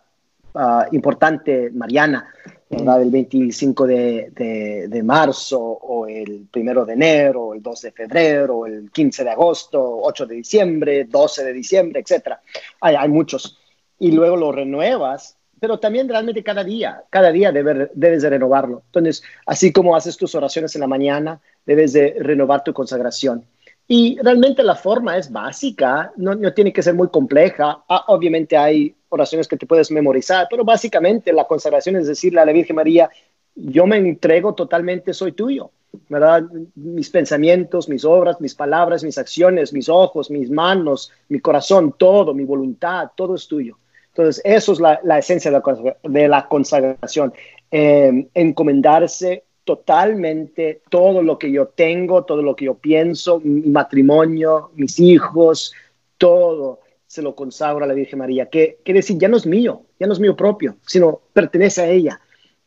ah, 0.54 0.86
importante 0.92 1.70
mariana 1.72 2.28
el 2.72 3.10
25 3.10 3.86
de, 3.86 4.88
de, 4.88 5.02
marzo 5.02 5.60
o 5.60 6.06
el 6.06 6.46
1 6.54 6.84
de 6.86 6.92
enero, 6.92 7.42
o 7.44 7.54
el 7.54 7.62
2 7.62 7.82
de 7.82 7.92
febrero, 7.92 8.58
o 8.58 8.66
el 8.66 8.90
15 8.90 9.24
de 9.24 9.30
agosto, 9.30 9.98
8 10.02 10.26
de 10.26 10.34
diciembre, 10.36 11.04
12 11.04 11.44
de 11.44 11.52
diciembre, 11.52 12.00
etc. 12.00 12.36
Hay, 12.80 12.94
hay 12.96 13.08
muchos. 13.08 13.58
Y 13.98 14.12
luego 14.12 14.36
lo 14.36 14.52
renuevas, 14.52 15.36
pero 15.60 15.78
también 15.78 16.08
realmente 16.08 16.42
cada 16.42 16.64
día, 16.64 17.04
cada 17.10 17.30
día 17.30 17.52
debes 17.52 18.22
de 18.22 18.30
renovarlo. 18.30 18.82
Entonces, 18.86 19.22
así 19.46 19.72
como 19.72 19.94
haces 19.94 20.16
tus 20.16 20.34
oraciones 20.34 20.74
en 20.74 20.80
la 20.80 20.88
mañana, 20.88 21.40
debes 21.64 21.92
de 21.92 22.16
renovar 22.18 22.64
tu 22.64 22.72
consagración. 22.72 23.44
Y 23.88 24.18
realmente 24.22 24.62
la 24.62 24.74
forma 24.74 25.16
es 25.16 25.30
básica, 25.30 26.12
no, 26.16 26.34
no 26.34 26.52
tiene 26.54 26.72
que 26.72 26.82
ser 26.82 26.94
muy 26.94 27.09
compleja. 27.09 27.82
Ah, 27.88 28.04
obviamente 28.09 28.56
hay 28.56 28.94
oraciones 29.09 29.46
que 29.46 29.56
te 29.56 29.66
puedes 29.66 29.90
memorizar, 29.90 30.46
pero 30.50 30.64
básicamente 30.64 31.32
la 31.32 31.46
consagración 31.46 31.96
es 31.96 32.06
decirle 32.06 32.40
a 32.40 32.46
la 32.46 32.52
Virgen 32.52 32.76
María, 32.76 33.10
yo 33.54 33.86
me 33.86 33.98
entrego 33.98 34.54
totalmente, 34.54 35.12
soy 35.12 35.32
tuyo, 35.32 35.70
¿verdad? 36.09 36.44
Mis 36.74 37.10
pensamientos, 37.10 37.88
mis 37.88 38.04
obras, 38.04 38.40
mis 38.40 38.54
palabras, 38.54 39.04
mis 39.04 39.18
acciones, 39.18 39.72
mis 39.72 39.88
ojos, 39.88 40.30
mis 40.30 40.50
manos, 40.50 41.12
mi 41.28 41.40
corazón, 41.40 41.94
todo, 41.98 42.32
mi 42.32 42.44
voluntad, 42.44 43.10
todo 43.14 43.34
es 43.34 43.46
tuyo. 43.46 43.78
Entonces, 44.09 44.42
eso 44.44 44.72
es 44.72 44.80
la, 44.80 45.00
la 45.04 45.18
esencia 45.18 45.50
de 45.50 46.28
la, 46.28 46.48
consagración, 46.48 47.32
eh, 47.70 48.28
encomendarse 48.34 49.44
totalmente 49.64 50.82
todo 50.90 51.22
lo 51.22 51.39
que 51.39 51.51
yo 51.51 51.68
tengo, 51.68 52.24
todo 52.24 52.43
lo 52.43 52.56
que 52.56 52.66
yo 52.66 52.74
pienso, 52.74 53.40
mi 53.40 53.68
matrimonio, 53.70 54.70
mis 54.74 54.98
hijos, 54.98 55.72
todo 56.18 56.80
se 57.06 57.20
lo 57.20 57.34
consagro 57.34 57.84
a 57.84 57.86
la 57.86 57.93
Virgen 57.93 58.20
María, 58.20 58.48
que 58.48 58.78
quiere 58.82 59.01
decir, 59.01 59.18
ya 59.18 59.28
no 59.28 59.36
es 59.36 59.44
mío, 59.44 59.82
ya 60.01 60.06
no 60.06 60.14
es 60.14 60.18
mío 60.18 60.34
propio, 60.34 60.76
sino 60.86 61.20
pertenece 61.34 61.82
a 61.82 61.86
ella. 61.86 62.20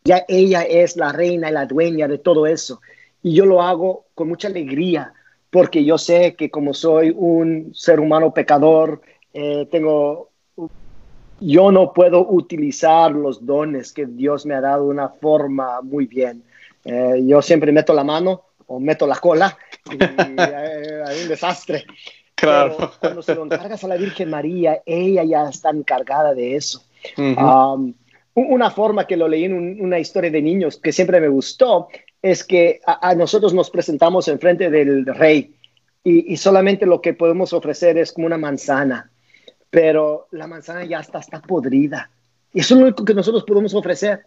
Ya 0.03 0.23
ella 0.27 0.61
es 0.61 0.97
la 0.97 1.11
reina 1.11 1.49
y 1.49 1.53
la 1.53 1.65
dueña 1.65 2.07
de 2.07 2.19
todo 2.19 2.45
eso. 2.45 2.79
Y 3.23 3.33
yo 3.33 3.47
lo 3.47 3.63
hago 3.63 4.05
con 4.13 4.27
mucha 4.27 4.47
alegría, 4.47 5.13
porque 5.49 5.83
yo 5.83 5.97
sé 5.97 6.35
que 6.35 6.51
como 6.51 6.75
soy 6.75 7.11
un 7.17 7.73
ser 7.73 7.99
humano 7.99 8.35
pecador, 8.35 9.01
eh, 9.33 9.67
tengo, 9.71 10.29
yo 11.39 11.71
no 11.71 11.91
puedo 11.91 12.27
utilizar 12.29 13.13
los 13.13 13.43
dones 13.47 13.91
que 13.93 14.05
Dios 14.05 14.45
me 14.45 14.53
ha 14.53 14.61
dado 14.61 14.83
de 14.83 14.89
una 14.91 15.09
forma 15.09 15.81
muy 15.81 16.05
bien. 16.05 16.43
Eh, 16.85 17.23
yo 17.25 17.41
siempre 17.41 17.71
meto 17.71 17.93
la 17.93 18.03
mano 18.03 18.43
o 18.67 18.79
meto 18.79 19.07
la 19.07 19.17
cola 19.17 19.57
y 19.91 20.01
hay 20.01 21.23
un 21.23 21.27
desastre. 21.27 21.85
Claro. 22.37 22.91
cuando 22.99 23.21
se 23.21 23.33
lo 23.33 23.45
encargas 23.45 23.81
a 23.85 23.87
la 23.87 23.95
Virgen 23.95 24.29
María, 24.29 24.81
ella 24.85 25.23
ya 25.23 25.47
está 25.47 25.69
encargada 25.69 26.33
de 26.33 26.57
eso. 26.57 26.83
Um, 27.17 27.93
una 28.33 28.69
forma 28.69 29.07
que 29.07 29.15
lo 29.15 29.29
leí 29.29 29.45
en 29.45 29.81
una 29.81 29.99
historia 29.99 30.29
de 30.29 30.41
niños 30.41 30.77
que 30.77 30.91
siempre 30.91 31.21
me 31.21 31.29
gustó 31.29 31.87
es 32.21 32.43
que 32.43 32.81
a, 32.85 33.15
nosotros 33.15 33.53
nos 33.53 33.69
presentamos 33.69 34.27
enfrente 34.27 34.69
del 34.69 35.05
rey 35.05 35.55
y, 36.03 36.35
solamente 36.35 36.85
lo 36.85 37.01
que 37.01 37.13
podemos 37.13 37.53
ofrecer 37.53 37.97
es 37.97 38.11
como 38.11 38.27
una 38.27 38.37
manzana, 38.37 39.09
pero 39.69 40.27
la 40.31 40.45
manzana 40.45 40.83
ya 40.83 40.99
está, 40.99 41.19
está 41.19 41.41
podrida. 41.41 42.11
Y 42.53 42.59
eso 42.59 42.73
es 42.73 42.79
lo 42.79 42.85
único 42.87 43.05
que 43.05 43.13
nosotros 43.13 43.43
podemos 43.43 43.73
ofrecer. 43.73 44.25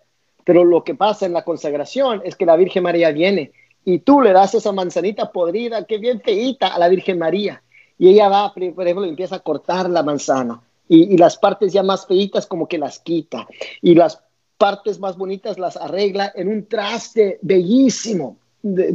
Pero 0.49 0.65
lo 0.65 0.83
que 0.83 0.95
pasa 0.95 1.27
en 1.27 1.35
la 1.35 1.45
consagración 1.45 2.23
es 2.25 2.35
que 2.35 2.47
la 2.47 2.57
Virgen 2.57 2.83
María 2.83 3.11
viene 3.11 3.53
y 3.85 3.99
tú 3.99 4.23
le 4.23 4.33
das 4.33 4.55
esa 4.55 4.73
manzanita 4.73 5.31
podrida, 5.31 5.85
que 5.85 5.99
bien 5.99 6.23
feita, 6.23 6.69
a 6.69 6.79
la 6.79 6.89
Virgen 6.89 7.19
María. 7.19 7.63
Y 7.99 8.09
ella 8.09 8.31
va, 8.31 8.55
por 8.55 8.63
ejemplo, 8.63 9.05
empieza 9.05 9.37
a 9.37 9.41
cortar 9.41 9.91
la 9.91 10.03
manzana 10.03 10.59
y, 10.89 11.19
las 11.19 11.37
partes 11.37 11.71
ya 11.75 11.83
más 11.83 12.07
feitas 12.07 12.47
como 12.47 12.67
que 12.67 12.79
las 12.79 12.99
quita 12.99 13.47
y 13.83 13.95
las 13.95 14.23
partes 14.57 14.99
más 14.99 15.19
bonitas 15.19 15.59
las 15.59 15.77
arregla 15.77 16.33
en 16.35 16.49
un 16.49 16.65
traste 16.65 17.39
bellísimo 17.43 18.39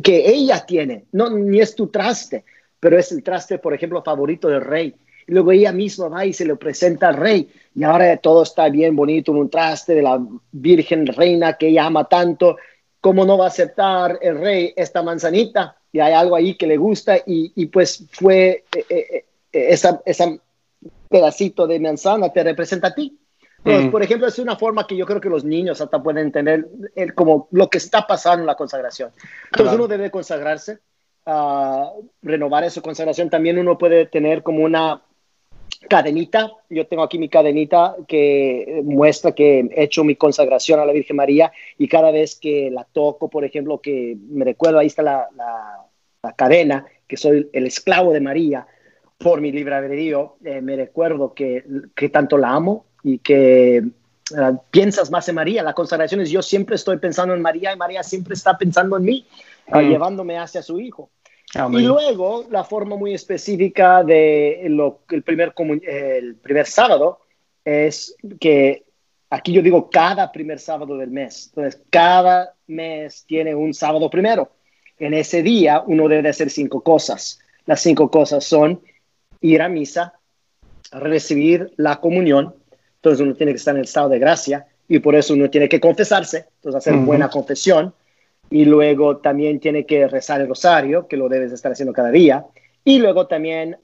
que 0.01 0.27
ella 0.27 0.65
tiene. 0.65 1.05
No, 1.11 1.29
ni 1.29 1.59
es 1.59 1.75
tu 1.75 1.85
traste, 1.85 2.45
pero 2.79 2.97
es 2.97 3.11
el 3.11 3.21
traste, 3.21 3.59
por 3.59 3.75
ejemplo, 3.75 4.01
favorito 4.01 4.47
del 4.47 4.61
rey. 4.61 4.95
Y 5.27 5.31
luego 5.31 5.51
ella 5.51 5.71
misma 5.71 6.09
va 6.09 6.25
y 6.25 6.33
se 6.33 6.45
lo 6.45 6.57
presenta 6.57 7.09
al 7.09 7.15
rey. 7.15 7.49
Y 7.75 7.83
ahora 7.83 8.17
todo 8.17 8.43
está 8.43 8.69
bien 8.69 8.95
bonito 8.95 9.31
en 9.31 9.37
un 9.37 9.49
traste 9.49 9.95
de 9.95 10.01
la 10.01 10.19
Virgen 10.51 11.07
Reina 11.07 11.53
que 11.53 11.69
ella 11.69 11.85
ama 11.85 12.05
tanto. 12.05 12.57
¿Cómo 12.99 13.25
no 13.25 13.37
va 13.37 13.45
a 13.45 13.49
aceptar 13.49 14.19
el 14.21 14.39
rey 14.39 14.73
esta 14.75 15.01
manzanita? 15.03 15.77
Y 15.91 15.99
hay 15.99 16.13
algo 16.13 16.35
ahí 16.35 16.55
que 16.55 16.67
le 16.67 16.77
gusta 16.77 17.17
y, 17.25 17.65
pues 17.67 18.05
fue 18.11 18.63
eh, 18.75 18.85
eh, 18.89 19.05
eh, 19.09 19.25
esa, 19.51 20.01
esa 20.05 20.35
pedacito 21.09 21.67
de 21.67 21.79
manzana 21.79 22.33
te 22.33 22.43
representa 22.43 22.87
a 22.87 22.95
ti. 22.95 23.17
Mm. 23.63 23.91
Por 23.91 24.03
ejemplo, 24.03 24.27
es 24.27 24.39
una 24.39 24.57
forma 24.57 24.85
que 24.85 24.97
yo 24.97 25.05
creo 25.05 25.21
que 25.21 25.29
los 25.29 25.45
niños 25.45 25.79
hasta 25.79 26.01
pueden 26.01 26.25
entender 26.25 26.67
el, 26.95 27.13
como 27.13 27.47
lo 27.51 27.69
que 27.69 27.77
está 27.77 28.05
pasando 28.05 28.41
en 28.41 28.47
la 28.47 28.55
consagración. 28.55 29.11
Entonces 29.51 29.75
uno 29.75 29.87
debe 29.87 30.11
consagrarse, 30.11 30.79
uh, 31.25 32.03
renovar 32.21 32.63
esa 32.65 32.81
consagración. 32.81 33.29
También 33.29 33.57
uno 33.57 33.77
puede 33.77 34.07
tener 34.07 34.43
como 34.43 34.63
una 34.63 35.01
cadenita. 35.89 36.51
Yo 36.69 36.87
tengo 36.87 37.03
aquí 37.03 37.17
mi 37.17 37.29
cadenita 37.29 37.95
que 38.07 38.81
muestra 38.83 39.33
que 39.33 39.59
he 39.59 39.83
hecho 39.83 40.03
mi 40.03 40.15
consagración 40.15 40.79
a 40.79 40.85
la 40.85 40.93
Virgen 40.93 41.15
María 41.15 41.51
y 41.77 41.87
cada 41.87 42.11
vez 42.11 42.35
que 42.35 42.69
la 42.71 42.83
toco, 42.83 43.29
por 43.29 43.45
ejemplo, 43.45 43.79
que 43.79 44.17
me 44.29 44.45
recuerdo, 44.45 44.79
ahí 44.79 44.87
está 44.87 45.03
la, 45.03 45.27
la, 45.35 45.85
la 46.21 46.33
cadena, 46.33 46.85
que 47.07 47.17
soy 47.17 47.49
el 47.53 47.67
esclavo 47.67 48.11
de 48.13 48.21
María 48.21 48.67
por 49.17 49.41
mi 49.41 49.51
libre 49.51 49.75
albedrío, 49.75 50.35
eh, 50.43 50.61
me 50.61 50.75
recuerdo 50.75 51.33
que, 51.33 51.63
que, 51.95 52.09
tanto 52.09 52.37
la 52.37 52.51
amo 52.51 52.85
y 53.03 53.19
que 53.19 53.77
eh, 53.77 53.83
piensas 54.69 55.09
más 55.09 55.27
en 55.29 55.35
María. 55.35 55.63
La 55.63 55.73
consagración 55.73 56.21
es 56.21 56.29
yo 56.29 56.41
siempre 56.41 56.75
estoy 56.75 56.97
pensando 56.97 57.33
en 57.33 57.41
María 57.41 57.73
y 57.73 57.77
María 57.77 58.03
siempre 58.03 58.33
está 58.33 58.57
pensando 58.57 58.97
en 58.97 59.03
mí, 59.03 59.27
mm. 59.67 59.79
llevándome 59.79 60.37
hacia 60.37 60.61
su 60.61 60.79
Hijo. 60.79 61.09
Y 61.55 61.81
luego 61.81 62.45
la 62.49 62.63
forma 62.63 62.95
muy 62.95 63.13
específica 63.13 64.03
de 64.03 64.65
lo, 64.69 65.01
el, 65.11 65.21
primer, 65.21 65.53
el 65.83 66.35
primer 66.35 66.65
sábado 66.65 67.19
es 67.63 68.15
que 68.39 68.83
aquí 69.29 69.53
yo 69.53 69.61
digo 69.61 69.89
cada 69.89 70.31
primer 70.31 70.59
sábado 70.59 70.97
del 70.97 71.11
mes. 71.11 71.47
Entonces, 71.49 71.81
cada 71.89 72.55
mes 72.67 73.23
tiene 73.27 73.53
un 73.53 73.73
sábado 73.73 74.09
primero. 74.09 74.51
En 74.97 75.13
ese 75.13 75.43
día 75.43 75.83
uno 75.85 76.07
debe 76.07 76.29
hacer 76.29 76.49
cinco 76.49 76.81
cosas. 76.81 77.39
Las 77.65 77.81
cinco 77.81 78.09
cosas 78.09 78.43
son 78.43 78.81
ir 79.41 79.61
a 79.61 79.69
misa, 79.69 80.13
recibir 80.91 81.71
la 81.77 81.99
comunión, 81.99 82.55
entonces 82.95 83.21
uno 83.21 83.35
tiene 83.35 83.51
que 83.51 83.57
estar 83.57 83.73
en 83.75 83.79
el 83.79 83.85
estado 83.85 84.09
de 84.09 84.19
gracia 84.19 84.67
y 84.87 84.99
por 84.99 85.15
eso 85.15 85.33
uno 85.33 85.49
tiene 85.49 85.69
que 85.69 85.79
confesarse, 85.79 86.45
entonces 86.55 86.79
hacer 86.79 86.95
buena 86.95 87.29
confesión 87.29 87.93
y 88.53 88.65
luego 88.65 89.17
también 89.17 89.59
tiene 89.59 89.83
que 89.83 90.07
rezar 90.07 90.39
el 90.39 90.47
rosario, 90.47 91.07
que 91.07 91.17
lo 91.17 91.27
debes 91.27 91.51
estar 91.51 91.71
haciendo 91.71 91.91
cada 91.91 92.11
día, 92.11 92.45
y 92.85 92.99
luego 92.99 93.25
también 93.25 93.77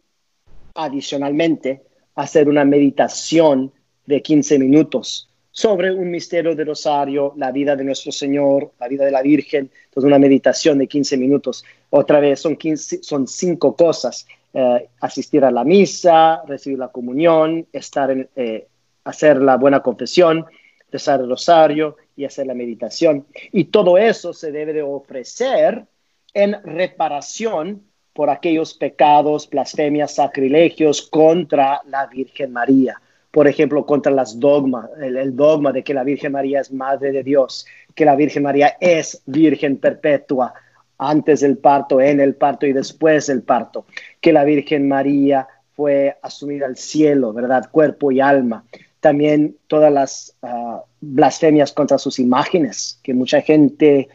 adicionalmente 0.76 1.82
hacer 2.14 2.48
una 2.48 2.64
meditación 2.66 3.72
de 4.06 4.22
15 4.22 4.60
minutos 4.60 5.28
sobre 5.50 5.92
un 5.92 6.12
misterio 6.12 6.56
del 6.56 6.68
rosario, 6.68 7.34
la 7.36 7.52
vida 7.52 7.76
de 7.76 7.84
nuestro 7.84 8.12
Señor, 8.12 8.74
la 8.80 8.88
vida 8.88 9.06
de 9.06 9.12
la 9.12 9.24
Virgen, 9.24 9.72
entonces 9.86 10.08
una 10.08 10.20
meditación 10.20 10.78
de 10.78 10.86
15 10.86 11.18
minutos. 11.18 11.66
Otra 11.90 12.20
vez 12.20 12.40
son, 12.40 12.56
15, 12.56 13.02
son 13.02 13.28
cinco 13.28 13.76
cosas. 13.76 14.28
Eh, 14.54 14.88
asistir 15.02 15.44
a 15.46 15.50
la 15.50 15.64
misa, 15.64 16.44
recibir 16.46 16.78
la 16.78 16.90
comunión, 16.90 17.66
estar 17.74 18.30
eh, 18.36 18.68
hacer 19.04 19.42
la 19.42 19.58
buena 19.58 19.80
confesión, 19.80 20.46
rezar 20.92 21.22
el 21.22 21.30
rosario 21.30 21.98
y 22.20 22.26
hacer 22.26 22.48
la 22.48 22.54
meditación. 22.54 23.26
Y 23.54 23.66
todo 23.66 23.98
eso 23.98 24.34
se 24.34 24.52
debe 24.52 24.74
de 24.74 24.82
ofrecer 24.82 25.86
en 26.34 26.62
reparación 26.64 27.84
por 28.12 28.30
aquellos 28.30 28.74
pecados, 28.74 29.50
blasfemias, 29.50 30.16
sacrilegios 30.16 31.02
contra 31.02 31.82
la 31.86 32.08
Virgen 32.08 32.52
María. 32.52 33.02
Por 33.32 33.48
ejemplo, 33.48 33.86
contra 33.86 34.12
las 34.12 34.38
dogmas, 34.38 34.90
el, 35.02 35.34
dogma 35.34 35.72
de 35.72 35.82
que 35.82 35.94
la 35.94 36.04
Virgen 36.04 36.34
María 36.34 36.60
es 36.60 36.74
Madre 36.74 37.14
de 37.14 37.24
Dios, 37.24 37.66
que 37.96 38.04
la 38.04 38.18
Virgen 38.18 38.44
María 38.44 38.76
es 38.82 39.22
Virgen 39.26 39.78
perpetua, 39.78 40.54
antes 40.98 41.40
del 41.40 41.58
parto, 41.58 42.02
en 42.02 42.20
el 42.20 42.36
parto 42.36 42.66
y 42.66 42.74
después 42.74 43.28
del 43.28 43.44
parto, 43.44 43.86
que 44.20 44.34
la 44.34 44.44
Virgen 44.44 44.90
María 44.90 45.48
fue 45.74 46.18
asumida 46.22 46.66
al 46.66 46.76
cielo, 46.76 47.32
¿verdad? 47.32 47.70
Cuerpo 47.72 48.12
y 48.12 48.20
alma. 48.20 48.66
También 49.00 49.58
todas 49.68 49.92
las 49.92 50.36
ah, 50.42 50.84
blasfemias 51.02 51.72
contra 51.72 51.98
sus 51.98 52.20
imágenes, 52.20 53.00
que 53.04 53.14
mucha 53.14 53.42
gente 53.42 54.10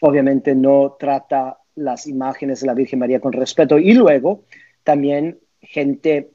obviamente 0.00 0.54
no 0.54 0.96
trata 0.98 1.58
las 1.74 2.06
imágenes 2.06 2.60
de 2.60 2.66
la 2.66 2.74
Virgen 2.74 2.98
María 2.98 3.20
con 3.20 3.32
respeto. 3.32 3.78
Y 3.78 3.92
luego 3.92 4.42
también 4.82 5.38
gente 5.60 6.30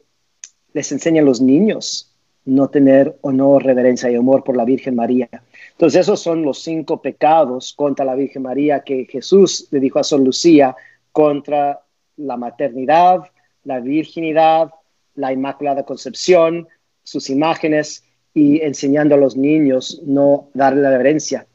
les 0.73 0.91
enseña 0.91 1.21
a 1.21 1.25
los 1.25 1.41
niños 1.41 2.11
no 2.45 2.69
tener 2.69 3.17
o 3.21 3.31
no 3.31 3.59
reverencia 3.59 4.09
y 4.09 4.15
amor 4.15 4.43
por 4.43 4.57
la 4.57 4.65
Virgen 4.65 4.95
María. 4.95 5.29
Entonces 5.71 6.01
esos 6.01 6.19
son 6.21 6.43
los 6.43 6.63
cinco 6.63 7.01
pecados 7.01 7.73
contra 7.73 8.05
la 8.05 8.15
Virgen 8.15 8.43
María 8.43 8.81
que 8.81 9.05
Jesús 9.05 9.67
le 9.71 9.79
dijo 9.79 9.99
a 9.99 10.03
San 10.03 10.23
Lucía 10.23 10.75
contra 11.11 11.81
la 12.17 12.37
maternidad, 12.37 13.21
la 13.63 13.79
virginidad, 13.79 14.71
la 15.15 15.31
Inmaculada 15.33 15.83
Concepción, 15.83 16.67
sus 17.03 17.29
imágenes 17.29 18.03
y 18.33 18.61
enseñando 18.61 19.15
a 19.15 19.17
los 19.17 19.35
niños 19.35 20.01
no 20.05 20.49
darle 20.53 20.81
la 20.81 20.91
reverencia. 20.91 21.47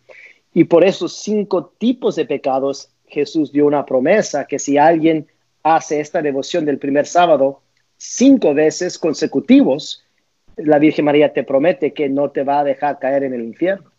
Y 0.52 0.64
por 0.64 0.84
esos 0.84 1.16
cinco 1.16 1.72
tipos 1.78 2.16
de 2.16 2.26
pecados 2.26 2.90
Jesús 3.06 3.52
dio 3.52 3.66
una 3.66 3.86
promesa 3.86 4.46
que 4.46 4.58
si 4.58 4.78
alguien 4.78 5.26
hace 5.62 6.00
esta 6.00 6.22
devoción 6.22 6.64
del 6.64 6.78
primer 6.78 7.06
sábado 7.06 7.60
cinco 7.96 8.54
veces 8.54 8.98
consecutivos, 8.98 10.02
la 10.56 10.78
Virgen 10.78 11.04
María 11.04 11.32
te 11.32 11.44
promete 11.44 11.92
que 11.92 12.08
no 12.08 12.30
te 12.30 12.42
va 12.42 12.60
a 12.60 12.64
dejar 12.64 12.98
caer 12.98 13.24
en 13.24 13.34
el 13.34 13.44
infierno. 13.44 13.90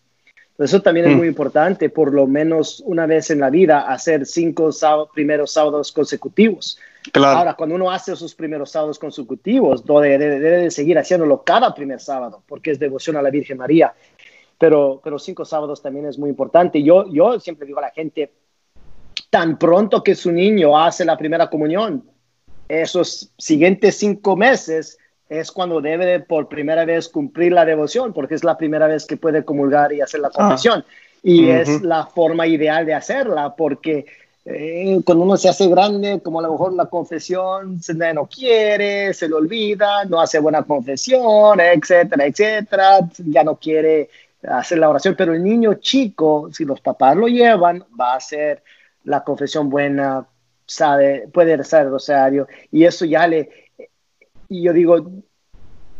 Eso 0.58 0.82
también 0.82 1.06
es 1.06 1.14
mm. 1.14 1.18
muy 1.18 1.28
importante, 1.28 1.88
por 1.88 2.12
lo 2.12 2.26
menos 2.26 2.82
una 2.84 3.06
vez 3.06 3.30
en 3.30 3.38
la 3.38 3.50
vida, 3.50 3.80
hacer 3.80 4.26
cinco 4.26 4.70
primeros 5.14 5.52
sábados 5.52 5.92
consecutivos. 5.92 6.78
Ahora, 7.14 7.54
cuando 7.54 7.74
uno 7.74 7.90
hace 7.90 8.14
sus 8.16 8.34
primeros 8.34 8.70
sábados 8.70 8.98
consecutivos, 8.98 9.84
debe, 9.84 10.18
de 10.18 10.70
seguir 10.70 10.98
haciéndolo 10.98 11.42
cada 11.42 11.74
primer 11.74 12.00
sábado, 12.00 12.42
porque 12.46 12.70
es 12.70 12.78
devoción 12.78 13.16
a 13.16 13.22
la 13.22 13.30
Virgen 13.30 13.58
María. 13.58 13.94
Pero, 14.58 15.00
pero 15.02 15.18
cinco 15.18 15.44
sábados 15.44 15.80
también 15.80 16.06
es 16.06 16.18
muy 16.18 16.30
importante. 16.30 16.82
Yo, 16.82 17.06
yo 17.12 17.38
siempre 17.38 17.66
digo 17.66 17.78
a 17.78 17.82
la 17.82 17.90
gente, 17.90 18.32
tan 19.30 19.58
pronto 19.58 20.02
que 20.02 20.14
su 20.14 20.32
niño 20.32 20.78
hace 20.78 21.04
la 21.04 21.16
primera 21.16 21.48
comunión, 21.48 22.04
esos 22.68 23.32
siguientes 23.38 23.96
cinco 23.96 24.36
meses, 24.36 24.98
es 25.28 25.52
cuando 25.52 25.80
debe 25.80 26.20
por 26.20 26.48
primera 26.48 26.84
vez 26.84 27.08
cumplir 27.08 27.52
la 27.52 27.64
devoción, 27.64 28.12
porque 28.12 28.34
es 28.34 28.44
la 28.44 28.56
primera 28.56 28.86
vez 28.86 29.06
que 29.06 29.16
puede 29.16 29.44
comulgar 29.44 29.92
y 29.92 30.00
hacer 30.00 30.20
la 30.20 30.28
ah. 30.28 30.32
confesión. 30.34 30.84
Y 31.22 31.48
es 31.48 31.82
la 31.82 32.06
forma 32.06 32.46
ideal 32.46 32.86
de 32.86 32.94
hacerla, 32.94 33.56
porque 33.56 34.06
eh, 34.50 35.00
cuando 35.04 35.24
uno 35.24 35.36
se 35.36 35.50
hace 35.50 35.68
grande, 35.68 36.22
como 36.22 36.38
a 36.38 36.42
lo 36.42 36.52
mejor 36.52 36.72
la 36.72 36.86
confesión 36.86 37.82
se 37.82 37.92
no 37.92 38.26
quiere, 38.26 39.12
se 39.12 39.28
le 39.28 39.34
olvida, 39.34 40.06
no 40.06 40.18
hace 40.22 40.38
buena 40.38 40.62
confesión, 40.62 41.60
etcétera, 41.60 42.24
etcétera, 42.24 43.00
ya 43.26 43.44
no 43.44 43.56
quiere 43.56 44.08
hacer 44.42 44.78
la 44.78 44.88
oración, 44.88 45.14
pero 45.18 45.34
el 45.34 45.44
niño 45.44 45.74
chico, 45.74 46.48
si 46.50 46.64
los 46.64 46.80
papás 46.80 47.14
lo 47.14 47.28
llevan, 47.28 47.84
va 48.00 48.14
a 48.14 48.16
hacer 48.16 48.62
la 49.04 49.22
confesión 49.22 49.68
buena, 49.68 50.26
sabe, 50.64 51.28
puede 51.30 51.54
rezar 51.54 51.84
el 51.84 51.90
rosario, 51.90 52.48
y 52.72 52.84
eso 52.84 53.04
ya 53.04 53.26
le, 53.26 53.50
y 54.48 54.62
yo 54.62 54.72
digo, 54.72 55.10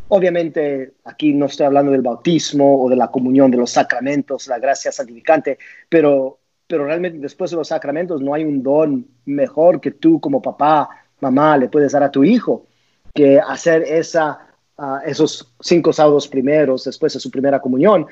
obviamente 0.08 0.94
aquí 1.04 1.34
no 1.34 1.46
estoy 1.46 1.66
hablando 1.66 1.92
del 1.92 2.00
bautismo 2.00 2.82
o 2.82 2.88
de 2.88 2.96
la 2.96 3.08
comunión, 3.08 3.50
de 3.50 3.58
los 3.58 3.72
sacramentos, 3.72 4.46
la 4.46 4.58
gracia 4.58 4.90
santificante, 4.90 5.58
pero, 5.86 6.37
pero 6.68 6.84
realmente 6.84 7.18
después 7.18 7.50
de 7.50 7.56
los 7.56 7.68
sacramentos 7.68 8.20
no 8.20 8.34
hay 8.34 8.44
un 8.44 8.62
don 8.62 9.06
mejor 9.24 9.80
que 9.80 9.90
tú 9.90 10.20
como 10.20 10.40
papá, 10.40 10.88
mamá 11.20 11.56
le 11.56 11.68
puedes 11.68 11.92
dar 11.92 12.02
a 12.02 12.10
tu 12.10 12.22
hijo 12.22 12.66
que 13.14 13.40
hacer 13.40 13.82
esa, 13.82 14.38
ah, 14.76 15.00
esos 15.04 15.52
cinco 15.60 15.92
sábados 15.92 16.28
primeros 16.28 16.84
después 16.84 17.14
de 17.14 17.20
su 17.20 17.30
primera 17.30 17.60
comunión, 17.60 18.06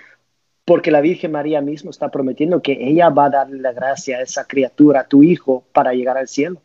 porque 0.64 0.90
la 0.90 1.02
Virgen 1.02 1.32
María 1.32 1.60
mismo 1.60 1.90
está 1.90 2.10
prometiendo 2.10 2.60
que 2.60 2.72
ella 2.72 3.10
va 3.10 3.26
a 3.26 3.30
darle 3.30 3.60
la 3.60 3.72
gracia 3.72 4.16
a 4.16 4.22
esa 4.22 4.46
criatura, 4.46 5.00
a 5.00 5.06
tu 5.06 5.22
hijo, 5.22 5.64
para 5.72 5.92
llegar 5.92 6.16
al 6.16 6.26
cielo. 6.26 6.60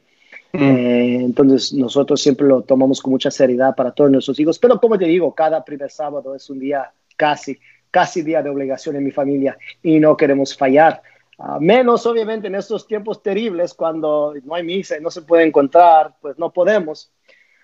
Mm. 0.54 0.64
Eh, 0.64 1.16
entonces 1.16 1.74
nosotros 1.74 2.22
siempre 2.22 2.48
lo 2.48 2.64
tomamos 2.64 3.02
con 3.02 3.12
mucha 3.12 3.30
seriedad 3.30 3.76
para 3.76 3.92
todos 3.92 4.10
nuestros 4.10 4.40
hijos, 4.40 4.58
pero 4.58 4.80
como 4.80 4.98
te 4.98 5.06
digo, 5.06 5.36
cada 5.36 5.64
primer 5.64 5.92
sábado 5.92 6.34
es 6.36 6.50
un 6.50 6.60
día 6.60 6.92
casi 7.16 7.60
casi 7.92 8.22
día 8.22 8.42
de 8.42 8.50
obligación 8.50 8.96
en 8.96 9.04
mi 9.04 9.12
familia 9.12 9.58
y 9.84 10.00
no 10.00 10.18
queremos 10.18 10.58
fallar. 10.58 11.04
Uh, 11.44 11.60
menos 11.60 12.06
obviamente 12.06 12.48
en 12.48 12.56
estos 12.56 12.86
tiempos 12.86 13.24
terribles 13.24 13.74
cuando 13.74 14.36
no 14.44 14.54
hay 14.54 14.62
misa 14.62 14.98
y 14.98 15.02
no 15.02 15.10
se 15.10 15.24
puede 15.24 15.44
encontrar, 15.44 16.14
pues 16.22 16.38
no 16.38 16.52
podemos, 16.52 17.10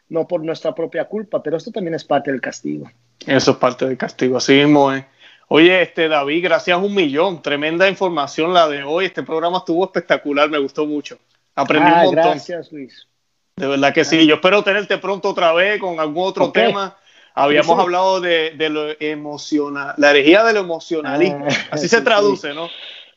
no 0.09 0.27
por 0.27 0.43
nuestra 0.43 0.73
propia 0.73 1.05
culpa, 1.05 1.43
pero 1.43 1.57
esto 1.57 1.69
también 1.69 1.93
es 1.93 2.03
parte 2.03 2.31
del 2.31 2.41
castigo. 2.41 2.89
Eso 3.27 3.51
es 3.51 3.57
parte 3.57 3.85
del 3.85 3.95
castigo, 3.95 4.37
así 4.37 4.53
mismo 4.53 4.91
es. 4.91 5.05
Oye, 5.47 5.79
este 5.83 6.07
David, 6.07 6.43
gracias 6.43 6.79
un 6.81 6.95
millón, 6.95 7.43
tremenda 7.43 7.87
información 7.87 8.51
la 8.51 8.67
de 8.67 8.81
hoy, 8.81 9.05
este 9.05 9.21
programa 9.21 9.59
estuvo 9.59 9.85
espectacular, 9.85 10.49
me 10.49 10.57
gustó 10.57 10.87
mucho, 10.87 11.19
aprendí 11.53 11.91
ah, 11.91 11.99
un 11.99 12.05
montón. 12.05 12.31
Gracias, 12.31 12.71
Luis. 12.71 13.07
De 13.57 13.67
verdad 13.67 13.93
que 13.93 14.05
sí, 14.05 14.25
yo 14.25 14.35
espero 14.35 14.63
tenerte 14.63 14.97
pronto 14.97 15.29
otra 15.29 15.53
vez 15.53 15.79
con 15.79 15.99
algún 15.99 16.27
otro 16.27 16.45
okay. 16.45 16.67
tema. 16.67 16.97
Habíamos 17.35 17.75
sí. 17.75 17.81
hablado 17.83 18.21
de, 18.21 18.55
de, 18.57 18.69
lo 18.69 18.87
emocional, 18.99 19.93
la 19.97 20.09
herejía 20.09 20.43
de 20.43 20.53
lo 20.53 20.61
emocionalismo, 20.61 21.45
ah, 21.47 21.67
así 21.69 21.87
se 21.87 22.01
traduce, 22.01 22.49
sí. 22.49 22.55
¿no? 22.55 22.67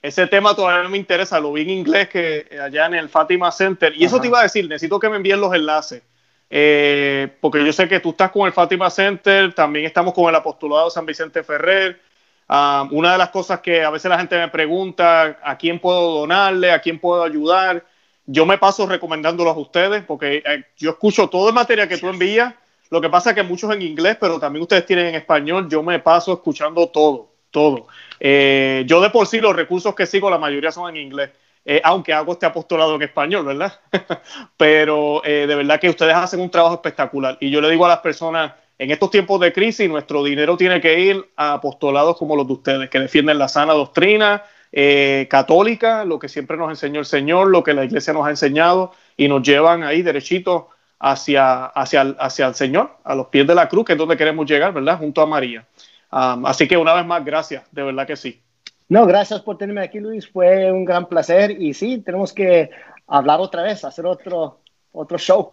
Ese 0.03 0.27
tema 0.27 0.55
todavía 0.55 0.83
no 0.83 0.89
me 0.89 0.97
interesa, 0.97 1.39
lo 1.41 1.53
vi 1.53 1.63
en 1.63 1.71
inglés 1.71 2.09
que 2.09 2.47
allá 2.63 2.87
en 2.87 2.95
el 2.95 3.09
Fátima 3.09 3.53
Center. 3.53 3.93
Y 3.95 4.05
eso 4.05 4.17
Ajá. 4.17 4.23
te 4.23 4.29
iba 4.29 4.41
a 4.41 4.45
decir, 4.45 4.67
necesito 4.67 4.99
que 4.99 5.09
me 5.11 5.17
envíen 5.17 5.41
los 5.41 5.55
enlaces. 5.55 6.03
Eh, 6.49 7.29
porque 7.41 7.65
yo 7.65 7.73
sé 7.73 7.89
que 7.89 8.01
tú 8.01 8.11
estás 8.11 8.31
con 8.31 8.47
el 8.47 8.53
Fátima 8.53 8.91
Center, 8.91 9.55
también 9.55 9.85
estamos 9.87 10.15
con 10.15 10.29
el 10.29 10.35
Apostolado 10.35 10.91
San 10.91 11.07
Vicente 11.07 11.43
Ferrer. 11.45 12.01
Um, 12.49 12.89
una 12.93 13.13
de 13.13 13.19
las 13.19 13.31
cosas 13.31 13.61
que 13.61 13.85
a 13.85 13.91
veces 13.91 14.09
la 14.09 14.19
gente 14.19 14.37
me 14.37 14.49
pregunta, 14.49 15.39
¿a 15.41 15.57
quién 15.57 15.79
puedo 15.79 16.19
donarle? 16.19 16.73
¿A 16.73 16.81
quién 16.81 16.99
puedo 16.99 17.23
ayudar? 17.23 17.85
Yo 18.27 18.45
me 18.45 18.59
paso 18.59 18.87
recomendándolos 18.87 19.55
a 19.55 19.61
ustedes 19.61 20.03
porque 20.05 20.43
eh, 20.45 20.65
yo 20.77 20.91
escucho 20.91 21.29
todo 21.29 21.49
el 21.49 21.55
material 21.55 21.89
que 21.89 21.99
tú 21.99 22.09
envías. 22.09 22.53
Lo 22.91 23.01
que 23.01 23.09
pasa 23.09 23.31
es 23.31 23.37
que 23.37 23.45
muchos 23.45 23.73
en 23.73 23.83
inglés, 23.83 24.17
pero 24.21 24.41
también 24.41 24.63
ustedes 24.63 24.85
tienen 24.85 25.07
en 25.07 25.15
español. 25.15 25.69
Yo 25.69 25.81
me 25.85 26.01
paso 26.01 26.33
escuchando 26.33 26.89
todo, 26.89 27.30
todo. 27.51 27.87
Eh, 28.19 28.85
yo 28.87 29.01
de 29.01 29.11
por 29.11 29.27
sí 29.27 29.41
los 29.41 29.55
recursos 29.55 29.95
que 29.95 30.07
sigo, 30.07 30.31
la 30.31 30.39
mayoría 30.39 30.73
son 30.73 30.97
en 30.97 31.03
inglés. 31.03 31.31
Eh, 31.65 31.81
aunque 31.85 32.13
hago 32.13 32.33
este 32.33 32.47
apostolado 32.47 32.95
en 32.97 33.03
español, 33.03 33.45
¿verdad? 33.45 33.81
Pero 34.57 35.23
eh, 35.25 35.47
de 35.47 35.55
verdad 35.55 35.79
que 35.79 35.91
ustedes 35.91 36.15
hacen 36.15 36.41
un 36.41 36.51
trabajo 36.51 36.75
espectacular. 36.77 37.37
Y 37.41 37.51
yo 37.51 37.61
le 37.61 37.71
digo 37.71 37.85
a 37.85 37.89
las 37.89 37.99
personas, 37.99 38.53
en 38.79 38.91
estos 38.91 39.11
tiempos 39.11 39.41
de 39.41 39.53
crisis, 39.53 39.89
nuestro 39.89 40.25
dinero 40.25 40.57
tiene 40.57 40.81
que 40.81 40.99
ir 40.99 41.31
a 41.37 41.55
apostolados 41.55 42.17
como 42.17 42.35
los 42.35 42.47
de 42.47 42.53
ustedes, 42.55 42.91
que 42.91 42.99
defienden 42.99 43.39
la 43.39 43.47
sana 43.49 43.75
doctrina 43.75 44.43
eh, 44.73 45.27
católica, 45.31 46.05
lo 46.07 46.19
que 46.19 46.29
siempre 46.31 46.57
nos 46.57 46.71
enseñó 46.71 47.01
el 47.01 47.07
Señor, 47.07 47.49
lo 47.49 47.63
que 47.63 47.75
la 47.75 47.85
iglesia 47.85 48.15
nos 48.15 48.27
ha 48.27 48.31
enseñado, 48.31 48.93
y 49.17 49.29
nos 49.29 49.43
llevan 49.43 49.83
ahí 49.83 50.01
derechito 50.01 50.71
hacia, 50.99 51.67
hacia, 51.67 52.17
hacia 52.19 52.47
el 52.47 52.55
Señor, 52.55 52.97
a 53.05 53.15
los 53.15 53.27
pies 53.27 53.47
de 53.47 53.55
la 53.55 53.69
cruz, 53.69 53.85
que 53.85 53.93
es 53.93 53.99
donde 53.99 54.17
queremos 54.17 54.47
llegar, 54.47 54.73
¿verdad? 54.73 54.97
Junto 54.99 55.21
a 55.21 55.27
María. 55.27 55.67
Um, 56.13 56.47
así 56.47 56.67
que 56.67 56.77
una 56.77 56.95
vez 56.95 57.07
más, 57.07 57.25
gracias, 57.25 57.65
de 57.71 57.83
verdad 57.83 58.07
que 58.07 58.17
sí. 58.17 58.43
No, 58.89 59.07
gracias 59.07 59.41
por 59.41 59.57
tenerme 59.57 59.83
aquí, 59.83 60.01
Luis. 60.01 60.29
Fue 60.29 60.73
un 60.73 60.85
gran 60.85 61.07
placer. 61.09 61.53
Y 61.63 61.75
sí, 61.75 61.99
tenemos 61.99 62.33
que 62.33 62.71
hablar 63.07 63.39
otra 63.39 63.63
vez, 63.63 63.85
hacer 63.85 64.05
otro, 64.05 64.61
otro 64.91 65.17
show. 65.17 65.53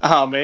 Amén. 0.00 0.38